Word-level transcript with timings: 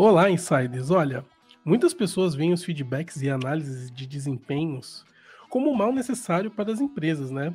Olá, 0.00 0.30
insiders! 0.30 0.92
Olha, 0.92 1.24
muitas 1.64 1.92
pessoas 1.92 2.32
veem 2.32 2.52
os 2.52 2.62
feedbacks 2.62 3.20
e 3.20 3.28
análises 3.28 3.90
de 3.90 4.06
desempenhos 4.06 5.04
como 5.50 5.68
um 5.68 5.74
mal 5.74 5.92
necessário 5.92 6.52
para 6.52 6.70
as 6.70 6.80
empresas, 6.80 7.32
né? 7.32 7.52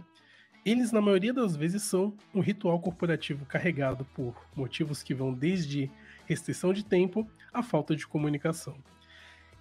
Eles, 0.65 0.91
na 0.91 0.99
maioria 0.99 1.31
das 1.31 1.55
vezes, 1.55 1.83
são 1.83 2.13
um 2.35 2.41
ritual 2.41 2.81
corporativo 2.81 3.45
carregado 3.45 4.03
por 4.13 4.35
motivos 4.57 5.01
que 5.01 5.13
vão 5.13 5.33
desde 5.33 5.89
restrição 6.25 6.73
de 6.73 6.83
tempo 6.83 7.25
à 7.53 7.63
falta 7.63 7.95
de 7.95 8.05
comunicação. 8.05 8.75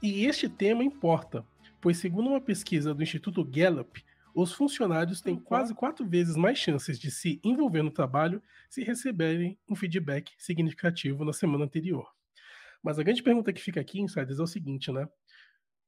E 0.02 0.26
este 0.26 0.48
tema 0.48 0.82
importa, 0.82 1.46
pois, 1.80 1.98
segundo 1.98 2.30
uma 2.30 2.40
pesquisa 2.40 2.92
do 2.92 3.04
Instituto 3.04 3.44
Gallup, 3.44 4.04
os 4.34 4.52
funcionários 4.52 5.20
têm 5.20 5.36
quase 5.36 5.72
quatro 5.72 6.04
vezes 6.04 6.34
mais 6.34 6.58
chances 6.58 6.98
de 6.98 7.12
se 7.12 7.38
envolver 7.44 7.84
no 7.84 7.92
trabalho 7.92 8.42
se 8.68 8.82
receberem 8.82 9.56
um 9.68 9.76
feedback 9.76 10.32
significativo 10.36 11.24
na 11.24 11.32
semana 11.32 11.64
anterior. 11.64 12.10
Mas 12.82 12.98
a 12.98 13.02
grande 13.02 13.22
pergunta 13.22 13.52
que 13.52 13.62
fica 13.62 13.80
aqui, 13.80 14.00
insiders, 14.00 14.38
é 14.38 14.42
o 14.42 14.46
seguinte, 14.46 14.90
né? 14.90 15.06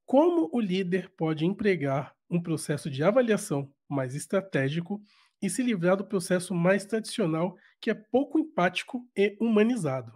Como 0.05 0.49
o 0.53 0.59
líder 0.59 1.09
pode 1.17 1.45
empregar 1.45 2.15
um 2.29 2.41
processo 2.41 2.89
de 2.89 3.03
avaliação 3.03 3.71
mais 3.89 4.15
estratégico 4.15 5.01
e 5.41 5.49
se 5.49 5.61
livrar 5.61 5.97
do 5.97 6.07
processo 6.07 6.53
mais 6.53 6.85
tradicional, 6.85 7.57
que 7.81 7.89
é 7.89 7.93
pouco 7.93 8.39
empático 8.39 9.07
e 9.15 9.35
humanizado? 9.41 10.13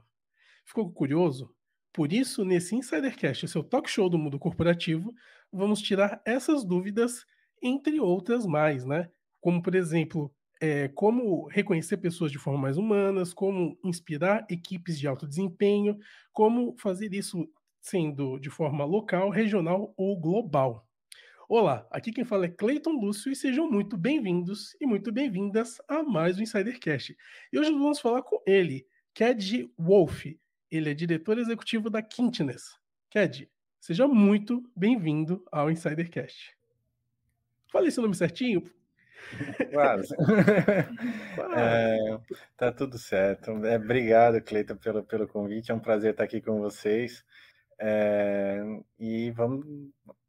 Ficou 0.66 0.92
curioso? 0.92 1.54
Por 1.92 2.14
isso, 2.14 2.46
nesse 2.46 2.76
Insidercast, 2.76 3.48
seu 3.48 3.64
talk 3.64 3.90
show 3.90 4.10
do 4.10 4.18
mundo 4.18 4.38
corporativo, 4.38 5.12
vamos 5.52 5.82
tirar 5.82 6.22
essas 6.26 6.64
dúvidas, 6.64 7.26
entre 7.62 8.00
outras 8.00 8.46
mais, 8.46 8.86
né? 8.86 9.10
Como, 9.42 9.62
por 9.62 9.74
exemplo, 9.74 10.34
é, 10.60 10.90
como 10.90 11.48
reconhecer 11.48 11.98
pessoas 11.98 12.32
de 12.32 12.38
forma 12.38 12.60
mais 12.60 12.78
humanas, 12.78 13.34
como 13.34 13.78
inspirar 13.84 14.46
equipes 14.50 15.00
de 15.00 15.08
alto 15.08 15.28
desempenho, 15.28 15.98
como 16.34 16.76
fazer 16.78 17.14
isso 17.14 17.50
sendo 17.82 18.38
de 18.40 18.50
forma 18.50 18.84
local, 18.84 19.30
regional 19.30 19.94
ou 19.96 20.20
global. 20.20 20.86
Olá, 21.48 21.88
aqui 21.90 22.12
quem 22.12 22.26
fala 22.26 22.46
é 22.46 22.50
Cleiton 22.50 22.92
Lúcio 22.92 23.32
e 23.32 23.36
sejam 23.36 23.72
muito 23.72 23.98
bem-vindos 23.98 24.76
e 24.80 24.86
muito 24.86 25.12
bem-vindas 25.12 25.82
a 25.88 26.04
mais 26.04 26.38
um 26.38 26.44
Insidercast. 26.44 27.18
E 27.52 27.58
hoje 27.58 27.72
vamos 27.72 28.00
falar 28.00 28.22
com 28.22 28.42
ele, 28.46 28.86
Ked 29.14 29.72
Wolf. 29.78 30.26
Ele 30.70 30.92
é 30.92 30.94
diretor 30.94 31.40
executivo 31.40 31.90
da 31.90 32.04
Quintness. 32.04 32.78
Ked, 33.10 33.50
seja 33.80 34.08
muito 34.08 34.64
bem-vindo 34.76 35.44
ao 35.52 35.72
Insidercast. 35.72 36.56
Falei 37.72 37.90
seu 37.90 38.04
nome 38.04 38.16
certinho? 38.16 38.70
Quase. 39.72 40.16
É, 41.56 42.20
tá 42.56 42.72
tudo 42.72 42.98
certo. 42.98 43.52
É, 43.66 43.78
obrigado, 43.78 44.42
Cleiton, 44.42 44.76
pelo, 44.76 45.04
pelo 45.04 45.28
convite. 45.28 45.72
É 45.72 45.74
um 45.74 45.80
prazer 45.80 46.12
estar 46.12 46.24
aqui 46.24 46.42
com 46.42 46.60
vocês. 46.60 47.24
É, 47.80 48.62
e 49.00 49.32
vamos 49.32 49.66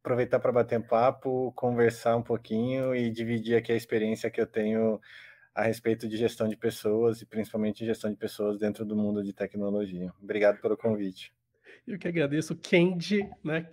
aproveitar 0.00 0.40
para 0.40 0.52
bater 0.52 0.78
um 0.78 0.82
papo, 0.82 1.52
conversar 1.52 2.16
um 2.16 2.22
pouquinho 2.22 2.94
e 2.94 3.10
dividir 3.10 3.56
aqui 3.56 3.72
a 3.72 3.76
experiência 3.76 4.30
que 4.30 4.40
eu 4.40 4.46
tenho 4.46 5.00
a 5.54 5.62
respeito 5.62 6.08
de 6.08 6.16
gestão 6.16 6.48
de 6.48 6.56
pessoas 6.56 7.20
e 7.20 7.26
principalmente 7.26 7.84
gestão 7.84 8.10
de 8.10 8.16
pessoas 8.16 8.58
dentro 8.58 8.84
do 8.84 8.96
mundo 8.96 9.22
de 9.22 9.32
tecnologia. 9.32 10.12
Obrigado 10.22 10.60
pelo 10.60 10.76
convite. 10.76 11.34
Eu 11.86 11.98
que 11.98 12.08
agradeço, 12.08 12.56
Kendi, 12.56 13.28
né? 13.44 13.66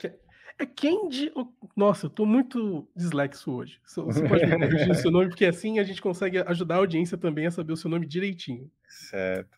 É 0.59 0.65
Kendi. 0.65 1.31
Nossa, 1.75 2.07
eu 2.07 2.09
tô 2.09 2.25
muito 2.25 2.87
dislexo 2.95 3.51
hoje. 3.51 3.79
Você 3.85 4.27
pode 4.27 4.45
me 4.45 4.57
corrigir 4.57 4.89
o 4.89 4.95
seu 4.95 5.11
nome, 5.11 5.29
porque 5.29 5.45
assim 5.45 5.79
a 5.79 5.83
gente 5.83 6.01
consegue 6.01 6.39
ajudar 6.39 6.75
a 6.75 6.79
audiência 6.79 7.17
também 7.17 7.45
a 7.45 7.51
saber 7.51 7.73
o 7.73 7.77
seu 7.77 7.89
nome 7.89 8.07
direitinho. 8.07 8.69
Certo. 8.87 9.57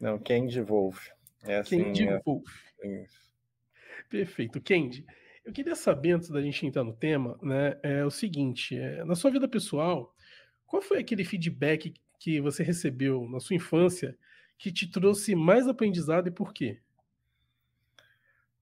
Não, 0.00 0.18
Kendi 0.18 0.60
Wolf. 0.62 1.08
É 1.44 1.58
assim, 1.58 1.84
Kendi 1.84 2.08
é... 2.08 2.20
Wolf. 2.24 2.50
Isso. 2.82 3.26
Perfeito. 4.08 4.60
Kendi, 4.60 5.04
eu 5.44 5.52
queria 5.52 5.74
saber, 5.74 6.12
antes 6.12 6.28
da 6.28 6.40
gente 6.40 6.66
entrar 6.66 6.82
no 6.82 6.92
tema, 6.92 7.38
né, 7.42 7.78
é 7.82 8.04
o 8.04 8.10
seguinte: 8.10 8.76
é, 8.76 9.04
na 9.04 9.14
sua 9.14 9.30
vida 9.30 9.46
pessoal, 9.46 10.14
qual 10.66 10.82
foi 10.82 10.98
aquele 10.98 11.24
feedback 11.24 11.94
que 12.18 12.40
você 12.40 12.62
recebeu 12.62 13.28
na 13.28 13.38
sua 13.38 13.56
infância 13.56 14.16
que 14.58 14.72
te 14.72 14.90
trouxe 14.90 15.34
mais 15.34 15.68
aprendizado 15.68 16.28
e 16.28 16.30
por 16.30 16.52
quê? 16.52 16.80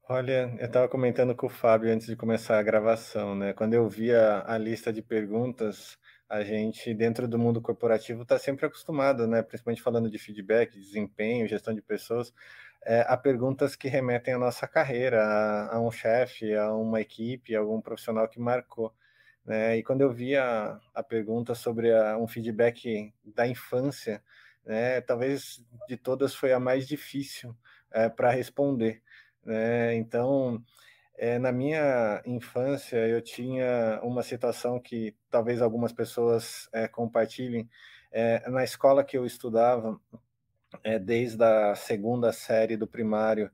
Olha, 0.06 0.54
eu 0.58 0.66
estava 0.66 0.86
comentando 0.86 1.34
com 1.34 1.46
o 1.46 1.50
Fábio 1.50 1.90
antes 1.90 2.06
de 2.06 2.14
começar 2.14 2.58
a 2.58 2.62
gravação, 2.62 3.34
né? 3.34 3.54
Quando 3.54 3.72
eu 3.72 3.88
via 3.88 4.44
a 4.46 4.58
lista 4.58 4.92
de 4.92 5.00
perguntas, 5.00 5.96
a 6.28 6.42
gente, 6.44 6.92
dentro 6.92 7.26
do 7.26 7.38
mundo 7.38 7.60
corporativo, 7.62 8.22
está 8.22 8.38
sempre 8.38 8.66
acostumado, 8.66 9.26
né? 9.26 9.42
Principalmente 9.42 9.80
falando 9.80 10.10
de 10.10 10.18
feedback, 10.18 10.78
desempenho, 10.78 11.48
gestão 11.48 11.74
de 11.74 11.80
pessoas, 11.80 12.34
é, 12.84 13.00
a 13.08 13.16
perguntas 13.16 13.76
que 13.76 13.88
remetem 13.88 14.34
à 14.34 14.38
nossa 14.38 14.68
carreira, 14.68 15.22
a, 15.24 15.76
a 15.76 15.80
um 15.80 15.90
chefe, 15.90 16.54
a 16.54 16.70
uma 16.74 17.00
equipe, 17.00 17.56
a 17.56 17.60
algum 17.60 17.80
profissional 17.80 18.28
que 18.28 18.38
marcou. 18.38 18.92
Né? 19.44 19.78
E 19.78 19.82
quando 19.82 20.02
eu 20.02 20.12
via 20.12 20.78
a 20.94 21.02
pergunta 21.02 21.54
sobre 21.54 21.90
a, 21.94 22.18
um 22.18 22.26
feedback 22.26 23.10
da 23.24 23.46
infância, 23.46 24.22
né, 24.66 25.00
talvez 25.00 25.64
de 25.88 25.96
todas 25.96 26.34
foi 26.34 26.52
a 26.52 26.60
mais 26.60 26.86
difícil 26.86 27.56
é, 27.92 28.08
para 28.08 28.30
responder. 28.30 29.02
Né? 29.44 29.94
Então, 29.96 30.62
é, 31.16 31.38
na 31.38 31.52
minha 31.52 32.22
infância, 32.26 32.96
eu 33.08 33.20
tinha 33.22 34.00
uma 34.02 34.22
situação 34.22 34.80
que 34.80 35.14
talvez 35.30 35.62
algumas 35.62 35.92
pessoas 35.92 36.68
é, 36.72 36.88
compartilhem. 36.88 37.68
É, 38.10 38.48
na 38.48 38.64
escola 38.64 39.04
que 39.04 39.16
eu 39.16 39.26
estudava, 39.26 40.00
desde 41.02 41.42
a 41.44 41.74
segunda 41.74 42.32
série 42.32 42.76
do 42.76 42.86
primário, 42.86 43.50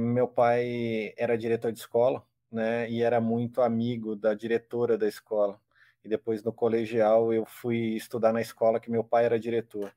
meu 0.00 0.28
pai 0.28 1.12
era 1.16 1.38
diretor 1.38 1.72
de 1.72 1.78
escola, 1.78 2.24
né? 2.50 2.90
E 2.90 3.02
era 3.02 3.20
muito 3.20 3.62
amigo 3.62 4.16
da 4.16 4.34
diretora 4.34 4.98
da 4.98 5.06
escola. 5.08 5.60
E 6.04 6.08
depois 6.08 6.42
no 6.42 6.52
colegial 6.52 7.32
eu 7.32 7.44
fui 7.44 7.96
estudar 7.96 8.32
na 8.32 8.40
escola 8.40 8.80
que 8.80 8.90
meu 8.90 9.04
pai 9.04 9.24
era 9.24 9.38
diretor, 9.38 9.92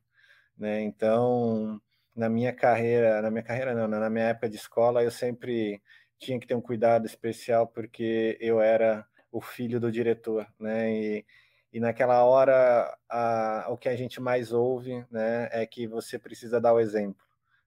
né? 0.56 0.80
Então 0.82 1.80
na 2.14 2.28
minha 2.28 2.52
carreira, 2.52 3.22
na 3.22 3.30
minha 3.30 3.42
carreira 3.42 3.74
não, 3.74 3.88
na 3.88 4.10
minha 4.10 4.26
época 4.26 4.48
de 4.48 4.56
escola, 4.56 5.02
eu 5.02 5.10
sempre 5.10 5.82
tinha 6.18 6.38
que 6.38 6.46
ter 6.46 6.54
um 6.54 6.60
cuidado 6.60 7.06
especial 7.06 7.66
porque 7.66 8.36
eu 8.40 8.60
era 8.60 9.06
o 9.30 9.40
filho 9.40 9.80
do 9.80 9.90
diretor, 9.90 10.46
né? 10.58 10.92
E, 10.92 11.26
e 11.72 11.80
naquela 11.80 12.22
hora, 12.24 12.96
a, 13.08 13.66
o 13.70 13.78
que 13.78 13.88
a 13.88 13.96
gente 13.96 14.20
mais 14.20 14.52
ouve, 14.52 15.04
né, 15.10 15.48
é 15.50 15.66
que 15.66 15.86
você 15.86 16.18
precisa 16.18 16.60
dar 16.60 16.74
o 16.74 16.80
exemplo, 16.80 17.24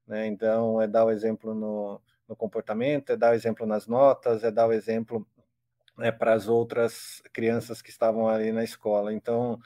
né? 0.08 0.28
Então, 0.28 0.82
é 0.82 0.88
dar 0.88 1.06
o 1.06 1.12
exemplo 1.12 1.56
no, 1.56 2.02
no 2.28 2.36
comportamento, 2.36 3.12
é 3.12 3.18
dar 3.18 3.32
o 3.32 3.36
exemplo 3.36 3.66
nas 3.66 3.88
notas, 3.88 4.44
é 4.44 4.52
dar 4.52 4.68
o 4.68 4.74
exemplo 4.74 5.28
né, 5.98 6.12
para 6.12 6.34
as 6.34 6.48
outras 6.48 7.22
crianças 7.34 7.82
que 7.82 7.90
estavam 7.90 8.28
ali 8.28 8.52
na 8.52 8.64
escola. 8.64 9.14
Então, 9.14 9.60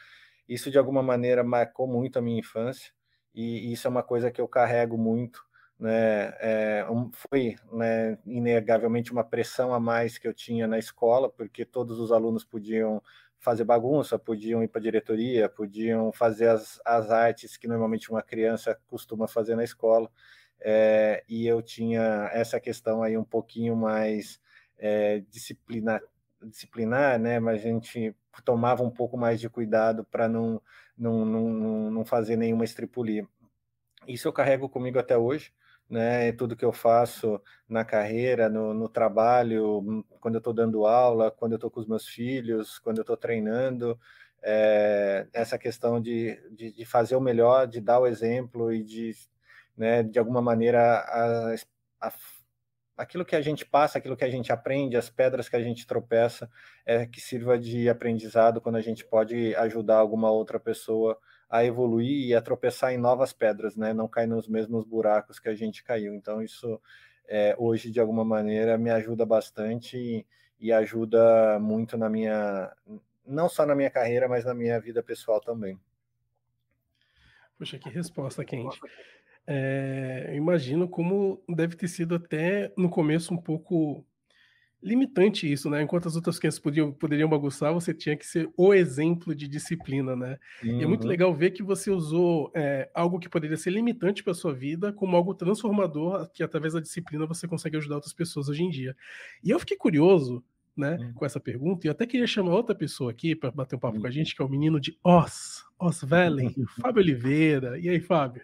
isso 0.47 0.71
de 0.71 0.77
alguma 0.77 1.03
maneira 1.03 1.43
marcou 1.43 1.87
muito 1.87 2.17
a 2.19 2.21
minha 2.21 2.39
infância 2.39 2.91
e 3.33 3.71
isso 3.71 3.87
é 3.87 3.89
uma 3.89 4.03
coisa 4.03 4.31
que 4.31 4.41
eu 4.41 4.47
carrego 4.47 4.97
muito, 4.97 5.43
né? 5.79 6.33
É, 6.39 6.85
foi 7.29 7.55
né, 7.71 8.17
inegavelmente 8.25 9.11
uma 9.11 9.23
pressão 9.23 9.73
a 9.73 9.79
mais 9.79 10.17
que 10.17 10.27
eu 10.27 10.33
tinha 10.33 10.67
na 10.67 10.77
escola, 10.77 11.29
porque 11.29 11.65
todos 11.65 11.99
os 11.99 12.11
alunos 12.11 12.43
podiam 12.43 13.01
fazer 13.39 13.63
bagunça, 13.63 14.19
podiam 14.19 14.61
ir 14.61 14.67
para 14.67 14.79
a 14.79 14.83
diretoria, 14.83 15.47
podiam 15.47 16.11
fazer 16.11 16.49
as, 16.49 16.81
as 16.85 17.09
artes 17.09 17.55
que 17.55 17.67
normalmente 17.67 18.11
uma 18.11 18.21
criança 18.21 18.77
costuma 18.87 19.27
fazer 19.27 19.55
na 19.55 19.63
escola, 19.63 20.11
é, 20.59 21.23
e 21.29 21.47
eu 21.47 21.61
tinha 21.61 22.29
essa 22.33 22.59
questão 22.59 23.01
aí 23.01 23.17
um 23.17 23.23
pouquinho 23.23 23.75
mais 23.75 24.41
é, 24.77 25.21
disciplinar, 25.29 26.01
disciplinar, 26.43 27.17
né? 27.17 27.39
Mas 27.39 27.61
a 27.61 27.63
gente 27.63 28.15
tomava 28.43 28.83
um 28.83 28.89
pouco 28.89 29.17
mais 29.17 29.39
de 29.39 29.49
cuidado 29.49 30.03
para 30.05 30.27
não, 30.27 30.61
não, 30.97 31.25
não, 31.25 31.91
não 31.91 32.05
fazer 32.05 32.35
nenhuma 32.35 32.63
estripulia. 32.63 33.27
Isso 34.07 34.27
eu 34.27 34.33
carrego 34.33 34.69
comigo 34.69 34.99
até 34.99 35.17
hoje, 35.17 35.53
né? 35.89 36.31
Tudo 36.33 36.55
que 36.55 36.65
eu 36.65 36.71
faço 36.71 37.41
na 37.67 37.83
carreira, 37.83 38.49
no, 38.49 38.73
no 38.73 38.87
trabalho, 38.87 40.05
quando 40.19 40.35
eu 40.35 40.39
estou 40.39 40.53
dando 40.53 40.85
aula, 40.85 41.31
quando 41.31 41.53
eu 41.53 41.57
estou 41.57 41.69
com 41.71 41.79
os 41.79 41.87
meus 41.87 42.07
filhos, 42.07 42.79
quando 42.79 42.97
eu 42.97 43.01
estou 43.01 43.17
treinando, 43.17 43.99
é, 44.41 45.27
essa 45.33 45.57
questão 45.57 46.01
de, 46.01 46.39
de, 46.51 46.71
de, 46.71 46.85
fazer 46.85 47.15
o 47.15 47.21
melhor, 47.21 47.67
de 47.67 47.81
dar 47.81 47.99
o 47.99 48.07
exemplo 48.07 48.73
e 48.73 48.83
de, 48.83 49.13
né, 49.77 50.03
de 50.03 50.17
alguma 50.17 50.41
maneira, 50.41 50.79
a, 50.81 51.55
a 52.01 52.11
aquilo 52.99 53.23
que 53.23 53.35
a 53.35 53.41
gente 53.41 53.65
passa, 53.65 53.97
aquilo 53.97 54.17
que 54.17 54.25
a 54.25 54.29
gente 54.29 54.51
aprende, 54.51 54.97
as 54.97 55.09
pedras 55.09 55.47
que 55.47 55.55
a 55.55 55.63
gente 55.63 55.87
tropeça, 55.87 56.51
é 56.85 57.05
que 57.05 57.21
sirva 57.21 57.57
de 57.57 57.87
aprendizado 57.87 58.59
quando 58.59 58.75
a 58.75 58.81
gente 58.81 59.05
pode 59.05 59.55
ajudar 59.55 59.95
alguma 59.95 60.29
outra 60.29 60.59
pessoa 60.59 61.17
a 61.49 61.63
evoluir 61.63 62.27
e 62.27 62.35
a 62.35 62.41
tropeçar 62.41 62.91
em 62.91 62.97
novas 62.97 63.31
pedras, 63.31 63.77
né? 63.77 63.93
Não 63.93 64.05
cair 64.05 64.27
nos 64.27 64.49
mesmos 64.49 64.83
buracos 64.83 65.39
que 65.39 65.47
a 65.47 65.55
gente 65.55 65.81
caiu. 65.81 66.13
Então 66.13 66.43
isso 66.43 66.79
é, 67.25 67.55
hoje 67.57 67.89
de 67.89 68.01
alguma 68.01 68.25
maneira 68.25 68.77
me 68.77 68.89
ajuda 68.89 69.25
bastante 69.25 69.97
e, 69.97 70.25
e 70.59 70.73
ajuda 70.73 71.57
muito 71.57 71.97
na 71.97 72.09
minha, 72.09 72.69
não 73.25 73.47
só 73.47 73.65
na 73.65 73.75
minha 73.75 73.89
carreira, 73.89 74.27
mas 74.27 74.43
na 74.43 74.53
minha 74.53 74.77
vida 74.77 75.01
pessoal 75.01 75.39
também. 75.39 75.79
Puxa, 77.57 77.79
que 77.79 77.89
resposta 77.89 78.43
quente. 78.43 78.77
É, 79.47 80.33
imagino 80.35 80.87
como 80.87 81.41
deve 81.49 81.75
ter 81.75 81.87
sido 81.87 82.15
até 82.15 82.71
no 82.77 82.89
começo 82.89 83.33
um 83.33 83.37
pouco 83.37 84.05
limitante 84.81 85.51
isso, 85.51 85.69
né? 85.69 85.81
Enquanto 85.81 86.07
as 86.07 86.15
outras 86.15 86.39
crianças 86.39 86.59
podiam, 86.59 86.91
poderiam 86.91 87.29
bagunçar, 87.29 87.73
você 87.73 87.93
tinha 87.93 88.15
que 88.15 88.25
ser 88.25 88.49
o 88.55 88.73
exemplo 88.73 89.35
de 89.35 89.47
disciplina, 89.47 90.15
né? 90.15 90.37
Uhum. 90.63 90.79
E 90.79 90.83
é 90.83 90.87
muito 90.87 91.03
uhum. 91.03 91.09
legal 91.09 91.35
ver 91.35 91.51
que 91.51 91.61
você 91.61 91.91
usou 91.91 92.51
é, 92.55 92.89
algo 92.93 93.19
que 93.19 93.29
poderia 93.29 93.57
ser 93.57 93.71
limitante 93.71 94.23
para 94.23 94.33
sua 94.33 94.53
vida 94.53 94.93
como 94.93 95.15
algo 95.15 95.33
transformador, 95.33 96.29
que 96.31 96.41
através 96.41 96.73
da 96.73 96.79
disciplina 96.79 97.25
você 97.25 97.47
consegue 97.47 97.77
ajudar 97.77 97.95
outras 97.95 98.13
pessoas 98.13 98.47
hoje 98.47 98.63
em 98.63 98.69
dia. 98.69 98.95
E 99.43 99.49
eu 99.49 99.59
fiquei 99.59 99.75
curioso, 99.75 100.43
né, 100.75 100.97
uhum. 100.97 101.13
com 101.13 101.25
essa 101.25 101.41
pergunta, 101.41 101.85
e 101.85 101.89
eu 101.89 101.91
até 101.91 102.05
queria 102.05 102.27
chamar 102.27 102.51
outra 102.51 102.73
pessoa 102.73 103.11
aqui 103.11 103.35
para 103.35 103.51
bater 103.51 103.75
um 103.75 103.79
papo 103.79 103.95
uhum. 103.95 104.01
com 104.01 104.07
a 104.07 104.11
gente, 104.11 104.33
que 104.33 104.41
é 104.41 104.45
o 104.45 104.49
menino 104.49 104.79
de 104.79 104.97
Oz, 105.03 105.65
Oz 105.77 106.01
Valley, 106.03 106.55
Fábio 106.81 107.01
Oliveira. 107.01 107.77
E 107.77 107.89
aí, 107.89 107.99
Fábio? 107.99 108.43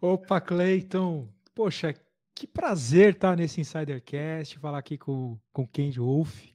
Opa, 0.00 0.40
Cleiton. 0.40 1.28
Poxa, 1.54 1.94
que 2.34 2.46
prazer 2.46 3.14
estar 3.14 3.36
nesse 3.36 3.60
Insidercast, 3.60 4.58
falar 4.58 4.78
aqui 4.78 4.98
com, 4.98 5.38
com 5.52 5.62
o 5.62 5.68
Ken 5.68 5.90
Wolf, 5.92 6.46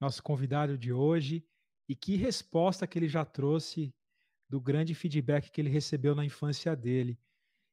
nosso 0.00 0.22
convidado 0.22 0.78
de 0.78 0.92
hoje, 0.92 1.44
e 1.88 1.94
que 1.94 2.16
resposta 2.16 2.86
que 2.86 2.98
ele 2.98 3.08
já 3.08 3.24
trouxe 3.24 3.94
do 4.48 4.60
grande 4.60 4.94
feedback 4.94 5.50
que 5.50 5.60
ele 5.60 5.68
recebeu 5.68 6.14
na 6.14 6.24
infância 6.24 6.74
dele. 6.76 7.18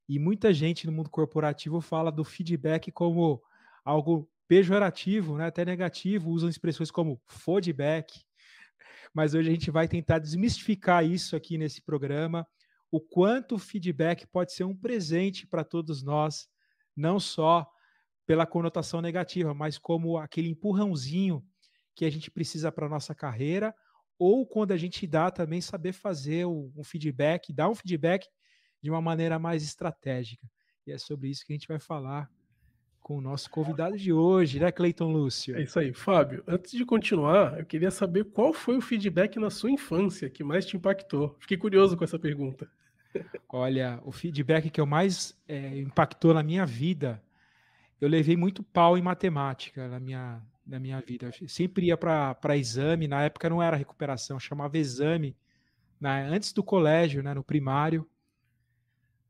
E 0.09 0.19
muita 0.19 0.53
gente 0.53 0.85
no 0.85 0.91
mundo 0.91 1.09
corporativo 1.09 1.79
fala 1.79 2.11
do 2.11 2.23
feedback 2.23 2.91
como 2.91 3.41
algo 3.85 4.29
pejorativo, 4.47 5.37
né, 5.37 5.45
até 5.45 5.63
negativo, 5.63 6.29
usam 6.29 6.49
expressões 6.49 6.91
como 6.91 7.21
feedback. 7.27 8.25
Mas 9.13 9.33
hoje 9.33 9.49
a 9.49 9.51
gente 9.53 9.71
vai 9.71 9.87
tentar 9.87 10.19
desmistificar 10.19 11.05
isso 11.05 11.35
aqui 11.35 11.57
nesse 11.57 11.81
programa, 11.81 12.45
o 12.91 12.99
quanto 12.99 13.55
o 13.55 13.59
feedback 13.59 14.27
pode 14.27 14.51
ser 14.51 14.65
um 14.65 14.75
presente 14.75 15.47
para 15.47 15.63
todos 15.63 16.03
nós 16.03 16.49
não 16.95 17.19
só 17.19 17.65
pela 18.25 18.45
conotação 18.45 19.01
negativa, 19.01 19.53
mas 19.53 19.77
como 19.77 20.17
aquele 20.17 20.49
empurrãozinho 20.49 21.43
que 21.95 22.05
a 22.05 22.09
gente 22.09 22.29
precisa 22.29 22.71
para 22.71 22.85
a 22.85 22.89
nossa 22.89 23.15
carreira, 23.15 23.73
ou 24.19 24.45
quando 24.45 24.71
a 24.71 24.77
gente 24.77 25.07
dá 25.07 25.31
também 25.31 25.61
saber 25.61 25.93
fazer 25.93 26.45
um 26.45 26.83
feedback, 26.83 27.51
dar 27.51 27.69
um 27.69 27.75
feedback 27.75 28.27
de 28.81 28.89
uma 28.89 29.01
maneira 29.01 29.39
mais 29.39 29.63
estratégica. 29.63 30.47
E 30.85 30.91
é 30.91 30.97
sobre 30.97 31.29
isso 31.29 31.45
que 31.45 31.53
a 31.53 31.55
gente 31.55 31.67
vai 31.67 31.79
falar 31.79 32.29
com 32.99 33.17
o 33.17 33.21
nosso 33.21 33.49
convidado 33.49 33.97
de 33.97 34.13
hoje, 34.13 34.59
né, 34.59 34.71
Cleiton 34.71 35.11
Lúcio? 35.11 35.55
É 35.55 35.63
isso 35.63 35.79
aí. 35.79 35.91
Fábio, 35.91 36.43
antes 36.47 36.71
de 36.71 36.85
continuar, 36.85 37.57
eu 37.59 37.65
queria 37.65 37.89
saber 37.89 38.25
qual 38.25 38.53
foi 38.53 38.77
o 38.77 38.81
feedback 38.81 39.39
na 39.39 39.49
sua 39.49 39.71
infância 39.71 40.29
que 40.29 40.43
mais 40.43 40.65
te 40.65 40.77
impactou. 40.77 41.35
Fiquei 41.39 41.57
curioso 41.57 41.97
com 41.97 42.03
essa 42.03 42.19
pergunta. 42.19 42.69
Olha, 43.49 43.99
o 44.03 44.11
feedback 44.11 44.69
que 44.69 44.79
eu 44.79 44.85
mais 44.85 45.37
é, 45.47 45.79
impactou 45.79 46.33
na 46.33 46.41
minha 46.41 46.65
vida, 46.65 47.21
eu 47.99 48.07
levei 48.07 48.35
muito 48.35 48.63
pau 48.63 48.97
em 48.97 49.01
matemática 49.01 49.87
na 49.87 49.99
minha, 49.99 50.41
na 50.65 50.79
minha 50.79 50.99
vida. 51.01 51.31
Eu 51.39 51.49
sempre 51.49 51.87
ia 51.87 51.97
para 51.97 52.57
exame, 52.57 53.07
na 53.07 53.23
época 53.23 53.49
não 53.49 53.61
era 53.61 53.75
recuperação, 53.75 54.39
chamava 54.39 54.77
exame, 54.77 55.35
né, 55.99 56.27
antes 56.27 56.53
do 56.53 56.63
colégio, 56.63 57.21
né, 57.21 57.33
no 57.33 57.43
primário. 57.43 58.07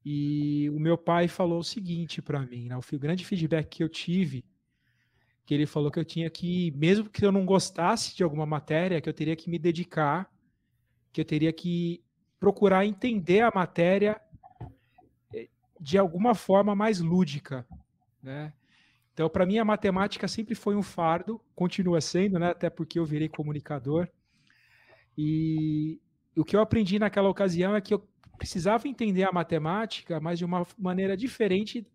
E 0.06 0.70
o 0.70 0.80
meu 0.80 0.98
pai 0.98 1.28
falou 1.28 1.60
o 1.60 1.64
seguinte 1.64 2.22
para 2.22 2.40
mim, 2.40 2.70
né, 2.70 2.78
o 2.78 3.00
grande 3.00 3.26
feedback 3.26 3.68
que 3.68 3.84
eu 3.84 3.90
tive, 3.90 4.46
que 5.46 5.54
ele 5.54 5.66
falou 5.66 5.92
que 5.92 6.00
eu 6.00 6.06
tinha 6.06 6.30
que, 6.30 6.72
mesmo 6.72 7.10
que 7.10 7.26
eu 7.26 7.32
não 7.32 7.46
gostasse 7.46 8.16
de 8.16 8.24
alguma 8.24 8.46
matéria, 8.46 9.02
que 9.02 9.10
eu 9.10 9.14
teria 9.14 9.36
que 9.36 9.50
me 9.50 9.60
dedicar, 9.60 10.32
que 11.12 11.20
eu 11.20 11.26
teria 11.26 11.52
que 11.52 12.04
procurar 12.42 12.88
entender 12.88 13.42
a 13.42 13.52
matéria 13.54 14.20
eh, 15.32 15.48
de 15.80 15.96
alguma 15.96 16.34
forma 16.34 16.76
mais 16.76 17.00
lúdica, 17.00 17.68
né? 18.22 18.52
Então, 19.14 19.30
para 19.30 19.46
mim, 19.46 19.60
a 19.60 19.66
matemática 19.66 20.28
sempre 20.28 20.56
foi 20.56 20.76
um 20.76 20.82
fardo, 20.82 21.40
continua 21.54 22.02
sendo, 22.02 22.40
né? 22.40 22.50
Até 22.50 22.68
porque 22.68 22.98
eu 22.98 23.06
virei 23.06 23.30
comunicador. 23.30 24.08
E 25.16 26.02
o 26.36 26.44
que 26.44 26.56
eu 26.56 26.62
aprendi 26.62 26.98
naquela 26.98 27.30
ocasião 27.30 27.76
é 27.76 27.82
que 27.82 27.94
eu 27.94 28.08
precisava 28.40 28.88
entender 28.88 29.24
a 29.24 29.32
matemática, 29.32 30.20
mas 30.20 30.40
de 30.40 30.46
uma 30.46 30.66
maneira 30.80 31.16
diferente 31.16 31.86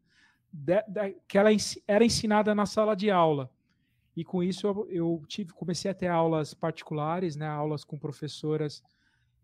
da, 0.53 0.83
da 0.83 1.11
que 1.27 1.37
ela 1.37 1.51
era 1.89 2.05
ensinada 2.05 2.55
na 2.55 2.67
sala 2.67 2.95
de 2.95 3.11
aula. 3.11 3.51
E 4.17 4.25
com 4.25 4.45
isso 4.45 4.65
eu, 4.69 4.89
eu 4.91 5.23
tive, 5.27 5.53
comecei 5.53 5.91
a 5.91 5.95
ter 5.95 6.07
aulas 6.07 6.55
particulares, 6.55 7.35
né? 7.35 7.49
Aulas 7.49 7.83
com 7.83 7.99
professoras 7.99 8.81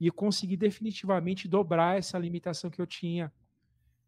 e 0.02 0.10
consegui 0.10 0.56
definitivamente 0.56 1.46
dobrar 1.46 1.96
essa 1.96 2.18
limitação 2.18 2.68
que 2.68 2.80
eu 2.80 2.86
tinha 2.86 3.32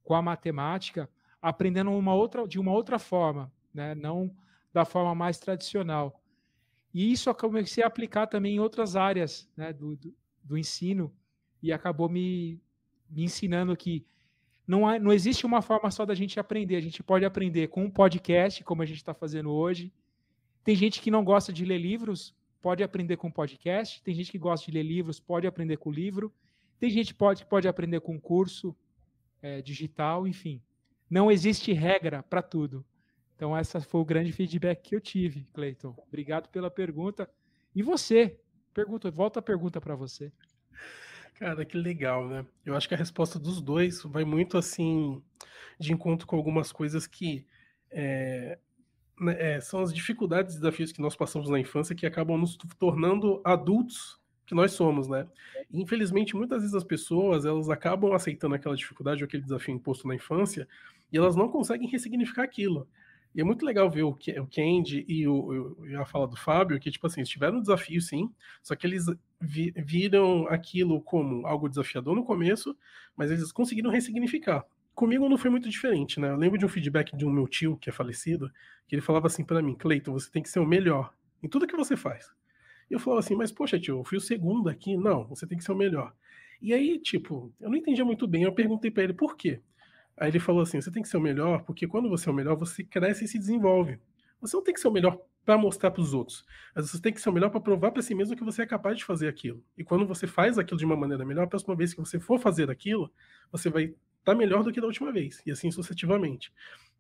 com 0.02 0.12
a 0.12 0.20
matemática, 0.20 1.08
aprendendo 1.41 1.93
uma 1.93 2.12
outra, 2.12 2.49
de 2.49 2.58
uma 2.58 2.73
outra 2.73 2.99
forma, 2.99 3.52
né? 3.73 3.94
não 3.94 4.35
da 4.73 4.85
forma 4.85 5.14
mais 5.14 5.38
tradicional. 5.38 6.20
E 6.93 7.12
isso 7.12 7.31
eu 7.31 7.35
comecei 7.35 7.85
a 7.85 7.87
aplicar 7.87 8.26
também 8.26 8.56
em 8.56 8.58
outras 8.58 8.96
áreas 8.96 9.49
né? 9.56 9.73
do, 9.73 9.94
do, 9.94 10.12
do 10.43 10.58
ensino 10.58 11.14
e 11.62 11.73
acabou 11.73 12.08
me, 12.08 12.61
me 13.08 13.23
ensinando 13.23 13.76
que 13.76 14.05
não, 14.67 14.88
há, 14.88 14.99
não 14.99 15.12
existe 15.12 15.46
uma 15.46 15.62
forma 15.62 15.93
só 15.93 16.05
da 16.05 16.14
gente 16.14 16.41
aprender. 16.41 16.75
A 16.75 16.82
gente 16.82 17.05
pode 17.05 17.25
aprender 17.25 17.69
com 17.69 17.85
um 17.85 17.91
podcast, 17.91 18.64
como 18.64 18.82
a 18.82 18.87
gente 18.87 18.96
está 18.96 19.14
fazendo 19.14 19.52
hoje. 19.52 19.93
Tem 20.64 20.75
gente 20.75 21.00
que 21.00 21.11
não 21.11 21.23
gosta 21.23 21.52
de 21.52 21.64
ler 21.64 21.79
livros, 21.79 22.35
pode 22.65 22.83
aprender 22.83 23.19
com 23.19 23.31
podcast, 23.31 24.03
tem 24.03 24.15
gente 24.15 24.33
que 24.33 24.39
gosta 24.39 24.65
de 24.65 24.73
ler 24.73 24.83
livros, 24.83 25.21
pode 25.21 25.47
aprender 25.47 25.77
com 25.77 25.93
livro, 25.93 26.33
tem 26.81 26.89
gente 26.89 27.13
que 27.13 27.19
pode, 27.19 27.45
pode 27.45 27.69
aprender 27.69 28.01
com 28.01 28.19
curso 28.19 28.75
é, 29.43 29.61
digital, 29.61 30.27
enfim. 30.27 30.63
Não 31.11 31.31
existe 31.31 31.75
regra 31.75 32.23
para 32.23 32.41
tudo. 32.41 32.83
Então, 33.37 33.55
essa 33.55 33.83
foi 33.83 34.01
o 34.01 34.05
grande 34.05 34.33
feedback 34.33 34.81
que 34.81 34.97
eu 34.97 35.01
tive, 35.01 35.47
Cleiton. 35.53 35.95
Obrigado 36.09 36.49
pela 36.49 36.71
pergunta. 36.71 37.29
E 37.75 37.83
você? 37.83 38.41
Pergunta, 38.73 39.11
volta 39.11 39.41
a 39.41 39.43
pergunta 39.43 39.79
para 39.79 39.95
você. 39.95 40.33
Cara, 41.35 41.67
que 41.67 41.77
legal, 41.77 42.27
né? 42.27 42.47
Eu 42.65 42.75
acho 42.75 42.89
que 42.89 42.95
a 42.95 42.99
resposta 42.99 43.39
dos 43.39 43.61
dois 43.61 44.03
vai 44.05 44.25
muito 44.25 44.57
assim 44.57 45.23
de 45.79 45.93
encontro 45.93 46.27
com 46.27 46.35
algumas 46.35 46.73
coisas 46.73 47.07
que 47.07 47.47
é, 47.91 48.59
é, 49.29 49.61
são 49.61 49.81
as 49.81 49.93
dificuldades 49.93 50.55
e 50.55 50.59
desafios 50.59 50.93
que 50.93 51.01
nós 51.01 51.15
passamos 51.15 51.49
na 51.49 51.59
infância 51.59 51.95
que 51.95 52.07
acabam 52.07 52.39
nos 52.39 52.57
tornando 52.79 53.41
adultos 53.45 54.21
que 54.47 54.55
nós 54.55 54.73
somos, 54.73 55.09
né? 55.09 55.27
E, 55.71 55.81
infelizmente, 55.81 56.37
muitas 56.37 56.61
vezes 56.61 56.75
as 56.75 56.85
pessoas 56.85 57.45
elas 57.45 57.71
acabam 57.71 58.13
aceitando 58.13 58.55
aquela 58.55 58.77
dificuldade 58.77 59.23
ou 59.23 59.27
aquele 59.27 59.43
desafio 59.43 59.75
imposto 59.75 60.06
na 60.06 60.15
infância 60.15 60.69
e 61.13 61.17
elas 61.17 61.37
não 61.37 61.49
conseguem 61.49 61.89
ressignificar 61.89 62.43
aquilo. 62.43 62.87
E 63.35 63.41
é 63.41 63.44
muito 63.44 63.65
legal 63.65 63.91
ver 63.91 64.05
o, 64.05 64.11
o 64.11 64.47
Kendi 64.47 65.05
e 65.09 65.27
o, 65.27 65.77
o, 65.79 66.01
a 66.01 66.05
fala 66.05 66.29
do 66.29 66.37
Fábio, 66.37 66.79
que, 66.79 66.91
tipo 66.91 67.06
assim, 67.06 67.21
eles 67.21 67.29
tiveram 67.29 67.59
um 67.59 67.61
desafio, 67.61 68.01
sim, 68.01 68.31
só 68.63 68.77
que 68.77 68.87
eles 68.87 69.06
vi, 69.41 69.73
viram 69.77 70.47
aquilo 70.49 71.01
como 71.01 71.44
algo 71.47 71.69
desafiador 71.69 72.15
no 72.15 72.25
começo, 72.25 72.77
mas 73.17 73.31
eles 73.31 73.51
conseguiram 73.51 73.91
ressignificar 73.91 74.65
comigo 74.94 75.29
não 75.29 75.36
foi 75.36 75.51
muito 75.51 75.69
diferente, 75.69 76.20
né? 76.20 76.31
Eu 76.31 76.36
lembro 76.36 76.58
de 76.58 76.65
um 76.65 76.69
feedback 76.69 77.17
de 77.17 77.27
um 77.27 77.31
meu 77.31 77.48
tio, 77.48 77.77
que 77.77 77.89
é 77.89 77.93
falecido, 77.93 78.51
que 78.86 78.94
ele 78.94 79.03
falava 79.03 79.27
assim 79.27 79.44
para 79.44 79.60
mim, 79.60 79.74
Cleiton, 79.74 80.13
você 80.13 80.31
tem 80.31 80.43
que 80.43 80.48
ser 80.48 80.60
o 80.60 80.67
melhor 80.67 81.13
em 81.43 81.48
tudo 81.48 81.67
que 81.67 81.77
você 81.77 81.96
faz. 81.96 82.32
E 82.91 82.94
eu 82.94 83.01
falava 83.01 83.20
assim, 83.20 83.34
mas 83.34 83.51
poxa 83.51 83.79
tio, 83.79 83.98
eu 83.98 84.05
fui 84.05 84.19
o 84.19 84.20
segundo 84.20 84.69
aqui. 84.69 84.96
Não, 84.96 85.24
você 85.24 85.46
tem 85.46 85.58
que 85.58 85.65
ser 85.65 85.72
o 85.72 85.77
melhor. 85.77 86.15
E 86.60 86.72
aí, 86.72 86.98
tipo, 86.98 87.53
eu 87.60 87.69
não 87.69 87.77
entendia 87.77 88.05
muito 88.05 88.27
bem, 88.27 88.44
eu 88.44 88.53
perguntei 88.53 88.91
para 88.91 89.05
ele 89.05 89.13
por 89.13 89.36
quê. 89.36 89.60
Aí 90.17 90.31
ele 90.31 90.39
falou 90.39 90.63
assim, 90.63 90.81
você 90.81 90.91
tem 90.91 91.03
que 91.03 91.08
ser 91.08 91.17
o 91.17 91.20
melhor, 91.20 91.63
porque 91.65 91.86
quando 91.86 92.08
você 92.08 92.29
é 92.29 92.32
o 92.32 92.34
melhor, 92.34 92.56
você 92.56 92.84
cresce 92.84 93.24
e 93.24 93.29
se 93.29 93.39
desenvolve. 93.39 93.98
Você 94.41 94.56
não 94.56 94.63
tem 94.63 94.74
que 94.74 94.81
ser 94.81 94.89
o 94.89 94.93
melhor 94.93 95.19
para 95.44 95.58
mostrar 95.58 95.91
para 95.91 96.01
os 96.01 96.15
outros, 96.15 96.44
mas 96.74 96.91
você 96.91 97.01
tem 97.01 97.13
que 97.13 97.20
ser 97.20 97.29
o 97.29 97.32
melhor 97.32 97.51
para 97.51 97.60
provar 97.60 97.91
para 97.91 98.01
si 98.01 98.15
mesmo 98.15 98.34
que 98.36 98.44
você 98.44 98.63
é 98.63 98.67
capaz 98.67 98.96
de 98.96 99.05
fazer 99.05 99.29
aquilo. 99.29 99.63
E 99.77 99.84
quando 99.84 100.06
você 100.06 100.27
faz 100.27 100.58
aquilo 100.58 100.79
de 100.79 100.84
uma 100.84 100.96
maneira 100.96 101.24
melhor, 101.24 101.44
a 101.44 101.46
próxima 101.46 101.77
vez 101.77 101.93
que 101.93 102.01
você 102.01 102.19
for 102.19 102.39
fazer 102.39 102.70
aquilo, 102.70 103.13
você 103.51 103.69
vai 103.69 103.94
tá 104.25 104.35
melhor 104.35 104.63
do 104.63 104.73
que 104.73 104.81
da 104.81 104.87
última 104.87 105.13
vez, 105.13 105.43
e 105.47 105.51
assim 105.51 105.71
sucessivamente. 105.71 106.53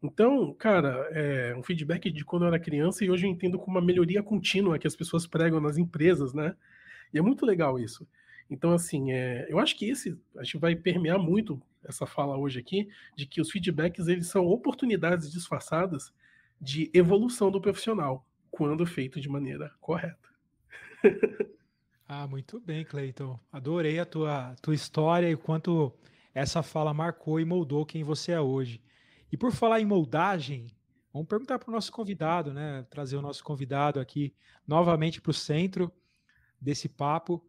Então, 0.02 0.52
cara, 0.54 1.08
é 1.12 1.56
um 1.56 1.62
feedback 1.62 2.10
de 2.10 2.24
quando 2.24 2.42
eu 2.42 2.48
era 2.48 2.58
criança 2.58 3.04
e 3.04 3.10
hoje 3.10 3.26
eu 3.26 3.30
entendo 3.30 3.58
como 3.58 3.78
uma 3.78 3.84
melhoria 3.84 4.22
contínua 4.22 4.78
que 4.78 4.86
as 4.86 4.94
pessoas 4.94 5.26
pregam 5.26 5.60
nas 5.60 5.78
empresas, 5.78 6.34
né? 6.34 6.54
E 7.12 7.18
é 7.18 7.22
muito 7.22 7.46
legal 7.46 7.78
isso. 7.78 8.06
Então, 8.50 8.72
assim, 8.72 9.12
é, 9.12 9.46
eu 9.48 9.58
acho 9.58 9.76
que 9.76 9.88
esse, 9.88 10.18
a 10.36 10.44
gente 10.44 10.58
vai 10.58 10.76
permear 10.76 11.18
muito 11.18 11.60
essa 11.82 12.06
fala 12.06 12.36
hoje 12.36 12.58
aqui, 12.58 12.88
de 13.16 13.26
que 13.26 13.40
os 13.40 13.50
feedbacks, 13.50 14.08
eles 14.08 14.26
são 14.26 14.46
oportunidades 14.46 15.30
disfarçadas 15.30 16.12
de 16.60 16.90
evolução 16.94 17.50
do 17.50 17.60
profissional, 17.60 18.26
quando 18.50 18.86
feito 18.86 19.20
de 19.20 19.28
maneira 19.28 19.72
correta. 19.80 20.28
ah, 22.08 22.26
muito 22.26 22.60
bem, 22.60 22.84
Cleiton. 22.84 23.38
Adorei 23.52 23.98
a 23.98 24.06
tua, 24.06 24.54
tua 24.62 24.74
história 24.74 25.30
e 25.30 25.36
quanto 25.36 25.92
essa 26.34 26.62
fala 26.62 26.92
marcou 26.92 27.38
e 27.38 27.44
moldou 27.44 27.86
quem 27.86 28.02
você 28.02 28.32
é 28.32 28.40
hoje. 28.40 28.82
E 29.30 29.36
por 29.36 29.52
falar 29.52 29.80
em 29.80 29.86
moldagem, 29.86 30.66
vamos 31.12 31.28
perguntar 31.28 31.58
para 31.58 31.70
o 31.70 31.72
nosso 31.72 31.92
convidado, 31.92 32.52
né? 32.52 32.84
Trazer 32.90 33.16
o 33.16 33.22
nosso 33.22 33.42
convidado 33.44 34.00
aqui 34.00 34.34
novamente 34.66 35.20
para 35.20 35.30
o 35.30 35.34
centro 35.34 35.92
desse 36.60 36.88
papo. 36.88 37.44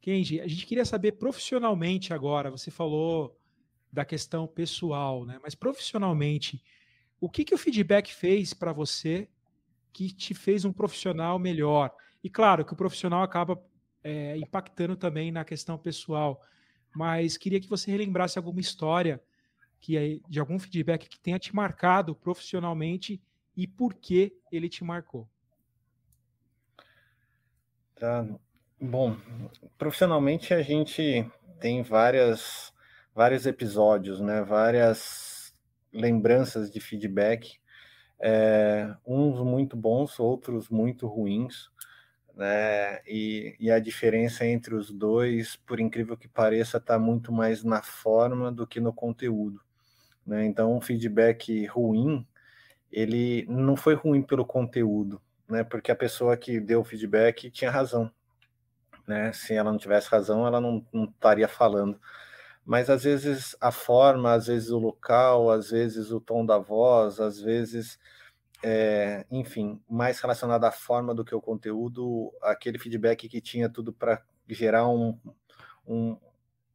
Kenji, 0.00 0.40
a 0.40 0.46
gente 0.46 0.66
queria 0.66 0.84
saber 0.84 1.12
profissionalmente 1.12 2.14
agora. 2.14 2.50
Você 2.50 2.70
falou 2.70 3.36
da 3.92 4.04
questão 4.04 4.46
pessoal, 4.46 5.24
né? 5.24 5.38
Mas 5.42 5.54
profissionalmente, 5.54 6.62
o 7.20 7.28
que, 7.28 7.44
que 7.44 7.54
o 7.54 7.58
feedback 7.58 8.14
fez 8.14 8.54
para 8.54 8.72
você 8.72 9.28
que 9.92 10.12
te 10.12 10.34
fez 10.34 10.64
um 10.64 10.72
profissional 10.72 11.38
melhor? 11.38 11.92
E 12.22 12.30
claro 12.30 12.64
que 12.64 12.72
o 12.72 12.76
profissional 12.76 13.22
acaba 13.22 13.60
é, 14.04 14.36
impactando 14.36 14.96
também 14.96 15.32
na 15.32 15.44
questão 15.44 15.76
pessoal, 15.76 16.40
mas 16.98 17.36
queria 17.36 17.60
que 17.60 17.68
você 17.68 17.92
relembrasse 17.92 18.38
alguma 18.38 18.60
história 18.60 19.22
que 19.80 20.20
de 20.28 20.40
algum 20.40 20.58
feedback 20.58 21.08
que 21.08 21.20
tenha 21.20 21.38
te 21.38 21.54
marcado 21.54 22.12
profissionalmente 22.12 23.22
e 23.56 23.68
por 23.68 23.94
que 23.94 24.36
ele 24.50 24.68
te 24.68 24.82
marcou. 24.82 25.28
Tá. 27.94 28.26
Bom, 28.80 29.16
profissionalmente 29.78 30.52
a 30.52 30.60
gente 30.60 31.24
tem 31.60 31.84
várias 31.84 32.72
vários 33.14 33.46
episódios, 33.46 34.20
né? 34.20 34.42
Várias 34.42 35.54
lembranças 35.92 36.68
de 36.68 36.80
feedback, 36.80 37.60
é, 38.18 38.92
uns 39.06 39.40
muito 39.44 39.76
bons, 39.76 40.18
outros 40.18 40.68
muito 40.68 41.06
ruins, 41.06 41.70
né? 42.38 43.00
E, 43.04 43.56
e, 43.58 43.68
a 43.68 43.80
diferença 43.80 44.46
entre 44.46 44.72
os 44.76 44.92
dois, 44.92 45.56
por 45.56 45.80
incrível 45.80 46.16
que 46.16 46.28
pareça, 46.28 46.78
está 46.78 46.96
muito 46.96 47.32
mais 47.32 47.64
na 47.64 47.82
forma 47.82 48.52
do 48.52 48.64
que 48.64 48.80
no 48.80 48.92
conteúdo. 48.92 49.60
Né? 50.24 50.46
Então, 50.46 50.76
um 50.76 50.80
feedback 50.80 51.66
ruim, 51.66 52.24
ele 52.92 53.44
não 53.48 53.76
foi 53.76 53.94
ruim 53.94 54.22
pelo 54.22 54.46
conteúdo, 54.46 55.20
né? 55.48 55.64
Porque 55.64 55.90
a 55.90 55.96
pessoa 55.96 56.36
que 56.36 56.60
deu 56.60 56.80
o 56.80 56.84
feedback 56.84 57.50
tinha 57.50 57.70
razão, 57.72 58.10
né? 59.06 59.32
Se 59.32 59.54
ela 59.54 59.72
não 59.72 59.78
tivesse 59.78 60.08
razão, 60.08 60.46
ela 60.46 60.60
não, 60.60 60.86
não 60.92 61.04
estaria 61.06 61.48
falando. 61.48 62.00
Mas 62.64 62.88
às 62.90 63.02
vezes 63.04 63.56
a 63.60 63.72
forma, 63.72 64.32
às 64.32 64.46
vezes 64.46 64.70
o 64.70 64.78
local, 64.78 65.50
às 65.50 65.70
vezes 65.70 66.12
o 66.12 66.20
tom 66.20 66.46
da 66.46 66.58
voz, 66.58 67.20
às 67.20 67.40
vezes, 67.40 67.98
é, 68.62 69.24
enfim, 69.30 69.80
mais 69.88 70.20
relacionado 70.20 70.64
à 70.64 70.70
forma 70.70 71.14
do 71.14 71.24
que 71.24 71.34
o 71.34 71.40
conteúdo, 71.40 72.32
aquele 72.42 72.78
feedback 72.78 73.28
que 73.28 73.40
tinha 73.40 73.68
tudo 73.68 73.92
para 73.92 74.22
gerar 74.48 74.88
um, 74.88 75.18
um, 75.86 76.16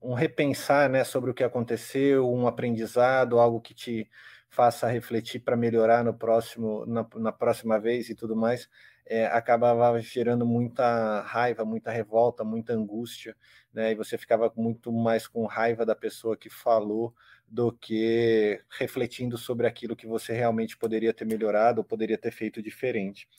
um 0.02 0.14
repensar 0.14 0.90
né, 0.90 1.04
sobre 1.04 1.32
o 1.32 1.34
que 1.34 1.44
aconteceu, 1.44 2.30
um 2.32 2.48
aprendizado, 2.48 3.40
algo 3.40 3.60
que 3.60 3.74
te 3.74 4.10
faça 4.50 4.88
refletir 4.88 5.40
para 5.40 5.58
melhorar 5.58 6.04
no 6.04 6.14
próximo, 6.14 6.86
na, 6.86 7.06
na, 7.16 7.32
próxima 7.32 7.80
vez 7.80 8.10
e 8.10 8.16
tudo 8.16 8.36
mais, 8.36 8.70
é, 9.06 9.26
acabava 9.26 10.00
gerando 10.00 10.46
muita 10.46 11.22
raiva, 11.22 11.66
muita 11.66 11.92
revolta, 11.92 12.44
muita 12.44 12.74
angústia, 12.74 13.36
né? 13.74 13.92
E 13.92 13.96
você 13.96 14.16
ficava 14.16 14.54
muito 14.56 14.92
mais 14.92 15.28
com 15.28 15.46
raiva 15.48 15.86
da 15.86 15.96
pessoa 15.96 16.38
que 16.38 16.50
falou 16.50 17.14
do 17.54 17.72
que 17.72 18.60
refletindo 18.80 19.38
sobre 19.38 19.68
aquilo 19.68 19.96
que 19.96 20.08
você 20.08 20.34
realmente 20.34 20.76
poderia 20.76 21.14
ter 21.14 21.24
melhorado 21.24 21.82
ou 21.82 21.86
poderia 21.86 22.18
ter 22.18 22.32
feito 22.32 22.64
diferente. 22.64 23.30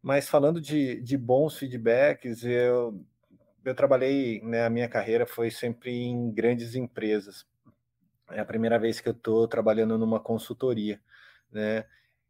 Mas 0.00 0.28
falando 0.28 0.60
de, 0.60 1.02
de 1.02 1.18
bons 1.18 1.58
feedbacks, 1.58 2.44
eu 2.44 3.04
eu 3.64 3.74
trabalhei, 3.74 4.40
né, 4.42 4.64
a 4.64 4.70
minha 4.70 4.88
carreira 4.88 5.26
foi 5.26 5.50
sempre 5.50 5.90
em 5.90 6.30
grandes 6.30 6.74
empresas. 6.76 7.44
É 8.30 8.40
a 8.40 8.44
primeira 8.44 8.78
vez 8.78 9.00
que 9.00 9.08
eu 9.08 9.12
estou 9.12 9.48
trabalhando 9.48 9.98
numa 9.98 10.20
consultoria, 10.20 11.00
né? 11.52 11.84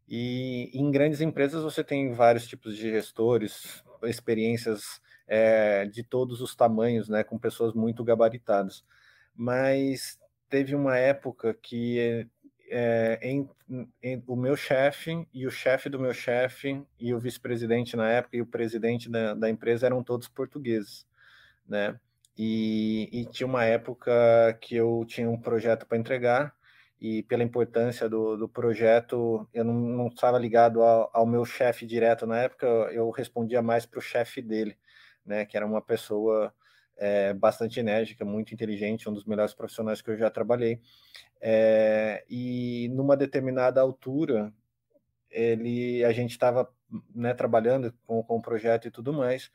E 0.08 0.70
em 0.72 0.90
grandes 0.90 1.20
empresas 1.20 1.62
você 1.62 1.84
tem 1.84 2.12
vários 2.12 2.46
tipos 2.48 2.76
de 2.76 2.90
gestores, 2.90 3.84
experiências 4.04 5.00
é, 5.28 5.84
de 5.86 6.02
todos 6.02 6.40
os 6.40 6.56
tamanhos, 6.56 7.08
né, 7.08 7.22
com 7.22 7.38
pessoas 7.38 7.74
muito 7.74 8.02
gabaritadas. 8.02 8.84
Mas 9.36 10.18
teve 10.48 10.74
uma 10.74 10.96
época 10.96 11.54
que 11.54 12.26
é, 12.70 13.18
em, 13.22 13.48
em, 14.02 14.22
o 14.26 14.36
meu 14.36 14.56
chefe 14.56 15.26
e 15.32 15.46
o 15.46 15.50
chefe 15.50 15.88
do 15.88 15.98
meu 15.98 16.12
chefe 16.12 16.82
e 16.98 17.14
o 17.14 17.18
vice-presidente 17.18 17.96
na 17.96 18.10
época 18.10 18.36
e 18.36 18.42
o 18.42 18.46
presidente 18.46 19.10
da, 19.10 19.34
da 19.34 19.50
empresa 19.50 19.86
eram 19.86 20.02
todos 20.02 20.28
portugueses 20.28 21.08
né? 21.68 21.98
E, 22.36 23.08
e, 23.12 23.26
tinha 23.26 23.46
uma 23.46 23.64
época 23.64 24.56
que 24.60 24.74
eu 24.76 25.04
tinha 25.06 25.28
um 25.28 25.38
projeto 25.40 25.86
para 25.86 25.98
entregar 25.98 26.54
e 27.00 27.22
pela 27.24 27.42
importância 27.42 28.08
do, 28.08 28.36
do 28.36 28.48
projeto, 28.48 29.48
eu 29.52 29.64
não, 29.64 30.08
estava 30.08 30.38
ligado 30.38 30.82
ao, 30.82 31.10
ao 31.12 31.26
meu 31.26 31.44
chefe 31.44 31.84
direto 31.86 32.26
na 32.26 32.38
época, 32.38 32.66
eu 32.92 33.10
respondia 33.10 33.60
mais 33.62 33.86
para 33.86 33.98
o 33.98 34.02
chefe 34.02 34.40
dele, 34.40 34.76
né? 35.26 35.44
Que 35.44 35.56
era 35.56 35.66
uma 35.66 35.82
pessoa 35.82 36.52
é, 36.98 37.32
bastante 37.32 37.78
enérgica, 37.80 38.24
muito 38.24 38.52
inteligente, 38.52 39.08
um 39.08 39.12
dos 39.12 39.24
melhores 39.24 39.54
profissionais 39.54 40.02
que 40.02 40.10
eu 40.10 40.16
já 40.16 40.28
trabalhei. 40.28 40.80
É, 41.40 42.24
e 42.28 42.90
numa 42.92 43.16
determinada 43.16 43.80
altura, 43.80 44.52
ele, 45.30 46.04
a 46.04 46.12
gente 46.12 46.32
estava 46.32 46.68
né, 47.14 47.32
trabalhando 47.32 47.94
com, 48.06 48.22
com 48.22 48.36
o 48.36 48.42
projeto 48.42 48.88
e 48.88 48.90
tudo 48.90 49.12
mais, 49.12 49.50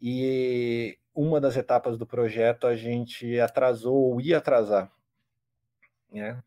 e 0.00 0.98
uma 1.14 1.40
das 1.40 1.56
etapas 1.56 1.98
do 1.98 2.06
projeto 2.06 2.66
a 2.66 2.76
gente 2.76 3.40
atrasou 3.40 4.12
ou 4.12 4.20
ia 4.20 4.38
atrasar. 4.38 4.92
Né? 6.12 6.40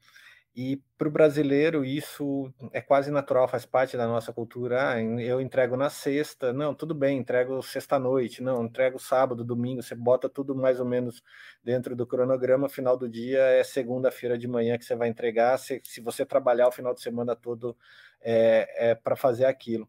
E 0.62 0.76
para 0.98 1.08
o 1.08 1.12
brasileiro 1.12 1.86
isso 1.86 2.54
é 2.74 2.82
quase 2.82 3.10
natural, 3.10 3.48
faz 3.48 3.66
parte 3.66 3.96
da 3.96 4.06
nossa 4.06 4.34
cultura. 4.34 4.92
Ah, 4.92 5.02
eu 5.02 5.40
entrego 5.40 5.78
na 5.78 5.90
sexta, 5.90 6.52
não, 6.52 6.76
tudo 6.76 6.94
bem, 6.94 7.18
entrego 7.18 7.62
sexta-noite, 7.64 8.44
não, 8.44 8.66
entrego 8.66 9.00
sábado, 9.00 9.42
domingo, 9.42 9.82
você 9.82 9.96
bota 9.96 10.28
tudo 10.28 10.54
mais 10.54 10.82
ou 10.82 10.86
menos 10.86 11.24
dentro 11.64 11.96
do 11.96 12.06
cronograma, 12.06 12.68
final 12.68 12.98
do 12.98 13.08
dia 13.08 13.40
é 13.40 13.64
segunda-feira 13.64 14.38
de 14.38 14.50
manhã 14.50 14.78
que 14.78 14.84
você 14.84 14.98
vai 14.98 15.08
entregar, 15.08 15.58
se, 15.58 15.82
se 15.86 16.02
você 16.02 16.26
trabalhar 16.26 16.68
o 16.68 16.74
final 16.74 16.94
de 16.94 17.00
semana 17.00 17.38
todo 17.38 17.78
é, 18.20 18.90
é 18.92 18.96
para 18.96 19.16
fazer 19.16 19.46
aquilo. 19.46 19.88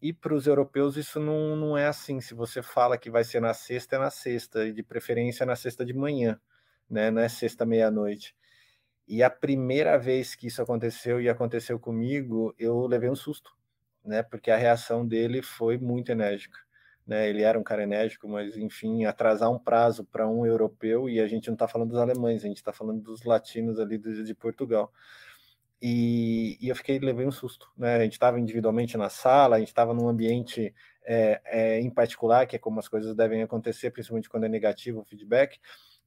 E 0.00 0.12
para 0.12 0.34
os 0.34 0.46
europeus 0.46 0.96
isso 0.96 1.18
não, 1.18 1.56
não 1.56 1.76
é 1.76 1.88
assim. 1.88 2.20
Se 2.20 2.32
você 2.32 2.62
fala 2.62 2.96
que 2.96 3.10
vai 3.10 3.24
ser 3.24 3.40
na 3.40 3.52
sexta, 3.52 3.96
é 3.96 3.98
na 3.98 4.10
sexta, 4.10 4.66
e 4.68 4.72
de 4.72 4.84
preferência 4.84 5.44
na 5.44 5.56
sexta 5.56 5.84
de 5.84 5.92
manhã, 5.92 6.40
né? 6.88 7.10
Não 7.10 7.22
é 7.22 7.28
sexta 7.28 7.66
meia-noite. 7.66 8.36
E 9.10 9.24
a 9.24 9.28
primeira 9.28 9.98
vez 9.98 10.36
que 10.36 10.46
isso 10.46 10.62
aconteceu 10.62 11.20
e 11.20 11.28
aconteceu 11.28 11.80
comigo, 11.80 12.54
eu 12.56 12.86
levei 12.86 13.10
um 13.10 13.16
susto, 13.16 13.50
né? 14.04 14.22
Porque 14.22 14.52
a 14.52 14.56
reação 14.56 15.04
dele 15.04 15.42
foi 15.42 15.76
muito 15.76 16.12
enérgica. 16.12 16.56
Né? 17.04 17.28
Ele 17.28 17.42
era 17.42 17.58
um 17.58 17.62
cara 17.64 17.82
enérgico, 17.82 18.28
mas 18.28 18.56
enfim, 18.56 19.04
atrasar 19.04 19.50
um 19.50 19.58
prazo 19.58 20.04
para 20.04 20.28
um 20.28 20.46
europeu, 20.46 21.08
e 21.08 21.18
a 21.18 21.26
gente 21.26 21.48
não 21.48 21.54
está 21.54 21.66
falando 21.66 21.88
dos 21.90 21.98
alemães, 21.98 22.44
a 22.44 22.46
gente 22.46 22.58
está 22.58 22.72
falando 22.72 23.02
dos 23.02 23.24
latinos 23.24 23.80
ali 23.80 23.98
de, 23.98 24.22
de 24.22 24.32
Portugal. 24.32 24.92
E, 25.82 26.56
e, 26.60 26.68
eu 26.68 26.76
fiquei, 26.76 27.00
levei 27.00 27.26
um 27.26 27.32
susto, 27.32 27.68
né? 27.76 27.96
A 27.96 28.04
gente 28.04 28.12
estava 28.12 28.38
individualmente 28.38 28.96
na 28.96 29.08
sala, 29.08 29.56
a 29.56 29.58
gente 29.58 29.68
estava 29.68 29.92
num 29.92 30.08
ambiente 30.08 30.72
é, 31.04 31.40
é, 31.46 31.80
em 31.80 31.90
particular, 31.90 32.46
que 32.46 32.54
é 32.54 32.60
como 32.60 32.78
as 32.78 32.86
coisas 32.86 33.16
devem 33.16 33.42
acontecer, 33.42 33.90
principalmente 33.90 34.30
quando 34.30 34.44
é 34.44 34.48
negativo 34.48 35.00
o 35.00 35.04
feedback, 35.04 35.58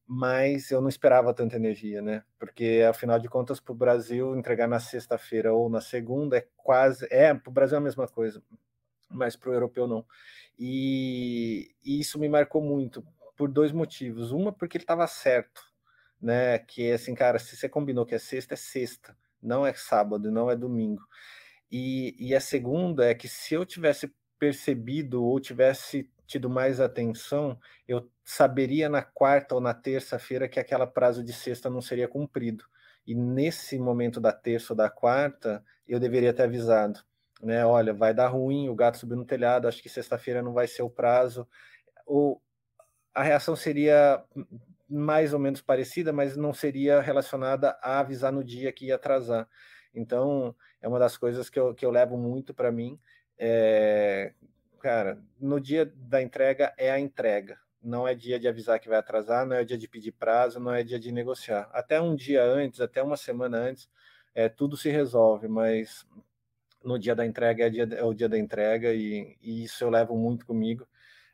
mas 0.08 0.72
eu 0.72 0.82
não 0.82 0.90
esperava 0.90 1.34
tanta 1.34 1.56
energia, 1.56 2.02
né? 2.02 2.24
Porque 2.40 2.86
afinal 2.90 3.20
de 3.20 3.30
contas, 3.30 3.60
para 3.60 3.72
o 3.72 3.76
Brasil 3.76 4.36
entregar 4.36 4.68
na 4.68 4.80
sexta-feira 4.80 5.54
ou 5.54 5.70
na 5.70 5.82
segunda 5.82 6.38
é 6.38 6.48
quase, 6.58 7.08
é 7.10 7.34
para 7.34 7.50
o 7.50 7.54
Brasil 7.54 7.76
é 7.76 7.80
a 7.80 7.84
mesma 7.84 8.08
coisa, 8.08 8.42
mas 9.10 9.36
para 9.36 9.50
o 9.50 9.54
europeu 9.54 9.88
não. 9.88 10.06
E, 10.60 11.74
e 11.84 12.00
isso 12.00 12.20
me 12.20 12.30
marcou 12.30 12.62
muito 12.62 13.06
por 13.36 13.50
dois 13.50 13.72
motivos. 13.72 14.32
Uma 14.32 14.52
porque 14.52 14.78
ele 14.78 14.84
estava 14.84 15.08
certo, 15.08 15.64
né? 16.22 16.60
Que 16.60 16.92
assim, 16.92 17.16
cara, 17.16 17.40
se 17.40 17.56
você 17.56 17.70
combinou 17.70 18.06
que 18.06 18.16
é 18.16 18.20
sexta, 18.20 18.54
é 18.54 18.58
sexta 18.58 19.16
não 19.44 19.66
é 19.66 19.74
sábado, 19.74 20.32
não 20.32 20.50
é 20.50 20.56
domingo. 20.56 21.04
E, 21.70 22.16
e 22.18 22.34
a 22.34 22.40
segunda 22.40 23.06
é 23.06 23.14
que 23.14 23.28
se 23.28 23.54
eu 23.54 23.66
tivesse 23.66 24.12
percebido 24.40 25.24
ou 25.24 25.40
tivesse 25.40 26.10
tido 26.26 26.50
mais 26.50 26.80
atenção, 26.80 27.60
eu 27.88 28.10
saberia 28.24 28.90
na 28.90 29.02
quarta 29.02 29.56
ou 29.56 29.62
na 29.62 29.74
terça-feira 29.74 30.48
que 30.48 30.60
aquela 30.60 30.88
prazo 30.88 31.24
de 31.24 31.34
sexta 31.34 31.70
não 31.70 31.82
seria 31.82 32.08
cumprido. 32.08 32.66
E 33.06 33.14
nesse 33.14 33.78
momento 33.78 34.22
da 34.22 34.32
terça 34.32 34.74
ou 34.74 34.78
da 34.78 34.90
quarta, 34.90 35.64
eu 35.88 36.00
deveria 36.00 36.34
ter 36.34 36.44
avisado, 36.44 37.02
né? 37.42 37.66
Olha, 37.66 37.94
vai 37.94 38.14
dar 38.14 38.28
ruim, 38.28 38.70
o 38.70 38.76
gato 38.76 38.98
subiu 38.98 39.18
no 39.18 39.26
telhado, 39.26 39.68
acho 39.68 39.82
que 39.82 39.90
sexta-feira 39.90 40.42
não 40.42 40.54
vai 40.54 40.68
ser 40.68 40.84
o 40.84 40.90
prazo. 40.90 41.48
Ou 42.06 42.42
a 43.14 43.22
reação 43.22 43.56
seria 43.56 44.24
mais 44.90 45.34
ou 45.34 45.40
menos 45.40 45.62
parecida, 45.62 46.14
mas 46.14 46.38
não 46.38 46.54
seria 46.54 47.02
relacionada 47.02 47.78
a 47.82 48.00
avisar 48.00 48.32
no 48.32 48.44
dia 48.44 48.72
que 48.72 48.88
ia 48.88 48.96
atrasar. 48.96 49.48
Então, 49.94 50.56
é 50.82 50.88
uma 50.88 51.00
das 51.00 51.18
coisas 51.18 51.50
que 51.50 51.60
eu, 51.60 51.74
que 51.74 51.86
eu 51.86 51.92
levo 51.92 52.18
muito 52.18 52.54
para 52.54 52.72
mim. 52.72 53.00
É, 53.38 54.34
cara, 54.84 55.18
no 55.40 55.62
dia 55.62 55.86
da 55.96 56.22
entrega 56.22 56.74
é 56.78 56.92
a 56.92 57.00
entrega. 57.00 57.58
Não 57.82 58.06
é 58.06 58.14
dia 58.14 58.38
de 58.38 58.50
avisar 58.50 58.80
que 58.82 58.90
vai 58.90 58.98
atrasar, 58.98 59.46
não 59.46 59.56
é 59.56 59.64
dia 59.64 59.78
de 59.78 59.88
pedir 59.88 60.12
prazo, 60.12 60.60
não 60.60 60.74
é 60.74 60.84
dia 60.84 61.00
de 61.00 61.10
negociar. 61.10 61.70
Até 61.72 62.02
um 62.02 62.14
dia 62.14 62.44
antes, 62.44 62.82
até 62.82 63.02
uma 63.02 63.16
semana 63.16 63.58
antes, 63.58 63.90
é, 64.36 64.50
tudo 64.50 64.76
se 64.76 64.90
resolve, 64.90 65.48
mas 65.48 66.06
no 66.84 67.00
dia 67.00 67.16
da 67.16 67.26
entrega 67.26 67.68
é, 67.68 67.70
dia, 67.70 67.84
é 67.86 68.04
o 68.04 68.14
dia 68.14 68.28
da 68.28 68.38
entrega 68.38 68.94
e, 68.94 69.38
e, 69.42 69.64
isso 69.64 69.84
eu 69.86 69.90
levo 69.90 70.18
muito 70.18 70.46
comigo. 70.46 70.86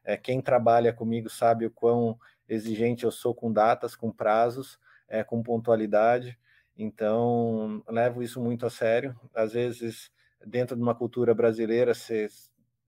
É, 0.04 0.16
quem 0.16 0.42
trabalha 0.42 0.94
comigo 0.94 1.30
sabe 1.30 1.66
o 1.66 1.72
quão 1.72 2.20
exigente 2.48 3.04
eu 3.04 3.12
sou 3.12 3.34
com 3.34 3.52
datas, 3.52 3.96
com 3.96 4.12
prazos. 4.12 4.80
é, 5.08 5.24
com 5.24 5.42
pontualidade. 5.42 6.38
Então, 6.78 7.84
levo 7.90 8.22
isso 8.24 8.40
muito 8.40 8.66
a 8.66 8.70
sério. 8.70 9.20
Às 9.34 9.54
vezes, 9.54 10.12
dentro 10.46 10.76
de 10.76 10.82
uma 10.82 10.96
cultura 10.96 11.34
brasileira, 11.34 11.94
você, 11.94 12.28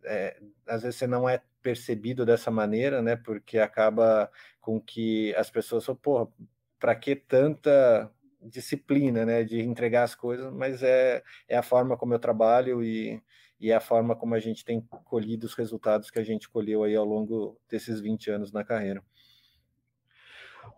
é, 0.05 0.39
às 0.67 0.83
vezes 0.83 0.97
você 0.97 1.07
não 1.07 1.27
é 1.27 1.41
percebido 1.61 2.25
dessa 2.25 2.49
maneira, 2.51 3.01
né? 3.01 3.15
Porque 3.15 3.59
acaba 3.59 4.31
com 4.59 4.79
que 4.79 5.33
as 5.35 5.49
pessoas 5.49 5.85
falam, 5.85 5.99
porra, 6.01 6.27
para 6.79 6.95
que 6.95 7.15
tanta 7.15 8.11
disciplina, 8.41 9.25
né? 9.25 9.43
De 9.43 9.61
entregar 9.61 10.03
as 10.03 10.15
coisas, 10.15 10.51
mas 10.53 10.81
é, 10.83 11.23
é 11.47 11.57
a 11.57 11.63
forma 11.63 11.97
como 11.97 12.13
eu 12.13 12.19
trabalho 12.19 12.83
e, 12.83 13.21
e 13.59 13.71
é 13.71 13.75
a 13.75 13.81
forma 13.81 14.15
como 14.15 14.35
a 14.35 14.39
gente 14.39 14.65
tem 14.65 14.81
colhido 15.05 15.45
os 15.45 15.53
resultados 15.53 16.09
que 16.09 16.19
a 16.19 16.23
gente 16.23 16.49
colheu 16.49 16.83
aí 16.83 16.95
ao 16.95 17.05
longo 17.05 17.59
desses 17.69 17.99
20 18.01 18.31
anos 18.31 18.51
na 18.51 18.63
carreira. 18.63 19.03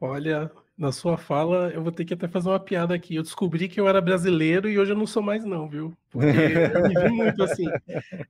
Olha, 0.02 0.52
na 0.78 0.92
sua 0.92 1.18
fala, 1.18 1.70
eu 1.70 1.84
vou 1.84 1.92
ter 1.92 2.04
que 2.04 2.14
até 2.14 2.28
fazer 2.28 2.50
uma 2.50 2.60
piada 2.60 2.96
aqui. 2.96 3.16
Eu 3.16 3.22
descobri 3.22 3.68
que 3.68 3.80
eu 3.80 3.88
era 3.88 4.02
brasileiro 4.02 4.68
e 4.68 4.80
hoje 4.80 4.92
eu 4.92 4.98
não 4.98 5.06
sou 5.06 5.22
mais, 5.22 5.46
não, 5.46 5.70
viu? 5.70 5.96
Porque 6.10 6.28
eu 6.28 6.88
me 6.88 7.02
vi 7.02 7.10
muito 7.10 7.44
assim. 7.44 7.66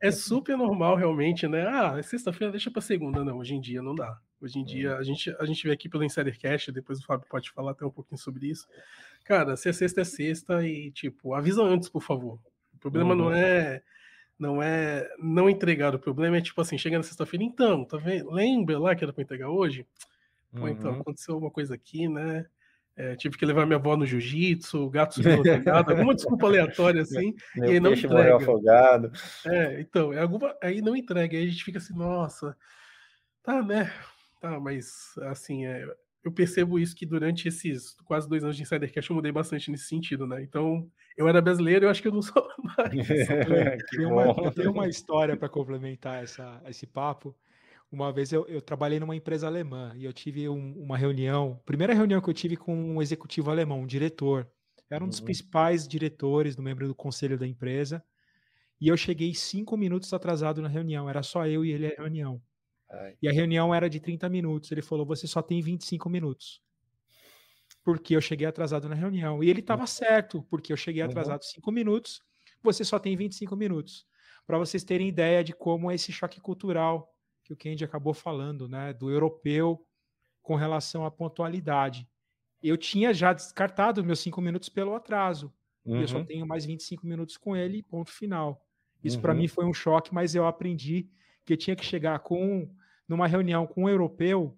É 0.01 0.11
super 0.11 0.57
normal, 0.57 0.95
realmente, 0.95 1.47
né? 1.47 1.65
Ah, 1.67 1.95
é 1.97 2.01
sexta-feira 2.03 2.51
deixa 2.51 2.69
para 2.69 2.81
segunda. 2.81 3.23
Não, 3.23 3.37
hoje 3.37 3.55
em 3.55 3.61
dia 3.61 3.81
não 3.81 3.95
dá. 3.95 4.17
Hoje 4.41 4.59
em 4.59 4.65
dia, 4.65 4.97
a 4.97 5.03
gente, 5.03 5.33
a 5.39 5.45
gente 5.45 5.65
vê 5.65 5.71
aqui 5.71 5.87
pelo 5.87 6.03
Insidercast, 6.03 6.69
depois 6.71 6.99
o 6.99 7.05
Fábio 7.05 7.25
pode 7.29 7.49
falar 7.51 7.71
até 7.71 7.85
um 7.85 7.91
pouquinho 7.91 8.19
sobre 8.19 8.47
isso. 8.47 8.67
Cara, 9.23 9.55
se 9.55 9.69
é 9.69 9.73
sexta, 9.73 10.01
é 10.01 10.03
sexta 10.03 10.67
e, 10.67 10.91
tipo, 10.91 11.33
avisa 11.33 11.63
antes, 11.63 11.87
por 11.87 12.03
favor. 12.03 12.37
O 12.73 12.77
problema 12.77 13.11
uhum. 13.11 13.17
não 13.17 13.33
é 13.33 13.81
não 14.37 14.61
é 14.61 15.07
não 15.17 15.49
entregar, 15.49 15.95
o 15.95 15.99
problema 15.99 16.37
é 16.37 16.41
tipo 16.41 16.59
assim, 16.59 16.77
chega 16.77 16.97
na 16.97 17.03
sexta-feira, 17.03 17.45
então, 17.45 17.85
tá 17.85 17.97
vendo? 17.97 18.29
Lembra 18.31 18.77
lá 18.77 18.93
que 18.93 19.03
era 19.03 19.13
para 19.13 19.23
entregar 19.23 19.49
hoje? 19.49 19.85
Pô, 20.55 20.67
então, 20.67 20.91
uhum. 20.91 21.01
aconteceu 21.01 21.37
uma 21.37 21.49
coisa 21.49 21.73
aqui, 21.75 22.07
né? 22.07 22.45
É, 22.95 23.15
tive 23.15 23.37
que 23.37 23.45
levar 23.45 23.65
minha 23.65 23.79
avó 23.79 23.97
no 23.97 24.05
jiu-jitsu, 24.05 24.85
o 24.85 24.89
gato 24.89 25.15
subiu 25.15 25.37
no 25.37 25.43
telhado, 25.43 25.91
alguma 25.91 26.13
desculpa 26.13 26.45
aleatória 26.45 27.01
assim, 27.01 27.33
Meu 27.55 27.69
e 27.69 27.71
aí 27.71 27.79
não 27.79 27.93
entrega. 27.93 28.35
afogado. 28.35 29.11
É, 29.47 29.81
então, 29.81 30.13
é 30.13 30.19
alguma, 30.19 30.55
aí 30.61 30.79
não 30.79 30.95
entrega, 30.95 31.35
aí 31.35 31.43
a 31.43 31.47
gente 31.47 31.63
fica 31.63 31.79
assim, 31.79 31.95
nossa, 31.97 32.55
tá, 33.41 33.63
né? 33.63 33.91
Tá, 34.39 34.59
mas 34.59 35.15
assim, 35.23 35.65
é, 35.65 35.87
eu 36.23 36.31
percebo 36.31 36.77
isso 36.77 36.95
que 36.95 37.05
durante 37.05 37.47
esses 37.47 37.95
quase 38.05 38.29
dois 38.29 38.43
anos 38.43 38.55
de 38.55 38.61
Insidercast 38.61 39.09
eu 39.09 39.15
mudei 39.15 39.31
bastante 39.31 39.71
nesse 39.71 39.85
sentido, 39.85 40.27
né? 40.27 40.43
Então, 40.43 40.87
eu 41.17 41.27
era 41.27 41.41
brasileiro, 41.41 41.85
eu 41.85 41.89
acho 41.89 42.01
que 42.01 42.07
eu 42.07 42.13
não 42.13 42.21
sou 42.21 42.47
mais. 42.77 42.91
tem, 43.89 44.05
uma, 44.05 44.51
tem 44.51 44.67
uma 44.67 44.87
história 44.87 45.35
para 45.35 45.49
complementar 45.49 46.23
essa, 46.23 46.61
esse 46.67 46.85
papo. 46.85 47.35
Uma 47.93 48.11
vez 48.11 48.33
eu, 48.33 48.43
eu, 48.47 48.59
trabalhei 48.59 48.99
numa 48.99 49.15
empresa 49.15 49.45
alemã 49.45 49.93
e 49.95 50.03
eu 50.03 50.11
tive 50.11 50.49
um, 50.49 50.73
uma 50.81 50.97
reunião, 50.97 51.61
primeira 51.63 51.93
reunião 51.93 52.19
que 52.19 52.27
eu 52.27 52.33
tive 52.33 52.57
com 52.57 52.75
um 52.75 52.99
executivo 52.99 53.51
alemão, 53.51 53.81
um 53.81 53.85
diretor. 53.85 54.49
Era 54.89 55.05
um 55.05 55.07
dos 55.07 55.19
uhum. 55.19 55.25
principais 55.25 55.87
diretores, 55.87 56.55
do 56.55 56.63
membro 56.63 56.87
do 56.87 56.95
conselho 56.95 57.37
da 57.37 57.45
empresa. 57.45 58.03
E 58.81 58.87
eu 58.87 58.97
cheguei 58.97 59.35
cinco 59.35 59.77
minutos 59.77 60.11
atrasado 60.11 60.59
na 60.59 60.67
reunião. 60.67 61.07
Era 61.07 61.21
só 61.21 61.45
eu 61.45 61.63
e 61.63 61.71
ele 61.71 61.85
a 61.85 61.95
reunião. 61.95 62.41
Ai. 62.89 63.15
E 63.21 63.29
a 63.29 63.31
reunião 63.31 63.71
era 63.71 63.87
de 63.87 63.99
30 63.99 64.27
minutos. 64.27 64.71
Ele 64.71 64.81
falou: 64.81 65.05
Você 65.05 65.27
só 65.27 65.43
tem 65.43 65.61
25 65.61 66.09
minutos. 66.09 66.63
Porque 67.83 68.15
eu 68.15 68.21
cheguei 68.21 68.47
atrasado 68.47 68.89
na 68.89 68.95
reunião. 68.95 69.43
E 69.43 69.51
ele 69.51 69.59
estava 69.59 69.81
uhum. 69.81 69.87
certo, 69.87 70.41
porque 70.49 70.73
eu 70.73 70.77
cheguei 70.77 71.03
uhum. 71.03 71.09
atrasado 71.09 71.43
uhum. 71.43 71.47
cinco 71.47 71.71
minutos. 71.71 72.23
Você 72.63 72.83
só 72.83 72.97
tem 72.97 73.15
25 73.15 73.55
minutos. 73.55 74.03
Para 74.47 74.57
vocês 74.57 74.83
terem 74.83 75.07
ideia 75.07 75.43
de 75.43 75.53
como 75.53 75.91
é 75.91 75.95
esse 75.95 76.11
choque 76.11 76.41
cultural 76.41 77.12
que 77.43 77.53
o 77.53 77.55
Kendi 77.55 77.83
acabou 77.83 78.13
falando, 78.13 78.67
né, 78.67 78.93
do 78.93 79.11
europeu 79.11 79.85
com 80.41 80.55
relação 80.55 81.05
à 81.05 81.11
pontualidade. 81.11 82.07
Eu 82.61 82.77
tinha 82.77 83.13
já 83.13 83.33
descartado 83.33 84.03
meus 84.03 84.19
cinco 84.19 84.41
minutos 84.41 84.69
pelo 84.69 84.95
atraso. 84.95 85.53
Uhum. 85.85 86.01
eu 86.01 86.07
só 86.07 86.17
uhum. 86.19 86.25
tenho 86.25 86.47
mais 86.47 86.65
25 86.65 87.05
minutos 87.05 87.35
com 87.35 87.55
ele, 87.55 87.83
ponto 87.83 88.09
final. 88.09 88.65
Isso 89.03 89.17
uhum. 89.17 89.21
para 89.21 89.33
mim 89.33 89.47
foi 89.47 89.65
um 89.65 89.73
choque, 89.73 90.13
mas 90.13 90.33
eu 90.33 90.47
aprendi 90.47 91.09
que 91.45 91.53
eu 91.53 91.57
tinha 91.57 91.75
que 91.75 91.83
chegar 91.83 92.19
com 92.19 92.69
numa 93.07 93.27
reunião 93.27 93.67
com 93.67 93.83
um 93.83 93.89
europeu, 93.89 94.57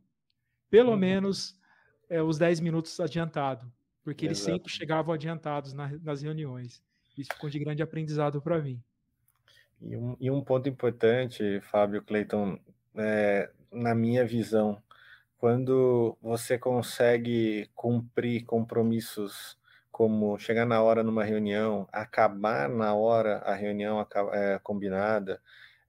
pelo 0.69 0.91
uhum. 0.91 0.97
menos 0.97 1.60
é, 2.07 2.21
os 2.21 2.38
10 2.38 2.60
minutos 2.60 2.99
adiantado, 2.99 3.71
porque 4.03 4.25
Exato. 4.25 4.49
eles 4.49 4.60
sempre 4.60 4.71
chegavam 4.71 5.13
adiantados 5.13 5.73
na, 5.73 5.88
nas 6.03 6.21
reuniões. 6.21 6.83
Isso 7.17 7.33
ficou 7.33 7.49
de 7.49 7.57
grande 7.57 7.81
aprendizado 7.81 8.39
para 8.39 8.62
mim. 8.62 8.81
E 9.81 9.97
um, 9.97 10.15
e 10.19 10.29
um 10.29 10.41
ponto 10.41 10.69
importante, 10.69 11.60
Fábio 11.62 12.03
Cleiton, 12.03 12.60
é, 12.97 13.49
na 13.71 13.93
minha 13.95 14.25
visão, 14.25 14.81
quando 15.38 16.17
você 16.21 16.58
consegue 16.58 17.69
cumprir 17.75 18.45
compromissos 18.45 19.58
como 19.91 20.38
chegar 20.38 20.65
na 20.65 20.81
hora 20.81 21.03
numa 21.03 21.23
reunião, 21.23 21.88
acabar 21.91 22.67
na 22.67 22.93
hora 22.93 23.38
a 23.39 23.53
reunião 23.53 24.05
é, 24.34 24.60
combinada, 24.62 25.41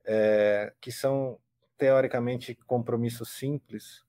é, 0.05 0.73
que 0.81 0.92
são 0.92 1.38
teoricamente 1.77 2.55
compromissos 2.66 3.31
simples, 3.31 4.05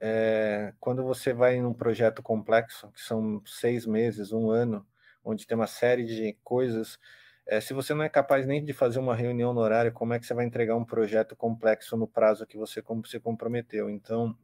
é, 0.00 0.74
quando 0.80 1.04
você 1.04 1.32
vai 1.32 1.60
num 1.60 1.72
projeto 1.72 2.22
complexo, 2.22 2.90
que 2.92 3.00
são 3.00 3.42
seis 3.46 3.86
meses, 3.86 4.32
um 4.32 4.50
ano, 4.50 4.86
onde 5.24 5.46
tem 5.46 5.56
uma 5.56 5.66
série 5.66 6.04
de 6.04 6.36
coisas 6.44 6.98
é, 7.46 7.60
se 7.60 7.72
você 7.72 7.94
não 7.94 8.02
é 8.02 8.08
capaz 8.08 8.46
nem 8.46 8.64
de 8.64 8.72
fazer 8.72 8.98
uma 8.98 9.14
reunião 9.14 9.54
no 9.54 9.60
horário, 9.60 9.92
como 9.92 10.12
é 10.14 10.18
que 10.18 10.26
você 10.26 10.34
vai 10.34 10.44
entregar 10.44 10.76
um 10.76 10.84
projeto 10.84 11.36
complexo 11.36 11.96
no 11.96 12.08
prazo 12.08 12.46
que 12.46 12.56
você 12.56 12.82
se 13.04 13.20
comprometeu? 13.20 13.88
Então, 13.88 14.36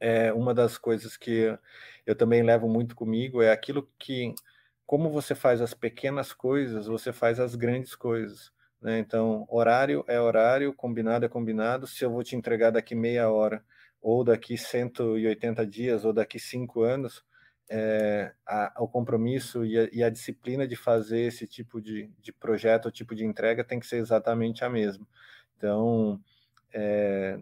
é 0.00 0.32
uma 0.32 0.54
das 0.54 0.78
coisas 0.78 1.16
que 1.16 1.56
eu 2.06 2.14
também 2.14 2.42
levo 2.42 2.68
muito 2.68 2.94
comigo 2.94 3.42
é 3.42 3.52
aquilo 3.52 3.88
que, 3.98 4.34
como 4.86 5.10
você 5.10 5.34
faz 5.34 5.60
as 5.60 5.74
pequenas 5.74 6.32
coisas, 6.32 6.86
você 6.86 7.12
faz 7.12 7.38
as 7.40 7.54
grandes 7.54 7.94
coisas. 7.94 8.52
Né? 8.80 8.98
Então, 8.98 9.46
horário 9.48 10.04
é 10.08 10.20
horário, 10.20 10.74
combinado 10.74 11.24
é 11.24 11.28
combinado. 11.28 11.86
Se 11.86 12.04
eu 12.04 12.10
vou 12.10 12.22
te 12.22 12.36
entregar 12.36 12.70
daqui 12.70 12.94
meia 12.94 13.30
hora, 13.30 13.64
ou 14.00 14.22
daqui 14.24 14.58
180 14.58 15.66
dias, 15.66 16.04
ou 16.04 16.12
daqui 16.12 16.38
cinco 16.38 16.82
anos, 16.82 17.24
é, 17.68 18.32
a, 18.46 18.72
o 18.78 18.88
compromisso 18.88 19.64
e 19.64 19.78
a, 19.78 19.88
e 19.92 20.02
a, 20.02 20.10
disciplina 20.10 20.66
de 20.66 20.76
fazer 20.76 21.20
esse 21.20 21.46
tipo 21.46 21.80
de, 21.80 22.10
de 22.20 22.32
projeto, 22.32 22.90
tipo 22.90 23.14
de 23.14 23.24
entrega 23.24 23.64
tem 23.64 23.80
que 23.80 23.86
ser 23.86 23.96
exatamente 23.96 24.64
a 24.64 24.68
mesma. 24.68 25.06
Então, 25.56 26.20
é, 26.72 27.38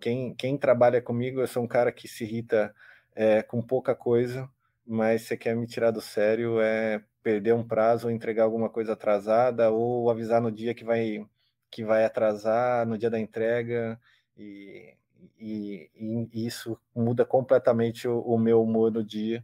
quem, 0.00 0.34
quem 0.34 0.56
trabalha 0.56 1.02
comigo, 1.02 1.40
eu 1.40 1.46
sou 1.46 1.62
um 1.64 1.68
cara 1.68 1.90
que 1.92 2.06
se 2.06 2.24
irrita 2.24 2.74
é, 3.14 3.42
com 3.42 3.62
pouca 3.62 3.94
coisa, 3.94 4.48
mas 4.86 5.22
você 5.22 5.36
quer 5.36 5.56
me 5.56 5.66
tirar 5.66 5.90
do 5.90 6.00
sério, 6.00 6.60
é 6.60 7.02
perder 7.22 7.54
um 7.54 7.66
prazo, 7.66 8.10
entregar 8.10 8.44
alguma 8.44 8.68
coisa 8.68 8.92
atrasada, 8.92 9.70
ou 9.70 10.10
avisar 10.10 10.42
no 10.42 10.52
dia 10.52 10.74
que 10.74 10.84
vai, 10.84 11.26
que 11.70 11.84
vai 11.84 12.04
atrasar, 12.04 12.86
no 12.86 12.98
dia 12.98 13.10
da 13.10 13.18
entrega, 13.18 13.98
e, 14.36 14.94
e, 15.40 15.90
e 16.32 16.46
isso 16.46 16.78
muda 16.94 17.24
completamente 17.24 18.06
o, 18.06 18.20
o 18.20 18.38
meu 18.38 18.62
humor 18.62 18.92
no 18.92 19.02
dia 19.02 19.42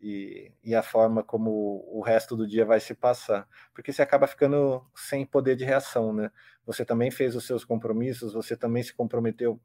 e, 0.00 0.52
e, 0.62 0.74
a 0.74 0.82
forma 0.82 1.22
como 1.22 1.84
o 1.88 2.00
resto 2.00 2.36
do 2.36 2.46
dia 2.46 2.64
vai 2.64 2.80
se 2.80 2.94
passar, 2.94 3.48
porque 3.74 3.92
você 3.92 4.02
acaba 4.02 4.26
ficando 4.26 4.84
sem 4.94 5.26
poder 5.26 5.56
de 5.56 5.64
reação, 5.64 6.12
né? 6.12 6.30
Você 6.64 6.84
também 6.84 7.10
fez 7.10 7.34
os 7.34 7.44
seus 7.46 7.64
compromissos, 7.64 8.32
você 8.32 8.56
também 8.56 8.82
se 8.82 8.94
comprometeu 8.94 9.60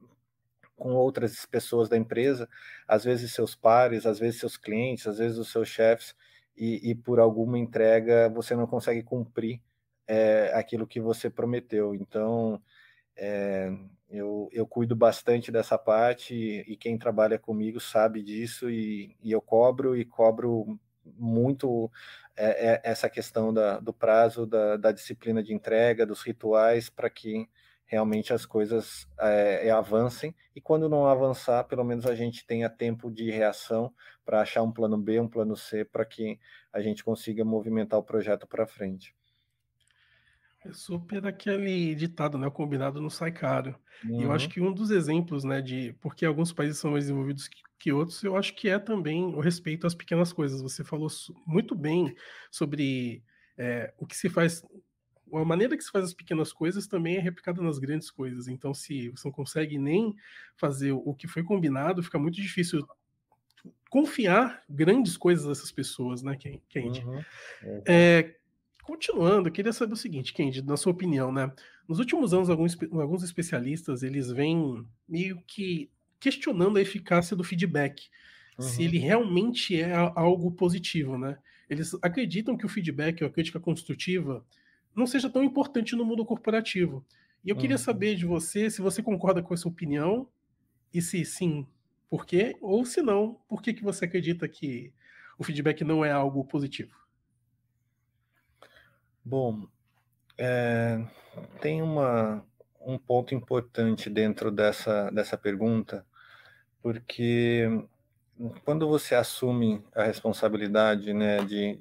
com 0.75 0.93
outras 0.93 1.45
pessoas 1.45 1.87
da 1.87 1.97
empresa, 1.97 2.49
às 2.87 3.03
vezes 3.03 3.33
seus 3.33 3.55
pares, 3.55 4.05
às 4.05 4.19
vezes 4.19 4.39
seus 4.39 4.57
clientes, 4.57 5.07
às 5.07 5.17
vezes 5.17 5.37
os 5.37 5.51
seus 5.51 5.67
chefes, 5.67 6.15
e, 6.57 6.91
e 6.91 6.95
por 6.95 7.19
alguma 7.19 7.57
entrega 7.57 8.29
você 8.29 8.55
não 8.55 8.67
consegue 8.67 9.03
cumprir 9.03 9.61
é, 10.07 10.51
aquilo 10.53 10.87
que 10.87 10.99
você 10.99 11.29
prometeu. 11.29 11.95
Então, 11.95 12.61
é, 13.15 13.71
eu, 14.13 14.47
eu 14.52 14.67
cuido 14.67 14.95
bastante 14.95 15.52
dessa 15.52 15.76
parte 15.76 16.36
e, 16.36 16.78
quem 16.78 16.99
trabalha 16.99 17.39
comigo 17.39 17.80
sabe 17.80 18.21
disso 18.21 18.69
e, 18.69 19.17
e 19.23 19.32
eu 19.32 19.41
cobro 19.41 19.97
e 19.97 20.06
cobro 20.06 20.80
muito 21.04 21.91
é, 22.36 22.73
é, 22.73 22.82
essa 22.84 23.10
questão 23.10 23.52
da, 23.52 23.80
do 23.80 23.91
prazo, 23.91 24.45
da, 24.45 24.78
da, 24.78 24.91
disciplina 24.91 25.41
de 25.41 25.52
entrega, 25.52 26.06
dos 26.06 26.21
rituais, 26.21 26.91
para 26.91 27.10
que 27.10 27.49
realmente 27.86 28.32
as 28.32 28.45
coisas 28.45 29.08
é, 29.19 29.71
avancem 29.71 30.36
e 30.56 30.62
quando 30.62 30.88
não 30.88 31.08
avançar, 31.08 31.63
pelo 31.63 31.84
menos 31.84 32.06
a 32.06 32.13
gente 32.13 32.45
tenha 32.45 32.69
tempo 32.69 33.10
de 33.10 33.32
reação 33.32 33.91
para 34.23 34.41
achar 34.41 34.62
um 34.62 34.71
plano 34.71 34.97
B, 34.97 35.19
um 35.19 35.28
plano 35.28 35.58
C, 35.58 35.84
para 35.84 36.06
que 36.06 36.39
a 36.71 36.82
gente 36.82 37.04
consiga 37.04 37.43
movimentar 37.43 37.99
o 37.99 38.04
projeto 38.04 38.45
para 38.45 38.67
frente. 38.67 39.15
É 40.65 40.71
super 40.71 41.26
aquele 41.26 41.93
ditado, 41.95 42.38
né? 42.38 42.47
O 42.47 42.52
combinado 42.52 43.02
não 43.02 43.10
sai 43.10 43.32
caro. 43.32 43.76
Uhum. 44.06 44.21
E 44.21 44.23
eu 44.23 44.32
acho 44.32 44.45
uhum. 44.45 44.52
que 44.52 44.62
um 44.62 44.73
dos 44.73 44.91
exemplos, 44.91 45.43
né, 45.43 45.62
de 45.62 45.93
porque 46.02 46.26
alguns 46.26 46.52
países 46.52 46.78
são 46.78 46.91
mais 46.91 47.06
desenvolvidos 47.06 47.47
que, 47.47 47.62
que, 47.80 47.91
outros, 47.91 48.23
eu 48.23 48.36
acho 48.36 48.56
que 48.56 48.69
é 48.69 48.80
também 48.80 49.23
o 49.23 49.39
respeito 49.39 49.86
às 49.86 49.95
pequenas 49.95 50.32
coisas. 50.32 50.62
Você 50.62 50.84
falou 50.84 51.10
muito 51.45 51.76
bem 51.76 52.15
sobre 52.49 53.23
é, 53.58 53.93
o 53.97 54.06
que 54.06 54.15
se 54.15 54.30
faz. 54.30 54.63
A 55.34 55.45
maneira 55.45 55.76
que 55.76 55.84
se 55.84 55.91
faz 55.91 56.06
as 56.06 56.13
pequenas 56.13 56.54
coisas 56.54 56.86
também 56.88 57.17
é 57.17 57.19
replicada 57.19 57.62
nas 57.62 57.80
grandes 57.80 58.12
coisas. 58.12 58.47
Então, 58.47 58.73
se 58.73 59.10
você 59.10 59.28
não 59.28 59.34
consegue 59.34 59.78
nem 59.78 60.15
fazer 60.56 60.91
o 60.91 61.13
que 61.13 61.28
foi 61.28 61.43
combinado, 61.43 62.04
fica 62.04 62.19
muito 62.19 62.36
difícil 62.36 62.86
confiar 63.89 64.62
grandes 64.69 65.17
coisas 65.17 65.45
dessas 65.47 65.71
pessoas, 65.71 66.21
né, 66.21 66.38
Kendi? 66.69 67.04
Uhum. 67.06 67.23
É, 67.86 68.36
continuando, 68.83 69.47
eu 69.47 69.51
queria 69.51 69.73
saber 69.73 69.93
o 69.93 69.97
seguinte, 69.97 70.33
Kendi, 70.33 70.61
na 70.61 70.77
sua 70.77 70.91
opinião, 70.91 71.31
né? 71.31 71.51
Nos 71.87 71.99
últimos 71.99 72.33
anos, 72.33 72.49
alguns, 72.49 72.77
alguns 72.91 73.23
especialistas, 73.23 74.03
eles 74.03 74.29
vêm 74.29 74.85
meio 75.07 75.41
que 75.47 75.89
questionando 76.19 76.77
a 76.77 76.81
eficácia 76.81 77.35
do 77.35 77.43
feedback, 77.43 78.09
uhum. 78.57 78.63
se 78.63 78.83
ele 78.83 78.97
realmente 78.97 79.79
é 79.81 79.93
algo 79.93 80.51
positivo, 80.51 81.17
né? 81.17 81.37
Eles 81.69 81.93
acreditam 82.01 82.55
que 82.55 82.65
o 82.65 82.69
feedback 82.69 83.23
ou 83.23 83.27
a 83.27 83.31
crítica 83.31 83.59
construtiva 83.59 84.45
não 84.95 85.07
seja 85.07 85.29
tão 85.29 85.43
importante 85.43 85.95
no 85.95 86.05
mundo 86.05 86.25
corporativo. 86.25 87.05
E 87.43 87.49
eu 87.49 87.55
queria 87.55 87.75
uhum. 87.75 87.81
saber 87.81 88.15
de 88.15 88.25
você 88.25 88.69
se 88.69 88.81
você 88.81 89.01
concorda 89.01 89.41
com 89.41 89.53
essa 89.53 89.67
opinião 89.67 90.27
e 90.93 91.01
se 91.01 91.25
sim, 91.25 91.65
por 92.09 92.25
quê? 92.25 92.55
Ou 92.61 92.85
se 92.85 93.01
não, 93.01 93.39
por 93.47 93.61
que, 93.61 93.73
que 93.73 93.83
você 93.83 94.05
acredita 94.05 94.47
que 94.47 94.93
o 95.37 95.43
feedback 95.43 95.83
não 95.83 96.05
é 96.05 96.11
algo 96.11 96.45
positivo? 96.45 97.02
Bom, 99.25 99.67
é, 100.38 100.99
tem 101.62 101.81
uma, 101.81 102.45
um 102.81 102.97
ponto 102.97 103.33
importante 103.33 104.09
dentro 104.09 104.51
dessa, 104.51 105.09
dessa 105.12 105.38
pergunta, 105.38 106.05
porque 106.81 107.65
quando 108.65 108.88
você 108.88 109.15
assume 109.15 109.81
a 109.95 110.03
responsabilidade 110.03 111.13
né, 111.13 111.38
de, 111.45 111.79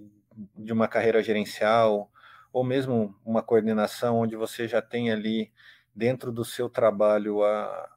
de 0.57 0.73
uma 0.73 0.87
carreira 0.87 1.21
gerencial, 1.21 2.09
ou 2.53 2.63
mesmo 2.63 3.13
uma 3.25 3.43
coordenação 3.43 4.21
onde 4.21 4.37
você 4.37 4.69
já 4.69 4.81
tem 4.81 5.11
ali 5.11 5.51
dentro 5.93 6.31
do 6.31 6.45
seu 6.45 6.71
trabalho 6.71 7.43
a, 7.43 7.91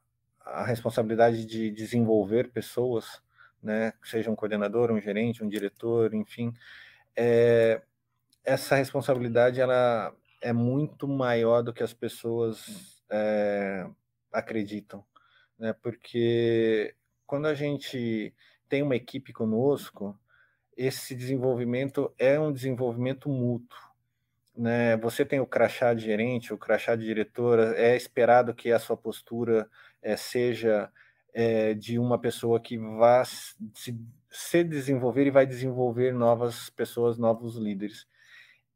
a 0.43 0.65
responsabilidade 0.65 1.45
de 1.45 1.69
desenvolver 1.69 2.49
pessoas, 2.51 3.21
né, 3.61 3.93
seja 4.03 4.31
um 4.31 4.35
coordenador, 4.35 4.91
um 4.91 4.99
gerente, 4.99 5.43
um 5.43 5.49
diretor, 5.49 6.15
enfim, 6.15 6.51
é, 7.15 7.81
essa 8.45 8.75
responsabilidade 8.75 9.59
ela 9.59 10.13
é 10.41 10.53
muito 10.53 11.07
maior 11.07 11.61
do 11.63 11.73
que 11.73 11.83
as 11.83 11.93
pessoas 11.93 13.03
é, 13.09 13.87
acreditam, 14.31 15.03
né, 15.57 15.73
porque 15.81 16.95
quando 17.25 17.47
a 17.47 17.53
gente 17.53 18.33
tem 18.69 18.83
uma 18.83 18.95
equipe 18.95 19.33
conosco, 19.33 20.17
esse 20.77 21.15
desenvolvimento 21.15 22.13
é 22.17 22.39
um 22.39 22.51
desenvolvimento 22.51 23.29
mútuo. 23.29 23.79
Né? 24.55 24.97
Você 24.97 25.25
tem 25.25 25.39
o 25.39 25.47
crachá 25.47 25.93
de 25.93 26.03
gerente, 26.03 26.53
o 26.53 26.57
crachá 26.57 26.95
de 26.95 27.05
diretora, 27.05 27.75
é 27.77 27.95
esperado 27.95 28.53
que 28.53 28.71
a 28.71 28.79
sua 28.79 28.95
postura 28.95 29.69
é, 30.01 30.15
seja 30.15 30.91
é, 31.33 31.73
de 31.73 31.97
uma 31.99 32.19
pessoa 32.19 32.59
que 32.59 32.77
vai 32.77 33.23
se, 33.25 33.97
se 34.29 34.63
desenvolver 34.63 35.27
e 35.27 35.31
vai 35.31 35.45
desenvolver 35.45 36.13
novas 36.13 36.69
pessoas, 36.69 37.17
novos 37.17 37.55
líderes. 37.55 38.07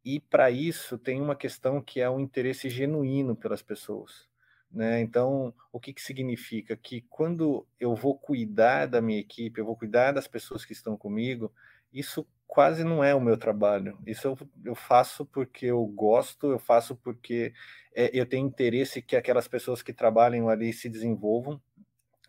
E 0.04 0.20
para 0.20 0.50
isso 0.50 0.98
tem 0.98 1.22
uma 1.22 1.36
questão 1.36 1.82
que 1.82 2.00
é 2.00 2.10
o 2.10 2.16
um 2.16 2.20
interesse 2.20 2.70
genuíno 2.70 3.36
pelas 3.36 3.62
pessoas. 3.62 4.28
Né? 4.72 5.02
Então, 5.02 5.54
o 5.72 5.80
que, 5.80 5.94
que 5.94 6.02
significa? 6.02 6.78
Que 6.78 7.02
quando 7.10 7.66
eu 7.80 7.96
vou 7.96 8.18
cuidar 8.18 8.86
da 8.86 9.02
minha 9.02 9.20
equipe, 9.20 9.60
eu 9.60 9.66
vou 9.66 9.76
cuidar 9.76 10.12
das 10.12 10.28
pessoas 10.28 10.64
que 10.64 10.74
estão 10.74 10.96
comigo, 10.96 11.52
isso 11.92 12.28
quase 12.46 12.84
não 12.84 13.04
é 13.04 13.14
o 13.14 13.22
meu 13.22 13.38
trabalho. 13.38 13.98
Isso 14.06 14.28
eu, 14.28 14.38
eu 14.66 14.76
faço 14.76 15.26
porque 15.26 15.68
eu 15.68 15.86
gosto, 15.86 16.52
eu 16.52 16.60
faço 16.60 16.96
porque 16.96 17.54
é, 17.96 18.10
eu 18.14 18.26
tenho 18.26 18.48
interesse 18.48 19.02
que 19.02 19.16
aquelas 19.16 19.48
pessoas 19.48 19.82
que 19.82 19.94
trabalham 19.94 20.50
ali 20.50 20.72
se 20.72 20.88
desenvolvam, 20.88 21.62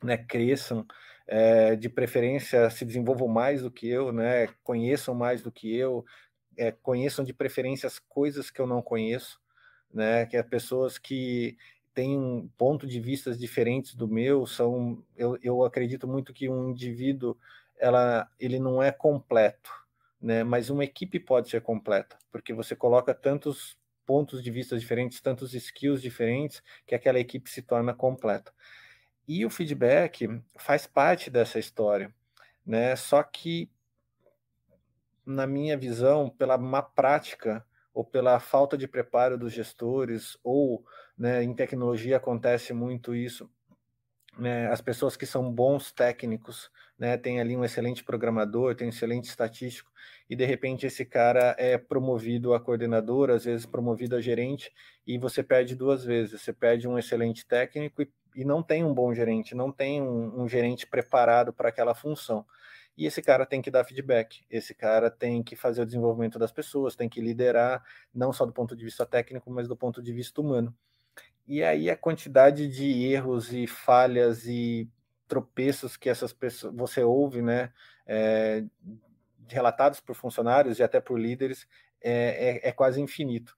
né, 0.03 0.17
cresçam, 0.17 0.87
é, 1.27 1.77
de 1.77 1.89
preferência 1.89 2.69
se 2.71 2.85
desenvolvam 2.85 3.29
mais 3.29 3.63
do 3.63 3.71
que 3.71 3.89
eu, 3.89 4.13
né, 4.13 4.49
conheçam 4.65 5.15
mais 5.15 5.43
do 5.43 5.53
que 5.53 5.75
eu, 5.75 6.05
é, 6.57 6.73
conheçam 6.73 7.25
de 7.25 7.33
preferência 7.33 7.87
as 7.87 7.99
coisas 7.99 8.51
que 8.51 8.61
eu 8.61 8.67
não 8.67 8.83
conheço, 8.83 9.41
né, 9.93 10.27
que 10.27 10.37
é 10.37 10.43
pessoas 10.43 10.99
que 10.99 11.57
têm 11.95 12.51
ponto 12.57 12.87
de 12.87 13.01
vistas 13.01 13.39
diferentes 13.39 13.95
do 13.95 14.09
meu, 14.09 14.47
são 14.47 15.03
eu, 15.17 15.39
eu 15.43 15.65
acredito 15.65 16.07
muito 16.07 16.33
que 16.33 16.49
um 16.49 16.71
indivíduo 16.71 17.37
ela 17.79 18.31
ele 18.39 18.59
não 18.59 18.83
é 18.83 18.93
completo, 18.93 19.71
né? 20.21 20.45
Mas 20.45 20.71
uma 20.71 20.85
equipe 20.85 21.19
pode 21.19 21.49
ser 21.49 21.63
completa, 21.63 22.19
porque 22.31 22.53
você 22.53 22.77
coloca 22.77 23.15
tantos 23.15 23.77
pontos 24.07 24.43
de 24.43 24.51
vista 24.51 24.79
diferentes, 24.79 25.21
tantos 25.21 25.55
skills 25.55 26.03
diferentes, 26.03 26.63
que 26.87 26.95
aquela 26.95 27.19
equipe 27.19 27.49
se 27.51 27.63
torna 27.63 27.95
completa. 27.95 28.53
E 29.27 29.47
o 29.47 29.51
feedback 29.51 30.29
faz 30.57 30.87
parte 30.87 31.31
dessa 31.31 31.59
história, 31.59 32.13
né? 32.67 32.95
Só 32.97 33.23
que 33.23 33.71
na 35.25 35.47
minha 35.47 35.77
visão, 35.77 36.29
pela 36.31 36.59
má 36.59 36.83
prática 36.83 37.65
ou 37.93 38.05
pela 38.05 38.39
falta 38.41 38.77
de 38.79 38.87
preparo 38.89 39.37
dos 39.37 39.53
gestores, 39.53 40.39
ou 40.45 40.85
né, 41.19 41.43
em 41.43 41.55
tecnologia 41.55 42.17
acontece 42.17 42.73
muito 42.73 43.15
isso, 43.15 43.51
né, 44.39 44.69
as 44.69 44.81
pessoas 44.81 45.17
que 45.17 45.27
são 45.27 45.53
bons 45.53 45.93
técnicos, 45.93 46.71
né, 46.99 47.17
tem 47.17 47.41
ali 47.41 47.57
um 47.57 47.65
excelente 47.65 48.05
programador, 48.05 48.75
tem 48.75 48.87
um 48.87 48.91
excelente 48.91 49.25
estatístico, 49.25 49.91
e 50.29 50.37
de 50.37 50.45
repente 50.45 50.87
esse 50.87 51.05
cara 51.05 51.55
é 51.59 51.77
promovido 51.77 52.55
a 52.55 52.61
coordenador, 52.61 53.31
às 53.31 53.45
vezes 53.45 53.67
promovido 53.67 54.17
a 54.17 54.21
gerente, 54.21 54.73
e 55.07 55.19
você 55.19 55.43
perde 55.43 55.75
duas 55.75 56.05
vezes, 56.05 56.41
você 56.41 56.53
perde 56.53 56.87
um 56.87 56.99
excelente 56.99 57.45
técnico 57.47 58.03
e, 58.03 58.11
e 58.37 58.45
não 58.45 58.63
tem 58.63 58.85
um 58.85 58.95
bom 58.95 59.13
gerente, 59.13 59.55
não 59.55 59.73
tem 59.73 60.01
um, 60.01 60.43
um 60.43 60.49
gerente 60.49 60.87
preparado 60.87 61.53
para 61.53 61.69
aquela 61.69 61.95
função. 61.95 62.47
E 63.01 63.07
esse 63.07 63.23
cara 63.23 63.47
tem 63.47 63.63
que 63.63 63.71
dar 63.71 63.83
feedback, 63.83 64.45
esse 64.51 64.75
cara 64.75 65.11
tem 65.11 65.43
que 65.43 65.57
fazer 65.57 65.81
o 65.81 65.87
desenvolvimento 65.87 66.39
das 66.39 66.53
pessoas, 66.53 66.95
tem 66.95 67.09
que 67.09 67.19
liderar, 67.19 67.83
não 68.15 68.31
só 68.31 68.45
do 68.45 68.53
ponto 68.53 68.77
de 68.77 68.85
vista 68.85 69.07
técnico, 69.07 69.51
mas 69.51 69.67
do 69.67 69.75
ponto 69.75 70.03
de 70.03 70.13
vista 70.13 70.39
humano. 70.39 70.77
E 71.49 71.65
aí 71.65 71.89
a 71.89 71.97
quantidade 71.97 72.69
de 72.69 73.07
erros 73.07 73.55
e 73.55 73.67
falhas 73.67 74.45
e 74.45 74.87
tropeços 75.27 75.97
que 75.97 76.11
essas 76.11 76.35
pessoas 76.35 76.75
você 76.77 77.03
ouve, 77.03 77.41
né, 77.41 77.73
é, 78.07 78.65
relatados 79.49 79.99
por 79.99 80.15
funcionários 80.15 80.79
e 80.79 80.83
até 80.83 81.01
por 81.01 81.19
líderes, 81.19 81.67
é, 82.03 82.61
é, 82.65 82.69
é 82.69 82.73
quase 82.73 83.01
infinito. 83.01 83.57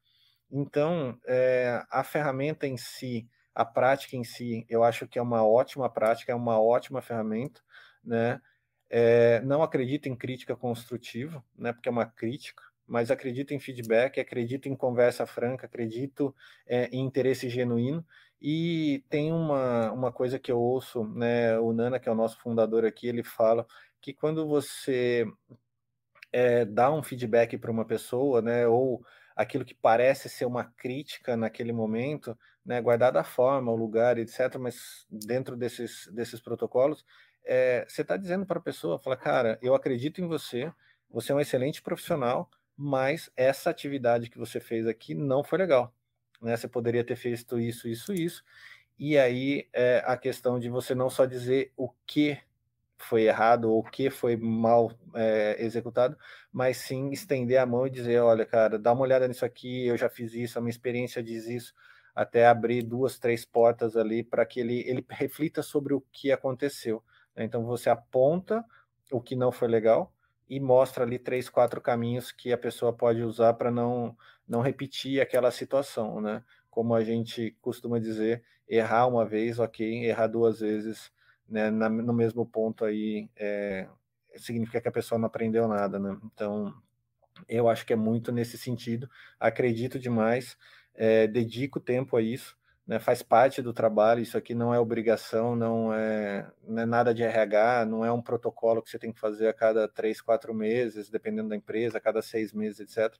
Então, 0.53 1.19
é, 1.27 1.85
a 1.91 2.05
ferramenta 2.05 2.65
em 2.65 2.77
si, 2.77 3.29
a 3.53 3.65
prática 3.65 4.17
em 4.17 4.23
si, 4.23 4.65
eu 4.69 4.85
acho 4.85 5.09
que 5.09 5.19
é 5.19 5.23
uma 5.23 5.45
ótima 5.45 5.91
prática, 5.91 6.31
é 6.31 6.35
uma 6.37 6.61
ótima 6.63 7.03
ferramenta, 7.03 7.61
né? 8.05 8.41
É, 8.95 9.41
não 9.41 9.63
acredito 9.63 10.07
em 10.07 10.15
crítica 10.15 10.55
construtiva, 10.55 11.43
né? 11.57 11.73
Porque 11.73 11.89
é 11.89 11.93
uma 11.93 12.05
crítica, 12.05 12.63
mas 12.87 13.11
acredito 13.11 13.55
em 13.55 13.59
feedback, 13.59 14.21
acredito 14.21 14.69
em 14.69 14.77
conversa 14.77 15.27
franca, 15.27 15.65
acredito 15.65 16.37
é, 16.67 16.89
em 16.93 17.01
interesse 17.01 17.49
genuíno. 17.49 18.05
E 18.39 19.03
tem 19.09 19.33
uma, 19.33 19.91
uma 19.93 20.13
coisa 20.13 20.39
que 20.39 20.53
eu 20.53 20.61
ouço, 20.61 21.05
né, 21.15 21.59
o 21.59 21.73
Nana, 21.73 21.99
que 21.99 22.09
é 22.09 22.13
o 22.13 22.15
nosso 22.15 22.39
fundador 22.41 22.85
aqui, 22.85 23.07
ele 23.07 23.23
fala 23.23 23.67
que 24.01 24.13
quando 24.13 24.47
você 24.47 25.25
é, 26.31 26.65
dá 26.65 26.93
um 26.93 27.03
feedback 27.03 27.57
para 27.57 27.71
uma 27.71 27.87
pessoa, 27.87 28.43
né, 28.43 28.67
ou 28.67 29.03
aquilo 29.35 29.65
que 29.65 29.75
parece 29.75 30.29
ser 30.29 30.45
uma 30.45 30.65
crítica 30.65 31.37
naquele 31.37 31.73
momento, 31.73 32.37
né, 32.65 32.81
guardada 32.81 33.21
a 33.21 33.25
forma, 33.25 33.73
o 33.73 33.77
lugar, 33.77 34.19
etc., 34.19 34.59
mas 34.59 35.07
dentro 35.09 35.57
desses, 35.57 36.09
desses 36.13 36.41
protocolos, 36.41 37.05
é, 37.45 37.85
você 37.89 38.03
está 38.03 38.17
dizendo 38.17 38.47
para 38.47 38.59
a 38.59 38.63
pessoa, 38.63 38.99
fala, 38.99 39.17
cara, 39.17 39.59
eu 39.63 39.75
acredito 39.75 40.21
em 40.21 40.27
você, 40.27 40.73
você 41.11 41.33
é 41.33 41.35
um 41.35 41.41
excelente 41.41 41.83
profissional, 41.83 42.51
mas 42.77 43.31
essa 43.37 43.71
atividade 43.71 44.31
que 44.31 44.39
você 44.39 44.61
fez 44.61 44.87
aqui 44.87 45.15
não 45.15 45.45
foi 45.45 45.59
legal. 45.59 45.95
Né? 46.41 46.57
Você 46.57 46.69
poderia 46.69 47.05
ter 47.05 47.17
feito 47.17 47.59
isso, 47.59 47.89
isso, 47.89 48.13
isso. 48.13 48.45
E 48.99 49.19
aí 49.19 49.69
é 49.73 50.03
a 50.07 50.17
questão 50.17 50.59
de 50.59 50.69
você 50.69 50.95
não 50.95 51.11
só 51.11 51.27
dizer 51.27 51.73
o 51.77 51.91
que 52.07 52.39
foi 52.99 53.25
errado 53.25 53.71
ou 53.71 53.81
o 53.81 53.83
que 53.83 54.11
foi 54.11 54.37
mal 54.37 54.93
é, 55.15 55.57
executado, 55.59 56.17
mas 56.53 56.77
sim 56.77 57.11
estender 57.11 57.59
a 57.59 57.67
mão 57.67 57.87
e 57.87 57.91
dizer, 57.91 58.21
olha, 58.21 58.47
cara, 58.47 58.79
dá 58.79 58.93
uma 58.93 59.03
olhada 59.03 59.27
nisso 59.27 59.45
aqui, 59.45 59.87
eu 59.87 59.97
já 59.97 60.09
fiz 60.09 60.35
isso, 60.35 60.59
a 60.59 60.63
minha 60.63 60.71
experiência 60.71 61.23
diz 61.23 61.47
isso, 61.47 61.75
até 62.15 62.47
abrir 62.47 62.83
duas, 62.83 63.19
três 63.19 63.45
portas 63.45 63.97
ali 63.97 64.23
para 64.23 64.47
que 64.47 64.61
ele, 64.61 64.81
ele 64.87 65.05
reflita 65.11 65.63
sobre 65.63 65.95
o 65.95 66.01
que 66.13 66.31
aconteceu. 66.31 67.03
Então 67.37 67.65
você 67.65 67.91
aponta 67.91 68.65
o 69.11 69.21
que 69.21 69.37
não 69.37 69.53
foi 69.53 69.69
legal, 69.69 70.13
e 70.53 70.61
mostra 70.61 71.05
ali 71.05 71.19
três, 71.19 71.49
quatro 71.49 71.81
caminhos 71.81 72.31
que 72.31 72.53
a 72.53 72.59
pessoa 72.59 72.93
pode 72.93 73.23
usar 73.23 73.55
para 73.55 73.71
não, 73.71 74.15
não 74.47 74.61
repetir 74.61 75.19
aquela 75.19 75.51
situação, 75.51 76.21
né? 76.21 76.45
Como 76.71 76.95
a 76.95 77.03
gente 77.03 77.57
costuma 77.63 77.99
dizer, 77.99 78.45
errar 78.69 79.07
uma 79.07 79.25
vez, 79.25 79.59
ok, 79.59 80.05
errar 80.05 80.27
duas 80.27 80.61
vezes, 80.61 81.11
né? 81.49 81.71
Na, 81.71 81.89
no 81.89 82.13
mesmo 82.13 82.45
ponto 82.45 82.85
aí 82.85 83.31
é, 83.35 83.89
significa 84.37 84.79
que 84.79 84.89
a 84.89 84.93
pessoa 84.93 85.19
não 85.19 85.27
aprendeu 85.27 85.67
nada, 85.67 85.99
né? 85.99 86.19
Então, 86.23 86.75
eu 87.49 87.67
acho 87.67 87.87
que 87.87 87.95
é 87.95 87.97
muito 87.97 88.31
nesse 88.31 88.59
sentido. 88.59 89.09
Acredito 89.41 89.99
demais, 89.99 90.59
é, 90.95 91.27
dedico 91.27 91.81
tempo 91.81 92.15
a 92.15 92.21
isso, 92.21 92.59
né, 92.87 92.99
faz 92.99 93.23
parte 93.23 93.63
do 93.63 93.73
trabalho, 93.73 94.21
isso 94.21 94.37
aqui 94.37 94.55
não 94.55 94.75
é 94.75 94.79
obrigação, 94.79 95.55
não 95.55 95.95
é, 95.95 96.51
não 96.67 96.83
é 96.83 96.87
nada 96.87 97.15
de 97.15 97.23
RH, 97.23 97.87
não 97.87 98.05
é 98.05 98.13
um 98.13 98.21
protocolo 98.21 98.83
que 98.83 98.91
você 98.91 98.99
tem 98.99 99.13
que 99.13 99.21
fazer 99.21 99.49
a 99.49 99.55
cada 99.55 99.87
três, 99.89 100.21
quatro 100.21 100.53
meses, 100.53 101.09
dependendo 101.09 101.49
da 101.51 101.57
empresa, 101.57 101.99
a 101.99 102.01
cada 102.01 102.21
seis 102.21 102.53
meses, 102.53 102.81
etc. 102.81 103.17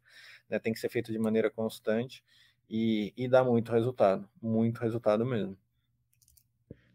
Né, 0.49 0.59
tem 0.59 0.73
que 0.73 0.81
ser 0.81 0.89
feito 0.89 1.13
de 1.13 1.19
maneira 1.19 1.51
constante 1.51 2.25
e, 2.69 3.13
e 3.17 3.29
dá 3.29 3.45
muito 3.45 3.71
resultado, 3.71 4.29
muito 4.41 4.81
resultado 4.81 5.25
mesmo. 5.25 5.57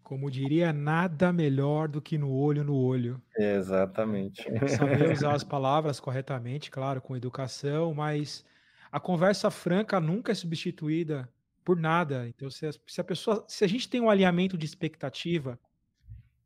Como 0.03 0.31
diria, 0.31 0.71
nada 0.71 1.33
melhor 1.33 1.89
do 1.89 2.01
que 2.01 2.17
no 2.17 2.33
olho 2.33 2.63
no 2.63 2.75
olho. 2.75 3.21
Exatamente. 3.37 4.43
Saber 4.69 5.11
usar 5.11 5.33
as 5.33 5.43
palavras 5.43 5.99
corretamente, 5.99 6.71
claro, 6.71 7.01
com 7.01 7.15
educação, 7.15 7.93
mas 7.93 8.45
a 8.89 9.01
conversa 9.01 9.51
franca 9.51 9.99
nunca 9.99 10.31
é 10.31 10.35
substituída 10.35 11.29
por 11.67 11.77
nada. 11.77 12.25
Então, 12.29 12.49
se 12.49 12.65
a, 12.65 12.71
se 12.71 13.01
a 13.01 13.03
pessoa, 13.03 13.43
se 13.45 13.65
a 13.65 13.67
gente 13.67 13.89
tem 13.89 13.99
um 13.99 14.09
alinhamento 14.09 14.57
de 14.57 14.65
expectativa 14.65 15.59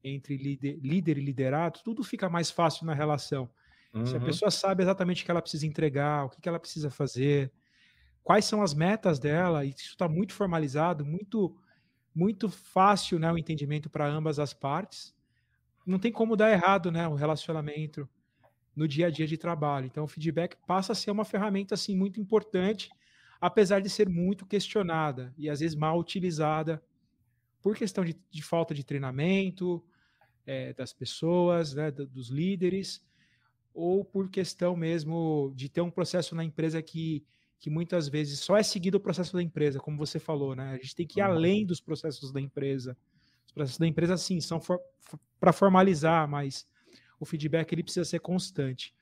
entre 0.04 0.36
líder, 0.36 0.80
líder 0.82 1.20
e 1.20 1.22
liderado, 1.22 1.80
tudo 1.84 2.04
fica 2.04 2.28
mais 2.28 2.50
fácil 2.50 2.88
na 2.88 2.96
relação. 2.96 3.48
Uhum. 3.94 4.04
Se 4.04 4.16
a 4.16 4.18
uhum. 4.18 4.26
pessoa 4.26 4.50
sabe 4.50 4.82
exatamente 4.82 5.22
o 5.22 5.26
que 5.26 5.30
ela 5.30 5.40
precisa 5.40 5.68
entregar, 5.68 6.26
o 6.26 6.30
que 6.32 6.50
ela 6.50 6.60
precisa 6.60 6.90
fazer, 6.90 7.52
quais 8.24 8.46
são 8.46 8.64
as 8.64 8.74
metas 8.74 9.20
dela, 9.20 9.64
e 9.64 9.70
isso 9.70 9.92
está 9.92 10.10
muito 10.10 10.34
formalizado, 10.34 11.06
muito 11.06 11.56
muito 12.16 12.50
fácil, 12.50 13.20
né, 13.20 13.32
o 13.32 13.38
entendimento 13.38 13.92
para 13.92 14.08
ambas 14.08 14.40
as 14.40 14.56
partes. 14.56 15.14
Não 15.86 16.00
tem 16.00 16.12
como 16.12 16.36
dar 16.36 16.52
errado, 16.52 16.92
né, 16.92 17.08
o 17.08 17.14
relacionamento 17.14 18.10
no 18.76 18.88
dia 18.88 19.06
a 19.06 19.12
dia 19.12 19.28
de 19.28 19.38
trabalho. 19.38 19.86
Então, 19.86 20.04
o 20.04 20.08
feedback 20.08 20.58
passa 20.66 20.94
a 20.94 20.96
ser 20.96 21.12
uma 21.12 21.24
ferramenta 21.24 21.76
assim 21.76 21.96
muito 21.96 22.20
importante 22.20 22.90
apesar 23.42 23.82
de 23.82 23.90
ser 23.90 24.08
muito 24.08 24.46
questionada 24.46 25.34
e 25.36 25.50
às 25.50 25.60
vezes 25.60 25.76
mal 25.76 26.00
utilizada 26.00 26.82
por 27.60 27.76
questão 27.76 28.06
de, 28.06 28.16
de 28.30 28.44
falta 28.44 28.74
de 28.74 28.84
treinamento 28.84 29.84
é, 30.46 30.74
das 30.74 30.94
pessoas, 30.94 31.74
né, 31.74 31.90
dos 31.90 32.30
líderes, 32.30 33.04
ou 33.74 34.06
por 34.06 34.30
questão 34.30 34.76
mesmo 34.76 35.52
de 35.56 35.68
ter 35.70 35.82
um 35.82 35.90
processo 35.90 36.36
na 36.36 36.44
empresa 36.44 36.82
que, 36.82 37.26
que 37.60 37.70
muitas 37.70 38.08
vezes 38.08 38.40
só 38.40 38.58
é 38.58 38.64
seguido 38.64 38.98
o 38.98 39.02
processo 39.02 39.34
da 39.34 39.42
empresa, 39.42 39.80
como 39.80 39.98
você 39.98 40.20
falou, 40.20 40.56
né? 40.56 40.74
A 40.74 40.78
gente 40.78 40.96
tem 40.96 41.08
que 41.08 41.20
ir 41.20 41.24
uhum. 41.24 41.32
além 41.32 41.66
dos 41.66 41.80
processos 41.80 42.32
da 42.32 42.42
empresa. 42.42 42.98
Os 43.46 43.52
processos 43.54 43.80
da 43.80 43.88
empresa, 43.88 44.18
sim, 44.18 44.42
são 44.42 44.60
for, 44.60 44.80
for, 45.00 45.20
para 45.40 45.54
formalizar, 45.54 46.28
mas 46.28 46.68
o 47.20 47.26
feedback 47.26 47.72
ele 47.72 47.84
precisa 47.84 48.04
ser 48.04 48.20
constante. 48.20 48.94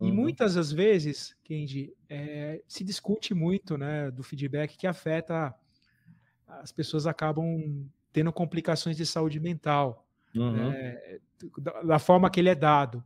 E 0.00 0.04
uhum. 0.04 0.14
muitas 0.14 0.54
das 0.54 0.70
vezes, 0.70 1.36
Kendi, 1.42 1.92
é, 2.08 2.62
se 2.68 2.84
discute 2.84 3.34
muito 3.34 3.76
né, 3.76 4.10
do 4.10 4.22
feedback 4.22 4.76
que 4.76 4.86
afeta 4.86 5.54
as 6.46 6.70
pessoas 6.70 7.06
acabam 7.06 7.86
tendo 8.12 8.32
complicações 8.32 8.96
de 8.96 9.04
saúde 9.04 9.40
mental, 9.40 10.06
uhum. 10.34 10.70
né, 10.70 11.18
da, 11.58 11.82
da, 11.82 11.98
forma 11.98 12.30
que 12.30 12.40
ele 12.40 12.48
é 12.48 12.54
dado. 12.54 13.04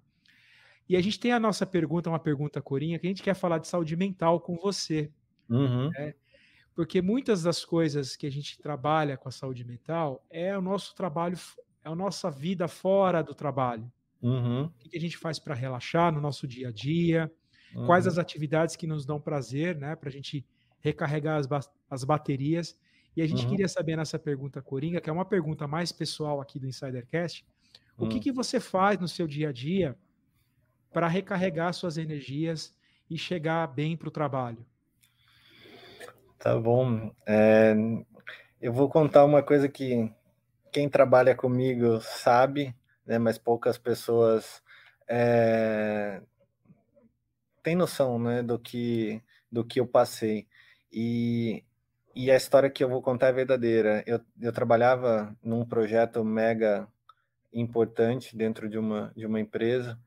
E 0.88 0.96
a 0.96 1.00
gente 1.00 1.18
tem 1.18 1.32
a 1.32 1.40
nossa 1.40 1.64
pergunta, 1.64 2.10
uma 2.10 2.18
pergunta 2.18 2.60
corinha, 2.60 2.98
que 2.98 3.06
a 3.06 3.10
gente 3.10 3.22
quer 3.22 3.34
falar 3.34 3.58
de 3.58 3.68
saúde 3.68 3.96
mental 3.96 4.40
com 4.40 4.56
você. 4.56 5.10
Uhum. 5.48 5.88
Né, 5.90 6.14
porque 6.74 7.02
muitas 7.02 7.42
das 7.42 7.64
coisas 7.64 8.16
que 8.16 8.26
a 8.26 8.30
gente 8.30 8.58
trabalha 8.58 9.16
com 9.16 9.28
a 9.28 9.32
saúde 9.32 9.64
mental 9.64 10.24
é 10.30 10.56
o 10.56 10.60
nosso 10.60 10.94
trabalho, 10.94 11.38
é 11.84 11.88
a 11.88 11.94
nossa 11.94 12.30
vida 12.30 12.68
fora 12.68 13.22
do 13.22 13.34
trabalho. 13.34 13.90
Uhum. 14.22 14.64
O 14.64 14.88
que 14.88 14.96
a 14.96 15.00
gente 15.00 15.18
faz 15.18 15.38
para 15.38 15.54
relaxar 15.54 16.12
no 16.12 16.20
nosso 16.20 16.46
dia 16.46 16.68
a 16.68 16.72
dia? 16.72 17.30
Uhum. 17.74 17.86
Quais 17.86 18.06
as 18.06 18.18
atividades 18.18 18.76
que 18.76 18.86
nos 18.86 19.04
dão 19.04 19.20
prazer, 19.20 19.76
né? 19.76 19.96
Para 19.96 20.08
a 20.08 20.12
gente 20.12 20.46
recarregar 20.80 21.38
as, 21.38 21.46
ba 21.46 21.60
as 21.90 22.04
baterias. 22.04 22.76
E 23.16 23.20
a 23.20 23.26
gente 23.26 23.44
uhum. 23.44 23.50
queria 23.50 23.68
saber 23.68 23.96
nessa 23.96 24.18
pergunta 24.18 24.62
Coringa, 24.62 25.00
que 25.00 25.10
é 25.10 25.12
uma 25.12 25.24
pergunta 25.24 25.66
mais 25.66 25.92
pessoal 25.92 26.40
aqui 26.40 26.58
do 26.58 26.66
Insidercast, 26.66 27.44
o 27.96 28.08
que, 28.08 28.16
hum. 28.16 28.20
que 28.20 28.32
você 28.32 28.58
faz 28.58 28.98
no 28.98 29.06
seu 29.06 29.26
dia 29.26 29.50
a 29.50 29.52
dia 29.52 29.96
para 30.92 31.08
recarregar 31.08 31.72
suas 31.74 31.98
energias 31.98 32.74
e 33.08 33.18
chegar 33.18 33.66
bem 33.66 33.96
para 33.96 34.08
o 34.08 34.10
trabalho? 34.10 34.64
Tá 36.38 36.58
bom. 36.58 37.14
É, 37.26 37.74
eu 38.60 38.72
vou 38.72 38.88
contar 38.88 39.24
uma 39.24 39.42
coisa 39.42 39.68
que 39.68 40.10
quem 40.72 40.88
trabalha 40.88 41.34
comigo 41.34 42.00
sabe, 42.00 42.74
né, 43.06 43.18
mas 43.18 43.38
poucas 43.38 43.78
pessoas 43.78 44.62
é, 45.08 46.22
têm 47.62 47.76
noção 47.76 48.18
né, 48.18 48.42
do, 48.42 48.58
que, 48.58 49.22
do 49.50 49.64
que 49.64 49.80
eu 49.80 49.86
passei. 49.86 50.46
E, 50.92 51.64
e 52.14 52.30
a 52.30 52.36
história 52.36 52.70
que 52.70 52.82
eu 52.82 52.88
vou 52.88 53.02
contar 53.02 53.28
é 53.28 53.32
verdadeira. 53.32 54.02
Eu, 54.06 54.20
eu 54.40 54.52
trabalhava 54.52 55.36
num 55.42 55.64
projeto 55.64 56.24
mega 56.24 56.88
importante 57.52 58.36
dentro 58.36 58.68
de 58.68 58.78
uma, 58.78 59.12
de 59.14 59.26
uma 59.26 59.40
empresa 59.40 59.98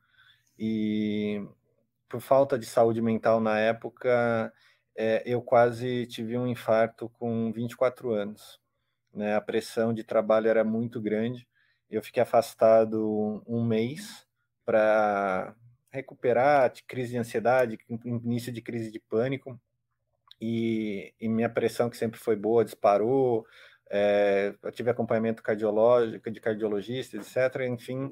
e 0.58 1.46
por 2.10 2.22
falta 2.22 2.58
de 2.58 2.66
saúde 2.66 3.02
mental 3.02 3.40
na 3.40 3.60
época, 3.60 4.52
é, 4.96 5.22
eu 5.26 5.42
quase 5.42 6.08
tive 6.08 6.38
um 6.38 6.48
infarto 6.48 7.10
com 7.10 7.52
24 7.52 8.12
anos. 8.12 8.60
Né? 9.14 9.36
A 9.36 9.42
pressão 9.42 9.94
de 9.94 10.04
trabalho 10.04 10.48
era 10.48 10.64
muito 10.64 11.02
grande 11.02 11.48
eu 11.90 12.02
fiquei 12.02 12.22
afastado 12.22 13.44
um 13.48 13.64
mês 13.64 14.26
para 14.66 15.56
recuperar 15.92 16.72
de 16.72 16.84
crise 16.84 17.12
de 17.12 17.18
ansiedade, 17.18 17.80
início 18.04 18.52
de 18.52 18.62
crise 18.62 18.92
de 18.92 19.00
pânico, 19.00 19.60
e, 20.40 21.14
e 21.20 21.30
minha 21.30 21.50
pressão, 21.50 21.90
que 21.90 21.98
sempre 21.98 22.20
foi 22.20 22.36
boa, 22.36 22.66
disparou. 22.66 23.46
É, 23.90 24.54
eu 24.62 24.72
tive 24.72 24.90
acompanhamento 24.90 25.42
cardiológico, 25.42 26.30
de 26.30 26.42
cardiologista, 26.42 27.18
etc. 27.18 27.62
Enfim, 27.70 28.12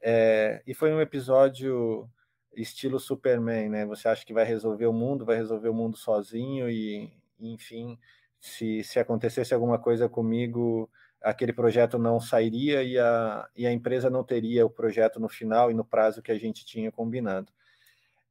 é, 0.00 0.62
e 0.66 0.72
foi 0.72 0.92
um 0.92 1.00
episódio 1.00 2.08
estilo 2.56 2.98
Superman, 2.98 3.68
né? 3.68 3.86
Você 3.86 4.08
acha 4.08 4.24
que 4.24 4.32
vai 4.32 4.44
resolver 4.44 4.86
o 4.86 4.92
mundo, 4.92 5.24
vai 5.24 5.36
resolver 5.36 5.68
o 5.68 5.74
mundo 5.74 5.96
sozinho, 5.96 6.68
e 6.70 7.12
enfim, 7.38 7.98
se, 8.40 8.82
se 8.82 8.98
acontecesse 8.98 9.52
alguma 9.52 9.78
coisa 9.78 10.08
comigo, 10.08 10.90
aquele 11.22 11.52
projeto 11.52 11.98
não 11.98 12.20
sairia 12.20 12.82
e 12.82 12.98
a, 12.98 13.48
e 13.56 13.66
a 13.66 13.72
empresa 13.72 14.08
não 14.08 14.22
teria 14.24 14.64
o 14.64 14.70
projeto 14.70 15.18
no 15.20 15.28
final 15.28 15.70
e 15.70 15.74
no 15.74 15.84
prazo 15.84 16.22
que 16.22 16.32
a 16.32 16.38
gente 16.38 16.64
tinha 16.64 16.90
combinado. 16.92 17.52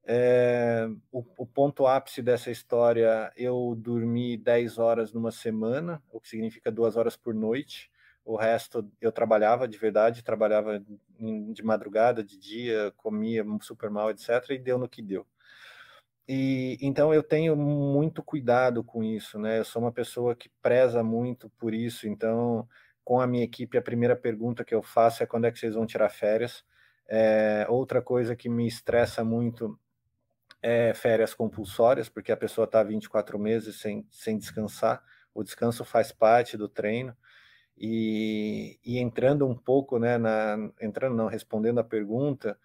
É, 0.10 0.88
o, 1.12 1.24
o, 1.38 1.46
ponto 1.46 1.86
ápice 1.86 2.22
dessa 2.22 2.50
história, 2.50 3.30
eu 3.36 3.76
dormi 3.78 4.38
10 4.38 4.78
horas 4.78 5.12
numa 5.12 5.32
semana, 5.32 6.02
o 6.10 6.22
que 6.22 6.30
significa 6.30 6.72
duas 6.72 6.96
horas 6.96 7.18
por 7.18 7.34
noite. 7.34 7.92
O 8.24 8.38
resto 8.38 8.90
eu 9.02 9.12
trabalhava 9.12 9.68
de 9.68 9.78
verdade, 9.78 10.24
trabalhava 10.24 10.82
de 11.20 11.64
madrugada, 11.64 12.24
de 12.24 12.38
dia, 12.38 12.94
comia 12.96 13.46
super 13.62 13.90
mal, 13.90 14.10
etc. 14.10 14.30
E 14.52 14.58
deu 14.58 14.78
no 14.78 14.88
que 14.88 15.02
deu. 15.02 15.28
E 16.28 16.78
então 16.82 17.14
eu 17.14 17.24
tenho 17.24 17.56
muito 17.56 18.22
cuidado 18.22 18.84
com 18.84 19.04
isso, 19.04 19.40
né? 19.40 19.60
Eu 19.60 19.66
sou 19.66 19.82
uma 19.82 19.92
pessoa 19.92 20.36
que 20.36 20.50
preza 20.62 21.02
muito 21.04 21.50
por 21.52 21.74
isso, 21.74 22.08
então 22.08 22.68
com 23.04 23.22
a 23.22 23.28
minha 23.28 23.46
equipe 23.46 23.78
a 23.78 23.82
primeira 23.82 24.16
pergunta 24.16 24.66
que 24.66 24.76
eu 24.76 24.84
faço 24.84 25.24
é 25.24 25.26
quando 25.26 25.46
é 25.46 25.52
que 25.52 25.60
vocês 25.60 25.76
vão 25.76 25.86
tirar 25.86 26.10
férias. 26.10 26.66
É, 27.08 27.66
outra 27.70 28.02
coisa 28.02 28.36
que 28.36 28.50
me 28.50 28.68
estressa 28.68 29.24
muito 29.24 29.80
é 30.62 30.94
férias 30.94 31.34
compulsórias, 31.34 32.10
porque 32.10 32.32
a 32.32 32.38
pessoa 32.38 32.66
está 32.66 32.84
24 32.84 33.40
meses 33.40 33.80
sem, 33.80 34.06
sem 34.12 34.38
descansar. 34.38 35.02
O 35.34 35.44
descanso 35.44 35.86
faz 35.86 36.12
parte 36.12 36.58
do 36.58 36.68
treino. 36.68 37.16
E, 37.78 38.80
e 38.84 38.98
entrando 38.98 39.48
um 39.48 39.56
pouco, 39.56 40.00
né, 40.00 40.18
na, 40.18 40.58
entrando 40.82 41.16
não, 41.16 41.28
respondendo 41.28 41.80
a 41.80 41.84
pergunta, 41.84 42.60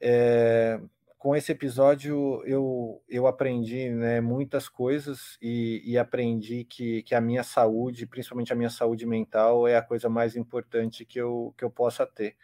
é, 0.00 0.80
com 1.20 1.36
esse 1.36 1.52
episódio 1.52 2.42
eu, 2.46 3.02
eu 3.06 3.26
aprendi 3.26 3.90
né, 3.90 4.22
muitas 4.22 4.70
coisas 4.70 5.36
e, 5.40 5.82
e, 5.84 5.98
aprendi 5.98 6.64
que, 6.64 7.02
que 7.02 7.14
a 7.14 7.20
minha 7.20 7.42
saúde, 7.42 8.06
principalmente 8.06 8.54
a 8.54 8.56
minha 8.56 8.70
saúde 8.70 9.04
mental, 9.04 9.68
é 9.68 9.76
a 9.76 9.82
coisa 9.82 10.08
mais 10.08 10.34
importante 10.34 11.04
que 11.04 11.20
eu, 11.20 11.54
que 11.58 11.62
eu 11.62 11.70
possa 11.70 12.06
ter. 12.06 12.38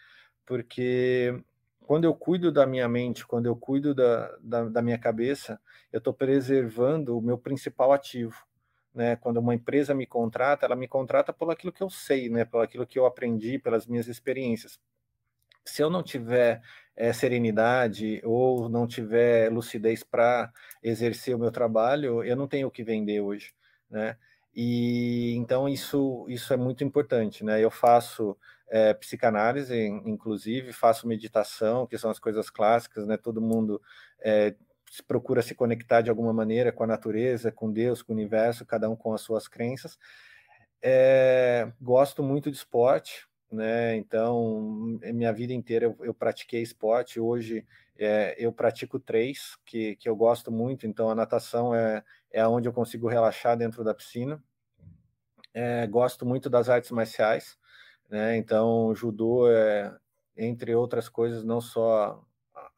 Porque 0.44 1.42
quando 1.80 2.04
eu 2.04 2.14
cuido 2.14 2.52
da 2.52 2.66
minha 2.66 2.86
mente, 2.86 3.26
quando 3.26 3.46
eu 3.46 3.56
cuido 3.56 3.94
da, 3.94 4.36
da, 4.42 4.64
da 4.68 4.82
minha 4.82 4.98
cabeça, 4.98 5.58
eu 5.90 5.96
estou 5.98 6.12
preservando 6.12 7.16
o 7.16 7.22
meu 7.22 7.38
principal 7.38 7.94
ativo. 7.94 8.46
Né? 8.94 9.16
Quando 9.16 9.38
uma 9.38 9.54
empresa 9.54 9.94
me 9.94 10.06
contrata, 10.06 10.66
ela 10.66 10.76
me 10.76 10.86
contrata 10.86 11.32
pelo 11.32 11.50
aquilo 11.50 11.72
que 11.72 11.82
eu 11.82 11.88
sei, 11.88 12.28
né? 12.28 12.44
pelo 12.44 12.62
aquilo 12.62 12.86
que 12.86 12.98
eu 12.98 13.06
aprendi, 13.06 13.58
pelas 13.58 13.86
minhas 13.86 14.06
experiências. 14.06 14.78
Se 15.66 15.82
eu 15.82 15.90
não 15.90 16.02
tiver 16.02 16.62
é, 16.96 17.12
serenidade 17.12 18.20
ou 18.24 18.68
não 18.68 18.86
tiver 18.86 19.52
lucidez 19.52 20.02
para 20.02 20.52
exercer 20.82 21.34
o 21.34 21.38
meu 21.38 21.50
trabalho, 21.50 22.24
eu 22.24 22.36
não 22.36 22.48
tenho 22.48 22.68
o 22.68 22.70
que 22.70 22.82
vender 22.82 23.20
hoje, 23.20 23.52
né? 23.90 24.16
E 24.54 25.34
então 25.36 25.68
isso 25.68 26.24
isso 26.28 26.52
é 26.54 26.56
muito 26.56 26.82
importante, 26.82 27.44
né? 27.44 27.62
Eu 27.62 27.70
faço 27.70 28.36
é, 28.68 28.94
psicanálise, 28.94 29.76
inclusive, 30.04 30.72
faço 30.72 31.06
meditação, 31.06 31.86
que 31.86 31.98
são 31.98 32.10
as 32.10 32.18
coisas 32.18 32.48
clássicas, 32.50 33.06
né? 33.06 33.16
Todo 33.16 33.40
mundo 33.40 33.80
é, 34.20 34.54
procura 35.06 35.42
se 35.42 35.54
conectar 35.54 36.00
de 36.00 36.10
alguma 36.10 36.32
maneira 36.32 36.72
com 36.72 36.84
a 36.84 36.86
natureza, 36.86 37.52
com 37.52 37.70
Deus, 37.70 38.02
com 38.02 38.12
o 38.12 38.16
universo, 38.16 38.64
cada 38.64 38.88
um 38.88 38.96
com 38.96 39.12
as 39.12 39.20
suas 39.20 39.46
crenças. 39.48 39.98
É, 40.82 41.70
gosto 41.80 42.22
muito 42.22 42.50
de 42.50 42.56
esporte, 42.56 43.26
né? 43.50 43.96
Então, 43.96 44.98
minha 45.14 45.32
vida 45.32 45.52
inteira 45.52 45.86
eu, 45.86 45.96
eu 46.00 46.14
pratiquei 46.14 46.62
esporte. 46.62 47.20
Hoje 47.20 47.66
é, 47.98 48.34
eu 48.38 48.52
pratico 48.52 48.98
três, 48.98 49.56
que, 49.64 49.96
que 49.96 50.08
eu 50.08 50.16
gosto 50.16 50.50
muito. 50.50 50.86
Então, 50.86 51.08
a 51.10 51.14
natação 51.14 51.74
é, 51.74 52.02
é 52.30 52.46
onde 52.46 52.68
eu 52.68 52.72
consigo 52.72 53.08
relaxar 53.08 53.56
dentro 53.56 53.84
da 53.84 53.94
piscina. 53.94 54.42
É, 55.54 55.86
gosto 55.86 56.26
muito 56.26 56.50
das 56.50 56.68
artes 56.68 56.90
marciais, 56.90 57.56
né? 58.10 58.36
Então, 58.36 58.94
judô 58.94 59.50
é, 59.50 59.96
entre 60.36 60.74
outras 60.74 61.08
coisas, 61.08 61.42
não 61.44 61.60
só 61.60 62.22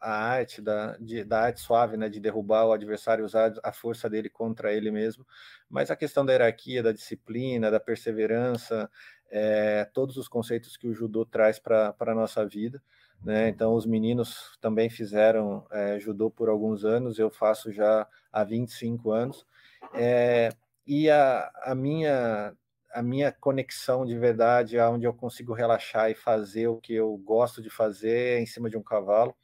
a 0.01 0.13
arte 0.13 0.63
da, 0.63 0.97
de, 0.99 1.25
da 1.25 1.43
arte 1.43 1.61
suave, 1.61 1.97
né, 1.97 2.09
de 2.09 2.21
derrubar 2.21 2.67
o 2.67 2.73
adversário, 2.73 3.25
usar 3.25 3.53
a 3.63 3.73
força 3.73 4.09
dele 4.09 4.29
contra 4.29 4.73
ele 4.73 4.91
mesmo, 4.91 5.27
mas 5.69 5.91
a 5.91 5.97
questão 5.97 6.25
da 6.25 6.33
hierarquia, 6.33 6.83
da 6.83 6.93
disciplina, 6.93 7.71
da 7.71 7.81
perseverança, 7.81 8.89
é, 9.31 9.85
todos 9.93 10.17
os 10.17 10.29
conceitos 10.29 10.77
que 10.77 10.89
o 10.89 10.95
judô 10.95 11.25
traz 11.25 11.59
para 11.59 11.95
a 11.99 12.15
nossa 12.15 12.47
vida. 12.47 12.83
Né? 13.23 13.49
Então, 13.49 13.75
os 13.75 13.85
meninos 13.85 14.57
também 14.61 14.89
fizeram 14.89 15.67
é, 15.71 15.99
judô 15.99 16.31
por 16.31 16.49
alguns 16.49 16.85
anos, 16.85 17.19
eu 17.19 17.31
faço 17.31 17.73
já 17.73 18.07
há 18.33 18.45
25 18.45 19.11
anos. 19.11 19.47
É, 19.95 20.51
e 20.87 21.11
a, 21.11 21.51
a, 21.63 21.75
minha, 21.75 22.55
a 22.93 23.03
minha 23.03 23.33
conexão 23.33 24.07
de 24.07 24.17
verdade, 24.17 24.79
aonde 24.79 25.07
eu 25.07 25.13
consigo 25.13 25.53
relaxar 25.53 26.11
e 26.11 26.15
fazer 26.15 26.69
o 26.69 26.81
que 26.81 26.95
eu 26.95 27.17
gosto 27.19 27.61
de 27.61 27.71
fazer 27.71 28.39
é 28.39 28.41
em 28.41 28.47
cima 28.47 28.71
de 28.71 28.77
um 28.77 28.83
cavalo. 28.83 29.35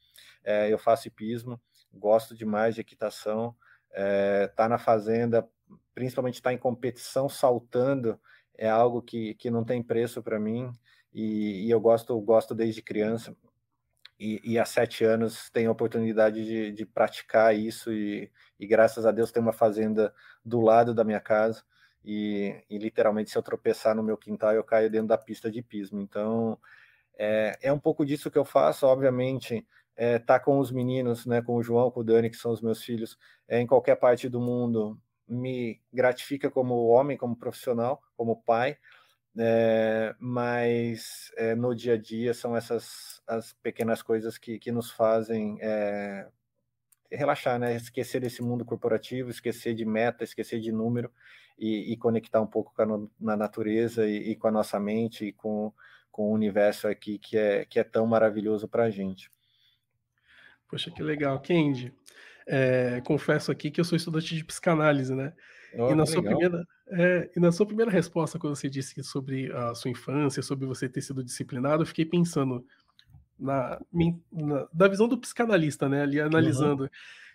É, 0.45 0.73
eu 0.73 0.79
faço 0.79 1.09
hipismo, 1.09 1.61
gosto 1.93 2.35
demais 2.35 2.75
de 2.75 2.81
equitação. 2.81 3.55
É, 3.93 4.49
tá 4.49 4.69
na 4.69 4.79
fazenda, 4.79 5.49
principalmente 5.95 6.35
estar 6.35 6.51
tá 6.51 6.55
em 6.55 6.59
competição 6.59 7.29
saltando, 7.29 8.21
é 8.57 8.69
algo 8.69 9.03
que, 9.03 9.35
que 9.35 9.51
não 9.51 9.65
tem 9.65 9.83
preço 9.83 10.23
para 10.23 10.39
mim 10.39 10.71
e, 11.13 11.67
e, 11.67 11.71
eu 11.71 11.81
gosto 11.81 12.19
gosto 12.21 12.55
desde 12.55 12.83
criança. 12.83 13.37
E, 14.19 14.41
e 14.45 14.59
há 14.59 14.65
sete 14.65 15.05
anos 15.05 15.51
tenho 15.51 15.69
a 15.71 15.73
oportunidade 15.73 16.45
de, 16.45 16.73
de 16.73 16.87
praticar 16.87 17.57
isso 17.57 17.93
e, 17.93 18.31
e, 18.59 18.67
graças 18.67 19.07
a 19.07 19.11
Deus 19.11 19.33
tem 19.33 19.43
uma 19.43 19.53
fazenda 19.53 20.15
do 20.45 20.61
lado 20.61 20.95
da 20.95 21.03
minha 21.05 21.21
casa 21.21 21.65
e, 22.05 22.63
e, 22.71 22.79
literalmente 22.79 23.31
se 23.31 23.39
eu 23.39 23.43
tropeçar 23.43 23.95
no 23.95 24.03
meu 24.03 24.17
quintal 24.17 24.53
eu 24.53 24.63
caio 24.65 24.91
dentro 24.91 25.09
da 25.09 25.19
pista 25.19 25.51
de 25.51 25.63
pismo. 25.63 26.01
Então 26.01 26.59
é, 27.19 27.59
é 27.63 27.73
um 27.73 27.79
pouco 27.79 28.07
disso 28.07 28.31
que 28.31 28.39
eu 28.39 28.45
faço, 28.45 28.87
obviamente 28.87 29.67
é, 29.97 30.19
tá 30.19 30.39
com 30.41 30.59
os 30.59 30.71
meninos, 30.71 31.27
né, 31.27 31.43
com 31.43 31.55
o 31.57 31.63
João, 31.63 31.91
com 31.91 32.01
o 32.01 32.05
Dani, 32.05 32.31
que 32.31 32.37
são 32.37 32.53
os 32.53 32.61
meus 32.61 32.83
filhos, 32.83 33.17
é, 33.49 33.61
em 33.61 33.67
qualquer 33.67 33.97
parte 33.97 34.29
do 34.29 34.41
mundo, 34.41 34.99
me 35.27 35.81
gratifica 35.93 36.51
como 36.51 36.87
homem, 36.87 37.17
como 37.17 37.37
profissional, 37.37 38.03
como 38.17 38.43
pai, 38.43 38.77
é, 39.37 40.15
mas 40.19 41.33
é, 41.37 41.55
no 41.55 41.75
dia 41.75 41.95
a 41.95 41.99
dia 41.99 42.33
são 42.33 42.57
essas 42.57 43.23
as 43.27 43.53
pequenas 43.55 44.03
coisas 44.03 44.39
que, 44.39 44.59
que 44.59 44.71
nos 44.71 44.91
fazem 44.91 45.59
é, 45.61 46.29
relaxar, 47.11 47.59
né? 47.59 47.75
Esquecer 47.75 48.21
desse 48.21 48.43
mundo 48.43 48.65
corporativo, 48.65 49.31
esquecer 49.31 49.75
de 49.75 49.85
meta, 49.85 50.25
esquecer 50.25 50.61
de 50.61 50.71
número 50.71 51.11
e, 51.59 51.93
e 51.93 51.97
conectar 51.97 52.41
um 52.41 52.47
pouco 52.47 52.73
com 52.75 52.83
a 52.83 53.09
na 53.21 53.37
natureza 53.37 54.07
e, 54.07 54.31
e, 54.31 54.37
com 54.37 54.49
a 54.49 54.53
nossa 54.53 54.79
mente 54.79 55.27
e 55.27 55.33
com, 55.33 55.73
com 56.11 56.31
o 56.31 56.33
universo 56.33 56.87
aqui 56.87 57.19
que 57.19 57.37
é, 57.37 57.65
que 57.65 57.79
é 57.79 57.85
tão 57.85 58.07
maravilhoso 58.07 58.69
para 58.69 58.85
a 58.85 58.91
gente. 58.91 59.31
Poxa, 60.69 60.91
que 60.91 61.03
legal. 61.03 61.41
Kendi, 61.41 61.93
é, 62.47 63.01
confesso 63.05 63.51
aqui 63.51 63.71
que 63.71 63.81
eu 63.81 63.85
sou 63.85 63.97
estudante 63.97 64.35
de 64.35 64.45
psicanálise, 64.45 65.15
né? 65.15 65.33
Oh, 65.77 65.91
e, 65.91 65.95
na 65.95 66.07
sua 66.07 66.23
primeira, 66.23 66.65
é, 66.89 67.31
e 67.37 67.41
na 67.41 67.51
sua 67.51 67.67
primeira 67.67 67.91
resposta, 67.91 68.39
quando 68.39 68.55
você 68.55 68.69
disse 68.69 69.03
sobre 69.03 69.53
a 69.53 69.75
sua 69.75 69.91
infância, 69.91 70.43
sobre 70.43 70.67
você 70.67 70.89
ter 70.89 71.01
sido 71.01 71.25
disciplinado, 71.25 71.83
eu 71.83 71.87
fiquei 71.87 72.05
pensando 72.05 72.65
na, 73.39 73.81
na 74.33 74.69
da 74.73 74.89
visão 74.89 75.09
do 75.09 75.19
psicanalista, 75.19 75.89
né? 75.89 76.03
Ali 76.03 76.21
analisando. 76.21 76.85
Uhum. 76.85 76.91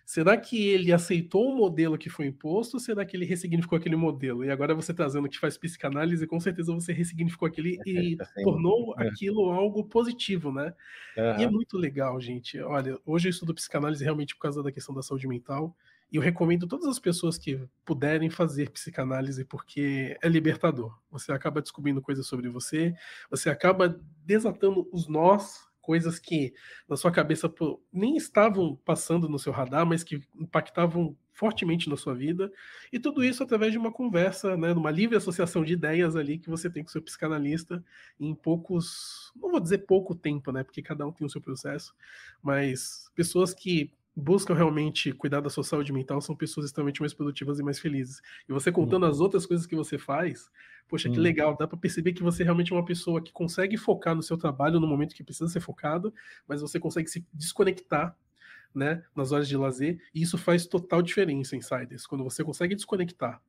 Será 0.09 0.35
que 0.35 0.67
ele 0.69 0.91
aceitou 0.91 1.51
o 1.51 1.55
modelo 1.55 1.95
que 1.95 2.09
foi 2.09 2.25
imposto 2.25 2.77
ou 2.77 2.79
será 2.79 3.05
que 3.05 3.15
ele 3.15 3.25
ressignificou 3.25 3.77
aquele 3.77 3.95
modelo? 3.95 4.43
E 4.43 4.49
agora 4.49 4.73
você 4.73 4.91
trazendo 4.91 5.29
que 5.29 5.37
faz 5.37 5.55
psicanálise, 5.55 6.25
com 6.25 6.39
certeza 6.39 6.73
você 6.73 6.91
ressignificou 6.91 7.47
aquele 7.47 7.79
e 7.85 8.17
tornou 8.43 8.95
é. 8.97 9.07
aquilo 9.07 9.51
algo 9.51 9.83
positivo, 9.83 10.51
né? 10.51 10.73
Uhum. 11.15 11.39
E 11.39 11.43
é 11.43 11.47
muito 11.47 11.77
legal, 11.77 12.19
gente. 12.19 12.59
Olha, 12.59 12.97
hoje 13.05 13.27
eu 13.27 13.29
estudo 13.29 13.53
psicanálise 13.53 14.03
realmente 14.03 14.33
por 14.33 14.41
causa 14.41 14.63
da 14.63 14.71
questão 14.71 14.95
da 14.95 15.03
saúde 15.03 15.27
mental. 15.27 15.77
E 16.11 16.15
eu 16.15 16.23
recomendo 16.23 16.65
todas 16.65 16.87
as 16.87 16.97
pessoas 16.97 17.37
que 17.37 17.61
puderem 17.85 18.31
fazer 18.31 18.71
psicanálise 18.71 19.45
porque 19.45 20.17
é 20.23 20.27
libertador. 20.27 20.91
Você 21.11 21.31
acaba 21.31 21.61
descobrindo 21.61 22.01
coisas 22.01 22.25
sobre 22.25 22.49
você, 22.49 22.95
você 23.29 23.47
acaba 23.47 23.95
desatando 24.25 24.89
os 24.91 25.07
nós 25.07 25.68
coisas 25.81 26.19
que 26.19 26.53
na 26.87 26.95
sua 26.95 27.11
cabeça 27.11 27.51
nem 27.91 28.15
estavam 28.15 28.75
passando 28.85 29.27
no 29.27 29.39
seu 29.39 29.51
radar, 29.51 29.85
mas 29.85 30.03
que 30.03 30.21
impactavam 30.35 31.15
fortemente 31.33 31.89
na 31.89 31.95
sua 31.95 32.13
vida, 32.13 32.51
e 32.91 32.99
tudo 32.99 33.23
isso 33.23 33.41
através 33.41 33.71
de 33.71 33.77
uma 33.77 33.93
conversa, 33.93 34.57
né, 34.57 34.73
numa 34.73 34.91
livre 34.91 35.15
associação 35.15 35.63
de 35.63 35.71
ideias 35.71 36.17
ali 36.17 36.37
que 36.37 36.49
você 36.49 36.69
tem 36.69 36.83
com 36.83 36.89
seu 36.89 37.01
psicanalista 37.01 37.81
em 38.19 38.35
poucos, 38.35 39.31
não 39.37 39.49
vou 39.49 39.59
dizer 39.61 39.79
pouco 39.79 40.13
tempo, 40.13 40.51
né, 40.51 40.65
porque 40.65 40.81
cada 40.81 41.07
um 41.07 41.13
tem 41.13 41.25
o 41.25 41.29
seu 41.29 41.39
processo, 41.39 41.95
mas 42.43 43.09
pessoas 43.15 43.53
que 43.53 43.89
buscam 44.15 44.53
realmente 44.53 45.11
cuidar 45.13 45.39
da 45.41 45.49
sua 45.49 45.63
saúde 45.63 45.93
mental 45.93 46.19
são 46.21 46.35
pessoas 46.35 46.65
extremamente 46.65 46.99
mais 46.99 47.13
produtivas 47.13 47.59
e 47.59 47.63
mais 47.63 47.79
felizes. 47.79 48.21
E 48.47 48.53
você 48.53 48.71
contando 48.71 49.03
uhum. 49.03 49.09
as 49.09 49.19
outras 49.19 49.45
coisas 49.45 49.65
que 49.65 49.75
você 49.75 49.97
faz, 49.97 50.49
poxa, 50.87 51.07
uhum. 51.07 51.13
que 51.13 51.19
legal, 51.19 51.55
dá 51.55 51.67
para 51.67 51.77
perceber 51.77 52.13
que 52.13 52.23
você 52.23 52.43
é 52.43 52.45
realmente 52.45 52.73
é 52.73 52.75
uma 52.75 52.85
pessoa 52.85 53.21
que 53.21 53.31
consegue 53.31 53.77
focar 53.77 54.15
no 54.15 54.23
seu 54.23 54.37
trabalho 54.37 54.79
no 54.79 54.87
momento 54.87 55.15
que 55.15 55.23
precisa 55.23 55.47
ser 55.47 55.59
focado, 55.59 56.13
mas 56.47 56.61
você 56.61 56.79
consegue 56.79 57.09
se 57.09 57.25
desconectar 57.33 58.15
né, 58.73 59.03
nas 59.15 59.31
horas 59.31 59.47
de 59.47 59.57
lazer, 59.57 59.99
e 60.13 60.21
isso 60.21 60.37
faz 60.37 60.65
total 60.65 61.01
diferença, 61.01 61.55
insiders. 61.55 62.05
Quando 62.05 62.23
você 62.23 62.43
consegue 62.43 62.75
desconectar 62.75 63.41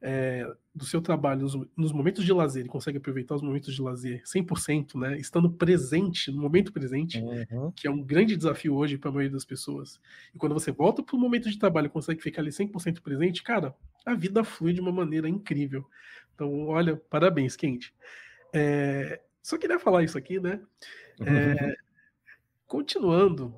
é, 0.00 0.50
do 0.74 0.84
seu 0.84 1.00
trabalho 1.00 1.42
nos, 1.42 1.54
nos, 1.76 1.92
momentos 1.92 2.24
de 2.24 2.32
lazer 2.32 2.64
e 2.64 2.68
consegue 2.68 2.98
aproveitar 2.98 3.34
os 3.34 3.42
momentos 3.42 3.74
de 3.74 3.80
lazer 3.80 4.22
100%, 4.24 4.98
né, 4.98 5.18
estando 5.18 5.50
presente, 5.50 6.30
no 6.30 6.40
momento 6.40 6.72
presente, 6.72 7.18
uhum. 7.18 7.72
que 7.72 7.86
é 7.86 7.90
um 7.90 8.02
grande 8.02 8.36
desafio 8.36 8.74
hoje 8.74 8.98
para 8.98 9.10
a 9.10 9.12
maioria 9.12 9.32
das 9.32 9.44
pessoas. 9.44 10.00
E 10.34 10.38
quando 10.38 10.52
você 10.52 10.70
volta 10.70 11.02
para 11.02 11.16
o 11.16 11.18
momento 11.18 11.50
de 11.50 11.58
trabalho 11.58 11.86
e 11.86 11.90
consegue 11.90 12.22
ficar 12.22 12.42
ali 12.42 12.50
100% 12.50 13.00
presente, 13.00 13.42
cara, 13.42 13.74
a 14.04 14.14
vida 14.14 14.44
flui 14.44 14.72
de 14.72 14.80
uma 14.80 14.92
maneira 14.92 15.28
incrível. 15.28 15.84
Então, 16.34 16.66
olha, 16.66 16.96
parabéns, 17.08 17.56
Kent. 17.56 17.92
É, 18.52 19.20
só 19.42 19.56
queria 19.56 19.78
falar 19.78 20.02
isso 20.02 20.18
aqui, 20.18 20.38
né? 20.38 20.60
É, 21.20 21.74
continuando 22.66 23.54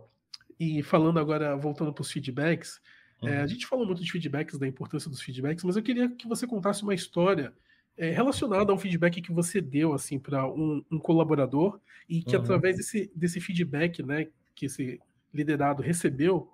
e 0.59 0.83
falando 0.83 1.19
agora, 1.19 1.57
voltando 1.57 1.93
para 1.93 2.03
os 2.03 2.11
feedbacks, 2.11 2.81
Uhum. 3.23 3.29
É, 3.29 3.41
a 3.41 3.47
gente 3.47 3.67
falou 3.67 3.87
muito 3.87 4.03
de 4.03 4.11
feedbacks, 4.11 4.59
da 4.59 4.67
importância 4.67 5.11
dos 5.11 5.21
feedbacks, 5.21 5.65
mas 5.65 5.77
eu 5.77 5.83
queria 5.83 6.09
que 6.09 6.29
você 6.29 6.47
contasse 6.47 6.83
uma 6.83 6.95
história 6.95 7.53
é, 7.97 8.11
relacionada 8.11 8.71
a 8.71 8.75
um 8.75 8.79
feedback 8.79 9.21
que 9.21 9.33
você 9.33 9.61
deu 9.61 9.93
assim 9.93 10.19
para 10.19 10.47
um, 10.47 10.85
um, 10.91 10.99
colaborador 10.99 11.81
e 12.09 12.23
que 12.23 12.37
uhum. 12.37 12.43
através 12.43 12.77
desse, 12.77 13.11
desse 13.15 13.41
feedback, 13.41 14.03
né, 14.03 14.29
que 14.55 14.67
esse 14.67 15.01
liderado 15.35 15.83
recebeu, 15.83 16.51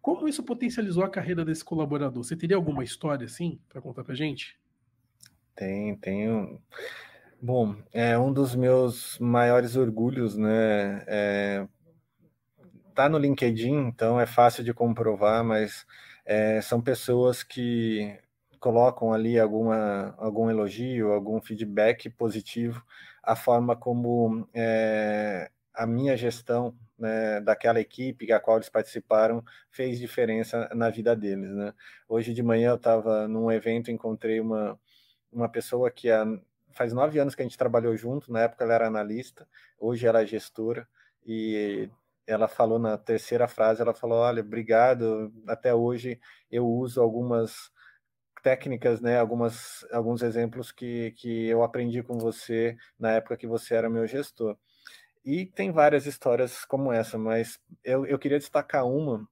como 0.00 0.28
isso 0.28 0.42
potencializou 0.42 1.04
a 1.04 1.10
carreira 1.10 1.44
desse 1.44 1.64
colaborador? 1.64 2.22
Você 2.24 2.36
teria 2.36 2.56
alguma 2.56 2.84
história 2.84 3.26
assim 3.26 3.58
para 3.68 3.82
contar 3.82 4.04
para 4.04 4.14
gente? 4.14 4.58
Tem, 5.54 5.94
tenho. 5.96 6.60
Bom, 7.42 7.76
é 7.92 8.16
um 8.18 8.32
dos 8.32 8.54
meus 8.54 9.18
maiores 9.18 9.76
orgulhos, 9.76 10.36
né? 10.36 11.04
É 11.06 11.68
tá 13.00 13.08
no 13.08 13.16
LinkedIn, 13.16 13.86
então 13.88 14.20
é 14.20 14.26
fácil 14.26 14.62
de 14.62 14.74
comprovar, 14.74 15.42
mas 15.42 15.86
é, 16.22 16.60
são 16.60 16.82
pessoas 16.82 17.42
que 17.42 18.14
colocam 18.58 19.10
ali 19.10 19.40
alguma, 19.40 20.14
algum 20.18 20.50
elogio, 20.50 21.10
algum 21.10 21.40
feedback 21.40 22.10
positivo, 22.10 22.84
a 23.22 23.34
forma 23.34 23.74
como 23.74 24.46
é, 24.52 25.50
a 25.72 25.86
minha 25.86 26.14
gestão 26.14 26.76
né, 26.98 27.40
daquela 27.40 27.80
equipe 27.80 28.30
a 28.32 28.38
qual 28.38 28.58
eles 28.58 28.68
participaram 28.68 29.42
fez 29.70 29.98
diferença 29.98 30.68
na 30.74 30.90
vida 30.90 31.16
deles. 31.16 31.50
Né? 31.52 31.72
Hoje 32.06 32.34
de 32.34 32.42
manhã 32.42 32.70
eu 32.70 32.76
estava 32.76 33.26
num 33.26 33.50
evento, 33.50 33.90
encontrei 33.90 34.40
uma, 34.40 34.78
uma 35.32 35.48
pessoa 35.48 35.90
que 35.90 36.10
há, 36.10 36.26
faz 36.72 36.92
nove 36.92 37.18
anos 37.18 37.34
que 37.34 37.40
a 37.40 37.46
gente 37.46 37.56
trabalhou 37.56 37.96
junto, 37.96 38.30
na 38.30 38.40
época 38.40 38.62
ela 38.62 38.74
era 38.74 38.88
analista, 38.88 39.48
hoje 39.78 40.06
ela 40.06 40.20
é 40.20 40.26
gestora, 40.26 40.86
e 41.24 41.88
ela 42.30 42.46
falou 42.46 42.78
na 42.78 42.96
terceira 42.96 43.48
frase, 43.48 43.82
ela 43.82 43.92
falou, 43.92 44.18
olha, 44.18 44.40
obrigado, 44.40 45.32
até 45.48 45.74
hoje 45.74 46.20
eu 46.50 46.66
uso 46.66 47.00
algumas 47.02 47.72
técnicas, 48.42 49.00
né, 49.00 49.18
algumas, 49.18 49.84
alguns 49.92 50.22
exemplos 50.22 50.70
que, 50.72 51.12
que 51.12 51.48
eu 51.48 51.62
aprendi 51.62 52.02
com 52.02 52.18
você 52.18 52.76
na 52.98 53.12
época 53.12 53.36
que 53.36 53.46
você 53.48 53.74
era 53.74 53.90
meu 53.90 54.06
gestor. 54.06 54.56
E 55.24 55.44
tem 55.44 55.72
várias 55.72 56.06
histórias 56.06 56.64
como 56.64 56.92
essa, 56.92 57.18
mas 57.18 57.58
eu, 57.84 58.06
eu 58.06 58.18
queria 58.18 58.38
destacar 58.38 58.86
uma. 58.86 59.28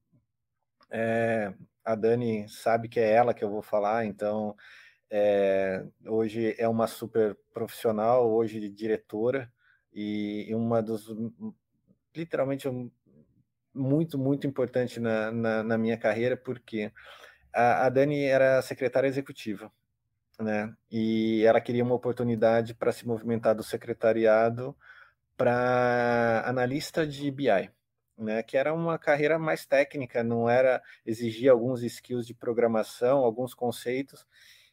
É, 0.91 1.55
a 1.85 1.95
Dani 1.95 2.49
sabe 2.49 2.89
que 2.89 3.01
é 3.01 3.13
ela 3.13 3.33
que 3.33 3.45
eu 3.45 3.51
vou 3.51 3.63
falar, 3.63 4.05
então 4.07 4.57
é, 5.11 5.85
hoje 6.07 6.55
é 6.59 6.69
uma 6.69 6.87
super 6.87 7.39
profissional, 7.55 8.31
hoje 8.31 8.69
diretora, 8.69 9.51
e 9.93 10.53
uma 10.55 10.83
dos, 10.83 11.09
literalmente, 12.15 12.69
muito, 13.75 14.19
muito 14.19 14.47
importante 14.47 15.01
na, 15.01 15.31
na, 15.31 15.63
na 15.63 15.79
minha 15.79 15.97
carreira, 15.97 16.37
porque 16.37 16.93
a, 17.55 17.87
a 17.87 17.89
Dani 17.89 18.25
era 18.25 18.61
secretária 18.63 19.09
executiva, 19.09 19.73
né? 20.41 20.75
E 20.91 21.45
ela 21.45 21.61
queria 21.61 21.85
uma 21.85 21.95
oportunidade 21.95 22.75
para 22.75 22.93
se 22.93 23.07
movimentar 23.07 23.55
do 23.55 23.63
secretariado 23.63 24.77
para 25.37 26.43
analista 26.47 27.07
de 27.07 27.31
BI, 27.31 27.71
né? 28.17 28.43
Que 28.43 28.57
era 28.57 28.75
uma 28.75 28.99
carreira 28.99 29.39
mais 29.39 29.67
técnica, 29.67 30.23
não 30.25 30.49
era 30.49 30.83
exigia 31.07 31.53
alguns 31.53 31.83
skills 31.83 32.27
de 32.27 32.35
programação, 32.35 33.19
alguns 33.19 33.55
conceitos. 33.55 34.27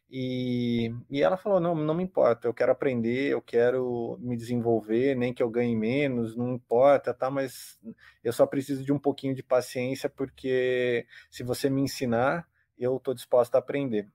E, 0.09 0.93
e 1.09 1.21
ela 1.21 1.37
falou: 1.37 1.59
não, 1.59 1.75
não 1.75 1.93
me 1.93 2.03
importa, 2.03 2.47
eu 2.47 2.53
quero 2.53 2.71
aprender, 2.71 3.31
eu 3.31 3.41
quero 3.41 4.17
me 4.21 4.37
desenvolver, 4.37 5.15
nem 5.15 5.33
que 5.33 5.41
eu 5.41 5.49
ganhe 5.49 5.75
menos, 5.75 6.35
não 6.35 6.53
importa, 6.53 7.13
tá? 7.13 7.29
Mas 7.29 7.79
eu 8.23 8.31
só 8.31 8.45
preciso 8.45 8.83
de 8.83 8.93
um 8.93 8.99
pouquinho 8.99 9.35
de 9.35 9.43
paciência, 9.43 10.09
porque 10.09 11.07
se 11.29 11.43
você 11.43 11.69
me 11.69 11.81
ensinar, 11.81 12.47
eu 12.77 12.97
estou 12.97 13.13
disposto 13.13 13.55
a 13.55 13.59
aprender. 13.59 14.07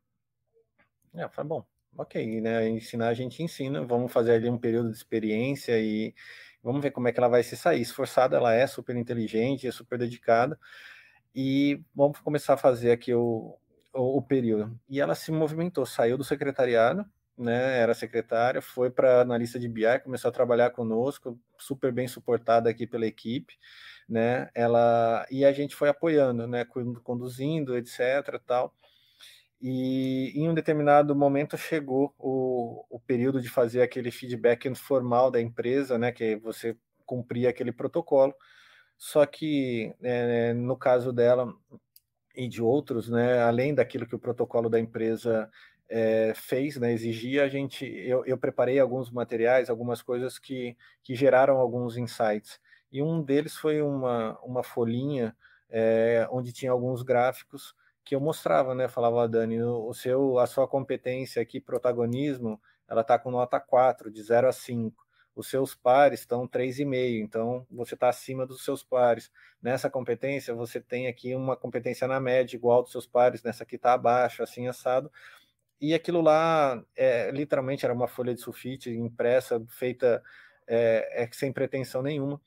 É, 1.14 1.28
falei, 1.28 1.48
bom, 1.48 1.66
ok, 1.96 2.40
né? 2.40 2.68
Ensinar 2.68 3.08
a 3.08 3.14
gente 3.14 3.42
ensina, 3.42 3.84
vamos 3.84 4.12
fazer 4.12 4.34
ali 4.34 4.48
um 4.48 4.58
período 4.58 4.90
de 4.90 4.96
experiência 4.96 5.78
e 5.80 6.14
vamos 6.62 6.82
ver 6.82 6.92
como 6.92 7.08
é 7.08 7.12
que 7.12 7.18
ela 7.18 7.28
vai 7.28 7.42
se 7.42 7.56
sair. 7.56 7.80
Esforçada, 7.82 8.36
ela 8.36 8.54
é 8.54 8.66
super 8.66 8.96
inteligente, 8.96 9.66
é 9.66 9.72
super 9.72 9.98
dedicada, 9.98 10.58
e 11.34 11.82
vamos 11.94 12.20
começar 12.20 12.54
a 12.54 12.56
fazer 12.56 12.92
aqui 12.92 13.12
o, 13.14 13.58
o, 13.92 14.18
o 14.18 14.22
período. 14.22 14.78
E 14.88 15.00
ela 15.00 15.14
se 15.14 15.32
movimentou, 15.32 15.86
saiu 15.86 16.16
do 16.18 16.24
secretariado, 16.24 17.04
né? 17.36 17.78
Era 17.78 17.94
secretária, 17.94 18.60
foi 18.60 18.90
para 18.90 19.22
analista 19.22 19.58
de 19.58 19.68
BI, 19.68 19.98
começou 20.04 20.28
a 20.28 20.32
trabalhar 20.32 20.70
conosco, 20.70 21.38
super 21.58 21.92
bem 21.92 22.06
suportada 22.06 22.68
aqui 22.70 22.86
pela 22.86 23.06
equipe, 23.06 23.54
né? 24.08 24.50
Ela 24.54 25.26
e 25.30 25.44
a 25.44 25.52
gente 25.52 25.74
foi 25.74 25.88
apoiando, 25.88 26.46
né? 26.46 26.64
Conduzindo, 27.02 27.76
etc. 27.76 28.40
Tal. 28.46 28.74
E 29.60 30.32
em 30.34 30.48
um 30.48 30.54
determinado 30.54 31.14
momento 31.14 31.56
chegou 31.58 32.14
o, 32.18 32.84
o 32.90 33.00
período 33.00 33.40
de 33.42 33.48
fazer 33.48 33.82
aquele 33.82 34.10
feedback 34.10 34.74
formal 34.74 35.30
da 35.30 35.40
empresa, 35.40 35.98
né? 35.98 36.12
Que 36.12 36.36
você 36.36 36.76
cumpria 37.06 37.50
aquele 37.50 37.72
protocolo. 37.72 38.34
Só 38.98 39.24
que 39.26 39.94
é, 40.02 40.52
no 40.54 40.76
caso 40.76 41.12
dela 41.12 41.52
e 42.34 42.48
de 42.48 42.62
outros, 42.62 43.08
né? 43.08 43.42
Além 43.42 43.74
daquilo 43.74 44.06
que 44.06 44.14
o 44.14 44.18
protocolo 44.18 44.68
da 44.68 44.78
empresa 44.78 45.50
é, 45.88 46.32
fez, 46.34 46.76
né, 46.76 46.92
exigia, 46.92 47.44
a 47.44 47.48
gente, 47.48 47.84
eu, 47.84 48.24
eu, 48.24 48.38
preparei 48.38 48.78
alguns 48.78 49.10
materiais, 49.10 49.68
algumas 49.68 50.00
coisas 50.00 50.38
que, 50.38 50.76
que 51.02 51.16
geraram 51.16 51.56
alguns 51.56 51.96
insights. 51.96 52.60
E 52.92 53.02
um 53.02 53.20
deles 53.22 53.56
foi 53.56 53.82
uma, 53.82 54.38
uma 54.40 54.62
folhinha 54.62 55.36
é, 55.68 56.26
onde 56.30 56.52
tinha 56.52 56.70
alguns 56.70 57.02
gráficos 57.02 57.74
que 58.04 58.14
eu 58.14 58.20
mostrava, 58.20 58.74
né? 58.74 58.88
Falava, 58.88 59.28
Dani, 59.28 59.62
o 59.62 59.92
seu, 59.92 60.38
a 60.38 60.46
sua 60.46 60.66
competência 60.66 61.42
aqui, 61.42 61.60
protagonismo, 61.60 62.60
ela 62.88 63.02
está 63.02 63.18
com 63.18 63.30
nota 63.30 63.60
4, 63.60 64.10
de 64.10 64.22
0 64.22 64.48
a 64.48 64.52
5. 64.52 65.06
Os 65.40 65.48
seus 65.48 65.74
pares 65.74 66.20
estão 66.20 66.46
3,5, 66.46 67.20
então 67.22 67.66
você 67.70 67.94
está 67.94 68.08
acima 68.08 68.46
dos 68.46 68.64
seus 68.64 68.82
pares. 68.82 69.30
Nessa 69.62 69.90
competência, 69.90 70.54
você 70.54 70.80
tem 70.80 71.08
aqui 71.08 71.34
uma 71.34 71.56
competência 71.56 72.06
na 72.06 72.20
média, 72.20 72.56
igual 72.56 72.82
dos 72.82 72.92
seus 72.92 73.06
pares, 73.06 73.42
nessa 73.42 73.64
aqui 73.64 73.76
está 73.76 73.94
abaixo, 73.94 74.42
assim 74.42 74.68
assado. 74.68 75.10
E 75.80 75.94
aquilo 75.94 76.20
lá, 76.20 76.82
é, 76.96 77.30
literalmente, 77.30 77.84
era 77.84 77.94
uma 77.94 78.08
folha 78.08 78.34
de 78.34 78.40
sulfite 78.40 78.90
impressa, 78.90 79.64
feita 79.68 80.22
é, 80.66 81.24
é, 81.24 81.28
sem 81.32 81.52
pretensão 81.52 82.02
nenhuma 82.02 82.40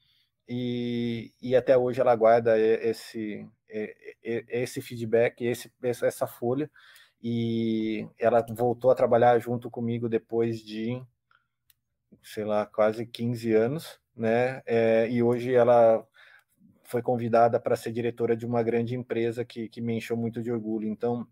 e, 0.48 1.34
e 1.41 1.56
até 1.56 1.78
hoje 1.78 2.02
ela 2.02 2.16
guarda 2.16 2.60
esse, 2.60 3.48
esse 4.24 4.82
feedback, 4.82 5.41
esse, 5.46 5.72
essa 5.82 6.28
folha, 6.28 6.70
e 7.22 8.08
ela 8.20 8.46
voltou 8.50 8.91
a 8.91 8.96
trabalhar 8.96 9.39
junto 9.39 9.70
comigo 9.72 10.10
depois 10.10 10.60
de, 10.60 11.02
sei 12.22 12.43
lá, 12.45 12.66
quase 12.66 13.05
15 13.05 13.53
anos, 13.53 13.99
né? 14.16 14.61
É, 14.66 15.09
e 15.09 15.24
hoje 15.24 15.53
ela 15.53 16.05
foi 16.84 17.01
convidada 17.01 17.59
para 17.59 17.76
ser 17.76 17.91
diretora 17.91 18.36
de 18.36 18.45
uma 18.45 18.61
grande 18.61 18.95
empresa 18.95 19.43
que, 19.43 19.68
que 19.70 19.82
me 19.82 19.95
encheu 19.97 20.16
muito 20.16 20.41
de 20.41 20.51
orgulho. 20.51 20.88
Então, 20.88 21.28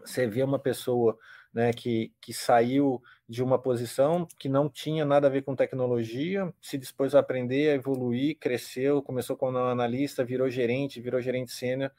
você 0.00 0.26
vê 0.26 0.42
uma 0.42 0.58
pessoa 0.58 1.18
né, 1.52 1.72
que, 1.72 2.12
que 2.20 2.32
saiu 2.32 3.02
de 3.28 3.42
uma 3.42 3.58
posição 3.58 4.26
que 4.38 4.48
não 4.48 4.68
tinha 4.68 5.04
nada 5.04 5.26
a 5.26 5.30
ver 5.30 5.42
com 5.42 5.54
tecnologia, 5.54 6.52
se 6.60 6.78
dispôs 6.78 7.14
a 7.14 7.20
aprender, 7.20 7.70
a 7.70 7.74
evoluir, 7.74 8.38
cresceu, 8.38 9.02
começou 9.02 9.36
como 9.36 9.58
analista, 9.58 10.24
virou 10.24 10.48
gerente, 10.48 11.00
virou 11.00 11.20
gerente 11.20 11.52
sênior, 11.52 11.90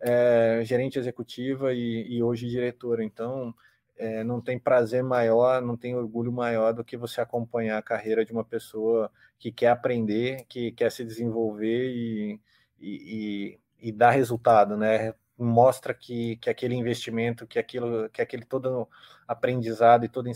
é, 0.00 0.62
gerente 0.64 0.98
executiva 0.98 1.74
e, 1.74 2.16
e, 2.16 2.22
hoje 2.22 2.48
diretora. 2.48 3.02
Então, 3.04 3.54
é, 3.98 4.24
não 4.24 4.40
tem 4.40 4.58
prazer 4.58 5.02
maior, 5.02 5.60
não 5.60 5.76
tem 5.76 5.94
orgulho 5.94 6.32
maior 6.32 6.72
do 6.72 6.84
que 6.84 6.96
você 6.96 7.20
acompanhar 7.20 7.78
a 7.78 7.82
carreira 7.82 8.24
de 8.24 8.32
uma 8.32 8.44
pessoa 8.44 9.10
que 9.38 9.52
quer 9.52 9.68
aprender, 9.68 10.44
que 10.48 10.72
quer 10.72 10.90
se 10.90 11.04
desenvolver 11.04 11.90
e, 11.90 12.40
e, 12.80 13.58
e 13.80 13.92
dar 13.92 14.10
resultado, 14.10 14.76
né? 14.76 15.14
mostra 15.38 15.94
que, 15.94 16.36
que 16.36 16.50
aquele 16.50 16.74
investimento, 16.74 17.46
que 17.46 17.58
aquilo, 17.58 18.08
que 18.10 18.20
aquele 18.20 18.44
todo 18.44 18.88
aprendizado 19.26 20.04
e 20.04 20.08
todo 20.08 20.28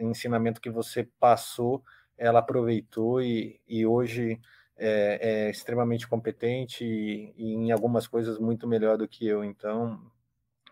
ensinamento 0.00 0.60
que 0.60 0.70
você 0.70 1.04
passou, 1.20 1.84
ela 2.18 2.40
aproveitou 2.40 3.22
e, 3.22 3.60
e 3.68 3.86
hoje 3.86 4.40
é, 4.76 5.46
é 5.46 5.50
extremamente 5.50 6.08
competente 6.08 6.84
e, 6.84 7.32
e, 7.36 7.54
em 7.54 7.70
algumas 7.70 8.08
coisas 8.08 8.38
muito 8.38 8.66
melhor 8.66 8.98
do 8.98 9.06
que 9.06 9.26
eu. 9.26 9.44
Então, 9.44 10.00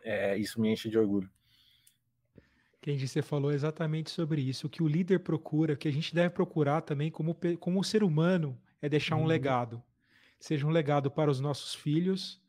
é, 0.03 0.37
isso 0.37 0.61
me 0.61 0.73
enche 0.73 0.89
de 0.91 0.99
orgulho. 0.99 1.31
Kendi, 2.81 3.09
você 3.09 3.23
falou 3.23 3.51
exatamente 3.51 4.11
sobre 4.11 4.41
isso. 4.41 4.67
O 4.67 4.71
que 4.71 4.83
o 4.83 4.89
líder 4.89 5.21
procura, 5.21 5.77
que 5.77 5.89
a 5.89 5.93
gente 5.93 6.15
deve 6.15 6.31
procurar 6.31 6.81
também 6.83 7.11
como, 7.11 7.37
como 7.59 7.83
ser 7.83 8.05
humano, 8.05 8.59
é 8.81 8.89
deixar 8.89 9.17
um 9.17 9.21
uhum. 9.21 9.27
legado. 9.27 9.83
Seja 10.39 10.67
um 10.67 10.71
legado 10.71 11.11
para 11.11 11.31
os 11.31 11.41
nossos 11.41 11.75
filhos, 11.75 12.41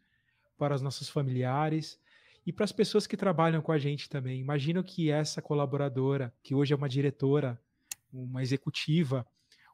para 0.58 0.76
os 0.76 0.82
nossos 0.82 1.10
familiares 1.10 2.00
e 2.46 2.54
para 2.54 2.64
as 2.64 2.72
pessoas 2.72 3.08
que 3.08 3.18
trabalham 3.18 3.62
com 3.62 3.72
a 3.72 3.80
gente 3.80 4.08
também. 4.08 4.40
Imagino 4.40 4.84
que 4.84 5.10
essa 5.10 5.42
colaboradora, 5.42 6.34
que 6.44 6.54
hoje 6.54 6.74
é 6.74 6.78
uma 6.78 6.90
diretora, 6.90 7.60
uma 8.14 8.44
executiva, 8.44 9.26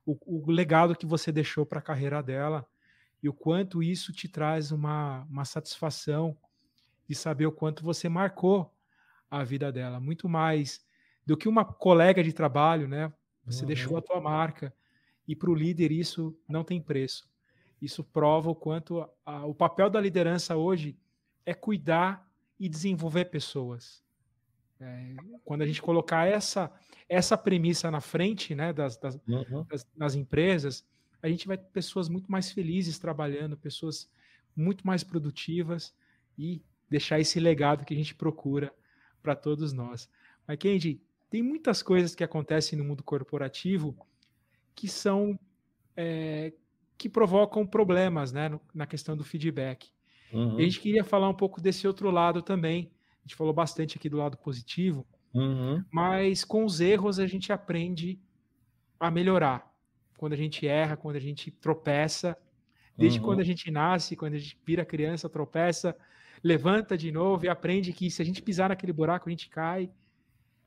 o, 0.06 0.18
o 0.26 0.52
legado 0.52 0.96
que 0.96 1.06
você 1.06 1.32
deixou 1.32 1.66
para 1.66 1.80
a 1.80 1.82
carreira 1.82 2.24
dela 2.24 2.66
e 3.22 3.28
o 3.28 3.34
quanto 3.34 3.84
isso 3.84 4.14
te 4.14 4.30
traz 4.30 4.72
uma, 4.72 5.24
uma 5.24 5.44
satisfação 5.44 6.38
de 7.08 7.16
saber 7.16 7.46
o 7.46 7.52
quanto 7.52 7.84
você 7.84 8.08
marcou 8.08 8.72
a 9.30 9.44
vida 9.44 9.72
dela, 9.72 10.00
muito 10.00 10.30
mais 10.30 10.86
do 11.26 11.36
que 11.36 11.48
uma 11.48 11.66
colega 11.66 12.24
de 12.24 12.32
trabalho, 12.32 12.88
né? 12.88 13.12
Você 13.46 13.62
uhum. 13.62 13.68
deixou 13.68 13.98
a 13.98 14.02
tua 14.02 14.22
marca 14.22 14.74
e 15.28 15.36
para 15.36 15.50
o 15.50 15.56
líder 15.56 15.92
isso 15.92 16.38
não 16.48 16.64
tem 16.64 16.82
preço. 16.82 17.28
Isso 17.82 18.04
prova 18.04 18.50
o 18.50 18.56
quanto 18.56 19.02
a, 19.02 19.10
a, 19.26 19.46
o 19.46 19.54
papel 19.54 19.90
da 19.90 20.00
liderança 20.00 20.56
hoje 20.56 20.98
é 21.46 21.54
cuidar 21.54 22.28
e 22.60 22.70
desenvolver 22.70 23.26
pessoas. 23.26 24.04
É, 24.80 25.16
quando 25.44 25.62
a 25.62 25.66
gente 25.66 25.82
colocar 25.82 26.28
essa 26.28 26.72
essa 27.08 27.38
premissa 27.38 27.92
na 27.92 28.02
frente 28.02 28.56
né, 28.56 28.74
das, 28.74 28.98
das, 28.98 29.16
uhum. 29.28 29.64
das, 29.70 29.88
das 29.96 30.16
empresas, 30.16 30.86
a 31.22 31.30
gente 31.30 31.48
vai 31.48 31.58
ter 31.58 31.70
pessoas 31.72 32.10
muito 32.10 32.32
mais 32.32 32.52
felizes 32.52 32.98
trabalhando, 32.98 33.56
pessoas 33.56 34.10
muito 34.56 34.86
mais 34.86 35.04
produtivas 35.04 35.94
e 36.38 36.64
deixar 36.90 37.20
esse 37.20 37.40
legado 37.40 37.86
que 37.86 37.94
a 37.94 37.98
gente 37.98 38.16
procura 38.16 38.74
para 39.26 39.36
todos 39.36 39.74
nós. 39.74 40.08
Mas, 40.48 40.58
Kendi, 40.60 41.02
tem 41.32 41.42
muitas 41.42 41.82
coisas 41.82 42.14
que 42.14 42.24
acontecem 42.24 42.78
no 42.78 42.86
mundo 42.86 43.04
corporativo 43.04 43.98
que 44.76 44.88
são 44.88 45.40
é, 45.98 46.54
que 46.96 47.10
provocam 47.10 47.66
problemas 47.66 48.32
né, 48.32 48.50
no, 48.50 48.62
na 48.74 48.86
questão 48.86 49.18
do 49.18 49.24
feedback. 49.24 49.90
Uhum. 50.32 50.60
E 50.60 50.62
a 50.62 50.66
gente 50.66 50.80
queria 50.80 51.04
falar 51.04 51.28
um 51.28 51.34
pouco 51.34 51.60
desse 51.60 51.88
outro 51.88 52.12
lado 52.12 52.44
também. 52.44 52.92
A 53.20 53.22
gente 53.24 53.36
falou 53.36 53.52
bastante 53.52 53.98
aqui 53.98 54.08
do 54.08 54.18
lado 54.18 54.38
positivo, 54.38 55.06
uhum. 55.34 55.84
mas 55.92 56.44
com 56.44 56.64
os 56.64 56.80
erros 56.80 57.18
a 57.20 57.26
gente 57.26 57.52
aprende 57.52 58.20
a 59.00 59.10
melhorar. 59.10 59.74
Quando 60.18 60.34
a 60.34 60.38
gente 60.38 60.68
erra, 60.68 60.96
quando 60.96 61.16
a 61.16 61.20
gente 61.20 61.50
tropeça, 61.50 62.38
desde 62.96 63.20
uhum. 63.20 63.26
quando 63.26 63.40
a 63.40 63.44
gente 63.44 63.72
nasce, 63.72 64.16
quando 64.16 64.36
a 64.36 64.38
gente 64.38 64.60
vira 64.64 64.86
criança, 64.86 65.28
tropeça, 65.28 65.98
levanta 66.46 66.96
de 66.96 67.12
novo 67.12 67.44
e 67.46 67.50
aprende 67.50 67.92
que 67.92 68.12
se 68.12 68.22
a 68.22 68.26
gente 68.26 68.40
pisar 68.40 68.70
naquele 68.70 68.94
buraco, 68.94 69.28
a 69.28 69.32
gente 69.32 69.50
cai, 69.50 69.90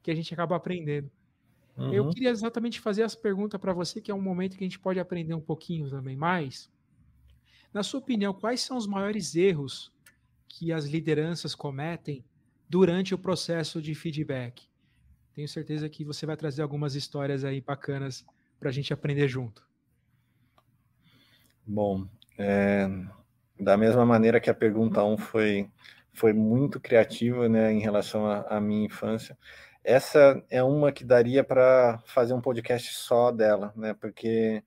que 0.03 0.11
a 0.11 0.15
gente 0.15 0.35
acaba 0.35 0.57
aprendendo. 0.57 1.09
Uhum. 1.77 1.95
Eu 1.95 2.11
queria 2.11 2.31
exatamente 2.31 2.81
fazer 2.81 3.03
essa 3.03 3.17
pergunta 3.17 3.61
para 3.61 3.73
você, 3.73 4.01
que 4.01 4.11
é 4.11 4.15
um 4.15 4.21
momento 4.21 4.57
que 4.57 4.65
a 4.65 4.67
gente 4.67 4.81
pode 4.81 4.99
aprender 4.99 5.35
um 5.35 5.41
pouquinho 5.41 5.89
também 5.89 6.17
mais. 6.17 6.69
Na 7.73 7.85
sua 7.85 8.01
opinião, 8.01 8.35
quais 8.35 8.61
são 8.61 8.77
os 8.77 8.89
maiores 8.89 9.37
erros 9.37 9.93
que 10.49 10.73
as 10.73 10.85
lideranças 10.85 11.55
cometem 11.55 12.25
durante 12.69 13.15
o 13.15 13.19
processo 13.19 13.81
de 13.81 13.95
feedback? 13.95 14.69
tenho 15.33 15.47
certeza 15.47 15.89
que 15.89 16.05
você 16.05 16.27
vai 16.27 16.37
trazer 16.37 16.63
algumas 16.63 16.97
histórias 16.97 17.45
aí 17.45 17.61
bacanas 17.61 18.27
para 18.59 18.71
a 18.71 18.73
gente 18.73 18.93
aprender 18.93 19.29
junto. 19.29 19.65
Bom, 21.65 22.09
é, 22.37 22.89
da 23.61 23.77
mesma 23.77 24.05
maneira 24.07 24.41
que 24.41 24.51
a 24.51 24.55
pergunta 24.55 25.03
1 25.05 25.19
foi, 25.19 25.71
foi 26.13 26.33
muito 26.33 26.81
criativa 26.81 27.49
né, 27.49 27.73
em 27.73 27.81
relação 27.81 28.27
à 28.27 28.61
minha 28.61 28.87
infância, 28.87 29.37
essa 29.89 30.45
é 30.51 30.63
uma 30.63 30.93
que 30.93 31.03
daria 31.03 31.43
para 31.43 31.99
fazer 32.05 32.35
um 32.35 32.41
podcast 32.43 32.93
só 32.95 33.33
dela, 33.33 33.73
né? 33.75 33.95
Porque 33.95 34.63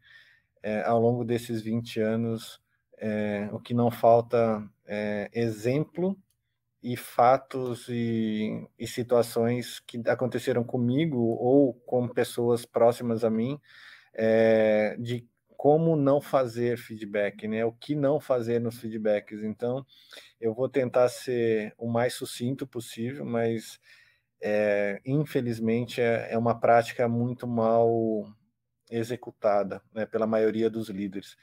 é, 0.63 0.81
ao 0.81 0.99
longo 0.99 1.23
desses 1.23 1.61
20 1.61 1.99
anos, 1.99 2.59
é, 2.97 3.47
o 3.51 3.59
que 3.59 3.73
não 3.73 3.91
falta 3.91 4.67
é 4.85 5.29
exemplo 5.33 6.17
e 6.81 6.97
fatos 6.97 7.87
e, 7.87 8.67
e, 8.79 8.87
situações 8.87 9.79
que 9.79 10.01
aconteceram 10.07 10.63
comigo 10.63 11.19
ou 11.19 11.73
com 11.85 12.07
pessoas 12.07 12.65
próximas 12.65 13.23
a 13.23 13.29
mim 13.29 13.59
é, 14.15 14.95
de 14.99 15.27
como 15.61 15.95
não 15.95 16.19
fazer 16.19 16.75
feedback, 16.75 17.47
né? 17.47 17.63
O 17.63 17.71
que 17.71 17.93
não 17.93 18.19
fazer 18.19 18.59
nos 18.59 18.79
feedbacks. 18.79 19.43
Então, 19.43 19.85
eu 20.39 20.55
vou 20.55 20.67
tentar 20.67 21.07
ser 21.07 21.71
o 21.77 21.87
mais 21.87 22.15
sucinto 22.15 22.65
possível, 22.65 23.23
mas 23.23 23.79
é, 24.41 24.99
infelizmente 25.05 26.01
é, 26.01 26.33
é, 26.33 26.35
uma 26.35 26.59
prática 26.59 27.07
muito 27.07 27.45
mal 27.45 28.27
executada 28.89 29.83
né, 29.93 30.03
pela 30.03 30.25
maioria 30.25 30.67
dos 30.67 30.89
líderes. 30.89 31.37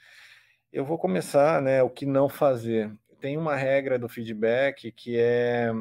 Eu 0.69 0.83
vou 0.83 0.97
começar, 0.97 1.61
né? 1.61 1.81
O 1.81 1.89
que 1.89 2.05
não 2.05 2.27
fazer. 2.27 2.93
Tem 3.21 3.37
uma 3.37 3.55
regra 3.55 3.97
do 3.97 4.09
feedback 4.09 4.91
que 4.91 5.17
é 5.17 5.71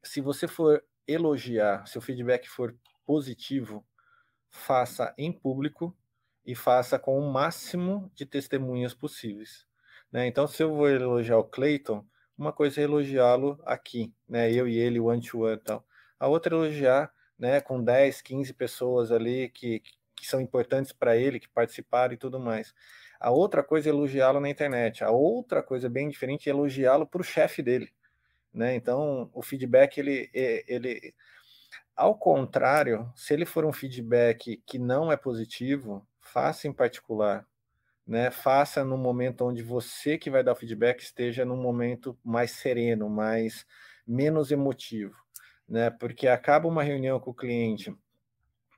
se 0.00 0.20
você 0.20 0.46
for 0.46 0.80
elogiar, 1.08 1.88
se 1.88 1.98
o 1.98 2.00
feedback 2.00 2.48
for 2.48 2.72
positivo, 3.04 3.84
faça 4.48 5.12
em 5.18 5.32
público 5.32 5.92
e 6.46 6.54
faça 6.54 6.98
com 6.98 7.18
o 7.18 7.32
máximo 7.32 8.10
de 8.14 8.24
testemunhas 8.24 8.94
possíveis. 8.94 9.66
Né? 10.12 10.26
Então, 10.26 10.46
se 10.46 10.62
eu 10.62 10.74
vou 10.74 10.88
elogiar 10.88 11.38
o 11.38 11.44
Clayton, 11.44 12.06
uma 12.38 12.52
coisa 12.52 12.80
é 12.80 12.84
elogiá-lo 12.84 13.58
aqui, 13.64 14.14
né? 14.28 14.52
eu 14.52 14.68
e 14.68 14.78
ele, 14.78 15.00
one 15.00 15.20
to 15.20 15.40
one 15.40 15.54
e 15.54 15.58
tal. 15.58 15.84
A 16.20 16.28
outra 16.28 16.54
é 16.54 16.56
elogiar 16.56 17.12
né, 17.38 17.60
com 17.60 17.82
10, 17.82 18.22
15 18.22 18.54
pessoas 18.54 19.10
ali 19.10 19.48
que, 19.48 19.82
que 20.14 20.26
são 20.26 20.40
importantes 20.40 20.92
para 20.92 21.16
ele, 21.16 21.40
que 21.40 21.48
participaram 21.48 22.14
e 22.14 22.16
tudo 22.16 22.38
mais. 22.38 22.72
A 23.18 23.30
outra 23.30 23.62
coisa 23.62 23.88
é 23.88 23.90
elogiá-lo 23.90 24.40
na 24.40 24.48
internet. 24.48 25.02
A 25.02 25.10
outra 25.10 25.62
coisa 25.62 25.88
bem 25.88 26.08
diferente 26.08 26.48
é 26.48 26.52
elogiá-lo 26.52 27.06
para 27.06 27.20
o 27.20 27.24
chefe 27.24 27.62
dele. 27.62 27.92
Né? 28.52 28.74
Então, 28.74 29.30
o 29.34 29.42
feedback, 29.42 29.98
ele, 29.98 30.30
ele, 30.32 31.14
ao 31.94 32.16
contrário, 32.16 33.10
se 33.14 33.34
ele 33.34 33.44
for 33.44 33.64
um 33.64 33.72
feedback 33.72 34.62
que 34.66 34.78
não 34.78 35.10
é 35.10 35.16
positivo, 35.16 36.06
faça 36.36 36.68
em 36.68 36.72
particular, 36.72 37.46
né? 38.06 38.30
Faça 38.30 38.84
no 38.84 38.98
momento 38.98 39.42
onde 39.42 39.62
você 39.62 40.18
que 40.18 40.28
vai 40.28 40.44
dar 40.44 40.52
o 40.52 40.54
feedback 40.54 41.00
esteja 41.00 41.46
num 41.46 41.56
momento 41.56 42.14
mais 42.22 42.50
sereno, 42.50 43.08
mais 43.08 43.64
menos 44.06 44.50
emotivo, 44.50 45.16
né? 45.66 45.88
Porque 45.88 46.28
acaba 46.28 46.68
uma 46.68 46.82
reunião 46.82 47.18
com 47.18 47.30
o 47.30 47.34
cliente 47.34 47.96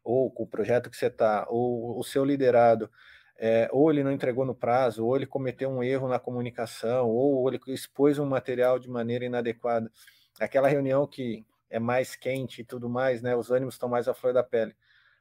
ou 0.05 0.31
com 0.31 0.45
o 0.45 0.47
projeto 0.47 0.89
que 0.89 0.97
você 0.97 1.07
está, 1.07 1.49
ou 1.51 1.99
o 1.99 2.05
seu 2.05 2.25
liderado, 2.25 2.89
é, 3.37 3.69
ou 3.73 3.91
ele 3.91 4.05
não 4.05 4.13
entregou 4.13 4.45
no 4.47 4.55
prazo, 4.55 5.05
ou 5.05 5.17
ele 5.17 5.27
cometeu 5.27 5.69
um 5.69 5.83
erro 5.83 6.07
na 6.07 6.21
comunicação, 6.21 7.11
ou 7.11 7.49
ele 7.49 7.61
expôs 7.67 8.21
um 8.21 8.25
material 8.25 8.79
de 8.79 8.89
maneira 8.89 9.25
inadequada. 9.25 9.91
Aquela 10.39 10.69
reunião 10.69 11.09
que 11.09 11.45
é 11.69 11.81
mais 11.81 12.15
quente 12.15 12.61
e 12.61 12.65
tudo 12.65 12.89
mais, 12.89 13.21
né? 13.21 13.35
Os 13.35 13.51
ânimos 13.51 13.75
estão 13.75 13.89
mais 13.89 14.07
à 14.07 14.15
flor 14.15 14.33
da 14.33 14.45
pele 14.45 14.77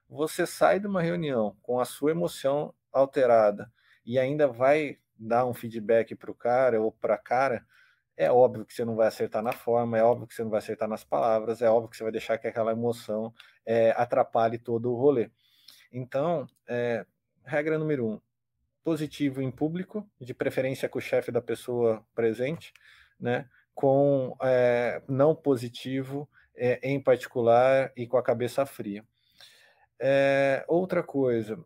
você 0.09 0.45
sai 0.45 0.79
de 0.79 0.87
uma 0.87 1.01
reunião 1.01 1.55
com 1.61 1.79
a 1.79 1.85
sua 1.85 2.11
emoção 2.11 2.73
alterada 2.91 3.71
e 4.05 4.17
ainda 4.17 4.47
vai 4.47 4.97
dar 5.17 5.45
um 5.45 5.53
feedback 5.53 6.15
para 6.15 6.31
o 6.31 6.35
cara 6.35 6.81
ou 6.81 6.91
para 6.91 7.15
a 7.15 7.17
cara, 7.17 7.65
é 8.15 8.31
óbvio 8.31 8.65
que 8.65 8.73
você 8.73 8.85
não 8.85 8.95
vai 8.95 9.07
acertar 9.07 9.43
na 9.43 9.51
forma, 9.51 9.97
é 9.97 10.03
óbvio 10.03 10.27
que 10.27 10.33
você 10.33 10.43
não 10.43 10.49
vai 10.49 10.59
acertar 10.59 10.87
nas 10.87 11.03
palavras, 11.03 11.61
é 11.61 11.69
óbvio 11.69 11.89
que 11.89 11.97
você 11.97 12.03
vai 12.03 12.11
deixar 12.11 12.37
que 12.37 12.47
aquela 12.47 12.71
emoção 12.71 13.33
é, 13.65 13.91
atrapalhe 13.91 14.57
todo 14.57 14.91
o 14.91 14.95
rolê. 14.95 15.29
Então, 15.91 16.47
é, 16.67 17.05
regra 17.45 17.77
número 17.77 18.07
um, 18.07 18.21
positivo 18.83 19.41
em 19.41 19.51
público, 19.51 20.09
de 20.19 20.33
preferência 20.33 20.89
com 20.89 20.97
o 20.97 21.01
chefe 21.01 21.31
da 21.31 21.41
pessoa 21.41 22.03
presente, 22.15 22.73
né? 23.19 23.47
com 23.75 24.35
é, 24.41 25.03
não 25.07 25.35
positivo 25.35 26.27
é, 26.55 26.79
em 26.81 26.99
particular 26.99 27.91
e 27.95 28.07
com 28.07 28.17
a 28.17 28.23
cabeça 28.23 28.65
fria. 28.65 29.05
É, 29.99 30.63
outra 30.67 31.01
coisa, 31.01 31.59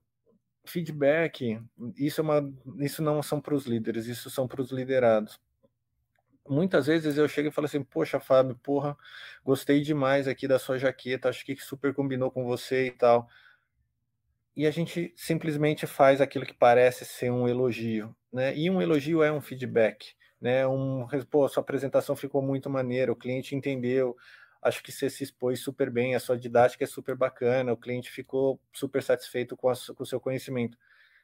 feedback, 0.66 1.60
isso, 1.98 2.22
é 2.22 2.24
uma, 2.24 2.54
isso 2.80 3.02
não 3.02 3.22
são 3.22 3.42
para 3.42 3.54
os 3.54 3.66
líderes, 3.66 4.08
isso 4.08 4.30
são 4.30 4.48
para 4.48 4.62
os 4.62 4.72
liderados. 4.72 5.40
Muitas 6.48 6.88
vezes 6.88 7.18
eu 7.18 7.28
chego 7.28 7.50
e 7.50 7.52
falo 7.52 7.66
assim, 7.66 7.84
poxa, 7.84 8.20
Fábio, 8.20 8.58
porra, 8.64 8.98
gostei 9.44 9.82
demais 9.82 10.28
aqui 10.28 10.48
da 10.48 10.60
sua 10.60 10.78
jaqueta, 10.78 11.30
acho 11.30 11.46
que 11.46 11.56
super 11.58 11.94
combinou 11.94 12.32
com 12.32 12.46
você 12.46 12.88
e 12.88 12.92
tal. 12.92 13.28
E 14.56 14.66
a 14.66 14.72
gente 14.72 15.14
simplesmente 15.16 15.88
faz 15.88 16.20
aquilo 16.20 16.46
que 16.46 16.54
parece 16.54 17.06
ser 17.06 17.32
um 17.32 17.48
elogio, 17.48 18.14
né? 18.34 18.56
E 18.56 18.70
um 18.70 18.82
elogio 18.82 19.24
é 19.24 19.32
um 19.32 19.40
feedback, 19.40 20.14
né? 20.42 20.68
Um, 20.68 21.08
pô, 21.30 21.48
sua 21.48 21.62
apresentação 21.62 22.16
ficou 22.16 22.42
muito 22.42 22.70
maneira, 22.70 23.12
o 23.12 23.16
cliente 23.16 23.56
entendeu, 23.56 24.18
acho 24.62 24.84
que 24.84 24.92
você 24.92 25.10
se 25.10 25.24
expôs 25.24 25.60
super 25.60 25.90
bem, 25.90 26.16
a 26.16 26.20
sua 26.20 26.38
didática 26.38 26.84
é 26.84 26.88
super 26.88 27.16
bacana, 27.16 27.74
o 27.74 27.78
cliente 27.78 28.12
ficou 28.12 28.60
super 28.74 29.02
satisfeito 29.02 29.58
com, 29.58 29.70
a, 29.70 29.74
com 29.96 30.04
o 30.04 30.06
seu 30.06 30.20
conhecimento. 30.20 30.78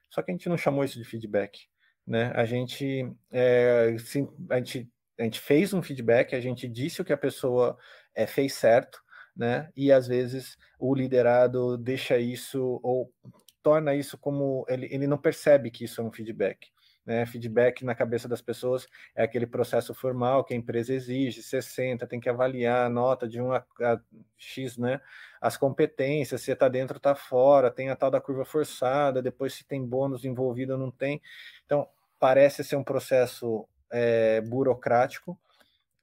Só 0.09 0.21
que 0.21 0.31
a 0.31 0.33
gente 0.33 0.49
não 0.49 0.57
chamou 0.57 0.83
isso 0.83 0.97
de 0.97 1.05
feedback, 1.05 1.67
né? 2.05 2.31
A 2.35 2.45
gente, 2.45 3.11
é, 3.31 3.95
sim, 3.99 4.27
a 4.49 4.57
gente, 4.57 4.89
a 5.19 5.23
gente 5.23 5.39
fez 5.39 5.73
um 5.73 5.81
feedback, 5.81 6.35
a 6.35 6.39
gente 6.39 6.67
disse 6.67 7.01
o 7.01 7.05
que 7.05 7.13
a 7.13 7.17
pessoa 7.17 7.77
é, 8.15 8.25
fez 8.25 8.53
certo, 8.53 9.01
né? 9.35 9.69
E 9.75 9.91
às 9.91 10.07
vezes 10.07 10.57
o 10.79 10.95
liderado 10.95 11.77
deixa 11.77 12.17
isso 12.17 12.79
ou 12.81 13.13
torna 13.61 13.93
isso 13.93 14.17
como 14.17 14.65
ele, 14.69 14.87
ele 14.89 15.07
não 15.07 15.17
percebe 15.17 15.69
que 15.69 15.83
isso 15.83 16.01
é 16.01 16.03
um 16.03 16.11
feedback. 16.11 16.67
Né? 17.07 17.25
Feedback 17.25 17.85
na 17.85 17.95
cabeça 17.95 18.27
das 18.27 18.41
pessoas 18.41 18.85
é 19.15 19.23
aquele 19.23 19.47
processo 19.47 19.93
formal 19.93 20.43
que 20.43 20.53
a 20.53 20.57
empresa 20.57 20.93
exige, 20.93 21.41
60, 21.41 22.05
tem 22.05 22.19
que 22.19 22.27
avaliar 22.27 22.85
a 22.85 22.89
nota 22.89 23.25
de 23.25 23.41
1 23.41 23.53
a, 23.53 23.65
a 23.81 23.99
X, 24.37 24.77
né? 24.77 24.99
As 25.39 25.55
competências, 25.55 26.41
se 26.41 26.51
está 26.51 26.67
dentro, 26.67 26.97
está 26.97 27.15
fora, 27.15 27.71
tem 27.71 27.89
a 27.89 27.95
tal 27.95 28.11
da 28.11 28.19
curva 28.19 28.43
forçada, 28.43 29.21
depois 29.21 29.53
se 29.53 29.65
tem 29.65 29.85
bônus 29.85 30.25
envolvido 30.25 30.73
ou 30.73 30.79
não 30.79 30.91
tem. 30.91 31.21
Então, 31.65 31.87
parece 32.19 32.61
ser 32.61 32.75
um 32.75 32.83
processo 32.83 33.65
é, 33.89 34.41
burocrático, 34.41 35.39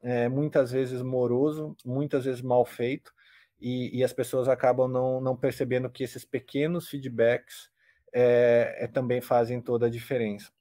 é, 0.02 0.26
muitas 0.26 0.72
vezes 0.72 1.02
moroso, 1.02 1.76
muitas 1.84 2.24
vezes 2.24 2.40
mal 2.40 2.64
feito, 2.64 3.12
e, 3.60 3.98
e, 3.98 4.04
as 4.04 4.12
pessoas 4.12 4.48
acabam 4.48 4.90
não, 4.90 5.20
não 5.20 5.36
percebendo 5.36 5.90
que 5.90 6.02
esses 6.04 6.24
pequenos 6.24 6.88
feedbacks 6.88 7.70
é, 8.12 8.76
é 8.80 8.86
também 8.86 9.20
fazem 9.20 9.60
toda 9.60 9.86
a 9.86 9.90
diferença 9.90 10.53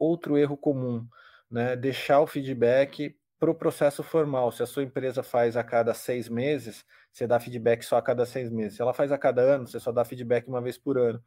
outro 0.00 0.36
erro 0.36 0.56
comum, 0.56 1.06
né? 1.50 1.76
Deixar 1.76 2.20
o 2.20 2.26
feedback 2.26 3.16
para 3.38 3.50
o 3.50 3.54
processo 3.54 4.02
formal. 4.02 4.50
Se 4.50 4.62
a 4.62 4.66
sua 4.66 4.82
empresa 4.82 5.22
faz 5.22 5.56
a 5.56 5.62
cada 5.62 5.94
seis 5.94 6.28
meses, 6.28 6.84
você 7.12 7.26
dá 7.26 7.38
feedback 7.38 7.82
só 7.82 7.96
a 7.96 8.02
cada 8.02 8.26
seis 8.26 8.50
meses. 8.50 8.76
Se 8.76 8.82
ela 8.82 8.94
faz 8.94 9.12
a 9.12 9.18
cada 9.18 9.42
ano, 9.42 9.66
você 9.66 9.78
só 9.78 9.92
dá 9.92 10.04
feedback 10.04 10.48
uma 10.48 10.60
vez 10.60 10.76
por 10.78 10.98
ano. 10.98 11.22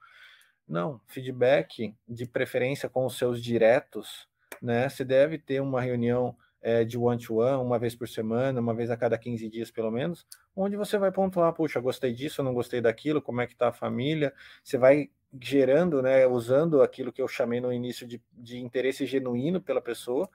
Não, 0.67 0.99
feedback 1.07 1.95
de 2.07 2.25
preferência 2.25 2.89
com 2.89 3.05
os 3.05 3.17
seus 3.17 3.41
diretos, 3.41 4.27
né? 4.61 4.89
Você 4.89 5.05
deve 5.05 5.37
ter 5.37 5.61
uma 5.61 5.81
reunião 5.81 6.35
é, 6.61 6.85
de 6.85 6.97
one-to-one, 6.97 7.57
-one, 7.57 7.65
uma 7.65 7.77
vez 7.77 7.95
por 7.95 8.07
semana, 8.07 8.59
uma 8.61 8.73
vez 8.73 8.89
a 8.89 8.95
cada 8.97 9.17
15 9.17 9.49
dias 9.49 9.69
pelo 9.69 9.91
menos, 9.91 10.25
onde 10.55 10.77
você 10.77 10.97
vai 10.97 11.11
pontuar, 11.11 11.51
puxa, 11.53 11.79
gostei 11.81 12.13
disso, 12.13 12.41
não 12.41 12.53
gostei 12.53 12.79
daquilo, 12.79 13.21
como 13.21 13.41
é 13.41 13.47
que 13.47 13.53
está 13.53 13.67
a 13.67 13.73
família, 13.73 14.33
você 14.63 14.77
vai 14.77 15.09
gerando, 15.41 16.01
né, 16.01 16.27
usando 16.27 16.81
aquilo 16.81 17.11
que 17.11 17.21
eu 17.21 17.27
chamei 17.27 17.59
no 17.59 17.73
início 17.73 18.07
de, 18.07 18.21
de 18.31 18.59
interesse 18.59 19.05
genuíno 19.05 19.61
pela 19.61 19.81
pessoa 19.81 20.29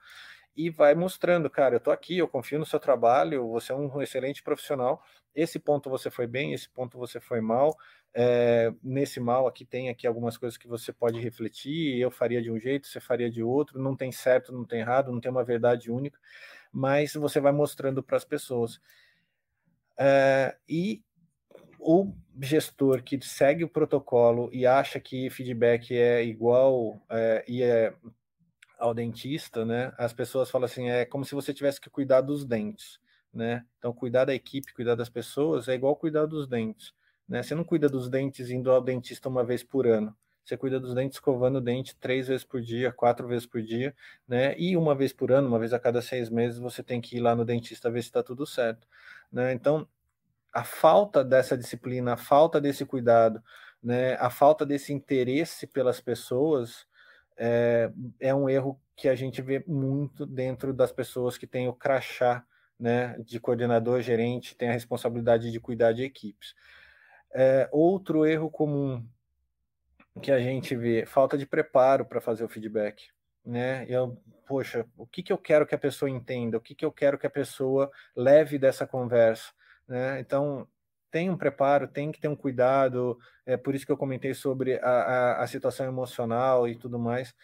e 0.55 0.69
vai 0.69 0.93
mostrando, 0.93 1.49
cara, 1.49 1.75
eu 1.75 1.79
tô 1.79 1.91
aqui, 1.91 2.17
eu 2.17 2.27
confio 2.27 2.59
no 2.59 2.65
seu 2.65 2.79
trabalho, 2.79 3.47
você 3.49 3.71
é 3.71 3.75
um 3.75 4.01
excelente 4.01 4.43
profissional, 4.43 5.01
esse 5.33 5.57
ponto 5.59 5.89
você 5.89 6.09
foi 6.09 6.27
bem, 6.27 6.53
esse 6.53 6.67
ponto 6.69 6.97
você 6.97 7.19
foi 7.19 7.39
mal, 7.39 7.77
é, 8.13 8.73
nesse 8.83 9.19
mal 9.19 9.47
aqui 9.47 9.63
tem 9.63 9.89
aqui 9.89 10.05
algumas 10.05 10.37
coisas 10.37 10.57
que 10.57 10.67
você 10.67 10.91
pode 10.91 11.19
refletir, 11.19 11.97
eu 11.99 12.11
faria 12.11 12.41
de 12.41 12.51
um 12.51 12.59
jeito, 12.59 12.87
você 12.87 12.99
faria 12.99 13.29
de 13.29 13.41
outro, 13.41 13.79
não 13.79 13.95
tem 13.95 14.11
certo, 14.11 14.51
não 14.51 14.65
tem 14.65 14.81
errado, 14.81 15.11
não 15.11 15.21
tem 15.21 15.31
uma 15.31 15.43
verdade 15.43 15.91
única, 15.91 16.19
mas 16.71 17.13
você 17.13 17.39
vai 17.39 17.51
mostrando 17.51 18.03
para 18.03 18.17
as 18.17 18.25
pessoas. 18.25 18.81
É, 19.97 20.57
e 20.67 21.01
o 21.79 22.13
gestor 22.41 23.03
que 23.03 23.19
segue 23.21 23.63
o 23.63 23.69
protocolo 23.69 24.49
e 24.53 24.65
acha 24.65 24.99
que 24.99 25.29
feedback 25.29 25.95
é 25.95 26.23
igual 26.23 27.01
é, 27.09 27.43
e 27.47 27.63
é 27.63 27.93
ao 28.77 28.93
dentista, 28.93 29.65
né? 29.65 29.93
As 29.97 30.13
pessoas 30.13 30.49
falam 30.49 30.65
assim, 30.65 30.89
é 30.89 31.05
como 31.05 31.25
se 31.25 31.35
você 31.35 31.53
tivesse 31.53 31.81
que 31.81 31.89
cuidar 31.89 32.21
dos 32.21 32.45
dentes, 32.45 32.99
né? 33.33 33.65
Então, 33.77 33.93
cuidar 33.93 34.25
da 34.25 34.33
equipe, 34.33 34.73
cuidar 34.73 34.95
das 34.95 35.09
pessoas 35.09 35.67
é 35.67 35.73
igual 35.73 35.95
cuidar 35.95 36.25
dos 36.25 36.47
dentes, 36.47 36.93
né? 37.27 37.43
Você 37.43 37.53
não 37.53 37.63
cuida 37.63 37.89
dos 37.89 38.09
dentes 38.09 38.49
indo 38.49 38.71
ao 38.71 38.81
dentista 38.81 39.27
uma 39.27 39.43
vez 39.43 39.63
por 39.63 39.85
ano. 39.85 40.15
Você 40.45 40.57
cuida 40.57 40.79
dos 40.79 40.95
dentes 40.95 41.17
escovando 41.17 41.57
o 41.57 41.61
dente 41.61 41.95
três 41.97 42.27
vezes 42.27 42.43
por 42.43 42.61
dia, 42.61 42.91
quatro 42.91 43.27
vezes 43.27 43.45
por 43.45 43.61
dia, 43.61 43.93
né? 44.27 44.57
E 44.57 44.75
uma 44.75 44.95
vez 44.95 45.13
por 45.13 45.31
ano, 45.31 45.47
uma 45.47 45.59
vez 45.59 45.73
a 45.73 45.79
cada 45.79 46.01
seis 46.01 46.29
meses, 46.29 46.57
você 46.57 46.81
tem 46.81 46.99
que 46.99 47.17
ir 47.17 47.19
lá 47.19 47.35
no 47.35 47.45
dentista 47.45 47.91
ver 47.91 48.01
se 48.01 48.07
está 48.07 48.23
tudo 48.23 48.45
certo, 48.47 48.87
né? 49.31 49.53
Então, 49.53 49.87
a 50.53 50.63
falta 50.63 51.23
dessa 51.23 51.57
disciplina, 51.57 52.13
a 52.13 52.17
falta 52.17 52.59
desse 52.59 52.85
cuidado, 52.85 53.41
né? 53.81 54.15
A 54.15 54.29
falta 54.29 54.65
desse 54.65 54.93
interesse 54.93 55.67
pelas 55.67 55.99
pessoas 55.99 56.85
é, 57.37 57.91
é 58.19 58.35
um 58.35 58.49
erro 58.49 58.79
que 58.95 59.07
a 59.07 59.15
gente 59.15 59.41
vê 59.41 59.63
muito 59.65 60.25
dentro 60.25 60.73
das 60.73 60.91
pessoas 60.91 61.37
que 61.37 61.47
têm 61.47 61.67
o 61.69 61.73
crachá 61.73 62.45
né, 62.77 63.17
de 63.19 63.39
coordenador, 63.39 64.01
gerente, 64.01 64.55
tem 64.55 64.69
a 64.69 64.73
responsabilidade 64.73 65.51
de 65.51 65.59
cuidar 65.59 65.93
de 65.93 66.03
equipes. 66.03 66.53
É, 67.33 67.69
outro 67.71 68.25
erro 68.25 68.49
comum 68.49 69.05
que 70.21 70.31
a 70.31 70.39
gente 70.39 70.75
vê, 70.75 71.05
falta 71.05 71.37
de 71.37 71.45
preparo 71.45 72.05
para 72.05 72.19
fazer 72.19 72.43
o 72.43 72.49
feedback. 72.49 73.09
Né? 73.45 73.85
Eu, 73.87 74.21
poxa, 74.45 74.85
o 74.97 75.05
que, 75.05 75.23
que 75.23 75.31
eu 75.31 75.37
quero 75.37 75.65
que 75.65 75.75
a 75.75 75.79
pessoa 75.79 76.09
entenda? 76.09 76.57
O 76.57 76.61
que, 76.61 76.75
que 76.75 76.85
eu 76.85 76.91
quero 76.91 77.17
que 77.17 77.27
a 77.27 77.29
pessoa 77.29 77.89
leve 78.15 78.57
dessa 78.57 78.85
conversa? 78.85 79.51
Né? 79.89 80.21
Então, 80.21 80.67
tem 81.11 81.29
um 81.31 81.37
preparo, 81.37 81.87
tem 81.87 82.11
que 82.11 82.21
ter 82.21 82.29
um 82.29 82.35
cuidado, 82.35 83.19
é 83.45 83.57
por 83.57 83.75
isso 83.75 83.85
que 83.85 83.91
eu 83.91 83.97
comentei 83.97 84.33
sobre 84.35 84.75
a, 84.79 84.89
a, 84.89 85.43
a 85.43 85.47
situação 85.47 85.87
emocional 85.87 86.67
e 86.67 86.75
tudo 86.75 86.99
mais, 86.99 87.35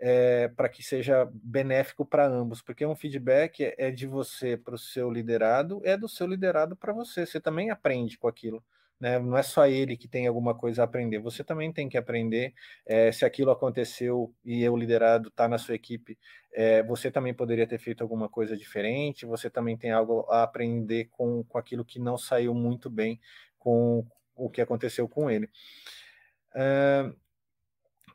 é, 0.00 0.48
para 0.48 0.68
que 0.68 0.82
seja 0.82 1.28
benéfico 1.32 2.06
para 2.06 2.26
ambos, 2.26 2.62
porque 2.62 2.86
um 2.86 2.94
feedback 2.96 3.64
é, 3.64 3.74
é 3.78 3.90
de 3.90 4.06
você 4.06 4.56
para 4.56 4.74
o 4.76 4.78
seu 4.78 5.10
liderado, 5.10 5.80
é 5.84 5.96
do 5.96 6.08
seu 6.08 6.26
liderado 6.28 6.76
para 6.76 6.92
você, 6.92 7.26
você 7.26 7.40
também 7.40 7.70
aprende 7.70 8.16
com 8.18 8.28
aquilo. 8.28 8.64
Né? 9.00 9.18
Não 9.18 9.36
é 9.36 9.42
só 9.42 9.66
ele 9.66 9.96
que 9.96 10.08
tem 10.08 10.26
alguma 10.26 10.54
coisa 10.54 10.82
a 10.82 10.84
aprender, 10.84 11.18
você 11.18 11.44
também 11.44 11.72
tem 11.72 11.88
que 11.88 11.96
aprender. 11.96 12.52
É, 12.86 13.12
se 13.12 13.24
aquilo 13.24 13.50
aconteceu 13.50 14.34
e 14.44 14.68
o 14.68 14.76
liderado 14.76 15.28
está 15.28 15.46
na 15.46 15.58
sua 15.58 15.74
equipe, 15.74 16.18
é, 16.52 16.82
você 16.82 17.10
também 17.10 17.32
poderia 17.32 17.66
ter 17.66 17.78
feito 17.78 18.02
alguma 18.02 18.28
coisa 18.28 18.56
diferente, 18.56 19.26
você 19.26 19.48
também 19.48 19.76
tem 19.76 19.92
algo 19.92 20.26
a 20.30 20.42
aprender 20.42 21.08
com, 21.10 21.44
com 21.44 21.58
aquilo 21.58 21.84
que 21.84 22.00
não 22.00 22.18
saiu 22.18 22.54
muito 22.54 22.90
bem 22.90 23.20
com 23.58 24.04
o 24.34 24.50
que 24.50 24.60
aconteceu 24.60 25.08
com 25.08 25.30
ele. 25.30 25.48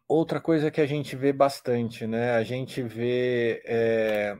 Outra 0.07 0.39
coisa 0.39 0.69
que 0.69 0.81
a 0.81 0.85
gente 0.85 1.15
vê 1.15 1.31
bastante, 1.33 2.05
né? 2.05 2.31
A 2.33 2.43
gente 2.43 2.81
vê. 2.83 3.63
É, 3.65 4.37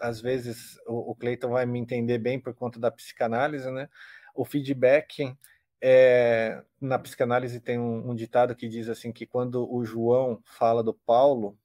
às 0.00 0.20
vezes 0.20 0.78
o, 0.86 1.10
o 1.10 1.14
Cleiton 1.14 1.50
vai 1.50 1.66
me 1.66 1.78
entender 1.78 2.18
bem 2.18 2.38
por 2.40 2.54
conta 2.54 2.78
da 2.78 2.90
psicanálise, 2.90 3.70
né? 3.70 3.88
O 4.34 4.44
feedback 4.44 5.36
é, 5.80 6.62
na 6.80 6.98
psicanálise 6.98 7.60
tem 7.60 7.78
um, 7.78 8.10
um, 8.10 8.14
ditado 8.14 8.54
que 8.54 8.68
diz 8.68 8.88
assim 8.88 9.12
que 9.12 9.26
quando 9.26 9.70
o 9.72 9.84
João 9.84 10.40
fala 10.44 10.82
do 10.82 10.94
Paulo, 10.94 11.58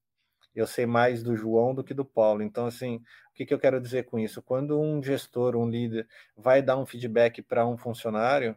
eu 0.53 0.67
sei 0.67 0.85
mais 0.85 1.23
do 1.23 1.35
João 1.35 1.73
do 1.73 1.83
que 1.83 1.93
do 1.93 2.03
Paulo. 2.03 2.43
Então, 2.43 2.65
assim, 2.65 2.97
o 2.97 3.33
que, 3.33 3.45
que 3.45 3.53
eu 3.53 3.59
quero 3.59 3.79
dizer 3.79 4.05
com 4.05 4.19
isso? 4.19 4.41
Quando 4.41 4.79
um 4.79 5.01
gestor, 5.01 5.55
um 5.55 5.69
líder, 5.69 6.07
vai 6.35 6.61
dar 6.61 6.77
um 6.77 6.85
feedback 6.85 7.41
para 7.41 7.65
um 7.65 7.77
funcionário, 7.77 8.55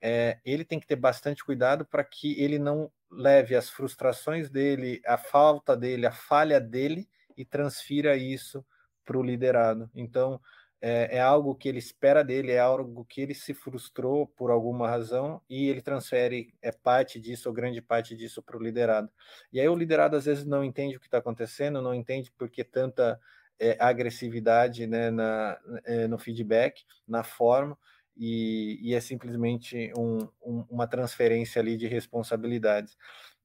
é, 0.00 0.38
ele 0.44 0.64
tem 0.64 0.80
que 0.80 0.86
ter 0.86 0.96
bastante 0.96 1.44
cuidado 1.44 1.84
para 1.84 2.04
que 2.04 2.40
ele 2.40 2.58
não 2.58 2.90
leve 3.10 3.54
as 3.54 3.70
frustrações 3.70 4.50
dele, 4.50 5.00
a 5.06 5.16
falta 5.16 5.76
dele, 5.76 6.06
a 6.06 6.12
falha 6.12 6.60
dele 6.60 7.08
e 7.36 7.44
transfira 7.44 8.16
isso 8.16 8.64
para 9.04 9.18
o 9.18 9.22
liderado. 9.22 9.90
Então, 9.94 10.40
é, 10.80 11.16
é, 11.16 11.20
algo 11.20 11.54
que 11.54 11.68
ele 11.68 11.78
espera 11.78 12.22
dele, 12.22 12.52
é 12.52 12.58
algo 12.58 13.04
que 13.04 13.20
ele 13.20 13.34
se 13.34 13.52
frustrou 13.52 14.26
por 14.26 14.50
alguma 14.50 14.88
razão 14.88 15.42
e 15.48 15.68
ele 15.68 15.82
transfere 15.82 16.54
é 16.62 16.70
parte 16.70 17.18
disso 17.18 17.48
ou 17.48 17.54
grande 17.54 17.82
parte 17.82 18.16
disso 18.16 18.42
para 18.42 18.56
o 18.56 18.62
liderado. 18.62 19.10
E 19.52 19.60
aí 19.60 19.68
o 19.68 19.74
liderado 19.74 20.16
às 20.16 20.24
vezes 20.24 20.44
não 20.44 20.62
entende 20.62 20.96
o 20.96 21.00
que 21.00 21.06
está 21.06 21.18
acontecendo, 21.18 21.82
não 21.82 21.94
entende 21.94 22.30
por 22.30 22.48
que 22.48 22.62
tanta 22.62 23.20
é, 23.58 23.76
agressividade 23.80 24.86
né, 24.86 25.10
na, 25.10 25.58
é, 25.84 26.06
no 26.06 26.18
feedback, 26.18 26.84
na 27.06 27.24
forma, 27.24 27.76
e, 28.16 28.78
e 28.82 28.94
é 28.94 29.00
simplesmente 29.00 29.92
um, 29.96 30.28
um, 30.42 30.64
uma 30.70 30.86
transferência 30.86 31.60
ali 31.60 31.76
de 31.76 31.86
responsabilidades. 31.86 32.96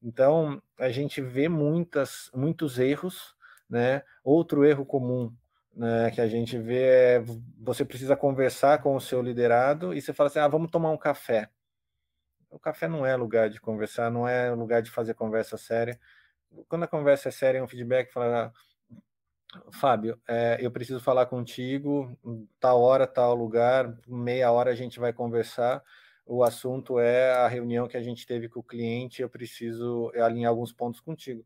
Então 0.02 0.62
a 0.78 0.90
gente 0.90 1.20
vê 1.20 1.48
muitas, 1.48 2.30
muitos 2.34 2.78
erros, 2.78 3.34
né? 3.68 4.02
Outro 4.22 4.64
erro 4.64 4.84
comum 4.84 5.32
né, 5.76 6.10
que 6.10 6.20
a 6.20 6.28
gente 6.28 6.58
vê 6.58 6.82
é 6.82 7.24
você 7.58 7.84
precisa 7.84 8.16
conversar 8.16 8.80
com 8.82 8.94
o 8.94 9.00
seu 9.00 9.20
liderado 9.20 9.92
e 9.94 10.00
você 10.00 10.12
fala 10.12 10.28
assim: 10.28 10.38
ah, 10.38 10.48
vamos 10.48 10.70
tomar 10.70 10.90
um 10.90 10.96
café. 10.96 11.50
O 12.50 12.58
café 12.58 12.86
não 12.86 13.04
é 13.04 13.16
lugar 13.16 13.50
de 13.50 13.60
conversar, 13.60 14.10
não 14.10 14.28
é 14.28 14.50
lugar 14.52 14.80
de 14.80 14.90
fazer 14.90 15.14
conversa 15.14 15.56
séria. 15.56 15.98
Quando 16.68 16.84
a 16.84 16.88
conversa 16.88 17.28
é 17.28 17.32
séria, 17.32 17.58
é 17.58 17.62
um 17.62 17.66
feedback, 17.66 18.12
fala, 18.12 18.52
Fábio, 19.72 20.20
é, 20.28 20.58
eu 20.60 20.70
preciso 20.70 21.00
falar 21.00 21.26
contigo, 21.26 22.16
tal 22.60 22.80
hora, 22.80 23.06
tal 23.08 23.34
lugar, 23.34 23.92
meia 24.06 24.52
hora 24.52 24.70
a 24.70 24.74
gente 24.74 25.00
vai 25.00 25.12
conversar. 25.12 25.82
O 26.24 26.44
assunto 26.44 27.00
é 27.00 27.32
a 27.32 27.48
reunião 27.48 27.88
que 27.88 27.96
a 27.96 28.02
gente 28.02 28.24
teve 28.24 28.48
com 28.48 28.60
o 28.60 28.64
cliente, 28.64 29.20
eu 29.20 29.28
preciso 29.28 30.12
alinhar 30.14 30.50
alguns 30.50 30.72
pontos 30.72 31.00
contigo 31.00 31.44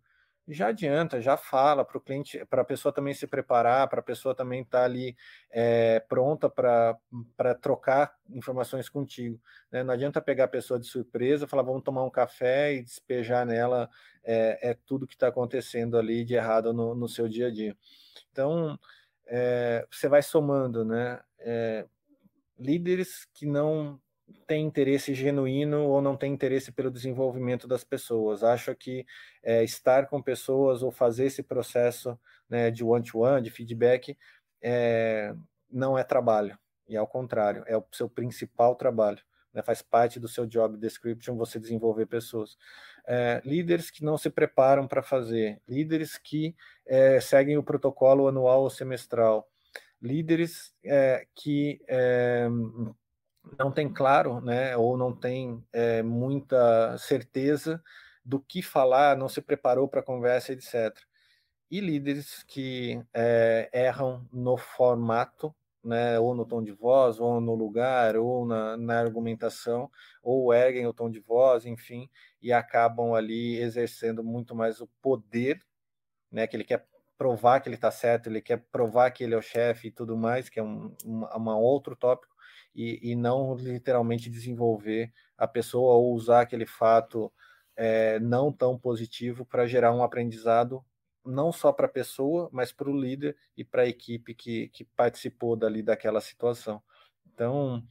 já 0.49 0.69
adianta, 0.69 1.21
já 1.21 1.37
fala 1.37 1.85
para 1.85 1.99
o 1.99 2.01
cliente, 2.01 2.45
para 2.47 2.63
a 2.63 2.65
pessoa 2.65 2.93
também 2.93 3.13
se 3.13 3.27
preparar, 3.27 3.87
para 3.89 4.01
a 4.01 4.03
pessoa 4.03 4.35
também 4.35 4.63
estar 4.63 4.81
tá 4.81 4.85
ali 4.85 5.17
é, 5.51 6.01
pronta 6.01 6.49
para 6.49 7.55
trocar 7.61 8.17
informações 8.31 8.89
contigo. 8.89 9.41
Né? 9.71 9.83
Não 9.83 9.93
adianta 9.93 10.21
pegar 10.21 10.45
a 10.45 10.49
pessoa 10.49 10.81
de 10.81 10.87
surpresa, 10.87 11.47
falar 11.47 11.63
vamos 11.63 11.83
tomar 11.83 12.03
um 12.05 12.11
café 12.11 12.75
e 12.75 12.83
despejar 12.83 13.45
nela 13.45 13.91
é, 14.25 14.71
é 14.71 14.75
tudo 14.87 15.07
que 15.07 15.15
está 15.15 15.29
acontecendo 15.29 15.99
ali 15.99 16.25
de 16.25 16.35
errado 16.35 16.73
no, 16.73 16.95
no, 16.95 17.09
seu 17.09 17.29
dia 17.29 17.49
a 17.49 17.51
dia. 17.51 17.77
Então, 18.33 18.79
é, 19.27 19.87
você 19.91 20.09
vai 20.09 20.23
somando, 20.23 20.85
né? 20.85 21.21
líderes 22.59 23.25
que 23.33 23.47
não 23.47 24.01
tem 24.47 24.65
interesse 24.65 25.15
genuíno 25.15 25.85
ou 25.85 26.01
não 26.01 26.17
tem 26.17 26.33
interesse 26.33 26.73
pelo 26.73 26.91
desenvolvimento 26.91 27.69
das 27.69 27.85
pessoas. 27.85 28.43
Acho 28.43 28.75
que 28.75 29.07
é, 29.43 29.63
estar 29.63 30.07
com 30.07 30.23
pessoas 30.23 30.83
ou 30.83 30.91
fazer 30.91 31.27
esse 31.27 31.43
processo 31.43 32.19
né, 32.49 32.71
de 32.71 32.83
one-to-one, 32.85 33.37
-one, 33.37 33.43
de 33.43 33.51
feedback, 33.51 34.17
é, 34.63 35.35
não 35.71 35.99
é 35.99 36.03
trabalho. 36.03 36.59
E 36.89 36.97
ao 36.97 37.07
contrário, 37.07 37.63
é 37.67 37.77
o 37.77 37.85
seu 37.93 38.09
principal 38.09 38.75
trabalho. 38.75 39.21
Né, 39.53 39.63
faz 39.63 39.83
parte 39.83 40.21
do 40.21 40.29
seu 40.29 40.47
job 40.47 40.77
description 40.77 41.37
você 41.37 41.59
desenvolver 41.59 42.07
pessoas. 42.07 42.57
É, 43.07 43.41
líderes 43.45 43.91
que 43.91 44.05
não 44.05 44.19
se 44.19 44.31
preparam 44.31 44.87
para 44.87 45.03
fazer, 45.03 45.61
líderes 45.67 46.19
que 46.19 46.55
é, 46.87 47.21
seguem 47.21 47.57
o 47.57 47.63
protocolo 47.63 48.29
anual 48.29 48.63
ou 48.63 48.71
semestral, 48.71 49.49
líderes 50.01 50.75
é, 50.85 51.27
que 51.35 51.81
é, 51.89 52.49
não 53.59 53.71
tem 53.71 53.93
claro, 53.93 54.41
né, 54.41 54.77
ou 54.77 54.97
não 54.97 55.15
tem 55.15 55.65
é, 55.73 56.03
muita 56.03 56.97
certeza 56.99 57.83
do 58.25 58.41
que 58.41 58.63
falar, 58.63 59.17
não 59.17 59.29
se 59.29 59.41
preparou 59.41 59.89
para 59.89 60.01
a 60.01 60.05
conversa, 60.05 60.53
etc. 60.53 60.95
E 61.71 61.81
líderes 61.81 62.43
que 62.43 63.03
é, 63.15 63.71
erram 63.73 64.27
no 64.33 64.57
formato, 64.57 65.55
né, 65.83 66.19
ou 66.19 66.35
no 66.35 66.45
tom 66.45 66.63
de 66.63 66.73
voz, 66.73 67.21
ou 67.21 67.41
no 67.41 67.55
lugar, 67.55 68.17
ou 68.17 68.45
na, 68.45 68.77
na 68.77 68.99
argumentação, 68.99 69.91
ou 70.23 70.53
erguem 70.53 70.87
o 70.87 70.93
tom 70.93 71.11
de 71.11 71.21
voz, 71.21 71.65
enfim, 71.65 72.11
e 72.43 72.53
acabam 72.53 73.15
ali 73.15 73.57
exercendo 73.59 74.23
muito 74.23 74.55
mais 74.55 74.81
o 74.81 74.89
poder, 75.01 75.63
né, 76.31 76.47
que 76.47 76.57
ele 76.57 76.65
quer 76.65 76.87
provar 77.17 77.61
que 77.61 77.69
ele 77.69 77.75
está 77.75 77.91
certo, 77.91 78.29
ele 78.29 78.41
quer 78.41 78.59
provar 78.71 79.11
que 79.11 79.25
ele 79.25 79.35
é 79.35 79.39
o 79.39 79.43
chefe 79.43 79.89
e 79.89 79.91
tudo 79.91 80.17
mais, 80.17 80.49
que 80.49 80.61
é 80.61 80.63
um, 80.63 80.95
um 81.05 81.49
outro 81.49 81.97
tópico, 81.97 82.33
e, 82.79 83.11
e 83.11 83.17
não 83.17 83.57
literalmente 83.57 84.31
desenvolver 84.31 85.13
a 85.37 85.49
pessoa 85.49 85.95
ou 85.95 86.15
usar 86.15 86.43
aquele 86.43 86.65
fato 86.65 87.33
é, 87.77 88.21
não 88.21 88.53
tão 88.53 88.79
positivo 88.79 89.45
para 89.45 89.67
gerar 89.67 89.93
um 89.93 90.03
aprendizado 90.03 90.85
não 91.25 91.53
só 91.53 91.73
para 91.73 91.87
a 91.87 91.91
pessoa, 91.91 92.49
mas 92.53 92.73
para 92.73 92.89
o 92.89 92.99
líder 92.99 93.37
e 93.57 93.65
para 93.65 93.83
a 93.83 93.89
equipe 93.89 94.33
que, 94.33 94.69
que 94.69 94.85
participou 94.85 95.57
dali 95.57 95.83
daquela 95.83 96.21
situação. 96.21 96.81
Então, 97.27 97.85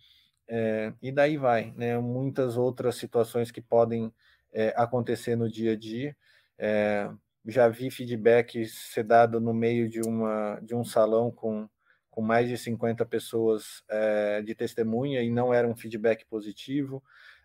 é, 0.48 0.94
e 1.02 1.12
daí 1.12 1.38
vai, 1.38 1.72
né? 1.76 2.00
Muitas 2.00 2.58
outras 2.58 2.96
situações 2.96 3.52
que 3.52 3.62
podem 3.62 4.12
é, 4.54 4.74
acontecer 4.76 5.36
no 5.36 5.50
dia 5.52 5.74
a 5.74 5.76
dia. 5.76 6.18
É, 6.58 7.10
já 7.46 7.68
vi 7.68 7.92
feedback 7.92 8.66
ser 8.66 9.04
dado 9.04 9.40
no 9.40 9.54
meio 9.54 9.88
de, 9.90 10.02
uma, 10.02 10.60
de 10.62 10.74
um 10.74 10.84
salão 10.84 11.30
com 11.30 11.70
com 12.18 12.24
mais 12.24 12.50
de 12.50 12.58
50 12.58 13.06
pessoas 13.06 13.84
é, 13.88 14.42
de 14.42 14.56
testemunha 14.56 15.22
e 15.22 15.30
não 15.30 15.54
era 15.54 15.68
um 15.68 15.76
feedback 15.76 16.26
positivo, 16.26 17.04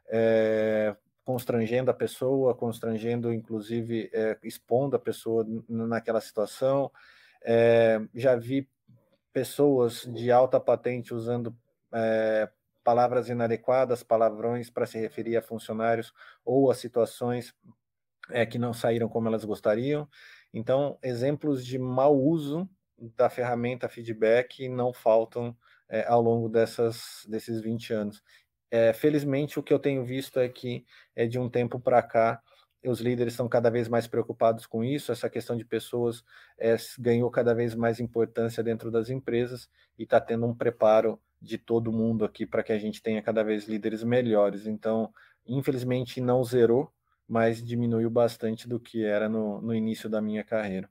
é, 0.09 0.97
constrangendo 1.27 1.91
a 1.91 1.95
pessoa, 1.95 2.55
constrangendo, 2.55 3.31
inclusive, 3.35 4.09
é, 4.15 4.39
expondo 4.43 4.97
a 4.97 4.99
pessoa 4.99 5.47
naquela 5.69 6.23
situação. 6.23 6.91
já 8.15 8.35
vi 8.35 8.67
pessoas 9.31 10.11
de 10.11 10.33
alta 10.33 10.59
patente 10.59 11.13
usando 11.13 11.55
palavras 12.83 13.29
inadequadas, 13.29 14.03
palavrões 14.03 14.71
para 14.71 14.87
se 14.87 14.99
referir 14.99 15.37
a 15.37 15.43
funcionários 15.43 16.15
ou 16.47 16.71
a 16.71 16.75
situações 16.75 17.55
que 18.51 18.59
não 18.59 18.73
saíram 18.73 19.07
como 19.07 19.29
elas 19.29 19.45
gostariam. 19.45 20.09
Então, 20.51 20.99
exemplos 21.03 21.63
de 21.63 21.79
mau 21.79 22.19
uso 22.19 22.67
da 23.17 23.29
ferramenta 23.29 23.89
feedback 23.89 24.69
não 24.69 24.93
faltam 24.93 25.57
é, 25.89 26.07
ao 26.07 26.21
longo 26.21 26.49
dessas, 26.49 27.27
desses 27.29 27.61
20 27.61 27.93
anos. 27.93 28.23
É, 28.71 28.93
felizmente, 28.93 29.59
o 29.59 29.63
que 29.63 29.73
eu 29.73 29.79
tenho 29.79 30.05
visto 30.05 30.41
é 30.41 30.49
que 30.49 30.87
é 31.15 31.27
de 31.27 31.39
um 31.39 31.49
tempo 31.49 31.79
para 31.79 32.03
cá 32.03 32.41
os 32.91 33.01
líderes 33.01 33.35
estão 33.35 33.49
cada 33.49 33.71
vez 33.71 33.89
mais 33.89 34.07
preocupados 34.07 34.67
com 34.67 34.83
isso, 34.83 35.13
essa 35.13 35.31
questão 35.31 35.57
de 35.57 35.65
pessoas 35.65 36.25
é, 36.59 36.75
ganhou 36.99 37.31
cada 37.31 37.55
vez 37.55 37.75
mais 37.75 38.01
importância 38.01 38.63
dentro 38.63 38.91
das 38.91 39.09
empresas 39.09 39.69
e 39.99 40.03
está 40.03 40.21
tendo 40.21 40.47
um 40.47 40.55
preparo 40.55 41.21
de 41.41 41.59
todo 41.59 41.93
mundo 41.93 42.25
aqui 42.25 42.45
para 42.45 42.63
que 42.63 42.73
a 42.73 42.79
gente 42.79 43.03
tenha 43.03 43.23
cada 43.23 43.43
vez 43.43 43.67
líderes 43.67 44.03
melhores. 44.03 44.67
Então, 44.67 45.13
infelizmente, 45.47 46.21
não 46.21 46.43
zerou, 46.43 46.93
mas 47.29 47.63
diminuiu 47.63 48.11
bastante 48.11 48.69
do 48.69 48.81
que 48.81 49.05
era 49.05 49.29
no, 49.29 49.61
no 49.61 49.75
início 49.75 50.09
da 50.09 50.21
minha 50.21 50.43
carreira. 50.43 50.89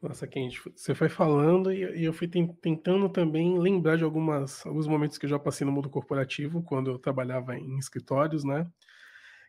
Nossa, 0.00 0.28
Kendi, 0.28 0.60
você 0.76 0.94
foi 0.94 1.08
falando 1.08 1.72
e 1.72 2.04
eu 2.04 2.12
fui 2.12 2.28
tentando 2.28 3.08
também 3.08 3.58
lembrar 3.58 3.96
de 3.96 4.04
algumas, 4.04 4.64
alguns 4.64 4.86
momentos 4.86 5.18
que 5.18 5.26
eu 5.26 5.30
já 5.30 5.38
passei 5.40 5.64
no 5.66 5.72
mundo 5.72 5.90
corporativo, 5.90 6.62
quando 6.62 6.88
eu 6.92 6.98
trabalhava 7.00 7.56
em 7.56 7.76
escritórios, 7.78 8.44
né? 8.44 8.64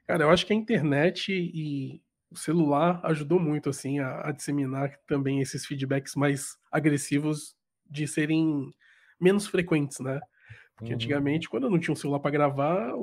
Cara, 0.08 0.24
eu 0.26 0.30
acho 0.32 0.46
que 0.46 0.54
a 0.54 0.56
internet 0.56 1.32
e 1.34 2.02
o 2.32 2.38
celular 2.38 3.02
ajudou 3.06 3.40
muito, 3.40 3.70
assim, 3.70 4.00
a, 4.00 4.30
a 4.30 4.32
disseminar 4.32 4.98
também 5.08 5.42
esses 5.42 5.66
feedbacks 5.66 6.16
mais 6.16 6.58
agressivos 6.72 7.56
de 7.90 8.08
serem 8.08 8.74
menos 9.20 9.48
frequentes, 9.48 10.00
né? 10.00 10.20
Porque 10.80 10.94
uhum. 10.94 10.96
antigamente, 10.96 11.50
quando 11.50 11.66
eu 11.66 11.70
não 11.70 11.78
tinha 11.78 11.92
um 11.92 11.96
celular 11.96 12.22
para 12.22 12.32
gravar, 12.32 12.94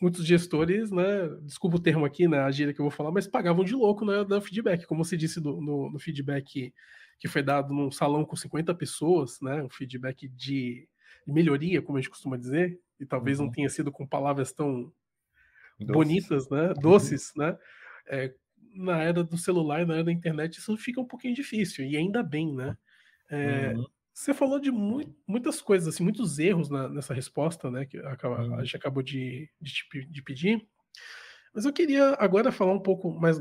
muitos 0.00 0.24
gestores, 0.24 0.92
né, 0.92 1.28
desculpa 1.42 1.78
o 1.78 1.80
termo 1.80 2.04
aqui, 2.04 2.28
né, 2.28 2.38
a 2.38 2.50
gíria 2.52 2.72
que 2.72 2.80
eu 2.80 2.84
vou 2.84 2.92
falar, 2.92 3.10
mas 3.10 3.26
pagavam 3.26 3.64
de 3.64 3.74
louco 3.74 4.04
né, 4.04 4.24
da 4.24 4.40
feedback, 4.40 4.86
como 4.86 5.04
você 5.04 5.16
disse 5.16 5.40
do, 5.40 5.60
no, 5.60 5.90
no, 5.90 5.98
feedback 5.98 6.72
que 7.18 7.26
foi 7.26 7.42
dado 7.42 7.74
num 7.74 7.90
salão 7.90 8.24
com 8.24 8.36
50 8.36 8.72
pessoas, 8.76 9.40
né, 9.40 9.60
um 9.64 9.68
feedback 9.68 10.28
de, 10.28 10.88
melhoria, 11.26 11.82
como 11.82 11.98
a 11.98 12.00
gente 12.00 12.10
costuma 12.10 12.36
dizer, 12.36 12.78
e 13.00 13.06
talvez 13.06 13.40
uhum. 13.40 13.46
não 13.46 13.52
tenha 13.52 13.68
sido 13.68 13.90
com 13.90 14.06
palavras 14.06 14.52
tão 14.52 14.92
doces. 15.78 15.92
bonitas, 15.92 16.48
né? 16.48 16.68
Uhum. 16.68 16.74
Doces, 16.74 17.32
né? 17.36 17.58
É, 18.06 18.32
na 18.74 19.02
era 19.02 19.24
do 19.24 19.36
celular, 19.36 19.86
na 19.86 19.94
era 19.94 20.04
da 20.04 20.12
internet, 20.12 20.58
isso 20.58 20.76
fica 20.76 21.00
um 21.00 21.06
pouquinho 21.06 21.34
difícil, 21.34 21.84
e 21.84 21.96
ainda 21.96 22.22
bem, 22.22 22.54
né? 22.54 22.76
É, 23.30 23.72
uhum. 23.74 23.86
Você 24.14 24.32
falou 24.32 24.60
de 24.60 24.70
mu 24.70 25.02
muitas 25.26 25.60
coisas, 25.60 25.92
assim, 25.92 26.04
muitos 26.04 26.38
erros 26.38 26.70
na, 26.70 26.88
nessa 26.88 27.12
resposta, 27.12 27.68
né? 27.68 27.84
Que 27.84 27.98
acaba, 27.98 28.42
uhum. 28.42 28.54
a 28.54 28.64
gente 28.64 28.76
acabou 28.76 29.02
de, 29.02 29.50
de, 29.60 30.06
de 30.08 30.22
pedir. 30.22 30.64
Mas 31.52 31.64
eu 31.64 31.72
queria 31.72 32.16
agora 32.20 32.52
falar 32.52 32.72
um 32.72 32.80
pouco 32.80 33.10
mais 33.10 33.40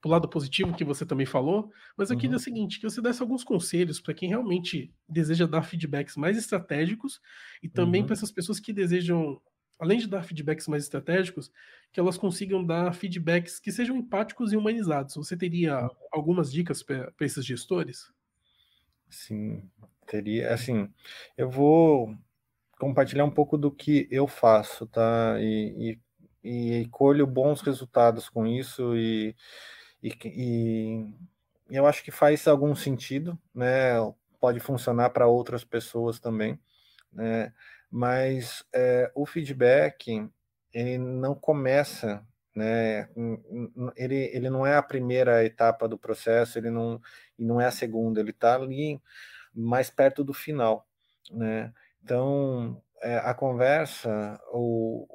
pro 0.00 0.10
lado 0.10 0.28
positivo 0.28 0.76
que 0.76 0.84
você 0.84 1.04
também 1.04 1.26
falou, 1.26 1.72
mas 1.96 2.10
eu 2.10 2.14
uhum. 2.14 2.20
queria 2.20 2.36
o 2.36 2.40
seguinte, 2.40 2.78
que 2.78 2.88
você 2.88 3.00
desse 3.00 3.22
alguns 3.22 3.42
conselhos 3.42 4.00
para 4.00 4.12
quem 4.12 4.28
realmente 4.28 4.94
deseja 5.08 5.46
dar 5.46 5.62
feedbacks 5.62 6.14
mais 6.14 6.36
estratégicos 6.36 7.20
e 7.62 7.68
também 7.68 8.02
uhum. 8.02 8.06
para 8.06 8.14
essas 8.14 8.30
pessoas 8.30 8.60
que 8.60 8.72
desejam 8.72 9.40
além 9.78 9.98
de 9.98 10.06
dar 10.06 10.22
feedbacks 10.22 10.68
mais 10.68 10.84
estratégicos, 10.84 11.50
que 11.92 11.98
elas 11.98 12.16
consigam 12.16 12.64
dar 12.64 12.94
feedbacks 12.94 13.58
que 13.58 13.72
sejam 13.72 13.96
empáticos 13.96 14.52
e 14.52 14.56
humanizados. 14.56 15.14
Você 15.16 15.36
teria 15.36 15.88
algumas 16.12 16.52
dicas 16.52 16.82
para 16.82 17.12
esses 17.20 17.44
gestores? 17.44 18.12
Sim, 19.08 19.62
teria. 20.04 20.52
Assim, 20.52 20.88
eu 21.36 21.50
vou 21.50 22.14
compartilhar 22.78 23.24
um 23.24 23.30
pouco 23.30 23.56
do 23.58 23.70
que 23.70 24.08
eu 24.10 24.26
faço, 24.26 24.86
tá? 24.86 25.36
E, 25.40 25.98
e, 26.42 26.80
e 26.82 26.88
colho 26.88 27.26
bons 27.26 27.60
resultados 27.62 28.28
com 28.28 28.46
isso 28.46 28.96
e, 28.96 29.34
e, 30.02 30.12
e 30.24 31.04
eu 31.70 31.86
acho 31.86 32.04
que 32.04 32.10
faz 32.10 32.46
algum 32.46 32.74
sentido, 32.74 33.38
né? 33.54 33.94
Pode 34.40 34.60
funcionar 34.60 35.10
para 35.10 35.26
outras 35.26 35.64
pessoas 35.64 36.20
também, 36.20 36.58
né? 37.12 37.52
mas 37.96 38.64
é, 38.74 39.08
o 39.14 39.24
feedback 39.24 40.28
ele 40.72 40.98
não 40.98 41.32
começa, 41.32 42.26
né? 42.52 43.08
Ele, 43.96 44.16
ele 44.34 44.50
não 44.50 44.66
é 44.66 44.74
a 44.76 44.82
primeira 44.82 45.44
etapa 45.44 45.86
do 45.86 45.96
processo, 45.96 46.58
ele 46.58 46.70
não 46.70 47.00
e 47.38 47.44
não 47.44 47.60
é 47.60 47.66
a 47.66 47.70
segunda, 47.70 48.18
ele 48.20 48.30
está 48.30 48.56
ali 48.56 49.00
mais 49.54 49.90
perto 49.90 50.24
do 50.24 50.34
final, 50.34 50.86
né? 51.30 51.72
Então 52.02 52.82
é, 53.02 53.16
a 53.18 53.34
conversa, 53.34 54.40
o, 54.52 55.06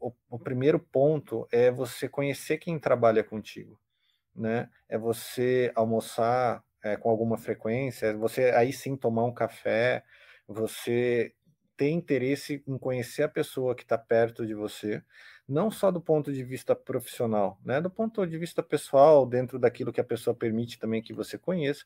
o, 0.00 0.12
o 0.30 0.38
primeiro 0.38 0.78
ponto 0.78 1.46
é 1.52 1.70
você 1.70 2.08
conhecer 2.08 2.58
quem 2.58 2.78
trabalha 2.78 3.22
contigo, 3.22 3.78
né? 4.34 4.70
É 4.88 4.98
você 4.98 5.72
almoçar 5.74 6.64
é, 6.82 6.96
com 6.96 7.10
alguma 7.10 7.36
frequência, 7.38 8.06
é 8.06 8.14
você 8.14 8.44
aí 8.50 8.72
sim 8.72 8.96
tomar 8.96 9.24
um 9.24 9.34
café, 9.34 10.04
você 10.48 11.34
ter 11.76 11.90
interesse 11.90 12.62
em 12.66 12.78
conhecer 12.78 13.22
a 13.22 13.28
pessoa 13.28 13.74
que 13.74 13.82
está 13.82 13.96
perto 13.96 14.46
de 14.46 14.54
você, 14.54 15.02
não 15.48 15.70
só 15.70 15.90
do 15.90 16.00
ponto 16.00 16.32
de 16.32 16.44
vista 16.44 16.76
profissional, 16.76 17.58
né, 17.64 17.80
do 17.80 17.90
ponto 17.90 18.26
de 18.26 18.36
vista 18.38 18.62
pessoal, 18.62 19.26
dentro 19.26 19.58
daquilo 19.58 19.92
que 19.92 20.00
a 20.00 20.04
pessoa 20.04 20.34
permite 20.36 20.78
também 20.78 21.02
que 21.02 21.14
você 21.14 21.38
conheça, 21.38 21.84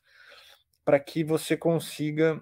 para 0.85 0.99
que 0.99 1.23
você 1.23 1.57
consiga 1.57 2.41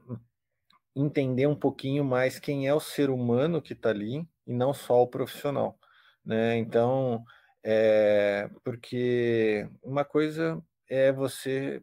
entender 0.95 1.47
um 1.47 1.55
pouquinho 1.55 2.03
mais 2.03 2.37
quem 2.37 2.67
é 2.67 2.73
o 2.73 2.79
ser 2.79 3.09
humano 3.09 3.61
que 3.61 3.73
está 3.73 3.89
ali 3.89 4.27
e 4.45 4.53
não 4.53 4.73
só 4.73 5.01
o 5.01 5.07
profissional, 5.07 5.79
né? 6.23 6.57
Então, 6.57 7.23
é, 7.63 8.49
porque 8.63 9.67
uma 9.81 10.05
coisa 10.05 10.61
é 10.87 11.11
você 11.11 11.81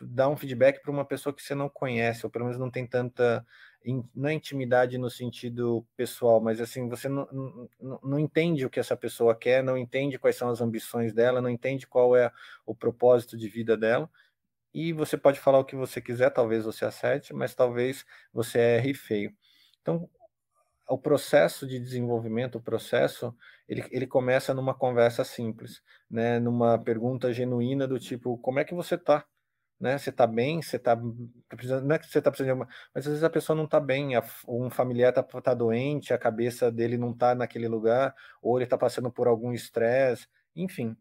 dar 0.00 0.28
um 0.28 0.36
feedback 0.36 0.80
para 0.80 0.90
uma 0.90 1.04
pessoa 1.04 1.34
que 1.34 1.42
você 1.42 1.54
não 1.54 1.68
conhece, 1.68 2.24
ou 2.24 2.30
pelo 2.30 2.44
menos 2.44 2.58
não 2.58 2.70
tem 2.70 2.86
tanta 2.86 3.44
não 4.14 4.28
é 4.28 4.32
intimidade 4.34 4.98
no 4.98 5.08
sentido 5.08 5.86
pessoal, 5.96 6.40
mas 6.40 6.60
assim, 6.60 6.88
você 6.88 7.08
não, 7.08 7.28
não, 7.80 8.00
não, 8.02 8.18
entende 8.18 8.66
o 8.66 8.70
que 8.70 8.80
essa 8.80 8.96
pessoa 8.96 9.34
quer, 9.34 9.62
não 9.62 9.78
entende 9.78 10.18
quais 10.18 10.34
são 10.34 10.48
as 10.48 10.60
ambições 10.60 11.12
dela, 11.12 11.40
não 11.40 11.48
entende 11.48 11.86
qual 11.86 12.16
é 12.16 12.32
o 12.64 12.74
propósito 12.74 13.36
de 13.36 13.48
vida 13.48 13.76
dela, 13.76 14.10
e 14.76 14.92
você 14.92 15.16
pode 15.16 15.40
falar 15.40 15.58
o 15.58 15.64
que 15.64 15.74
você 15.74 16.02
quiser, 16.02 16.28
talvez 16.28 16.66
você 16.66 16.84
acerte, 16.84 17.32
mas 17.32 17.54
talvez 17.54 18.04
você 18.30 18.58
erre 18.58 18.92
feio. 18.92 19.34
Então, 19.80 20.06
o 20.86 20.98
processo 20.98 21.66
de 21.66 21.80
desenvolvimento, 21.80 22.58
o 22.58 22.60
processo, 22.60 23.34
ele, 23.66 23.86
ele 23.90 24.06
começa 24.06 24.52
numa 24.52 24.74
conversa 24.74 25.24
simples, 25.24 25.82
né, 26.10 26.38
numa 26.38 26.78
pergunta 26.78 27.32
genuína 27.32 27.88
do 27.88 27.98
tipo, 27.98 28.36
como 28.38 28.58
é 28.58 28.64
que 28.64 28.74
você 28.74 28.96
está? 28.96 29.24
né? 29.80 29.98
Você 29.98 30.10
está 30.10 30.26
bem, 30.26 30.60
você 30.62 30.76
está 30.76 30.96
tá 30.96 31.56
precisando, 31.56 31.86
não 31.86 31.96
é 31.96 31.98
que 31.98 32.06
você 32.06 32.18
está 32.18 32.30
precisando 32.30 32.56
de 32.56 32.62
uma, 32.62 32.68
mas 32.94 33.06
às 33.06 33.12
vezes 33.12 33.24
a 33.24 33.30
pessoa 33.30 33.56
não 33.56 33.64
está 33.64 33.78
bem, 33.80 34.12
um 34.48 34.70
familiar 34.70 35.10
está 35.10 35.22
tá 35.22 35.54
doente, 35.54 36.12
a 36.12 36.18
cabeça 36.18 36.70
dele 36.70 36.96
não 36.96 37.10
está 37.12 37.34
naquele 37.34 37.68
lugar, 37.68 38.14
ou 38.42 38.56
ele 38.56 38.64
está 38.64 38.78
passando 38.78 39.10
por 39.10 39.26
algum 39.28 39.52
estresse, 39.52 40.26
enfim. 40.54 40.96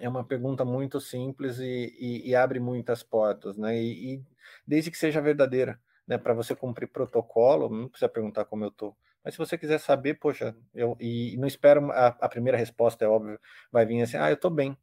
É 0.00 0.08
uma 0.08 0.24
pergunta 0.24 0.64
muito 0.64 1.00
simples 1.00 1.58
e, 1.58 1.94
e, 1.98 2.30
e 2.30 2.34
abre 2.34 2.60
muitas 2.60 3.02
portas, 3.02 3.56
né? 3.56 3.76
E, 3.80 4.14
e, 4.14 4.24
desde 4.66 4.90
que 4.90 4.98
seja 4.98 5.20
verdadeira, 5.20 5.80
né? 6.06 6.18
Para 6.18 6.34
você 6.34 6.54
cumprir 6.54 6.88
protocolo, 6.88 7.68
não 7.68 7.88
precisa 7.88 8.08
perguntar 8.08 8.44
como 8.44 8.64
eu 8.64 8.70
tô. 8.70 8.96
Mas 9.24 9.34
se 9.34 9.38
você 9.38 9.58
quiser 9.58 9.78
saber, 9.78 10.14
poxa, 10.14 10.56
eu 10.74 10.96
e 11.00 11.36
não 11.38 11.46
espero 11.48 11.90
a, 11.92 12.08
a 12.08 12.28
primeira 12.28 12.56
resposta, 12.58 13.04
é 13.04 13.08
óbvio, 13.08 13.38
vai 13.70 13.84
vir 13.86 14.02
assim, 14.02 14.16
ah, 14.16 14.30
eu 14.30 14.36
tô 14.36 14.48
bem, 14.50 14.76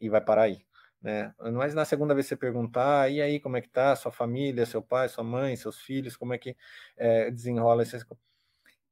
e 0.00 0.08
vai 0.08 0.20
parar 0.20 0.42
aí 0.44 0.68
né? 1.00 1.32
Mas 1.52 1.74
na 1.74 1.84
segunda 1.84 2.14
vez 2.14 2.26
você 2.26 2.36
perguntar, 2.36 3.10
e 3.10 3.22
aí, 3.22 3.40
como 3.40 3.56
é 3.56 3.60
que 3.60 3.68
tá 3.68 3.94
sua 3.96 4.12
família, 4.12 4.66
seu 4.66 4.82
pai, 4.82 5.08
sua 5.08 5.24
mãe, 5.24 5.56
seus 5.56 5.78
filhos, 5.80 6.16
como 6.16 6.34
é 6.34 6.38
que 6.38 6.56
é, 6.96 7.30
desenrola 7.30 7.82
esses... 7.82 8.04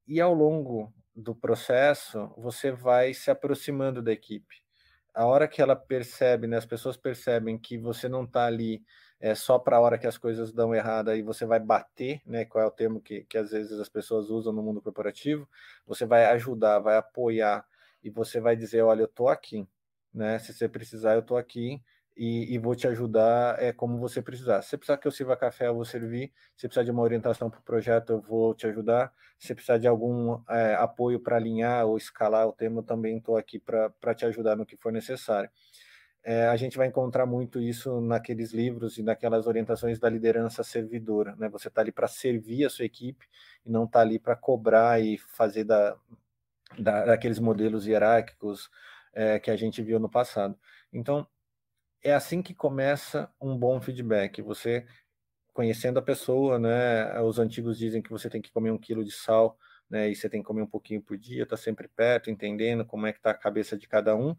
E 0.07 0.20
ao 0.20 0.32
longo 0.32 0.92
do 1.14 1.34
processo, 1.34 2.32
você 2.36 2.70
vai 2.70 3.12
se 3.14 3.30
aproximando 3.30 4.02
da 4.02 4.12
equipe. 4.12 4.62
A 5.16 5.24
hora 5.24 5.48
que 5.48 5.62
ela 5.62 5.74
percebe, 5.74 6.46
né, 6.46 6.58
as 6.58 6.66
pessoas 6.66 6.96
percebem 6.96 7.58
que 7.58 7.78
você 7.78 8.08
não 8.08 8.24
está 8.24 8.44
ali 8.46 8.84
é, 9.18 9.34
só 9.34 9.58
para 9.58 9.78
a 9.78 9.80
hora 9.80 9.98
que 9.98 10.06
as 10.06 10.18
coisas 10.18 10.52
dão 10.52 10.74
errada 10.74 11.16
e 11.16 11.22
você 11.22 11.46
vai 11.46 11.58
bater, 11.58 12.20
né, 12.26 12.44
qual 12.44 12.62
é 12.64 12.66
o 12.66 12.70
termo 12.70 13.00
que, 13.00 13.24
que 13.24 13.38
às 13.38 13.50
vezes 13.50 13.80
as 13.80 13.88
pessoas 13.88 14.28
usam 14.30 14.52
no 14.52 14.62
mundo 14.62 14.82
corporativo, 14.82 15.48
você 15.86 16.04
vai 16.06 16.26
ajudar, 16.26 16.80
vai 16.80 16.98
apoiar 16.98 17.66
e 18.04 18.10
você 18.10 18.40
vai 18.40 18.54
dizer, 18.56 18.82
olha, 18.82 19.00
eu 19.02 19.06
estou 19.06 19.28
aqui, 19.30 19.66
né, 20.12 20.38
se 20.38 20.52
você 20.52 20.68
precisar, 20.68 21.14
eu 21.14 21.20
estou 21.20 21.38
aqui, 21.38 21.82
e, 22.16 22.54
e, 22.54 22.58
vou 22.58 22.74
te 22.74 22.88
ajudar 22.88 23.62
é 23.62 23.72
como 23.72 23.98
você 23.98 24.22
precisar. 24.22 24.62
Se 24.62 24.76
precisar 24.76 24.96
que 24.96 25.06
eu 25.06 25.12
sirva 25.12 25.36
café, 25.36 25.66
eu 25.68 25.74
vou 25.74 25.84
servir. 25.84 26.32
Se 26.56 26.66
precisar 26.66 26.84
de 26.84 26.90
uma 26.90 27.02
orientação 27.02 27.50
para 27.50 27.60
o 27.60 27.62
projeto, 27.62 28.10
eu 28.14 28.20
vou 28.20 28.54
te 28.54 28.66
ajudar. 28.66 29.12
Se 29.38 29.54
precisar 29.54 29.78
de 29.78 29.86
algum 29.86 30.40
é, 30.48 30.74
apoio 30.76 31.20
para 31.20 31.36
alinhar 31.36 31.86
ou 31.86 31.96
escalar 31.98 32.46
o 32.48 32.52
tema, 32.52 32.80
eu 32.80 32.82
também 32.82 33.18
estou 33.18 33.36
aqui 33.36 33.58
para 33.58 34.14
te 34.14 34.24
ajudar 34.24 34.56
no 34.56 34.64
que 34.64 34.76
for 34.76 34.90
necessário. 34.92 35.50
é, 36.24 36.48
a 36.48 36.56
gente 36.56 36.76
vai 36.76 36.88
encontrar 36.88 37.24
muito 37.24 37.60
isso 37.60 38.00
naqueles 38.00 38.52
livros 38.52 38.98
e 38.98 39.02
naquelas 39.02 39.46
orientações 39.46 39.98
da 40.00 40.08
liderança 40.08 40.64
servidora. 40.64 41.36
Né? 41.36 41.48
Você 41.50 41.68
está 41.68 41.82
ali 41.82 41.92
para 41.92 42.08
servir 42.08 42.64
a 42.64 42.70
sua 42.70 42.84
equipe 42.84 43.26
e 43.64 43.70
não 43.70 43.84
está 43.84 44.00
ali 44.00 44.18
para 44.18 44.34
cobrar 44.34 45.00
e 45.00 45.18
fazer 45.18 45.64
da, 45.64 45.96
da, 46.78 47.04
daqueles 47.06 47.38
modelos 47.38 47.86
hierárquicos 47.86 48.68
é, 49.12 49.38
que 49.38 49.52
a 49.52 49.56
gente 49.56 49.80
viu 49.82 50.00
no 50.00 50.08
passado. 50.08 50.58
Então, 50.92 51.26
é 52.07 52.14
assim 52.14 52.42
que 52.42 52.54
começa 52.54 53.30
um 53.40 53.57
bom 53.59 53.80
feedback. 53.80 54.40
Você 54.42 54.86
conhecendo 55.52 55.98
a 55.98 56.02
pessoa, 56.02 56.59
né? 56.59 57.20
Os 57.22 57.38
antigos 57.38 57.78
dizem 57.78 58.02
que 58.02 58.11
você 58.11 58.30
tem 58.30 58.42
que 58.42 58.52
comer 58.52 58.70
um 58.70 58.78
quilo 58.78 59.04
de 59.04 59.11
sal, 59.11 59.59
né? 59.90 60.11
E 60.11 60.14
você 60.14 60.28
tem 60.28 60.40
que 60.42 60.46
comer 60.46 60.62
um 60.62 60.66
pouquinho 60.66 61.02
por 61.02 61.16
dia, 61.18 61.46
tá 61.46 61.57
sempre 61.57 61.88
perto, 61.88 62.30
entendendo 62.30 62.84
como 62.84 63.07
é 63.07 63.12
que 63.12 63.20
tá 63.20 63.30
a 63.30 63.34
cabeça 63.34 63.76
de 63.76 63.88
cada 63.88 64.14
um 64.16 64.36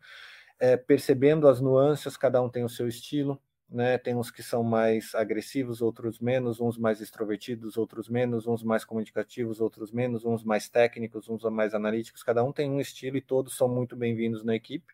é, 0.60 0.78
percebendo 0.78 1.48
as 1.48 1.62
nuances, 1.62 2.18
cada 2.18 2.42
um 2.42 2.50
tem 2.50 2.64
o 2.64 2.70
seu 2.70 2.88
estilo, 2.88 3.42
né? 3.70 3.98
Tem 3.98 4.16
uns 4.16 4.32
que 4.32 4.44
são 4.44 4.64
mais 4.64 5.14
agressivos, 5.16 5.82
outros 5.82 6.20
menos, 6.20 6.60
uns 6.62 6.78
mais 6.78 7.02
extrovertidos, 7.02 7.78
outros 7.78 8.10
menos, 8.10 8.48
uns 8.48 8.64
mais 8.64 8.86
comunicativos, 8.86 9.62
outros 9.62 9.92
menos, 9.92 10.26
uns 10.26 10.44
mais 10.44 10.70
técnicos, 10.70 11.30
uns 11.30 11.44
mais 11.46 11.74
analíticos, 11.74 12.24
cada 12.24 12.44
um 12.44 12.54
tem 12.54 12.70
um 12.72 12.80
estilo 12.80 13.18
e 13.18 13.22
todos 13.22 13.56
são 13.58 13.68
muito 13.68 13.96
bem-vindos 13.96 14.44
na 14.44 14.56
equipe, 14.56 14.94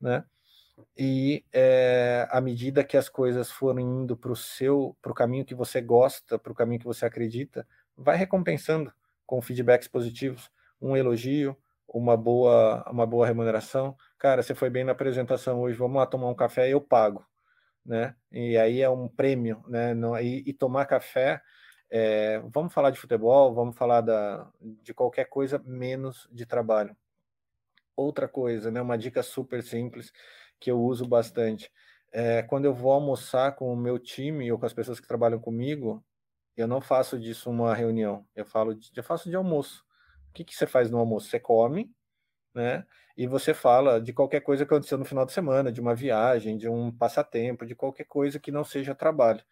né? 0.00 0.24
E 0.96 1.44
é, 1.52 2.26
à 2.30 2.40
medida 2.40 2.84
que 2.84 2.96
as 2.96 3.08
coisas 3.08 3.50
forem 3.50 3.84
indo 3.84 4.16
para 4.16 4.32
o 4.32 4.36
seu, 4.36 4.96
para 5.00 5.12
o 5.12 5.14
caminho 5.14 5.44
que 5.44 5.54
você 5.54 5.80
gosta, 5.80 6.38
para 6.38 6.52
o 6.52 6.54
caminho 6.54 6.80
que 6.80 6.86
você 6.86 7.04
acredita, 7.06 7.66
vai 7.96 8.16
recompensando 8.16 8.92
com 9.26 9.40
feedbacks 9.40 9.88
positivos, 9.88 10.50
um 10.80 10.96
elogio, 10.96 11.56
uma 11.88 12.16
boa, 12.16 12.84
uma 12.90 13.06
boa 13.06 13.26
remuneração. 13.26 13.96
Cara, 14.18 14.42
você 14.42 14.54
foi 14.54 14.70
bem 14.70 14.84
na 14.84 14.92
apresentação 14.92 15.60
hoje, 15.60 15.78
vamos 15.78 15.96
lá 15.96 16.06
tomar 16.06 16.28
um 16.28 16.34
café 16.34 16.68
eu 16.68 16.80
pago, 16.80 17.24
né? 17.84 18.14
E 18.30 18.56
aí 18.56 18.80
é 18.80 18.88
um 18.88 19.08
prêmio, 19.08 19.64
né? 19.68 19.94
E, 20.22 20.42
e 20.46 20.52
tomar 20.52 20.86
café, 20.86 21.40
é, 21.90 22.40
vamos 22.52 22.72
falar 22.72 22.90
de 22.90 22.98
futebol, 22.98 23.54
vamos 23.54 23.76
falar 23.76 24.00
da, 24.00 24.50
de 24.82 24.92
qualquer 24.92 25.26
coisa 25.26 25.62
menos 25.64 26.28
de 26.32 26.46
trabalho. 26.46 26.96
Outra 27.96 28.26
coisa, 28.26 28.70
né? 28.70 28.82
Uma 28.82 28.98
dica 28.98 29.22
super 29.22 29.62
simples 29.62 30.12
que 30.64 30.70
eu 30.70 30.80
uso 30.80 31.06
bastante. 31.06 31.70
É, 32.12 32.42
quando 32.42 32.64
eu 32.64 32.74
vou 32.74 32.92
almoçar 32.92 33.54
com 33.56 33.72
o 33.72 33.76
meu 33.76 33.98
time 33.98 34.50
ou 34.50 34.58
com 34.58 34.66
as 34.66 34.72
pessoas 34.72 35.00
que 35.00 35.08
trabalham 35.08 35.40
comigo, 35.40 36.04
eu 36.56 36.68
não 36.68 36.80
faço 36.80 37.18
disso 37.18 37.50
uma 37.50 37.74
reunião. 37.74 38.26
Eu 38.34 38.46
falo, 38.46 38.74
de, 38.74 38.90
eu 38.96 39.02
faço 39.02 39.28
de 39.28 39.36
almoço 39.36 39.84
que, 40.34 40.44
que 40.44 40.54
você 40.54 40.66
faz 40.66 40.90
no 40.90 40.98
almoço? 40.98 41.28
Você 41.28 41.40
come, 41.40 41.90
né? 42.54 42.84
E 43.16 43.26
você 43.26 43.54
fala 43.54 44.00
de 44.00 44.12
qualquer 44.12 44.40
coisa 44.40 44.66
que 44.66 44.74
aconteceu 44.74 44.98
no 44.98 45.04
final 45.04 45.24
de 45.24 45.32
semana, 45.32 45.72
de 45.72 45.80
uma 45.80 45.94
viagem, 45.94 46.58
de 46.58 46.68
um 46.68 46.90
passatempo, 46.92 47.64
de 47.64 47.74
qualquer 47.74 48.04
coisa 48.04 48.40
que 48.40 48.50
não 48.50 48.64
seja 48.64 48.94
trabalho, 48.94 49.42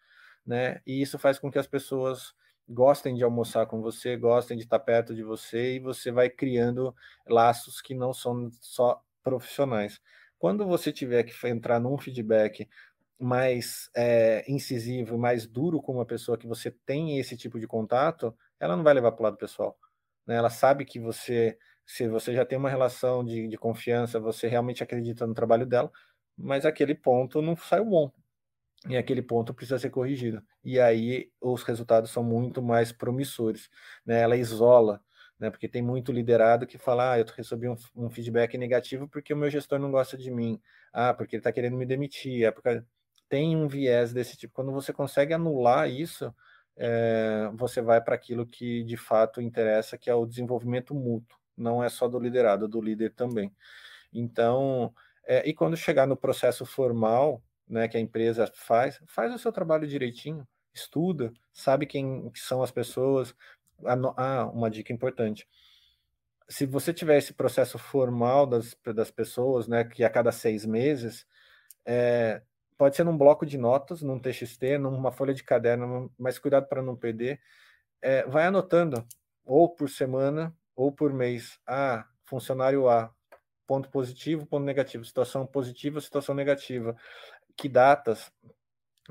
né? 0.45 0.81
E 0.85 1.01
isso 1.01 1.17
faz 1.17 1.39
com 1.39 1.49
que 1.51 1.59
as 1.59 1.67
pessoas 1.67 2.33
gostem 2.67 3.15
de 3.15 3.23
almoçar 3.23 3.65
com 3.67 3.81
você, 3.81 4.17
gostem 4.17 4.57
de 4.57 4.63
estar 4.63 4.79
perto 4.79 5.15
de 5.15 5.23
você 5.23 5.75
e 5.75 5.79
você 5.79 6.11
vai 6.11 6.29
criando 6.29 6.95
laços 7.27 7.81
que 7.81 7.95
não 7.95 8.13
são 8.13 8.49
só 8.61 9.01
profissionais. 9.23 10.01
Quando 10.43 10.67
você 10.67 10.91
tiver 10.91 11.23
que 11.23 11.47
entrar 11.47 11.79
num 11.79 11.97
feedback 11.97 12.67
mais 13.17 13.89
é, 13.95 14.43
incisivo, 14.45 15.17
mais 15.17 15.47
duro 15.47 15.81
com 15.81 15.93
uma 15.93 16.05
pessoa 16.05 16.37
que 16.37 16.45
você 16.45 16.69
tem 16.85 17.17
esse 17.17 17.37
tipo 17.37 17.57
de 17.57 17.65
contato, 17.65 18.35
ela 18.59 18.75
não 18.75 18.83
vai 18.83 18.93
levar 18.93 19.13
para 19.13 19.21
o 19.21 19.23
lado 19.23 19.37
pessoal 19.37 19.79
né? 20.27 20.35
Ela 20.35 20.49
sabe 20.49 20.83
que 20.83 20.99
você, 20.99 21.57
se 21.85 22.09
você 22.09 22.33
já 22.33 22.45
tem 22.45 22.57
uma 22.57 22.69
relação 22.69 23.23
de, 23.23 23.47
de 23.47 23.57
confiança, 23.57 24.19
você 24.19 24.49
realmente 24.49 24.83
acredita 24.83 25.25
no 25.25 25.33
trabalho 25.33 25.65
dela, 25.65 25.89
mas 26.37 26.65
aquele 26.65 26.93
ponto 26.93 27.41
não 27.41 27.55
saiu 27.55 27.85
bom. 27.85 28.11
E 28.89 28.97
aquele 28.97 29.21
ponto 29.21 29.53
precisa 29.53 29.79
ser 29.79 29.91
corrigido. 29.91 30.43
E 30.61 30.77
aí 30.77 31.31
os 31.39 31.63
resultados 31.63 32.11
são 32.11 32.21
muito 32.21 32.61
mais 32.61 32.91
promissores. 32.91 33.69
Né? 34.05 34.19
Ela 34.19 34.35
isola, 34.35 35.01
né? 35.43 35.51
porque 35.51 35.67
tem 35.67 35.81
muito 35.81 36.11
liderado 36.11 36.65
que 36.65 36.77
fala: 36.77 37.13
ah, 37.13 37.19
eu 37.19 37.25
recebi 37.35 37.67
um, 37.67 37.75
um 37.95 38.09
feedback 38.09 38.57
negativo 38.57 39.07
porque 39.07 39.33
o 39.33 39.37
meu 39.37 39.49
gestor 39.49 39.77
não 39.77 39.91
gosta 39.91 40.17
de 40.17 40.31
mim. 40.31 40.59
Ah, 40.93 41.13
porque 41.13 41.35
ele 41.35 41.41
está 41.41 41.51
querendo 41.51 41.75
me 41.75 41.85
demitir. 41.85 42.45
É 42.45 42.51
porque 42.51 42.81
tem 43.27 43.55
um 43.55 43.67
viés 43.67 44.13
desse 44.13 44.37
tipo. 44.37 44.53
Quando 44.53 44.71
você 44.71 44.93
consegue 44.93 45.33
anular 45.33 45.89
isso, 45.89 46.33
é, 46.77 47.49
você 47.53 47.81
vai 47.81 48.01
para 48.01 48.15
aquilo 48.15 48.45
que 48.45 48.83
de 48.83 48.95
fato 48.95 49.41
interessa, 49.41 49.97
que 49.97 50.09
é 50.09 50.15
o 50.15 50.25
desenvolvimento 50.25 50.95
mútuo, 50.95 51.37
não 51.57 51.83
é 51.83 51.89
só 51.89 52.07
do 52.07 52.19
liderado, 52.19 52.65
é 52.65 52.67
do 52.67 52.81
líder 52.81 53.11
também. 53.13 53.51
Então, 54.13 54.93
é, 55.25 55.47
e 55.47 55.53
quando 55.53 55.75
chegar 55.75 56.07
no 56.07 56.15
processo 56.15 56.65
formal, 56.65 57.43
né, 57.67 57.87
que 57.87 57.97
a 57.97 57.99
empresa 57.99 58.49
faz, 58.55 58.99
faz 59.07 59.33
o 59.33 59.39
seu 59.39 59.51
trabalho 59.51 59.87
direitinho, 59.87 60.47
estuda, 60.73 61.33
sabe 61.51 61.85
quem 61.85 62.31
são 62.35 62.63
as 62.63 62.71
pessoas. 62.71 63.35
Ah, 64.17 64.45
uma 64.45 64.69
dica 64.69 64.93
importante. 64.93 65.47
Se 66.49 66.65
você 66.65 66.93
tiver 66.93 67.17
esse 67.17 67.33
processo 67.33 67.77
formal 67.77 68.45
das, 68.45 68.75
das 68.93 69.09
pessoas, 69.09 69.67
né, 69.67 69.83
que 69.83 70.03
a 70.03 70.09
cada 70.09 70.31
seis 70.31 70.65
meses, 70.65 71.25
é, 71.85 72.41
pode 72.77 72.95
ser 72.95 73.03
num 73.03 73.17
bloco 73.17 73.45
de 73.45 73.57
notas, 73.57 74.01
num 74.01 74.19
TXT, 74.19 74.77
numa 74.79 75.11
folha 75.11 75.33
de 75.33 75.43
caderno, 75.43 76.11
mas 76.17 76.39
cuidado 76.39 76.67
para 76.67 76.81
não 76.81 76.95
perder. 76.95 77.39
É, 78.01 78.23
vai 78.27 78.45
anotando, 78.45 79.05
ou 79.45 79.69
por 79.69 79.89
semana, 79.89 80.55
ou 80.75 80.91
por 80.91 81.13
mês. 81.13 81.59
Ah, 81.67 82.05
funcionário 82.25 82.89
A, 82.89 83.13
ponto 83.65 83.89
positivo, 83.89 84.45
ponto 84.45 84.65
negativo, 84.65 85.05
situação 85.05 85.45
positiva, 85.45 86.01
situação 86.01 86.35
negativa. 86.35 86.95
Que 87.55 87.69
datas? 87.69 88.31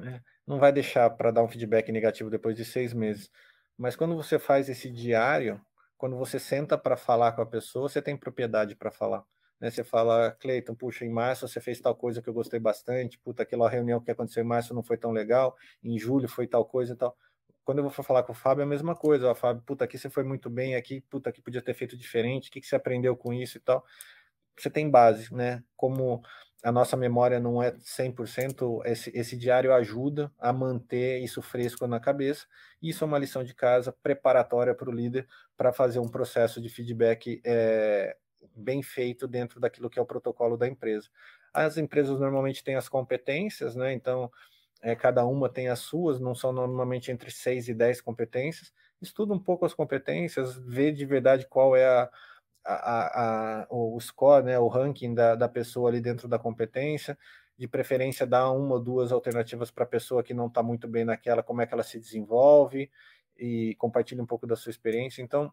É, 0.00 0.20
não 0.46 0.58
vai 0.58 0.72
deixar 0.72 1.08
para 1.10 1.30
dar 1.30 1.42
um 1.42 1.48
feedback 1.48 1.90
negativo 1.92 2.30
depois 2.30 2.56
de 2.56 2.64
seis 2.64 2.92
meses. 2.92 3.30
Mas 3.76 3.96
quando 3.96 4.16
você 4.16 4.38
faz 4.38 4.68
esse 4.68 4.90
diário, 4.90 5.60
quando 5.96 6.16
você 6.16 6.38
senta 6.38 6.76
para 6.76 6.96
falar 6.96 7.32
com 7.32 7.42
a 7.42 7.46
pessoa, 7.46 7.88
você 7.88 8.02
tem 8.02 8.16
propriedade 8.16 8.74
para 8.74 8.90
falar. 8.90 9.24
Né? 9.60 9.70
Você 9.70 9.84
fala, 9.84 10.32
Cleiton, 10.40 10.74
puxa, 10.74 11.04
em 11.04 11.10
março 11.10 11.46
você 11.46 11.60
fez 11.60 11.80
tal 11.80 11.94
coisa 11.94 12.20
que 12.20 12.28
eu 12.28 12.34
gostei 12.34 12.58
bastante, 12.58 13.18
puta, 13.20 13.44
aquela 13.44 13.70
reunião 13.70 14.00
que 14.00 14.10
aconteceu 14.10 14.42
em 14.42 14.46
março 14.46 14.74
não 14.74 14.82
foi 14.82 14.98
tão 14.98 15.12
legal, 15.12 15.56
em 15.82 15.96
julho 15.98 16.28
foi 16.28 16.48
tal 16.48 16.64
coisa 16.64 16.94
e 16.94 16.96
tal. 16.96 17.16
Quando 17.64 17.78
eu 17.78 17.84
vou 17.84 17.92
falar 17.92 18.24
com 18.24 18.32
o 18.32 18.34
Fábio, 18.34 18.62
é 18.62 18.64
a 18.64 18.68
mesma 18.68 18.96
coisa, 18.96 19.30
ó, 19.30 19.34
Fábio, 19.36 19.62
puta, 19.64 19.84
aqui 19.84 19.96
você 19.96 20.10
foi 20.10 20.24
muito 20.24 20.50
bem, 20.50 20.74
aqui, 20.74 21.00
puta, 21.02 21.30
aqui 21.30 21.40
podia 21.40 21.62
ter 21.62 21.74
feito 21.74 21.96
diferente, 21.96 22.48
o 22.48 22.52
que, 22.52 22.60
que 22.60 22.66
você 22.66 22.74
aprendeu 22.74 23.16
com 23.16 23.32
isso 23.32 23.56
e 23.56 23.60
tal. 23.60 23.84
Você 24.58 24.68
tem 24.68 24.90
base, 24.90 25.32
né? 25.32 25.62
Como 25.76 26.22
a 26.62 26.70
nossa 26.70 26.96
memória 26.96 27.40
não 27.40 27.62
é 27.62 27.72
100%, 27.80 28.82
esse, 28.84 29.10
esse 29.16 29.36
diário 29.36 29.72
ajuda 29.74 30.32
a 30.38 30.52
manter 30.52 31.20
isso 31.20 31.42
fresco 31.42 31.86
na 31.86 31.98
cabeça. 31.98 32.46
Isso 32.80 33.02
é 33.02 33.06
uma 33.06 33.18
lição 33.18 33.42
de 33.42 33.54
casa 33.54 33.92
preparatória 34.02 34.74
para 34.74 34.88
o 34.88 34.92
líder 34.92 35.26
para 35.56 35.72
fazer 35.72 35.98
um 35.98 36.08
processo 36.08 36.60
de 36.60 36.68
feedback 36.68 37.40
é, 37.44 38.16
bem 38.54 38.82
feito 38.82 39.26
dentro 39.26 39.58
daquilo 39.60 39.90
que 39.90 39.98
é 39.98 40.02
o 40.02 40.06
protocolo 40.06 40.56
da 40.56 40.68
empresa. 40.68 41.08
As 41.52 41.76
empresas 41.76 42.18
normalmente 42.20 42.62
têm 42.62 42.76
as 42.76 42.88
competências, 42.88 43.74
né? 43.74 43.92
Então, 43.92 44.30
é, 44.82 44.94
cada 44.96 45.24
uma 45.26 45.48
tem 45.48 45.68
as 45.68 45.80
suas, 45.80 46.20
não 46.20 46.34
são 46.34 46.52
normalmente 46.52 47.10
entre 47.10 47.30
seis 47.30 47.68
e 47.68 47.74
dez 47.74 48.00
competências. 48.00 48.72
Estuda 49.00 49.32
um 49.34 49.38
pouco 49.38 49.64
as 49.64 49.74
competências, 49.74 50.56
vê 50.56 50.92
de 50.92 51.04
verdade 51.04 51.46
qual 51.48 51.76
é 51.76 51.86
a, 51.86 52.10
a, 52.64 53.62
a, 53.62 53.66
o 53.70 53.98
score, 54.00 54.44
né, 54.44 54.58
o 54.58 54.68
ranking 54.68 55.14
da, 55.14 55.34
da 55.34 55.48
pessoa 55.48 55.90
ali 55.90 56.00
dentro 56.00 56.28
da 56.28 56.38
competência. 56.38 57.18
De 57.58 57.68
preferência, 57.68 58.26
dá 58.26 58.50
uma 58.50 58.74
ou 58.74 58.80
duas 58.80 59.12
alternativas 59.12 59.70
para 59.70 59.84
a 59.84 59.86
pessoa 59.86 60.22
que 60.22 60.34
não 60.34 60.46
está 60.46 60.62
muito 60.62 60.88
bem 60.88 61.04
naquela, 61.04 61.42
como 61.42 61.60
é 61.60 61.66
que 61.66 61.74
ela 61.74 61.82
se 61.82 61.98
desenvolve 61.98 62.90
e 63.36 63.74
compartilha 63.76 64.22
um 64.22 64.26
pouco 64.26 64.46
da 64.46 64.56
sua 64.56 64.70
experiência. 64.70 65.22
Então, 65.22 65.52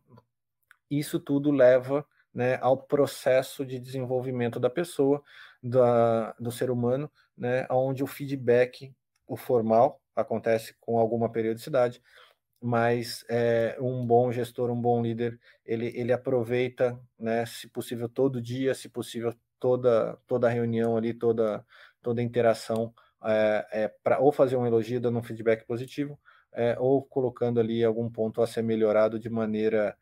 isso 0.90 1.20
tudo 1.20 1.52
leva 1.52 2.06
né, 2.34 2.58
ao 2.62 2.78
processo 2.78 3.66
de 3.66 3.80
desenvolvimento 3.80 4.60
da 4.60 4.70
pessoa, 4.70 5.22
da, 5.62 6.34
do 6.34 6.52
ser 6.52 6.72
humano, 6.72 7.12
né, 7.38 7.68
onde 7.70 8.04
o 8.04 8.08
feedback, 8.08 8.94
o 9.28 9.36
formal, 9.36 10.02
acontece 10.16 10.76
com 10.80 11.00
alguma 11.00 11.30
periodicidade, 11.32 12.02
mas 12.62 13.26
é, 13.30 13.78
um 13.80 14.06
bom 14.06 14.32
gestor, 14.32 14.70
um 14.70 14.82
bom 14.82 15.02
líder, 15.02 15.40
ele, 15.66 15.88
ele 15.96 16.12
aproveita, 16.12 17.00
né, 17.18 17.46
se 17.46 17.68
possível, 17.70 18.10
todo 18.10 18.42
dia, 18.42 18.74
se 18.74 18.90
possível, 18.90 19.34
toda, 19.60 20.18
toda 20.28 20.50
reunião 20.50 20.98
ali, 20.98 21.14
toda, 21.14 21.66
toda 22.02 22.22
interação, 22.22 22.94
é, 23.24 23.68
é 23.72 23.88
para 24.04 24.20
ou 24.20 24.32
fazer 24.32 24.56
um 24.58 24.66
elogio, 24.66 25.00
dando 25.00 25.20
um 25.20 25.24
feedback 25.24 25.66
positivo, 25.66 26.20
é, 26.54 26.78
ou 26.80 27.04
colocando 27.04 27.60
ali 27.60 27.84
algum 27.84 28.10
ponto 28.10 28.42
a 28.42 28.48
ser 28.48 28.62
melhorado 28.64 29.20
de 29.20 29.30
maneira 29.30 29.98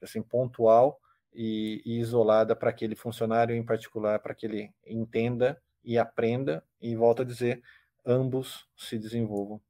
assim 0.00 0.22
pontual 0.22 1.00
e, 1.32 1.82
e 1.84 1.98
isolada 1.98 2.54
para 2.54 2.70
aquele 2.70 2.94
funcionário 2.94 3.54
em 3.54 3.64
particular, 3.64 4.20
para 4.20 4.34
que 4.34 4.46
ele 4.46 4.72
entenda 4.86 5.60
e 5.82 5.98
aprenda 5.98 6.64
e 6.80 6.94
volta 6.94 7.22
a 7.22 7.26
dizer, 7.26 7.60
ambos 8.06 8.68
se 8.76 8.98
desenvolvam. 8.98 9.60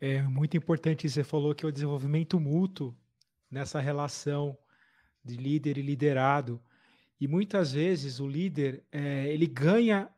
É 0.00 0.22
muito 0.22 0.56
importante, 0.56 1.08
você 1.08 1.24
falou 1.24 1.54
que 1.54 1.64
é 1.64 1.68
o 1.68 1.72
desenvolvimento 1.72 2.38
mútuo 2.38 2.96
nessa 3.50 3.80
relação 3.80 4.56
de 5.24 5.36
líder 5.36 5.78
e 5.78 5.82
liderado. 5.82 6.62
E 7.20 7.26
muitas 7.26 7.72
vezes 7.72 8.20
o 8.20 8.28
líder 8.28 8.84
é, 8.92 9.26
ele 9.28 9.46
ganha 9.46 10.08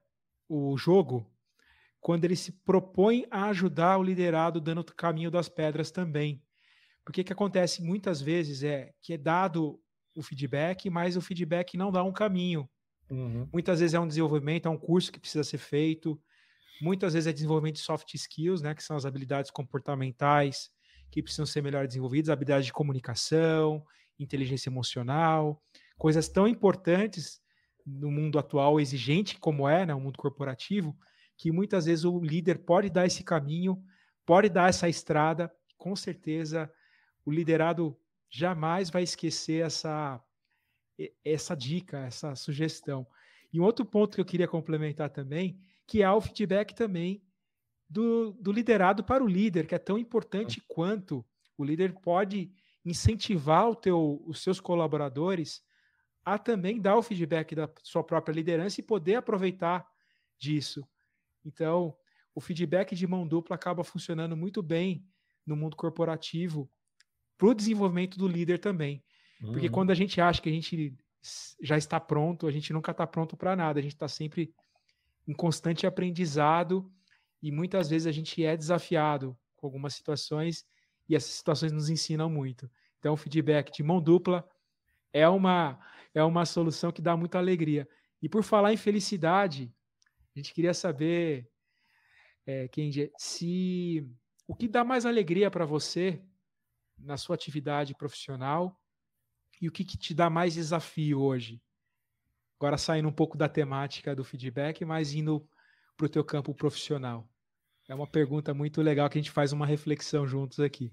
o 0.48 0.76
jogo 0.76 1.26
quando 2.00 2.24
ele 2.24 2.36
se 2.36 2.52
propõe 2.52 3.26
a 3.30 3.46
ajudar 3.46 3.98
o 3.98 4.02
liderado 4.02 4.60
dando 4.60 4.80
o 4.80 4.84
caminho 4.84 5.30
das 5.30 5.48
pedras 5.48 5.90
também. 5.90 6.42
Porque 7.04 7.22
o 7.22 7.24
que 7.24 7.32
acontece 7.32 7.82
muitas 7.82 8.20
vezes 8.20 8.62
é 8.62 8.92
que 9.00 9.14
é 9.14 9.18
dado 9.18 9.80
o 10.14 10.22
feedback, 10.22 10.90
mas 10.90 11.16
o 11.16 11.20
feedback 11.20 11.76
não 11.76 11.90
dá 11.90 12.02
um 12.02 12.12
caminho. 12.12 12.68
Uhum. 13.10 13.48
Muitas 13.52 13.80
vezes 13.80 13.94
é 13.94 14.00
um 14.00 14.06
desenvolvimento, 14.06 14.66
é 14.66 14.70
um 14.70 14.78
curso 14.78 15.10
que 15.10 15.18
precisa 15.18 15.42
ser 15.42 15.58
feito. 15.58 16.20
Muitas 16.80 17.14
vezes 17.14 17.26
é 17.26 17.32
desenvolvimento 17.32 17.76
de 17.76 17.82
soft 17.82 18.14
skills, 18.14 18.62
né, 18.62 18.74
que 18.74 18.82
são 18.82 18.96
as 18.96 19.04
habilidades 19.04 19.50
comportamentais 19.50 20.70
que 21.10 21.22
precisam 21.22 21.46
ser 21.46 21.62
melhor 21.62 21.86
desenvolvidas, 21.86 22.30
habilidades 22.30 22.66
de 22.66 22.72
comunicação, 22.72 23.84
inteligência 24.18 24.68
emocional, 24.68 25.62
coisas 25.98 26.28
tão 26.28 26.46
importantes 26.46 27.40
no 27.84 28.10
mundo 28.10 28.38
atual 28.38 28.80
exigente 28.80 29.38
como 29.38 29.68
é, 29.68 29.84
né, 29.84 29.94
o 29.94 30.00
mundo 30.00 30.18
corporativo, 30.18 30.96
que 31.36 31.50
muitas 31.50 31.86
vezes 31.86 32.04
o 32.04 32.20
líder 32.20 32.60
pode 32.60 32.88
dar 32.90 33.06
esse 33.06 33.24
caminho, 33.24 33.82
pode 34.24 34.48
dar 34.48 34.68
essa 34.68 34.88
estrada, 34.88 35.50
com 35.76 35.96
certeza 35.96 36.70
o 37.24 37.30
liderado 37.30 37.98
jamais 38.28 38.90
vai 38.90 39.02
esquecer 39.02 39.64
essa 39.64 40.22
essa 41.24 41.54
dica, 41.54 42.00
essa 42.00 42.34
sugestão. 42.34 43.06
E 43.50 43.58
um 43.58 43.64
outro 43.64 43.86
ponto 43.86 44.14
que 44.14 44.20
eu 44.20 44.24
queria 44.24 44.46
complementar 44.46 45.08
também, 45.08 45.58
que 45.90 46.04
é 46.04 46.10
o 46.10 46.20
feedback 46.20 46.72
também 46.72 47.20
do, 47.88 48.30
do 48.40 48.52
liderado 48.52 49.02
para 49.02 49.24
o 49.24 49.26
líder, 49.26 49.66
que 49.66 49.74
é 49.74 49.78
tão 49.78 49.98
importante 49.98 50.62
quanto 50.68 51.26
o 51.58 51.64
líder 51.64 51.94
pode 51.94 52.52
incentivar 52.84 53.68
o 53.68 53.74
teu, 53.74 54.22
os 54.24 54.40
seus 54.40 54.60
colaboradores 54.60 55.60
a 56.24 56.38
também 56.38 56.80
dar 56.80 56.96
o 56.96 57.02
feedback 57.02 57.56
da 57.56 57.68
sua 57.82 58.04
própria 58.04 58.32
liderança 58.32 58.80
e 58.80 58.84
poder 58.84 59.16
aproveitar 59.16 59.84
disso. 60.38 60.88
Então, 61.44 61.96
o 62.36 62.40
feedback 62.40 62.94
de 62.94 63.04
mão 63.08 63.26
dupla 63.26 63.56
acaba 63.56 63.82
funcionando 63.82 64.36
muito 64.36 64.62
bem 64.62 65.04
no 65.44 65.56
mundo 65.56 65.76
corporativo 65.76 66.70
para 67.36 67.48
o 67.48 67.54
desenvolvimento 67.54 68.16
do 68.16 68.28
líder 68.28 68.60
também. 68.60 69.02
Uhum. 69.42 69.50
Porque 69.50 69.68
quando 69.68 69.90
a 69.90 69.94
gente 69.94 70.20
acha 70.20 70.40
que 70.40 70.48
a 70.48 70.52
gente 70.52 70.96
já 71.60 71.76
está 71.76 71.98
pronto, 71.98 72.46
a 72.46 72.52
gente 72.52 72.72
nunca 72.72 72.92
está 72.92 73.08
pronto 73.08 73.36
para 73.36 73.56
nada, 73.56 73.80
a 73.80 73.82
gente 73.82 73.94
está 73.94 74.06
sempre 74.06 74.54
em 75.26 75.32
constante 75.32 75.86
aprendizado 75.86 76.90
e 77.42 77.50
muitas 77.50 77.88
vezes 77.88 78.06
a 78.06 78.12
gente 78.12 78.44
é 78.44 78.56
desafiado 78.56 79.36
com 79.56 79.66
algumas 79.66 79.94
situações 79.94 80.66
e 81.08 81.16
essas 81.16 81.32
situações 81.32 81.72
nos 81.72 81.88
ensinam 81.88 82.28
muito. 82.28 82.70
Então, 82.98 83.14
o 83.14 83.16
feedback 83.16 83.72
de 83.72 83.82
mão 83.82 84.00
dupla 84.00 84.48
é 85.12 85.28
uma, 85.28 85.78
é 86.14 86.22
uma 86.22 86.44
solução 86.44 86.92
que 86.92 87.02
dá 87.02 87.16
muita 87.16 87.38
alegria. 87.38 87.88
E 88.22 88.28
por 88.28 88.42
falar 88.42 88.72
em 88.72 88.76
felicidade, 88.76 89.72
a 90.34 90.38
gente 90.38 90.52
queria 90.52 90.74
saber, 90.74 91.50
é, 92.46 92.68
Kenji, 92.68 93.10
se 93.16 94.06
o 94.46 94.54
que 94.54 94.68
dá 94.68 94.84
mais 94.84 95.06
alegria 95.06 95.50
para 95.50 95.64
você 95.64 96.22
na 96.98 97.16
sua 97.16 97.34
atividade 97.34 97.94
profissional 97.94 98.78
e 99.60 99.68
o 99.68 99.72
que, 99.72 99.84
que 99.84 99.96
te 99.96 100.14
dá 100.14 100.28
mais 100.28 100.54
desafio 100.54 101.20
hoje? 101.20 101.60
Agora 102.60 102.76
saindo 102.76 103.08
um 103.08 103.12
pouco 103.12 103.38
da 103.38 103.48
temática 103.48 104.14
do 104.14 104.22
feedback, 104.22 104.84
mas 104.84 105.14
indo 105.14 105.48
para 105.96 106.04
o 106.04 106.10
teu 106.10 106.22
campo 106.22 106.54
profissional. 106.54 107.26
É 107.88 107.94
uma 107.94 108.06
pergunta 108.06 108.52
muito 108.52 108.82
legal 108.82 109.08
que 109.08 109.16
a 109.16 109.22
gente 109.22 109.30
faz 109.30 109.50
uma 109.50 109.64
reflexão 109.64 110.26
juntos 110.26 110.60
aqui. 110.60 110.92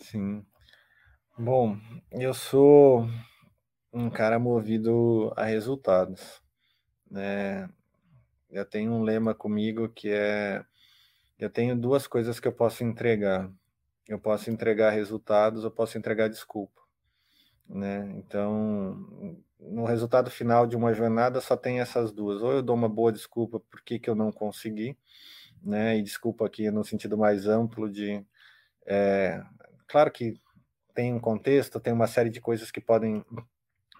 Sim. 0.00 0.44
Bom, 1.38 1.78
eu 2.10 2.34
sou 2.34 3.08
um 3.92 4.10
cara 4.10 4.36
movido 4.36 5.32
a 5.36 5.44
resultados. 5.44 6.42
Né? 7.08 7.70
Eu 8.50 8.64
tenho 8.64 8.90
um 8.90 9.04
lema 9.04 9.32
comigo 9.32 9.88
que 9.88 10.08
é: 10.10 10.64
eu 11.38 11.48
tenho 11.48 11.76
duas 11.76 12.08
coisas 12.08 12.40
que 12.40 12.48
eu 12.48 12.52
posso 12.52 12.82
entregar. 12.82 13.48
Eu 14.08 14.18
posso 14.18 14.50
entregar 14.50 14.90
resultados, 14.90 15.62
eu 15.62 15.70
posso 15.70 15.96
entregar 15.96 16.26
desculpa. 16.26 16.85
Né? 17.68 18.12
Então, 18.16 19.42
no 19.58 19.84
resultado 19.84 20.30
final 20.30 20.66
de 20.66 20.76
uma 20.76 20.92
jornada 20.92 21.40
só 21.40 21.56
tem 21.56 21.80
essas 21.80 22.12
duas. 22.12 22.42
Ou 22.42 22.52
eu 22.52 22.62
dou 22.62 22.76
uma 22.76 22.88
boa 22.88 23.12
desculpa 23.12 23.60
por 23.60 23.82
que, 23.82 23.98
que 23.98 24.08
eu 24.08 24.14
não 24.14 24.30
consegui, 24.32 24.96
né? 25.62 25.98
E 25.98 26.02
desculpa 26.02 26.46
aqui 26.46 26.70
no 26.70 26.84
sentido 26.84 27.18
mais 27.18 27.46
amplo 27.46 27.90
de, 27.90 28.24
é, 28.86 29.42
claro 29.88 30.10
que 30.10 30.40
tem 30.94 31.12
um 31.12 31.20
contexto, 31.20 31.80
tem 31.80 31.92
uma 31.92 32.06
série 32.06 32.30
de 32.30 32.40
coisas 32.40 32.70
que 32.70 32.80
podem 32.80 33.24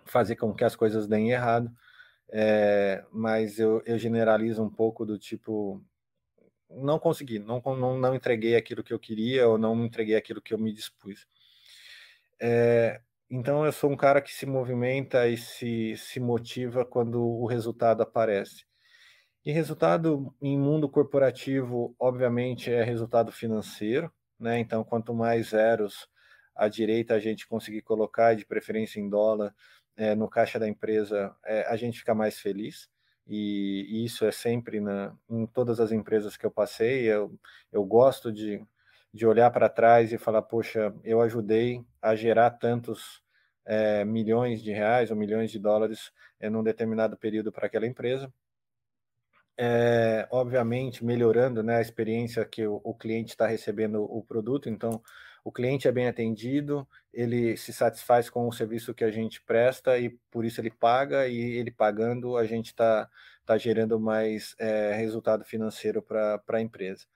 fazer 0.07 0.37
com 0.37 0.55
que 0.55 0.65
as 0.65 0.77
coisas 0.77 1.09
deem 1.09 1.33
errado, 1.33 1.71
é, 2.31 3.05
mas 3.13 3.59
eu, 3.59 3.83
eu, 3.85 3.99
generalizo 3.99 4.63
um 4.63 4.71
pouco 4.71 5.05
do 5.05 5.19
tipo 5.19 5.83
não 6.71 6.99
consegui, 6.99 7.39
não, 7.39 7.63
não, 7.65 7.99
não 7.99 8.15
entreguei 8.15 8.57
aquilo 8.57 8.83
que 8.83 8.93
eu 8.93 8.99
queria 8.99 9.49
ou 9.49 9.59
não 9.59 9.85
entreguei 9.85 10.17
aquilo 10.17 10.43
que 10.43 10.55
eu 10.55 10.59
me 10.59 10.73
dispus. 10.73 11.27
É, 12.41 13.01
então 13.31 13.65
eu 13.65 13.73
sou 13.73 13.91
um 13.91 13.97
cara 13.97 14.21
que 14.21 14.33
se 14.33 14.47
movimenta 14.47 15.29
e 15.29 15.37
se, 15.37 15.97
se 15.97 16.21
motiva 16.21 16.85
quando 16.85 17.21
o 17.23 17.47
resultado 17.47 18.03
aparece. 18.03 18.65
E 19.45 19.53
resultado 19.53 20.35
em 20.43 20.59
mundo 20.59 20.89
corporativo, 20.89 21.95
obviamente, 22.01 22.71
é 22.71 22.83
resultado 22.83 23.31
financeiro, 23.31 24.11
né? 24.39 24.59
Então, 24.59 24.83
quanto 24.83 25.15
mais 25.15 25.51
zeros 25.51 26.09
à 26.55 26.69
direita 26.69 27.15
a 27.15 27.21
gente 27.21 27.47
conseguir 27.47 27.83
colocar, 27.83 28.35
de 28.35 28.45
preferência 28.45 28.99
em 28.99 29.09
dólar, 29.09 29.55
é, 29.97 30.15
no 30.15 30.29
caixa 30.29 30.59
da 30.59 30.69
empresa, 30.69 31.35
é, 31.45 31.67
a 31.69 31.77
gente 31.77 31.99
fica 31.99 32.15
mais 32.15 32.39
feliz. 32.41 32.89
E, 33.27 33.87
e, 33.89 34.05
isso 34.05 34.25
é 34.25 34.33
sempre 34.33 34.81
na, 34.81 35.15
em 35.29 35.47
todas 35.47 35.81
as 35.81 35.93
empresas 35.93 36.37
que 36.37 36.47
eu 36.47 36.51
passei. 36.51 37.05
Eu, 37.05 37.33
eu 37.73 37.85
gosto 37.85 38.33
de, 38.33 38.65
de 39.13 39.27
olhar 39.27 39.51
para 39.51 39.69
trás 39.69 40.13
e 40.13 40.19
falar: 40.19 40.43
poxa, 40.43 40.95
eu 41.05 41.21
ajudei 41.21 41.85
a 42.07 42.15
gerar 42.15 42.51
tantos 42.51 43.23
é, 43.65 44.05
milhões 44.05 44.63
de 44.63 44.73
reais 44.73 45.11
ou 45.11 45.17
milhões 45.17 45.51
de 45.51 45.59
dólares 45.59 46.13
em 46.41 46.55
um 46.55 46.63
determinado 46.63 47.17
período 47.17 47.51
para 47.51 47.67
aquela 47.67 47.87
empresa. 47.87 48.33
É, 49.59 50.29
obviamente 50.31 51.03
melhorando 51.05 51.63
né, 51.63 51.77
a 51.77 51.81
experiência 51.81 52.45
que 52.45 52.67
o, 52.67 52.81
o 52.85 52.95
cliente 52.95 53.31
está 53.31 53.47
recebendo 53.47 54.03
o 54.05 54.23
produto, 54.23 54.69
então 54.69 55.03
o 55.43 55.51
cliente 55.51 55.89
é 55.89 55.93
bem 55.93 56.09
atendido, 56.09 56.87
ele 57.13 57.57
se 57.57 57.73
satisfaz 57.73 58.29
com 58.29 58.47
o 58.49 58.53
serviço 58.53 58.93
que 58.93 59.05
a 59.05 59.11
gente 59.11 59.41
presta 59.41 59.97
e 59.99 60.11
por 60.31 60.45
isso 60.45 60.61
ele 60.61 60.71
paga, 60.71 61.29
e 61.29 61.39
ele 61.39 61.71
pagando, 61.71 62.37
a 62.37 62.45
gente 62.45 62.67
está 62.67 63.09
tá 63.47 63.57
gerando 63.57 63.99
mais 63.99 64.55
é, 64.59 64.93
resultado 64.95 65.45
financeiro 65.45 66.03
para 66.03 66.43
a 66.49 66.61
empresa. 66.61 67.07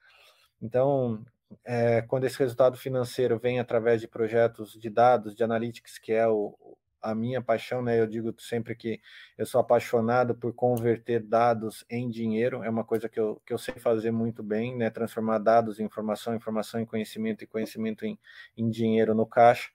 Então, 0.61 1.23
é, 1.65 2.01
quando 2.01 2.25
esse 2.25 2.37
resultado 2.39 2.77
financeiro 2.77 3.39
vem 3.39 3.59
através 3.59 4.01
de 4.01 4.07
projetos 4.07 4.73
de 4.73 4.89
dados, 4.89 5.35
de 5.35 5.43
analytics, 5.43 5.97
que 5.97 6.11
é 6.11 6.27
o, 6.27 6.55
a 7.01 7.15
minha 7.15 7.41
paixão, 7.41 7.81
né? 7.81 7.99
Eu 7.99 8.07
digo 8.07 8.33
sempre 8.39 8.75
que 8.75 9.01
eu 9.37 9.45
sou 9.45 9.59
apaixonado 9.59 10.35
por 10.35 10.53
converter 10.53 11.21
dados 11.21 11.83
em 11.89 12.09
dinheiro, 12.09 12.63
é 12.63 12.69
uma 12.69 12.83
coisa 12.83 13.09
que 13.09 13.19
eu, 13.19 13.41
que 13.45 13.51
eu 13.53 13.57
sei 13.57 13.75
fazer 13.75 14.11
muito 14.11 14.43
bem, 14.43 14.77
né? 14.77 14.89
Transformar 14.89 15.39
dados 15.39 15.79
em 15.79 15.85
informação, 15.85 16.35
informação 16.35 16.79
em 16.79 16.85
conhecimento 16.85 17.43
e 17.43 17.47
conhecimento 17.47 18.05
em, 18.05 18.19
em 18.55 18.69
dinheiro 18.69 19.15
no 19.15 19.25
caixa. 19.25 19.69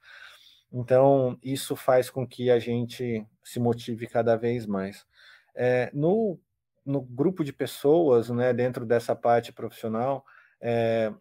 Então, 0.73 1.39
isso 1.43 1.75
faz 1.77 2.11
com 2.11 2.27
que 2.27 2.51
a 2.51 2.59
gente 2.59 3.27
se 3.43 3.59
motive 3.59 4.07
cada 4.07 4.37
vez 4.37 4.67
mais. 4.67 5.07
É, 5.55 5.91
no, 5.93 6.39
no 6.85 7.01
grupo 7.01 7.45
de 7.45 7.53
pessoas, 7.53 8.31
né, 8.31 8.53
dentro 8.53 8.85
dessa 8.85 9.15
parte 9.15 9.53
profissional, 9.53 10.25
é, 10.61 11.13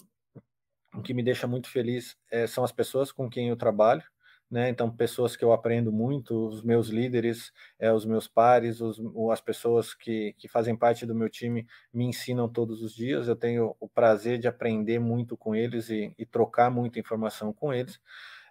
o 0.97 1.01
que 1.01 1.13
me 1.13 1.23
deixa 1.23 1.47
muito 1.47 1.69
feliz 1.69 2.17
é, 2.31 2.47
são 2.47 2.63
as 2.63 2.71
pessoas 2.71 3.11
com 3.11 3.29
quem 3.29 3.49
eu 3.49 3.55
trabalho, 3.55 4.03
né? 4.49 4.69
Então, 4.69 4.89
pessoas 4.95 5.35
que 5.35 5.43
eu 5.43 5.51
aprendo 5.51 5.91
muito, 5.91 6.47
os 6.47 6.63
meus 6.63 6.89
líderes, 6.89 7.51
é, 7.79 7.91
os 7.91 8.05
meus 8.05 8.27
pares, 8.27 8.79
os, 8.79 9.01
as 9.31 9.41
pessoas 9.41 9.93
que, 9.93 10.33
que 10.37 10.47
fazem 10.47 10.75
parte 10.75 11.05
do 11.05 11.15
meu 11.15 11.29
time 11.29 11.65
me 11.93 12.05
ensinam 12.05 12.47
todos 12.47 12.81
os 12.81 12.93
dias. 12.93 13.27
Eu 13.27 13.35
tenho 13.35 13.75
o 13.79 13.89
prazer 13.89 14.37
de 14.37 14.47
aprender 14.47 14.99
muito 14.99 15.35
com 15.35 15.55
eles 15.55 15.89
e, 15.89 16.13
e 16.17 16.25
trocar 16.25 16.69
muita 16.69 16.99
informação 16.99 17.51
com 17.51 17.73
eles. 17.73 17.99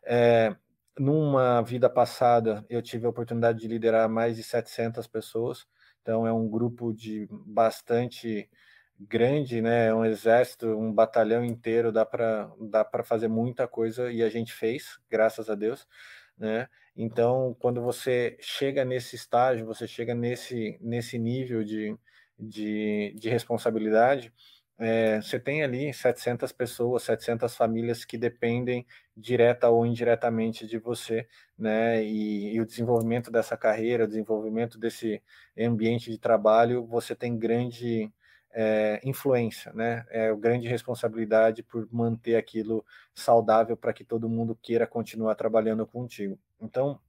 É, 0.04 0.54
numa 0.98 1.62
vida 1.62 1.88
passada, 1.88 2.64
eu 2.68 2.82
tive 2.82 3.06
a 3.06 3.10
oportunidade 3.10 3.60
de 3.60 3.68
liderar 3.68 4.08
mais 4.08 4.36
de 4.36 4.42
700 4.42 5.06
pessoas, 5.06 5.66
então 6.02 6.26
é 6.26 6.32
um 6.32 6.48
grupo 6.48 6.92
de 6.92 7.26
bastante 7.30 8.48
grande, 9.08 9.60
né? 9.60 9.94
Um 9.94 10.04
exército, 10.04 10.66
um 10.68 10.92
batalhão 10.92 11.44
inteiro, 11.44 11.92
dá 11.92 12.04
para 12.06 12.50
dá 12.60 12.84
para 12.84 13.04
fazer 13.04 13.28
muita 13.28 13.66
coisa 13.68 14.10
e 14.12 14.22
a 14.22 14.28
gente 14.28 14.52
fez, 14.52 14.98
graças 15.10 15.50
a 15.50 15.54
Deus, 15.54 15.86
né? 16.38 16.68
Então, 16.96 17.56
quando 17.58 17.82
você 17.82 18.36
chega 18.40 18.84
nesse 18.84 19.16
estágio, 19.16 19.66
você 19.66 19.86
chega 19.86 20.14
nesse 20.14 20.78
nesse 20.80 21.18
nível 21.18 21.64
de, 21.64 21.96
de, 22.38 23.14
de 23.18 23.28
responsabilidade, 23.28 24.32
é, 24.78 25.20
você 25.20 25.38
tem 25.38 25.62
ali 25.62 25.92
700 25.92 26.50
pessoas, 26.52 27.04
700 27.04 27.54
famílias 27.56 28.04
que 28.04 28.18
dependem 28.18 28.84
direta 29.16 29.68
ou 29.68 29.86
indiretamente 29.86 30.66
de 30.66 30.78
você, 30.78 31.28
né? 31.56 32.04
E, 32.04 32.54
e, 32.54 32.60
o 32.60 32.66
desenvolvimento 32.66 33.30
dessa 33.30 33.56
carreira, 33.56 34.04
o 34.04 34.08
desenvolvimento 34.08 34.78
desse 34.78 35.22
ambiente 35.58 36.10
de 36.10 36.18
trabalho, 36.18 36.84
você 36.86 37.14
tem 37.14 37.38
grande 37.38 38.12
é, 38.54 39.00
influência, 39.04 39.72
né? 39.72 40.06
É 40.08 40.34
grande 40.36 40.68
responsabilidade 40.68 41.62
por 41.62 41.88
manter 41.90 42.36
aquilo 42.36 42.84
saudável 43.12 43.76
para 43.76 43.92
que 43.92 44.04
todo 44.04 44.28
mundo 44.28 44.56
queira 44.62 44.86
continuar 44.86 45.34
trabalhando 45.34 45.84
contigo. 45.86 46.38
Então, 46.60 47.00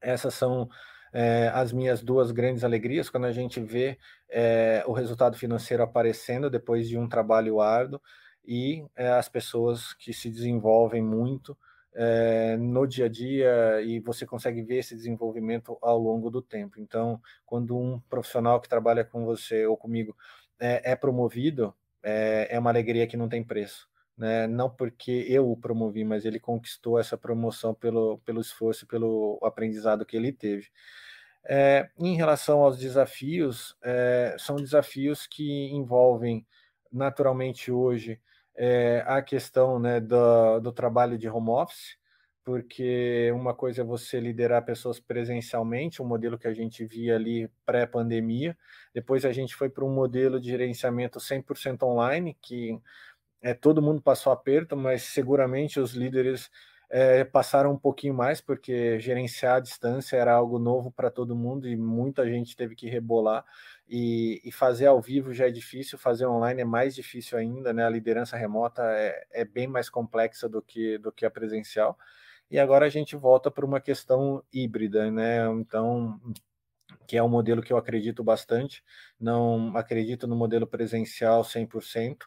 essas 0.00 0.34
são 0.34 0.68
é, 1.12 1.48
as 1.54 1.72
minhas 1.72 2.02
duas 2.02 2.32
grandes 2.32 2.64
alegrias 2.64 3.10
quando 3.10 3.26
a 3.26 3.32
gente 3.32 3.60
vê 3.60 3.98
é, 4.28 4.82
o 4.86 4.92
resultado 4.92 5.36
financeiro 5.36 5.82
aparecendo 5.82 6.50
depois 6.50 6.88
de 6.88 6.98
um 6.98 7.08
trabalho 7.08 7.60
árduo 7.60 8.00
e 8.44 8.84
é, 8.96 9.10
as 9.10 9.28
pessoas 9.28 9.92
que 9.94 10.12
se 10.12 10.30
desenvolvem 10.30 11.02
muito 11.02 11.56
é, 11.94 12.56
no 12.56 12.86
dia 12.86 13.04
a 13.04 13.08
dia 13.08 13.80
e 13.82 14.00
você 14.00 14.26
consegue 14.26 14.62
ver 14.62 14.78
esse 14.78 14.96
desenvolvimento 14.96 15.78
ao 15.80 15.98
longo 15.98 16.28
do 16.30 16.42
tempo. 16.42 16.80
Então, 16.80 17.20
quando 17.46 17.78
um 17.78 18.00
profissional 18.10 18.60
que 18.60 18.68
trabalha 18.68 19.04
com 19.04 19.24
você 19.24 19.64
ou 19.66 19.76
comigo 19.76 20.16
é, 20.60 20.92
é 20.92 20.96
promovido, 20.96 21.74
é, 22.02 22.48
é 22.50 22.58
uma 22.58 22.70
alegria 22.70 23.06
que 23.06 23.16
não 23.16 23.28
tem 23.28 23.42
preço 23.42 23.88
né? 24.16 24.46
Não 24.46 24.70
porque 24.70 25.26
eu 25.28 25.50
o 25.50 25.56
promovi, 25.56 26.04
mas 26.04 26.24
ele 26.24 26.38
conquistou 26.38 26.98
essa 26.98 27.16
promoção 27.18 27.74
pelo, 27.74 28.18
pelo 28.18 28.40
esforço, 28.40 28.86
pelo 28.86 29.38
aprendizado 29.42 30.06
que 30.06 30.16
ele 30.16 30.32
teve. 30.32 30.68
É, 31.44 31.90
em 31.98 32.16
relação 32.16 32.60
aos 32.62 32.78
desafios, 32.78 33.76
é, 33.82 34.36
são 34.38 34.56
desafios 34.56 35.26
que 35.26 35.68
envolvem 35.72 36.46
naturalmente 36.90 37.70
hoje 37.70 38.20
é, 38.56 39.04
a 39.06 39.20
questão 39.20 39.78
né, 39.78 40.00
do, 40.00 40.60
do 40.60 40.72
trabalho 40.72 41.18
de 41.18 41.28
home 41.28 41.50
office, 41.50 41.98
porque 42.44 43.30
uma 43.34 43.54
coisa 43.54 43.80
é 43.80 43.84
você 43.84 44.20
liderar 44.20 44.64
pessoas 44.64 45.00
presencialmente, 45.00 46.02
um 46.02 46.06
modelo 46.06 46.38
que 46.38 46.46
a 46.46 46.52
gente 46.52 46.84
via 46.84 47.16
ali 47.16 47.50
pré-pandemia, 47.64 48.56
depois 48.92 49.24
a 49.24 49.32
gente 49.32 49.54
foi 49.56 49.70
para 49.70 49.84
um 49.84 49.92
modelo 49.92 50.38
de 50.38 50.50
gerenciamento 50.50 51.18
100% 51.18 51.82
online, 51.84 52.36
que 52.42 52.78
é, 53.42 53.54
todo 53.54 53.82
mundo 53.82 54.02
passou 54.02 54.32
aperto, 54.32 54.76
mas 54.76 55.02
seguramente 55.02 55.80
os 55.80 55.92
líderes 55.92 56.50
é, 56.90 57.24
passaram 57.24 57.72
um 57.72 57.78
pouquinho 57.78 58.14
mais, 58.14 58.40
porque 58.40 59.00
gerenciar 59.00 59.56
a 59.56 59.60
distância 59.60 60.16
era 60.16 60.32
algo 60.32 60.58
novo 60.58 60.92
para 60.92 61.10
todo 61.10 61.34
mundo 61.34 61.66
e 61.68 61.76
muita 61.76 62.28
gente 62.28 62.56
teve 62.56 62.76
que 62.76 62.88
rebolar. 62.88 63.44
E, 63.88 64.40
e, 64.44 64.52
fazer 64.52 64.86
ao 64.86 65.00
vivo 65.00 65.32
já 65.32 65.46
é 65.48 65.50
difícil, 65.50 65.98
fazer 65.98 66.26
online 66.26 66.62
é 66.62 66.64
mais 66.64 66.94
difícil 66.94 67.36
ainda, 67.36 67.72
né? 67.72 67.84
A 67.84 67.90
liderança 67.90 68.36
remota 68.36 68.82
é, 68.82 69.26
é 69.30 69.44
bem 69.44 69.66
mais 69.66 69.90
complexa 69.90 70.48
do 70.48 70.62
que, 70.62 70.96
do 70.98 71.12
que 71.12 71.26
a 71.26 71.30
presencial. 71.30 71.98
E 72.50 72.58
agora 72.58 72.86
a 72.86 72.88
gente 72.88 73.16
volta 73.16 73.50
para 73.50 73.64
uma 73.64 73.80
questão 73.80 74.42
híbrida, 74.52 75.10
né? 75.10 75.46
Então, 75.52 76.20
que 77.06 77.16
é 77.16 77.22
um 77.22 77.28
modelo 77.28 77.62
que 77.62 77.72
eu 77.72 77.76
acredito 77.76 78.22
bastante. 78.22 78.82
Não 79.18 79.76
acredito 79.76 80.26
no 80.26 80.36
modelo 80.36 80.66
presencial 80.66 81.42
100%, 81.42 82.18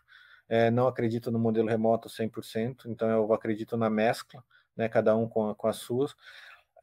é, 0.49 0.71
não 0.71 0.87
acredito 0.87 1.31
no 1.31 1.39
modelo 1.39 1.67
remoto 1.67 2.09
100%, 2.09 2.85
então 2.87 3.09
eu 3.09 3.33
acredito 3.33 3.75
na 3.75 3.89
mescla, 3.89 4.43
né, 4.75 4.87
cada 4.87 5.15
um 5.15 5.27
com, 5.27 5.53
com 5.55 5.67
as 5.67 5.77
suas, 5.77 6.15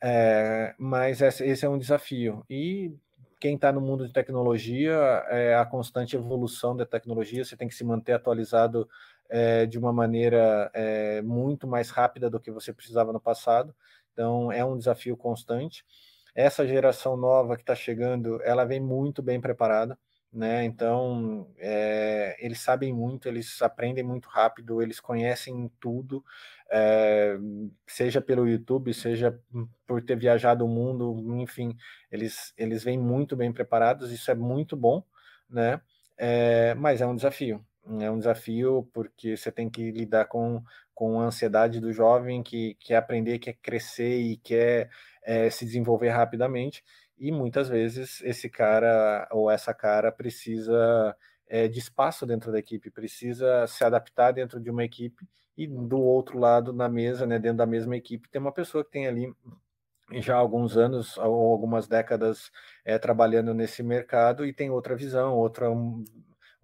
é, 0.02 0.74
mas 0.78 1.22
esse, 1.22 1.44
esse, 1.46 1.64
é 1.64 1.68
um 1.68 1.78
desafio. 1.78 2.44
E 2.50 2.92
quem 3.40 3.54
está 3.54 3.72
no 3.72 3.80
mundo 3.80 4.06
de 4.06 4.12
tecnologia, 4.12 4.94
é 5.28 5.54
a 5.54 5.64
constante 5.64 6.16
evolução 6.16 6.76
da 6.76 6.86
tecnologia, 6.86 7.44
você 7.44 7.56
tem 7.56 7.68
que 7.68 7.74
se 7.74 7.84
manter 7.84 8.12
atualizado 8.12 8.88
é, 9.28 9.66
de 9.66 9.78
uma 9.78 9.92
maneira 9.92 10.70
é, 10.74 11.22
muito 11.22 11.66
mais 11.66 11.90
rápida 11.90 12.28
do 12.30 12.40
que 12.40 12.50
você 12.50 12.72
precisava 12.72 13.12
no 13.12 13.20
passado, 13.20 13.74
então 14.12 14.52
é 14.52 14.64
um 14.64 14.78
desafio 14.78 15.16
constante. 15.16 15.84
Essa 16.34 16.66
geração 16.66 17.16
nova 17.16 17.56
que 17.56 17.62
está 17.62 17.74
chegando, 17.74 18.40
ela 18.42 18.64
vem 18.64 18.80
muito 18.80 19.22
bem 19.22 19.40
preparada, 19.40 19.98
né? 20.32 20.64
Então, 20.64 21.48
é, 21.58 22.36
eles 22.40 22.60
sabem 22.60 22.92
muito, 22.92 23.28
eles 23.28 23.62
aprendem 23.62 24.02
muito 24.02 24.28
rápido, 24.28 24.82
eles 24.82 24.98
conhecem 24.98 25.70
tudo, 25.80 26.24
seja 27.86 28.20
pelo 28.20 28.48
YouTube, 28.48 28.92
seja 28.92 29.38
por 29.86 30.02
ter 30.02 30.16
viajado 30.16 30.64
o 30.64 30.68
mundo, 30.68 31.40
enfim, 31.40 31.76
eles, 32.10 32.52
eles 32.56 32.82
vêm 32.82 32.98
muito 32.98 33.36
bem 33.36 33.52
preparados, 33.52 34.10
isso 34.10 34.28
é 34.30 34.34
muito 34.34 34.76
bom, 34.76 35.04
né? 35.48 35.80
Mas 36.76 37.00
é 37.00 37.06
um 37.06 37.14
desafio, 37.14 37.64
é 38.00 38.10
um 38.10 38.18
desafio 38.18 38.88
porque 38.92 39.36
você 39.36 39.52
tem 39.52 39.68
que 39.68 39.90
lidar 39.90 40.26
com, 40.26 40.62
com 40.94 41.20
a 41.20 41.24
ansiedade 41.24 41.80
do 41.80 41.92
jovem 41.92 42.42
que 42.42 42.74
quer 42.80 42.96
aprender, 42.96 43.38
quer 43.38 43.54
crescer 43.54 44.18
e 44.18 44.36
quer 44.36 44.90
se 45.50 45.64
desenvolver 45.64 46.10
rapidamente. 46.10 46.84
E 47.18 47.30
muitas 47.30 47.68
vezes 47.68 48.20
esse 48.22 48.48
cara 48.50 49.28
ou 49.30 49.50
essa 49.50 49.72
cara 49.72 50.10
precisa 50.10 51.16
é, 51.46 51.68
de 51.68 51.78
espaço 51.78 52.26
dentro 52.26 52.50
da 52.52 52.58
equipe, 52.58 52.90
precisa 52.90 53.66
se 53.66 53.84
adaptar 53.84 54.32
dentro 54.32 54.60
de 54.60 54.70
uma 54.70 54.84
equipe 54.84 55.26
e 55.56 55.66
do 55.66 56.00
outro 56.00 56.38
lado 56.38 56.72
na 56.72 56.88
mesa, 56.88 57.26
né, 57.26 57.38
dentro 57.38 57.58
da 57.58 57.66
mesma 57.66 57.96
equipe, 57.96 58.28
tem 58.28 58.40
uma 58.40 58.52
pessoa 58.52 58.84
que 58.84 58.90
tem 58.90 59.06
ali 59.06 59.32
já 60.14 60.34
há 60.34 60.38
alguns 60.38 60.76
anos 60.76 61.16
ou 61.16 61.52
algumas 61.52 61.86
décadas 61.86 62.50
é, 62.84 62.98
trabalhando 62.98 63.54
nesse 63.54 63.82
mercado 63.82 64.44
e 64.44 64.52
tem 64.52 64.70
outra 64.70 64.96
visão, 64.96 65.34
outra, 65.34 65.68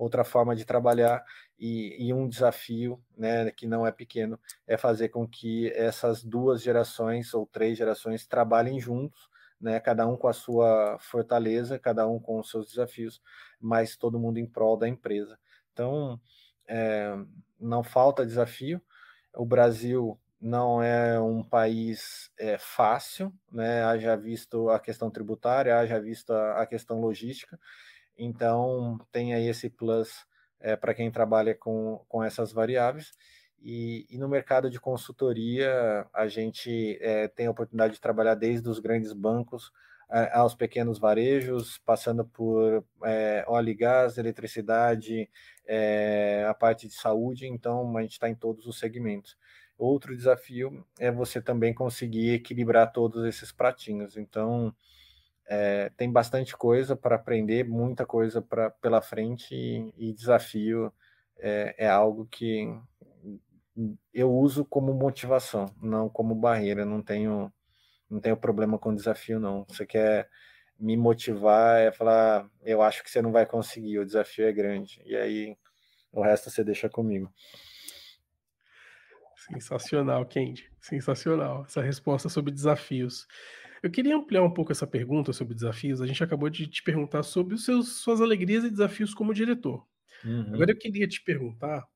outra 0.02 0.24
forma 0.24 0.56
de 0.56 0.64
trabalhar 0.64 1.24
e, 1.58 1.96
e, 2.08 2.12
um 2.12 2.28
desafio, 2.28 3.02
né, 3.16 3.50
que 3.50 3.66
não 3.66 3.86
é 3.86 3.92
pequeno, 3.92 4.38
é 4.66 4.76
fazer 4.76 5.10
com 5.10 5.26
que 5.26 5.70
essas 5.74 6.24
duas 6.24 6.62
gerações 6.62 7.34
ou 7.34 7.46
três 7.46 7.76
gerações 7.76 8.26
trabalhem 8.26 8.80
juntos 8.80 9.30
né? 9.60 9.78
Cada 9.78 10.06
um 10.06 10.16
com 10.16 10.26
a 10.28 10.32
sua 10.32 10.96
fortaleza, 10.98 11.78
cada 11.78 12.06
um 12.08 12.18
com 12.18 12.40
os 12.40 12.50
seus 12.50 12.70
desafios, 12.70 13.20
mas 13.60 13.96
todo 13.96 14.18
mundo 14.18 14.38
em 14.38 14.46
prol 14.46 14.76
da 14.76 14.88
empresa. 14.88 15.38
Então, 15.72 16.18
é, 16.66 17.14
não 17.60 17.82
falta 17.84 18.24
desafio. 18.24 18.80
O 19.34 19.44
Brasil 19.44 20.18
não 20.40 20.82
é 20.82 21.20
um 21.20 21.42
país 21.44 22.32
é, 22.38 22.56
fácil, 22.58 23.32
né? 23.52 23.84
Haja 23.84 24.16
visto 24.16 24.70
a 24.70 24.80
questão 24.80 25.10
tributária, 25.10 25.78
haja 25.78 26.00
visto 26.00 26.32
a, 26.32 26.62
a 26.62 26.66
questão 26.66 27.00
logística. 27.00 27.60
Então, 28.22 28.98
tem 29.10 29.32
aí 29.32 29.48
esse 29.48 29.70
plus 29.70 30.26
é, 30.60 30.76
para 30.76 30.92
quem 30.92 31.10
trabalha 31.10 31.54
com, 31.54 32.04
com 32.06 32.22
essas 32.22 32.52
variáveis. 32.52 33.12
E, 33.62 34.06
e, 34.10 34.18
no 34.18 34.28
mercado 34.28 34.70
de 34.70 34.78
consultoria, 34.78 36.06
a 36.12 36.28
gente 36.28 36.98
é, 37.00 37.28
tem 37.28 37.46
a 37.46 37.50
oportunidade 37.50 37.94
de 37.94 38.00
trabalhar 38.00 38.34
desde 38.34 38.68
os 38.68 38.78
grandes 38.78 39.12
bancos 39.14 39.72
é, 40.10 40.36
aos 40.36 40.54
pequenos 40.54 40.98
varejos, 40.98 41.78
passando 41.78 42.24
por 42.24 42.84
é, 43.04 43.44
óleo 43.46 43.70
e 43.70 43.74
gás, 43.74 44.18
eletricidade, 44.18 45.30
é, 45.66 46.44
a 46.48 46.52
parte 46.52 46.88
de 46.88 46.94
saúde, 46.94 47.46
então 47.46 47.96
a 47.96 48.02
gente 48.02 48.12
está 48.12 48.28
em 48.28 48.34
todos 48.34 48.66
os 48.66 48.78
segmentos. 48.78 49.36
Outro 49.78 50.14
desafio 50.14 50.84
é 50.98 51.10
você 51.10 51.40
também 51.40 51.72
conseguir 51.72 52.34
equilibrar 52.34 52.92
todos 52.92 53.24
esses 53.24 53.50
pratinhos. 53.50 54.16
Então, 54.16 54.74
é, 55.52 55.90
tem 55.96 56.08
bastante 56.08 56.56
coisa 56.56 56.94
para 56.94 57.16
aprender, 57.16 57.68
muita 57.68 58.06
coisa 58.06 58.40
pra, 58.40 58.70
pela 58.70 59.02
frente, 59.02 59.52
e, 59.52 59.92
e 59.98 60.12
desafio 60.12 60.92
é, 61.36 61.74
é 61.76 61.88
algo 61.88 62.24
que 62.30 62.72
eu 64.14 64.32
uso 64.32 64.64
como 64.64 64.94
motivação, 64.94 65.66
não 65.82 66.08
como 66.08 66.36
barreira. 66.36 66.84
Não 66.84 67.02
tenho, 67.02 67.52
não 68.08 68.20
tenho 68.20 68.36
problema 68.36 68.78
com 68.78 68.94
desafio, 68.94 69.40
não. 69.40 69.64
Você 69.68 69.84
quer 69.84 70.28
me 70.78 70.96
motivar, 70.96 71.80
é 71.80 71.90
falar, 71.90 72.48
eu 72.62 72.80
acho 72.80 73.02
que 73.02 73.10
você 73.10 73.20
não 73.20 73.32
vai 73.32 73.44
conseguir, 73.44 73.98
o 73.98 74.06
desafio 74.06 74.46
é 74.46 74.52
grande. 74.52 75.02
E 75.04 75.16
aí 75.16 75.56
o 76.12 76.22
resto 76.22 76.48
você 76.48 76.62
deixa 76.62 76.88
comigo. 76.88 77.28
Sensacional, 79.34 80.24
Kendi. 80.26 80.70
Sensacional 80.80 81.64
essa 81.66 81.82
resposta 81.82 82.28
sobre 82.28 82.52
desafios. 82.52 83.26
Eu 83.82 83.90
queria 83.90 84.16
ampliar 84.16 84.42
um 84.42 84.52
pouco 84.52 84.72
essa 84.72 84.86
pergunta 84.86 85.32
sobre 85.32 85.54
desafios. 85.54 86.02
A 86.02 86.06
gente 86.06 86.22
acabou 86.22 86.50
de 86.50 86.66
te 86.66 86.82
perguntar 86.82 87.22
sobre 87.22 87.54
os 87.54 87.64
seus, 87.64 87.96
suas 87.96 88.20
alegrias 88.20 88.64
e 88.64 88.70
desafios 88.70 89.14
como 89.14 89.32
diretor. 89.32 89.86
Uhum. 90.24 90.54
Agora 90.54 90.72
eu 90.72 90.78
queria 90.78 91.08
te 91.08 91.22
perguntar 91.22 91.86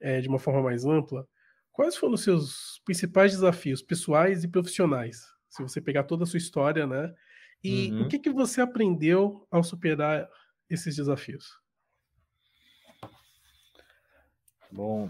é, 0.00 0.20
de 0.20 0.28
uma 0.28 0.38
forma 0.38 0.62
mais 0.62 0.84
ampla, 0.84 1.26
quais 1.70 1.96
foram 1.96 2.14
os 2.14 2.22
seus 2.22 2.80
principais 2.84 3.32
desafios 3.32 3.82
pessoais 3.82 4.42
e 4.42 4.48
profissionais? 4.48 5.22
Se 5.48 5.62
você 5.62 5.80
pegar 5.80 6.04
toda 6.04 6.24
a 6.24 6.26
sua 6.26 6.38
história, 6.38 6.86
né? 6.86 7.14
E 7.62 7.90
uhum. 7.90 8.02
o 8.02 8.08
que, 8.08 8.18
que 8.18 8.30
você 8.30 8.60
aprendeu 8.60 9.46
ao 9.50 9.62
superar 9.62 10.28
esses 10.68 10.96
desafios? 10.96 11.46
Bom, 14.70 15.08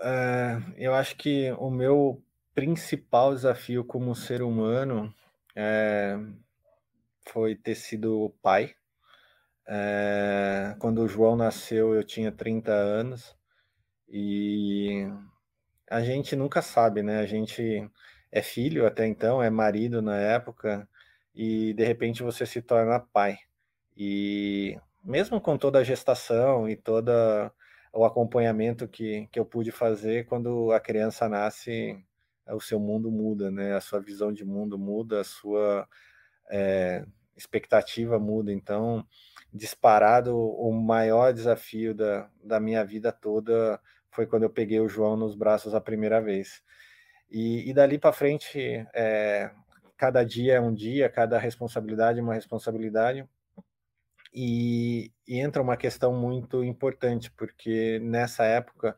é, 0.00 0.58
eu 0.76 0.94
acho 0.94 1.16
que 1.16 1.52
o 1.52 1.70
meu 1.70 2.22
principal 2.54 3.34
desafio 3.34 3.84
como 3.84 4.14
ser 4.14 4.42
humano 4.42 5.14
é, 5.54 6.16
foi 7.30 7.54
ter 7.54 7.74
sido 7.74 8.34
pai. 8.42 8.74
É, 9.68 10.74
quando 10.78 11.02
o 11.02 11.08
João 11.08 11.36
nasceu, 11.36 11.94
eu 11.94 12.02
tinha 12.02 12.32
30 12.32 12.72
anos 12.72 13.36
e 14.08 15.06
a 15.88 16.02
gente 16.02 16.34
nunca 16.36 16.62
sabe, 16.62 17.02
né? 17.02 17.20
A 17.20 17.26
gente 17.26 17.88
é 18.32 18.42
filho 18.42 18.86
até 18.86 19.06
então, 19.06 19.42
é 19.42 19.50
marido 19.50 20.02
na 20.02 20.16
época 20.16 20.88
e 21.34 21.72
de 21.74 21.84
repente 21.84 22.22
você 22.22 22.46
se 22.46 22.62
torna 22.62 23.00
pai. 23.00 23.38
E 23.96 24.78
mesmo 25.04 25.40
com 25.40 25.56
toda 25.56 25.78
a 25.80 25.84
gestação 25.84 26.68
e 26.68 26.76
toda 26.76 27.52
o 27.92 28.04
acompanhamento 28.04 28.86
que, 28.88 29.28
que 29.32 29.38
eu 29.38 29.44
pude 29.44 29.70
fazer 29.70 30.26
quando 30.26 30.72
a 30.72 30.80
criança 30.80 31.28
nasce, 31.28 31.98
o 32.48 32.60
seu 32.60 32.80
mundo 32.80 33.10
muda, 33.10 33.50
né? 33.50 33.74
A 33.74 33.80
sua 33.80 34.00
visão 34.00 34.32
de 34.32 34.44
mundo 34.44 34.78
muda, 34.78 35.20
a 35.20 35.24
sua 35.24 35.88
é, 36.50 37.04
expectativa 37.36 38.18
muda. 38.18 38.52
Então, 38.52 39.06
disparado, 39.52 40.36
o 40.36 40.72
maior 40.72 41.32
desafio 41.32 41.94
da, 41.94 42.30
da 42.42 42.60
minha 42.60 42.84
vida 42.84 43.12
toda 43.12 43.80
foi 44.10 44.26
quando 44.26 44.42
eu 44.42 44.50
peguei 44.50 44.80
o 44.80 44.88
João 44.88 45.16
nos 45.16 45.34
braços 45.34 45.74
a 45.74 45.80
primeira 45.80 46.20
vez. 46.20 46.62
E, 47.30 47.68
e 47.68 47.72
dali 47.72 47.98
para 47.98 48.12
frente, 48.12 48.58
é, 48.92 49.50
cada 49.96 50.24
dia 50.24 50.54
é 50.54 50.60
um 50.60 50.74
dia, 50.74 51.08
cada 51.08 51.38
responsabilidade 51.38 52.18
é 52.18 52.22
uma 52.22 52.34
responsabilidade. 52.34 53.24
E, 54.32 55.12
e 55.26 55.40
entra 55.40 55.62
uma 55.62 55.76
questão 55.76 56.12
muito 56.12 56.62
importante, 56.64 57.30
porque 57.32 57.98
nessa 58.00 58.44
época 58.44 58.96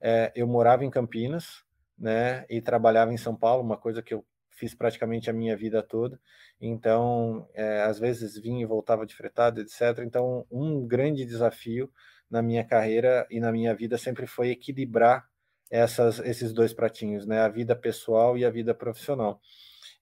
é, 0.00 0.32
eu 0.34 0.46
morava 0.46 0.84
em 0.84 0.90
Campinas, 0.90 1.64
né, 1.98 2.44
e 2.48 2.60
trabalhava 2.60 3.12
em 3.12 3.16
São 3.16 3.34
Paulo, 3.34 3.62
uma 3.62 3.76
coisa 3.76 4.02
que 4.02 4.14
eu 4.14 4.24
fiz 4.50 4.74
praticamente 4.74 5.28
a 5.30 5.32
minha 5.32 5.56
vida 5.56 5.82
toda. 5.82 6.18
Então, 6.60 7.46
é, 7.54 7.82
às 7.82 7.98
vezes 7.98 8.38
vinha 8.38 8.62
e 8.62 8.66
voltava 8.66 9.06
de 9.06 9.14
fretado, 9.14 9.60
etc. 9.60 9.98
Então, 10.04 10.46
um 10.50 10.86
grande 10.86 11.24
desafio 11.24 11.90
na 12.30 12.42
minha 12.42 12.64
carreira 12.64 13.26
e 13.30 13.38
na 13.38 13.52
minha 13.52 13.74
vida 13.74 13.98
sempre 13.98 14.26
foi 14.26 14.50
equilibrar 14.50 15.28
essas, 15.70 16.18
esses 16.20 16.52
dois 16.52 16.72
pratinhos, 16.72 17.26
né? 17.26 17.40
A 17.40 17.48
vida 17.48 17.76
pessoal 17.76 18.38
e 18.38 18.44
a 18.44 18.50
vida 18.50 18.74
profissional. 18.74 19.40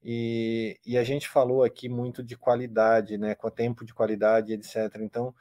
E, 0.02 0.78
e, 0.86 0.98
a 0.98 1.04
gente 1.04 1.28
falou 1.28 1.64
aqui 1.64 1.88
muito 1.88 2.22
de 2.22 2.36
qualidade, 2.36 3.16
né? 3.18 3.34
Com 3.34 3.50
tempo 3.50 3.84
de 3.84 3.94
qualidade, 3.94 4.52
etc. 4.52 4.76
Então, 5.00 5.34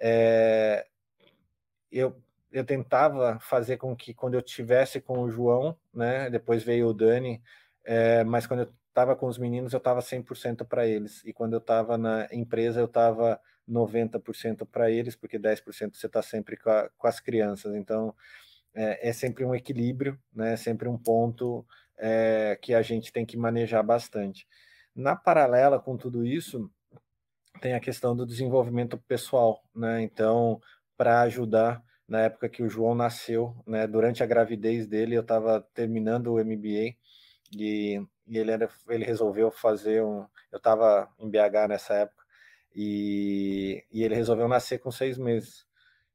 é, 0.00 0.86
eu, 1.90 2.20
eu 2.50 2.64
tentava 2.64 3.38
fazer 3.40 3.76
com 3.76 3.94
que 3.94 4.12
quando 4.12 4.34
eu 4.34 4.42
tivesse 4.42 5.00
com 5.00 5.20
o 5.20 5.30
João, 5.30 5.76
né? 5.92 6.28
Depois 6.30 6.62
veio 6.62 6.88
o 6.88 6.94
Dani, 6.94 7.42
é, 7.84 8.24
mas 8.24 8.46
quando 8.46 8.60
eu 8.60 8.72
estava 8.88 9.14
com 9.16 9.26
os 9.26 9.38
meninos, 9.38 9.72
eu 9.72 9.78
estava 9.78 10.00
100% 10.00 10.64
para 10.66 10.86
eles. 10.86 11.22
E 11.24 11.32
quando 11.32 11.54
eu 11.54 11.58
estava 11.58 11.96
na 11.96 12.28
empresa, 12.32 12.80
eu 12.80 12.86
estava 12.86 13.40
90% 13.68 14.66
para 14.66 14.90
eles, 14.90 15.14
porque 15.14 15.38
10% 15.38 15.94
você 15.94 16.06
está 16.06 16.22
sempre 16.22 16.56
com, 16.56 16.70
a, 16.70 16.88
com, 16.98 17.06
as 17.06 17.20
crianças. 17.20 17.74
Então, 17.74 18.14
é, 18.74 19.08
é, 19.08 19.12
sempre 19.12 19.44
um 19.44 19.54
equilíbrio, 19.54 20.18
né? 20.34 20.54
É 20.54 20.56
sempre 20.56 20.88
um 20.88 20.98
ponto 20.98 21.64
é, 21.96 22.58
que 22.60 22.74
a 22.74 22.82
gente 22.82 23.12
tem 23.12 23.24
que 23.24 23.36
manejar 23.36 23.82
bastante. 23.82 24.46
Na 24.94 25.14
paralela 25.14 25.78
com 25.78 25.96
tudo 25.96 26.26
isso, 26.26 26.70
tem 27.60 27.74
a 27.74 27.80
questão 27.80 28.16
do 28.16 28.26
desenvolvimento 28.26 28.98
pessoal, 28.98 29.62
né? 29.74 30.02
Então, 30.02 30.60
para 30.96 31.22
ajudar, 31.22 31.82
na 32.10 32.22
época 32.22 32.48
que 32.48 32.60
o 32.60 32.68
João 32.68 32.92
nasceu, 32.92 33.54
né? 33.64 33.86
Durante 33.86 34.20
a 34.20 34.26
gravidez 34.26 34.84
dele, 34.88 35.16
eu 35.16 35.20
estava 35.20 35.64
terminando 35.72 36.34
o 36.34 36.44
MBA 36.44 36.96
e, 37.56 38.04
e 38.26 38.36
ele, 38.36 38.50
era, 38.50 38.68
ele 38.88 39.04
resolveu 39.04 39.48
fazer 39.52 40.02
um. 40.02 40.26
Eu 40.50 40.58
estava 40.58 41.08
em 41.20 41.30
BH 41.30 41.68
nessa 41.68 41.94
época 41.94 42.24
e, 42.74 43.84
e 43.92 44.02
ele 44.02 44.16
resolveu 44.16 44.48
nascer 44.48 44.80
com 44.80 44.90
seis 44.90 45.16
meses. 45.16 45.64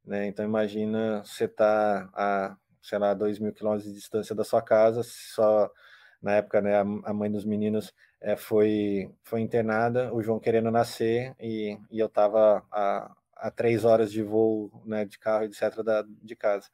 Né? 0.04 0.28
Então 0.28 0.44
imagina 0.44 1.24
você 1.24 1.48
tá 1.48 2.10
a, 2.14 2.58
sei 2.82 3.00
lá, 3.00 3.14
dois 3.14 3.40
mil 3.40 3.54
quilômetros 3.54 3.88
de 3.88 3.96
distância 3.96 4.36
da 4.36 4.44
sua 4.44 4.62
casa, 4.62 5.02
só 5.02 5.72
na 6.22 6.34
época, 6.34 6.62
né, 6.62 6.76
a, 6.76 6.82
a 6.82 7.14
mãe 7.14 7.32
dos 7.32 7.46
meninos 7.46 7.94
é, 8.20 8.36
foi, 8.36 9.10
foi 9.24 9.40
internada, 9.42 10.14
o 10.14 10.22
João 10.22 10.40
querendo 10.40 10.70
nascer 10.72 11.34
e, 11.40 11.78
e 11.90 12.00
eu 12.00 12.08
estava 12.08 12.66
a, 12.72 13.16
a 13.36 13.52
três 13.52 13.86
horas 13.86 14.12
de 14.12 14.24
voo, 14.24 14.72
né, 14.86 15.06
de 15.06 15.20
carro, 15.20 15.46
etc, 15.46 15.84
da, 15.84 16.04
de 16.08 16.36
casa. 16.36 16.70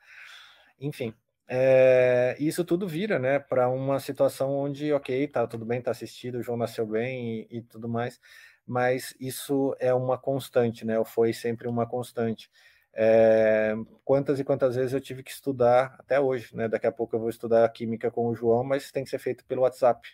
Enfim, 0.79 1.13
é, 1.47 2.35
isso 2.39 2.63
tudo 2.63 2.87
vira, 2.87 3.19
né, 3.19 3.39
para 3.39 3.69
uma 3.69 3.99
situação 3.99 4.51
onde, 4.51 4.93
ok, 4.93 5.27
tá 5.27 5.45
tudo 5.47 5.65
bem, 5.65 5.81
tá 5.81 5.91
assistido, 5.91 6.35
o 6.39 6.43
João 6.43 6.57
nasceu 6.57 6.85
bem 6.85 7.47
e, 7.51 7.57
e 7.57 7.61
tudo 7.61 7.89
mais, 7.89 8.19
mas 8.65 9.15
isso 9.19 9.75
é 9.79 9.93
uma 9.93 10.17
constante, 10.17 10.85
né, 10.85 11.03
foi 11.05 11.33
sempre 11.33 11.67
uma 11.67 11.87
constante. 11.87 12.49
É, 12.93 13.73
quantas 14.03 14.39
e 14.39 14.43
quantas 14.43 14.75
vezes 14.75 14.93
eu 14.93 14.99
tive 14.99 15.23
que 15.23 15.31
estudar 15.31 15.95
até 15.97 16.19
hoje, 16.19 16.55
né? 16.55 16.67
Daqui 16.67 16.85
a 16.85 16.91
pouco 16.91 17.15
eu 17.15 17.19
vou 17.19 17.29
estudar 17.29 17.67
química 17.69 18.11
com 18.11 18.27
o 18.27 18.35
João, 18.35 18.63
mas 18.63 18.91
tem 18.91 19.03
que 19.03 19.09
ser 19.09 19.19
feito 19.19 19.45
pelo 19.45 19.61
WhatsApp, 19.61 20.07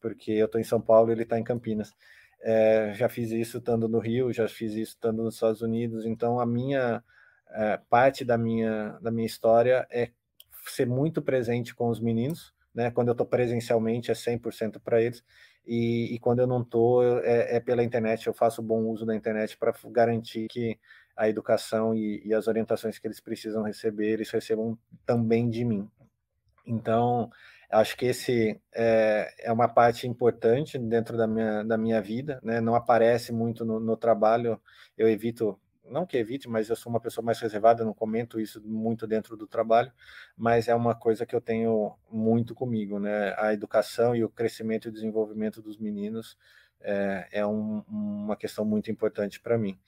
porque 0.00 0.32
eu 0.32 0.46
estou 0.46 0.60
em 0.60 0.64
São 0.64 0.80
Paulo 0.80 1.10
e 1.10 1.12
ele 1.12 1.24
está 1.24 1.38
em 1.38 1.44
Campinas. 1.44 1.92
É, 2.42 2.92
já 2.94 3.08
fiz 3.08 3.30
isso 3.30 3.58
estando 3.58 3.88
no 3.88 3.98
Rio, 3.98 4.32
já 4.32 4.48
fiz 4.48 4.72
isso 4.72 4.92
estando 4.92 5.22
nos 5.22 5.34
Estados 5.34 5.60
Unidos, 5.60 6.06
então 6.06 6.40
a 6.40 6.46
minha 6.46 7.02
é, 7.50 7.78
parte 7.88 8.24
da 8.24 8.38
minha 8.38 8.98
da 9.02 9.10
minha 9.10 9.26
história 9.26 9.86
é 9.90 10.10
ser 10.66 10.86
muito 10.86 11.20
presente 11.20 11.74
com 11.74 11.88
os 11.88 12.00
meninos, 12.00 12.54
né? 12.74 12.90
Quando 12.90 13.08
eu 13.08 13.12
estou 13.12 13.26
presencialmente 13.26 14.10
é 14.10 14.14
100% 14.14 14.80
para 14.80 15.02
eles. 15.02 15.22
E, 15.66 16.14
e, 16.14 16.18
quando 16.18 16.40
eu 16.40 16.46
não 16.46 16.62
estou, 16.62 17.02
é, 17.20 17.56
é, 17.56 17.60
pela 17.60 17.84
internet, 17.84 18.26
eu 18.26 18.32
faço 18.34 18.62
bom 18.62 18.86
uso 18.86 19.04
da 19.04 19.14
internet 19.14 19.56
para 19.56 19.74
garantir 19.86 20.48
que 20.48 20.78
a 21.16 21.28
educação 21.28 21.94
e, 21.94 22.22
e, 22.24 22.34
as 22.34 22.48
orientações 22.48 22.98
que 22.98 23.06
eles 23.06 23.20
precisam 23.20 23.62
receber, 23.62 24.12
eles 24.12 24.30
recebam 24.30 24.78
também 25.04 25.48
de 25.50 25.64
mim. 25.64 25.88
Então, 26.66 27.30
acho 27.70 27.96
que 27.96 28.06
esse 28.06 28.60
é, 28.74 29.32
é 29.38 29.52
uma 29.52 29.68
parte 29.68 30.06
importante 30.06 30.78
dentro 30.78 31.16
da 31.16 31.26
minha, 31.26 31.62
da 31.62 31.78
minha 31.78 32.00
vida, 32.02 32.40
né? 32.42 32.60
não 32.60 32.74
aparece 32.74 33.32
muito 33.32 33.64
no, 33.64 33.78
no 33.78 33.96
trabalho, 33.96 34.60
eu 34.96 35.08
evito 35.08 35.58
não 35.90 36.06
que 36.06 36.16
evite, 36.16 36.48
mas 36.48 36.70
eu 36.70 36.76
sou 36.76 36.90
uma 36.90 37.00
pessoa 37.00 37.24
mais 37.24 37.40
reservada, 37.40 37.84
não 37.84 37.92
comento 37.92 38.40
isso 38.40 38.62
muito 38.64 39.06
dentro 39.06 39.36
do 39.36 39.46
trabalho, 39.46 39.92
mas 40.36 40.68
é 40.68 40.74
uma 40.74 40.94
coisa 40.94 41.26
que 41.26 41.34
eu 41.34 41.40
tenho 41.40 41.96
muito 42.10 42.54
comigo, 42.54 43.00
né? 43.00 43.34
A 43.36 43.52
educação 43.52 44.14
e 44.14 44.22
o 44.22 44.28
crescimento 44.28 44.88
e 44.88 44.92
desenvolvimento 44.92 45.60
dos 45.60 45.78
meninos 45.78 46.38
é, 46.80 47.28
é 47.32 47.46
um, 47.46 47.82
uma 47.88 48.36
questão 48.36 48.64
muito 48.64 48.90
importante 48.90 49.40
para 49.40 49.58
mim. 49.58 49.78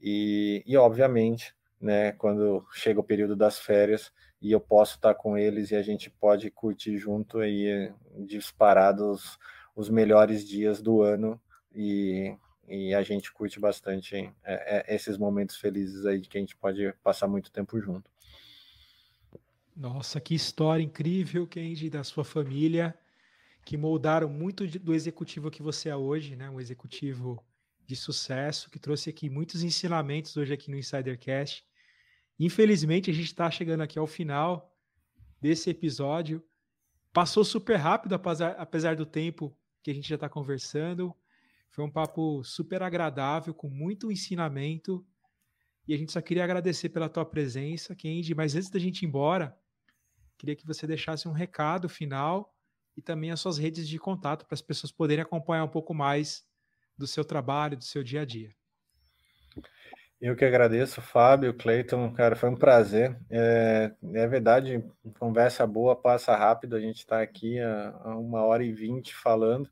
E, 0.00 0.62
e 0.66 0.76
obviamente, 0.76 1.54
né, 1.80 2.12
quando 2.12 2.66
chega 2.72 3.00
o 3.00 3.04
período 3.04 3.36
das 3.36 3.58
férias 3.58 4.12
e 4.44 4.52
eu 4.52 4.60
posso 4.60 4.96
estar 4.96 5.14
com 5.14 5.38
eles 5.38 5.70
e 5.70 5.74
a 5.74 5.80
gente 5.80 6.10
pode 6.10 6.50
curtir 6.50 6.98
junto 6.98 7.38
aí 7.38 7.90
disparados 8.26 9.38
os 9.74 9.88
melhores 9.88 10.46
dias 10.46 10.82
do 10.82 11.00
ano 11.00 11.40
e, 11.74 12.36
e 12.68 12.92
a 12.92 13.02
gente 13.02 13.32
curte 13.32 13.58
bastante 13.58 14.14
é, 14.14 14.34
é, 14.44 14.94
esses 14.94 15.16
momentos 15.16 15.56
felizes 15.56 16.04
aí 16.04 16.20
que 16.20 16.36
a 16.36 16.40
gente 16.42 16.54
pode 16.56 16.92
passar 17.02 17.26
muito 17.26 17.50
tempo 17.50 17.80
junto. 17.80 18.10
Nossa, 19.74 20.20
que 20.20 20.34
história 20.34 20.82
incrível, 20.82 21.46
Kenji, 21.46 21.88
da 21.88 22.04
sua 22.04 22.22
família, 22.22 22.94
que 23.64 23.78
moldaram 23.78 24.28
muito 24.28 24.66
do 24.78 24.92
executivo 24.92 25.50
que 25.50 25.62
você 25.62 25.88
é 25.88 25.96
hoje, 25.96 26.36
né? 26.36 26.50
Um 26.50 26.60
executivo 26.60 27.42
de 27.86 27.96
sucesso, 27.96 28.68
que 28.68 28.78
trouxe 28.78 29.08
aqui 29.08 29.30
muitos 29.30 29.62
ensinamentos 29.62 30.36
hoje 30.36 30.52
aqui 30.52 30.70
no 30.70 30.76
Insidercast. 30.76 31.64
Infelizmente, 32.38 33.10
a 33.10 33.14
gente 33.14 33.26
está 33.26 33.50
chegando 33.50 33.82
aqui 33.82 33.98
ao 33.98 34.06
final 34.06 34.74
desse 35.40 35.70
episódio. 35.70 36.42
Passou 37.12 37.44
super 37.44 37.76
rápido, 37.76 38.14
apesar, 38.14 38.96
do 38.96 39.06
tempo 39.06 39.56
que 39.82 39.90
a 39.90 39.94
gente 39.94 40.08
já 40.08 40.16
está 40.16 40.28
conversando. 40.28 41.14
Foi 41.70 41.84
um 41.84 41.90
papo 41.90 42.42
super 42.42 42.82
agradável, 42.82 43.54
com 43.54 43.68
muito 43.68 44.10
ensinamento. 44.10 45.06
E 45.86 45.94
a 45.94 45.96
gente 45.96 46.12
só 46.12 46.20
queria 46.20 46.44
agradecer 46.44 46.88
pela 46.88 47.08
tua 47.08 47.24
presença, 47.24 47.94
Kendi. 47.94 48.34
Mas 48.34 48.56
antes 48.56 48.70
da 48.70 48.78
gente 48.78 49.02
ir 49.02 49.06
embora, 49.06 49.56
queria 50.38 50.56
que 50.56 50.66
você 50.66 50.86
deixasse 50.86 51.28
um 51.28 51.32
recado 51.32 51.88
final 51.88 52.56
e 52.96 53.02
também 53.02 53.30
as 53.30 53.40
suas 53.40 53.58
redes 53.58 53.88
de 53.88 53.98
contato 53.98 54.46
para 54.46 54.54
as 54.54 54.62
pessoas 54.62 54.92
poderem 54.92 55.22
acompanhar 55.22 55.64
um 55.64 55.68
pouco 55.68 55.92
mais 55.92 56.44
do 56.96 57.06
seu 57.06 57.24
trabalho, 57.24 57.76
do 57.76 57.84
seu 57.84 58.02
dia 58.02 58.22
a 58.22 58.24
dia. 58.24 58.54
Eu 60.24 60.34
que 60.34 60.42
agradeço, 60.42 61.02
Fábio, 61.02 61.52
Cleiton, 61.52 62.10
cara, 62.14 62.34
foi 62.34 62.48
um 62.48 62.56
prazer. 62.56 63.14
É, 63.30 63.92
é, 64.14 64.26
verdade, 64.26 64.82
conversa 65.18 65.66
boa, 65.66 65.94
passa 65.94 66.34
rápido, 66.34 66.76
a 66.76 66.80
gente 66.80 67.00
está 67.00 67.20
aqui 67.20 67.60
há 67.60 68.16
uma 68.16 68.42
hora 68.42 68.64
e 68.64 68.72
vinte 68.72 69.14
falando 69.14 69.68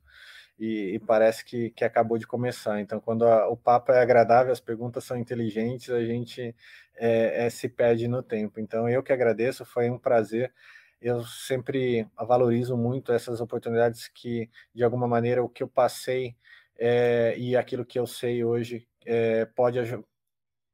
e, 0.59 0.91
e, 0.93 0.99
parece 0.99 1.43
que, 1.43 1.71
que 1.71 1.83
acabou 1.83 2.19
de 2.19 2.27
começar. 2.27 2.79
Então, 2.79 2.99
quando 2.99 3.25
a, 3.25 3.49
o 3.49 3.57
papo 3.57 3.91
é 3.93 3.99
agradável, 3.99 4.53
as 4.53 4.59
perguntas 4.59 5.03
são 5.03 5.17
inteligentes, 5.17 5.89
a 5.89 6.05
gente 6.05 6.55
é, 6.97 7.47
é, 7.47 7.49
se 7.49 7.67
perde 7.67 8.07
no 8.07 8.21
tempo. 8.21 8.59
Então, 8.59 8.87
eu 8.87 9.01
que 9.01 9.11
agradeço, 9.11 9.65
foi 9.65 9.89
um 9.89 9.97
prazer. 9.97 10.53
Eu 11.01 11.23
sempre 11.23 12.07
valorizo 12.15 12.77
muito 12.77 13.11
essas 13.11 13.41
oportunidades 13.41 14.07
que, 14.07 14.47
de 14.71 14.83
alguma 14.83 15.07
maneira, 15.07 15.43
o 15.43 15.49
que 15.49 15.63
eu 15.63 15.67
passei 15.67 16.35
é, 16.77 17.33
e 17.39 17.57
aquilo 17.57 17.83
que 17.83 17.97
eu 17.97 18.05
sei 18.05 18.43
hoje 18.43 18.87
é, 19.03 19.45
pode 19.45 19.79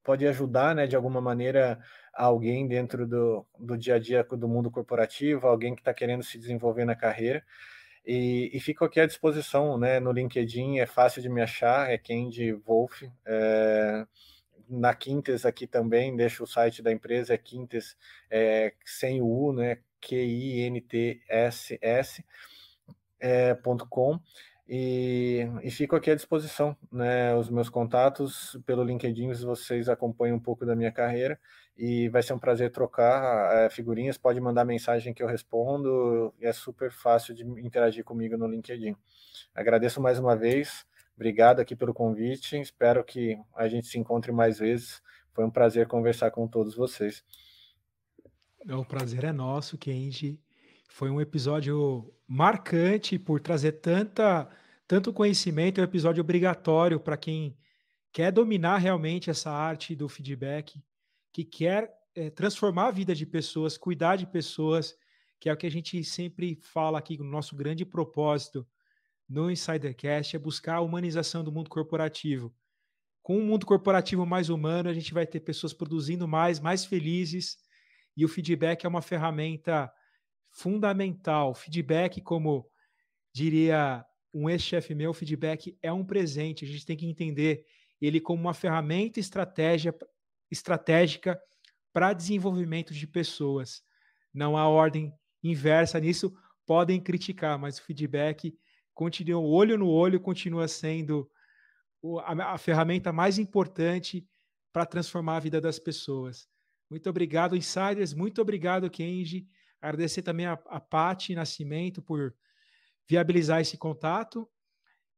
pode 0.09 0.25
ajudar, 0.25 0.73
né, 0.73 0.87
de 0.87 0.95
alguma 0.95 1.21
maneira, 1.21 1.79
alguém 2.11 2.67
dentro 2.67 3.05
do, 3.05 3.45
do 3.59 3.77
dia 3.77 3.93
a 3.93 3.99
dia 3.99 4.23
do 4.23 4.47
mundo 4.47 4.71
corporativo, 4.71 5.45
alguém 5.45 5.75
que 5.75 5.81
está 5.81 5.93
querendo 5.93 6.23
se 6.23 6.39
desenvolver 6.39 6.83
na 6.83 6.95
carreira. 6.95 7.45
E, 8.03 8.49
e, 8.51 8.59
fico 8.59 8.83
aqui 8.83 8.99
à 8.99 9.05
disposição, 9.05 9.77
né, 9.77 9.99
no 9.99 10.11
LinkedIn, 10.11 10.79
é 10.79 10.87
fácil 10.87 11.21
de 11.21 11.29
me 11.29 11.43
achar, 11.43 11.91
é 11.91 11.97
Kendi 11.99 12.53
Wolf. 12.53 13.03
É, 13.23 14.03
na 14.67 14.95
Quintes 14.95 15.45
aqui 15.45 15.67
também, 15.67 16.15
deixo 16.15 16.43
o 16.43 16.47
site 16.47 16.81
da 16.81 16.91
empresa, 16.91 17.35
é 17.35 17.37
Quintes, 17.37 17.95
é, 18.31 18.73
sem 18.83 19.21
o 19.21 19.27
U, 19.27 19.53
né, 19.53 19.77
Q-I-N-T-S-S, 20.01 21.05
é, 23.19 23.53
ponto 23.53 23.87
.com. 23.87 24.19
E, 24.71 25.47
e, 25.63 25.71
fico 25.71 25.95
aqui 25.95 26.11
à 26.11 26.15
disposição, 26.15 26.77
né? 26.91 27.33
Os 27.33 27.49
meus 27.49 27.69
contatos 27.69 28.55
pelo 28.67 28.83
LinkedIn, 28.83 29.33
vocês 29.33 29.89
acompanham 29.89 30.37
um 30.37 30.39
pouco 30.39 30.63
da 30.63 30.75
minha 30.75 30.91
carreira 30.91 31.39
e 31.75 32.07
vai 32.09 32.21
ser 32.21 32.33
um 32.33 32.39
prazer 32.39 32.71
trocar 32.71 33.65
é, 33.65 33.69
figurinhas. 33.71 34.15
Pode 34.15 34.39
mandar 34.39 34.65
mensagem 34.65 35.11
que 35.11 35.23
eu 35.23 35.27
respondo. 35.27 36.31
É 36.39 36.53
super 36.53 36.91
fácil 36.91 37.33
de 37.33 37.43
interagir 37.65 38.03
comigo 38.03 38.37
no 38.37 38.45
LinkedIn. 38.45 38.95
Agradeço 39.55 39.99
mais 39.99 40.19
uma 40.19 40.35
vez. 40.35 40.85
Obrigado 41.15 41.61
aqui 41.61 41.75
pelo 41.75 41.91
convite. 41.91 42.61
Espero 42.61 43.03
que 43.03 43.39
a 43.55 43.67
gente 43.67 43.87
se 43.87 43.97
encontre 43.97 44.31
mais 44.31 44.59
vezes. 44.59 45.01
Foi 45.33 45.43
um 45.43 45.49
prazer 45.49 45.87
conversar 45.87 46.29
com 46.29 46.47
todos 46.47 46.75
vocês. 46.75 47.23
O 48.69 48.85
prazer 48.85 49.23
é 49.23 49.31
nosso, 49.31 49.79
Kenji. 49.79 50.39
Foi 50.89 51.09
um 51.09 51.21
episódio 51.21 52.11
marcante 52.27 53.17
por 53.17 53.39
trazer 53.39 53.73
tanta, 53.73 54.49
tanto 54.87 55.13
conhecimento, 55.13 55.79
é 55.79 55.81
um 55.81 55.85
episódio 55.85 56.21
obrigatório 56.21 56.99
para 56.99 57.15
quem 57.15 57.55
quer 58.11 58.31
dominar 58.31 58.77
realmente 58.77 59.29
essa 59.29 59.51
arte 59.51 59.95
do 59.95 60.09
feedback, 60.09 60.83
que 61.31 61.45
quer 61.45 61.93
é, 62.15 62.29
transformar 62.31 62.87
a 62.87 62.91
vida 62.91 63.13
de 63.13 63.25
pessoas, 63.25 63.77
cuidar 63.77 64.15
de 64.15 64.25
pessoas, 64.25 64.95
que 65.39 65.47
é 65.47 65.53
o 65.53 65.57
que 65.57 65.67
a 65.67 65.71
gente 65.71 66.03
sempre 66.03 66.59
fala 66.61 66.97
aqui 66.97 67.17
no 67.17 67.23
nosso 67.23 67.55
grande 67.55 67.85
propósito 67.85 68.67
no 69.27 69.49
Insidercast, 69.49 70.35
é 70.35 70.39
buscar 70.39 70.75
a 70.77 70.81
humanização 70.81 71.43
do 71.43 71.51
mundo 71.51 71.69
corporativo. 71.69 72.53
Com 73.21 73.37
um 73.37 73.45
mundo 73.45 73.65
corporativo 73.65 74.25
mais 74.25 74.49
humano, 74.49 74.89
a 74.89 74.93
gente 74.93 75.13
vai 75.13 75.27
ter 75.27 75.39
pessoas 75.41 75.71
produzindo 75.71 76.27
mais, 76.27 76.59
mais 76.59 76.83
felizes, 76.83 77.57
e 78.17 78.25
o 78.25 78.27
feedback 78.27 78.85
é 78.85 78.89
uma 78.89 79.03
ferramenta 79.03 79.89
fundamental. 80.51 81.53
Feedback, 81.53 82.21
como 82.21 82.65
diria 83.33 84.05
um 84.33 84.49
ex-chefe 84.49 84.93
meu, 84.93 85.13
feedback 85.13 85.77
é 85.81 85.91
um 85.91 86.05
presente. 86.05 86.65
A 86.65 86.67
gente 86.67 86.85
tem 86.85 86.97
que 86.97 87.05
entender 87.05 87.65
ele 88.01 88.19
como 88.19 88.41
uma 88.41 88.53
ferramenta 88.53 89.19
estratégia, 89.19 89.93
estratégica 90.49 91.39
para 91.91 92.13
desenvolvimento 92.13 92.93
de 92.93 93.07
pessoas. 93.07 93.81
Não 94.33 94.57
há 94.57 94.67
ordem 94.67 95.13
inversa 95.43 95.99
nisso. 95.99 96.33
Podem 96.65 97.01
criticar, 97.01 97.57
mas 97.57 97.79
o 97.79 97.83
feedback 97.83 98.55
continua 98.93 99.41
olho 99.41 99.77
no 99.77 99.87
olho, 99.87 100.19
continua 100.19 100.67
sendo 100.67 101.29
a, 102.23 102.53
a 102.53 102.57
ferramenta 102.57 103.11
mais 103.11 103.39
importante 103.39 104.27
para 104.71 104.85
transformar 104.85 105.37
a 105.37 105.39
vida 105.39 105.59
das 105.59 105.79
pessoas. 105.79 106.47
Muito 106.89 107.09
obrigado, 107.09 107.55
Insiders. 107.55 108.13
Muito 108.13 108.41
obrigado, 108.41 108.89
Kenji. 108.89 109.47
Agradecer 109.81 110.21
também 110.21 110.45
a, 110.45 110.53
a 110.67 110.79
Pati 110.79 111.35
Nascimento 111.35 112.01
por 112.01 112.33
viabilizar 113.07 113.61
esse 113.61 113.77
contato. 113.77 114.47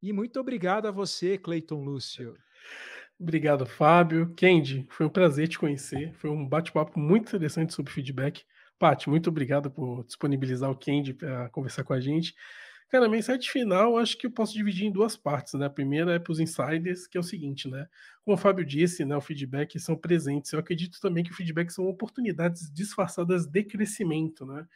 E 0.01 0.11
muito 0.11 0.39
obrigado 0.39 0.87
a 0.87 0.91
você, 0.91 1.37
Cleiton 1.37 1.83
Lúcio. 1.83 2.35
Obrigado, 3.19 3.65
Fábio. 3.65 4.33
Kendi, 4.33 4.87
foi 4.89 5.05
um 5.05 5.09
prazer 5.09 5.47
te 5.47 5.59
conhecer. 5.59 6.11
Foi 6.13 6.29
um 6.29 6.47
bate-papo 6.47 6.99
muito 6.99 7.27
interessante 7.27 7.73
sobre 7.73 7.91
feedback. 7.91 8.43
Pati, 8.79 9.09
muito 9.09 9.29
obrigado 9.29 9.69
por 9.69 10.03
disponibilizar 10.05 10.71
o 10.71 10.75
Kendi 10.75 11.13
para 11.13 11.49
conversar 11.49 11.83
com 11.83 11.93
a 11.93 11.99
gente. 11.99 12.33
Cara, 12.91 13.05
a 13.05 13.09
mensagem 13.09 13.49
final 13.49 13.97
acho 13.97 14.17
que 14.17 14.27
eu 14.27 14.31
posso 14.31 14.53
dividir 14.53 14.85
em 14.85 14.91
duas 14.91 15.15
partes, 15.15 15.53
né? 15.53 15.65
A 15.65 15.69
primeira 15.69 16.13
é 16.13 16.19
para 16.19 16.31
os 16.33 16.41
insiders, 16.41 17.07
que 17.07 17.17
é 17.17 17.21
o 17.21 17.23
seguinte, 17.23 17.69
né? 17.69 17.87
Como 18.25 18.35
o 18.35 18.37
Fábio 18.37 18.65
disse, 18.65 19.05
né, 19.05 19.15
o 19.15 19.21
feedback 19.21 19.79
são 19.79 19.95
presentes. 19.95 20.51
Eu 20.51 20.59
acredito 20.59 20.99
também 20.99 21.23
que 21.23 21.31
o 21.31 21.33
feedback 21.33 21.69
são 21.71 21.85
oportunidades 21.87 22.69
disfarçadas 22.69 23.47
de 23.47 23.63
crescimento, 23.63 24.45
né? 24.45 24.67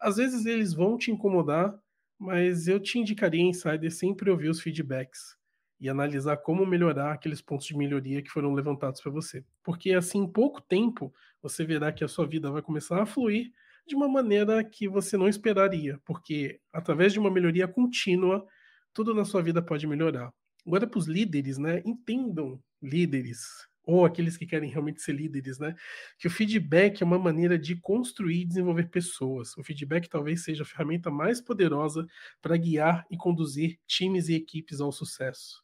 Às 0.00 0.16
vezes 0.16 0.46
eles 0.46 0.74
vão 0.74 0.98
te 0.98 1.10
incomodar, 1.10 1.74
mas 2.18 2.68
eu 2.68 2.80
te 2.80 2.98
indicaria, 2.98 3.42
insider, 3.42 3.90
sempre 3.92 4.30
ouvir 4.30 4.50
os 4.50 4.60
feedbacks 4.60 5.36
e 5.80 5.88
analisar 5.88 6.38
como 6.38 6.66
melhorar 6.66 7.12
aqueles 7.14 7.42
pontos 7.42 7.66
de 7.66 7.76
melhoria 7.76 8.22
que 8.22 8.30
foram 8.30 8.54
levantados 8.54 9.00
para 9.00 9.12
você. 9.12 9.44
Porque 9.62 9.92
assim, 9.92 10.20
em 10.20 10.28
pouco 10.32 10.60
tempo, 10.60 11.14
você 11.42 11.64
verá 11.64 11.92
que 11.92 12.04
a 12.04 12.08
sua 12.08 12.26
vida 12.26 12.50
vai 12.50 12.62
começar 12.62 13.02
a 13.02 13.06
fluir 13.06 13.52
de 13.86 13.94
uma 13.94 14.08
maneira 14.08 14.62
que 14.64 14.88
você 14.88 15.16
não 15.16 15.28
esperaria, 15.28 16.00
porque 16.04 16.60
através 16.72 17.12
de 17.12 17.18
uma 17.18 17.30
melhoria 17.30 17.68
contínua, 17.68 18.46
tudo 18.92 19.14
na 19.14 19.24
sua 19.24 19.42
vida 19.42 19.60
pode 19.60 19.86
melhorar. 19.86 20.32
Agora, 20.66 20.86
para 20.86 20.98
os 20.98 21.06
líderes, 21.06 21.58
né? 21.58 21.82
Entendam, 21.84 22.58
líderes, 22.82 23.40
ou 23.86 24.04
aqueles 24.04 24.36
que 24.36 24.46
querem 24.46 24.70
realmente 24.70 25.02
ser 25.02 25.12
líderes, 25.12 25.58
né? 25.58 25.74
Que 26.18 26.26
o 26.26 26.30
feedback 26.30 27.02
é 27.02 27.04
uma 27.04 27.18
maneira 27.18 27.58
de 27.58 27.76
construir 27.76 28.42
e 28.42 28.46
desenvolver 28.46 28.88
pessoas. 28.88 29.56
O 29.56 29.62
feedback 29.62 30.08
talvez 30.08 30.42
seja 30.42 30.62
a 30.62 30.66
ferramenta 30.66 31.10
mais 31.10 31.40
poderosa 31.40 32.06
para 32.40 32.56
guiar 32.56 33.04
e 33.10 33.16
conduzir 33.16 33.78
times 33.86 34.28
e 34.28 34.34
equipes 34.34 34.80
ao 34.80 34.90
sucesso. 34.90 35.62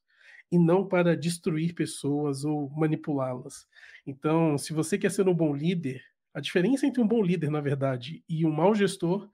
E 0.53 0.59
não 0.59 0.87
para 0.87 1.17
destruir 1.17 1.75
pessoas 1.75 2.45
ou 2.45 2.69
manipulá-las. 2.71 3.67
Então, 4.07 4.59
se 4.59 4.73
você 4.73 4.99
quer 4.99 5.11
ser 5.11 5.29
um 5.29 5.35
bom 5.35 5.55
líder, 5.55 6.03
a 6.33 6.41
diferença 6.41 6.87
entre 6.87 7.01
um 7.01 7.07
bom 7.07 7.23
líder, 7.23 7.51
na 7.51 7.61
verdade, 7.61 8.25
e 8.29 8.45
um 8.47 8.53
mau 8.53 8.75
gestor 8.75 9.29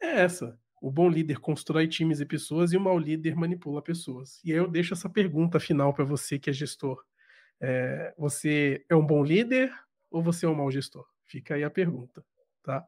é 0.00 0.20
essa. 0.22 0.58
O 0.80 0.90
bom 0.90 1.08
líder 1.08 1.38
constrói 1.38 1.86
times 1.86 2.20
e 2.20 2.26
pessoas 2.26 2.72
e 2.72 2.76
o 2.76 2.80
mau 2.80 2.98
líder 2.98 3.36
manipula 3.36 3.82
pessoas. 3.82 4.40
E 4.42 4.50
aí 4.50 4.58
eu 4.58 4.66
deixo 4.66 4.94
essa 4.94 5.10
pergunta 5.10 5.60
final 5.60 5.92
para 5.92 6.04
você 6.04 6.38
que 6.38 6.48
é 6.48 6.52
gestor. 6.52 7.04
É, 7.60 8.14
você 8.16 8.84
é 8.88 8.96
um 8.96 9.06
bom 9.06 9.22
líder 9.22 9.70
ou 10.10 10.22
você 10.22 10.46
é 10.46 10.48
um 10.48 10.54
mau 10.54 10.70
gestor? 10.70 11.06
Fica 11.26 11.54
aí 11.54 11.62
a 11.62 11.70
pergunta, 11.70 12.24
tá? 12.62 12.84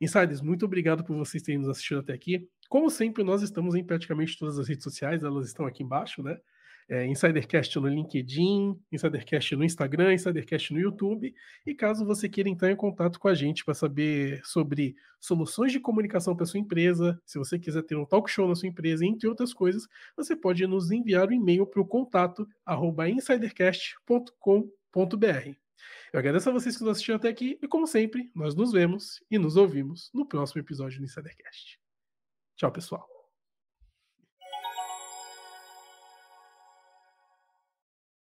Insiders, 0.00 0.40
muito 0.40 0.64
obrigado 0.64 1.04
por 1.04 1.16
vocês 1.16 1.42
terem 1.42 1.58
nos 1.58 1.68
assistido 1.68 2.00
até 2.00 2.12
aqui. 2.12 2.48
Como 2.68 2.88
sempre, 2.88 3.24
nós 3.24 3.42
estamos 3.42 3.74
em 3.74 3.84
praticamente 3.84 4.38
todas 4.38 4.58
as 4.58 4.68
redes 4.68 4.84
sociais, 4.84 5.22
elas 5.22 5.46
estão 5.46 5.66
aqui 5.66 5.82
embaixo, 5.82 6.22
né? 6.22 6.38
É, 6.88 7.06
Insidercast 7.06 7.78
no 7.78 7.88
LinkedIn, 7.88 8.78
Insidercast 8.92 9.56
no 9.56 9.64
Instagram, 9.64 10.14
Insidercast 10.14 10.72
no 10.72 10.80
YouTube. 10.80 11.34
E 11.66 11.74
caso 11.74 12.04
você 12.04 12.28
queira 12.28 12.48
entrar 12.48 12.70
em 12.70 12.76
contato 12.76 13.18
com 13.18 13.28
a 13.28 13.34
gente 13.34 13.64
para 13.64 13.74
saber 13.74 14.40
sobre 14.44 14.94
soluções 15.20 15.72
de 15.72 15.80
comunicação 15.80 16.36
para 16.36 16.46
sua 16.46 16.60
empresa, 16.60 17.20
se 17.24 17.38
você 17.38 17.58
quiser 17.58 17.82
ter 17.82 17.96
um 17.96 18.04
talk 18.04 18.30
show 18.30 18.46
na 18.46 18.54
sua 18.54 18.68
empresa, 18.68 19.06
entre 19.06 19.28
outras 19.28 19.54
coisas, 19.54 19.88
você 20.16 20.36
pode 20.36 20.66
nos 20.66 20.90
enviar 20.90 21.28
um 21.28 21.32
e-mail 21.32 21.66
para 21.66 21.80
o 21.80 21.86
contato 21.86 22.46
insidercast.com.br. 23.08 25.56
Eu 26.12 26.20
agradeço 26.20 26.48
a 26.48 26.52
vocês 26.52 26.76
que 26.76 26.82
nos 26.82 26.92
assistiram 26.92 27.16
até 27.16 27.28
aqui 27.28 27.58
e, 27.60 27.66
como 27.66 27.86
sempre, 27.86 28.30
nós 28.34 28.54
nos 28.54 28.72
vemos 28.72 29.22
e 29.30 29.38
nos 29.38 29.56
ouvimos 29.56 30.10
no 30.14 30.26
próximo 30.26 30.60
episódio 30.60 30.98
do 30.98 31.04
Insidercast. 31.04 31.78
Tchau, 32.56 32.70
pessoal. 32.70 33.13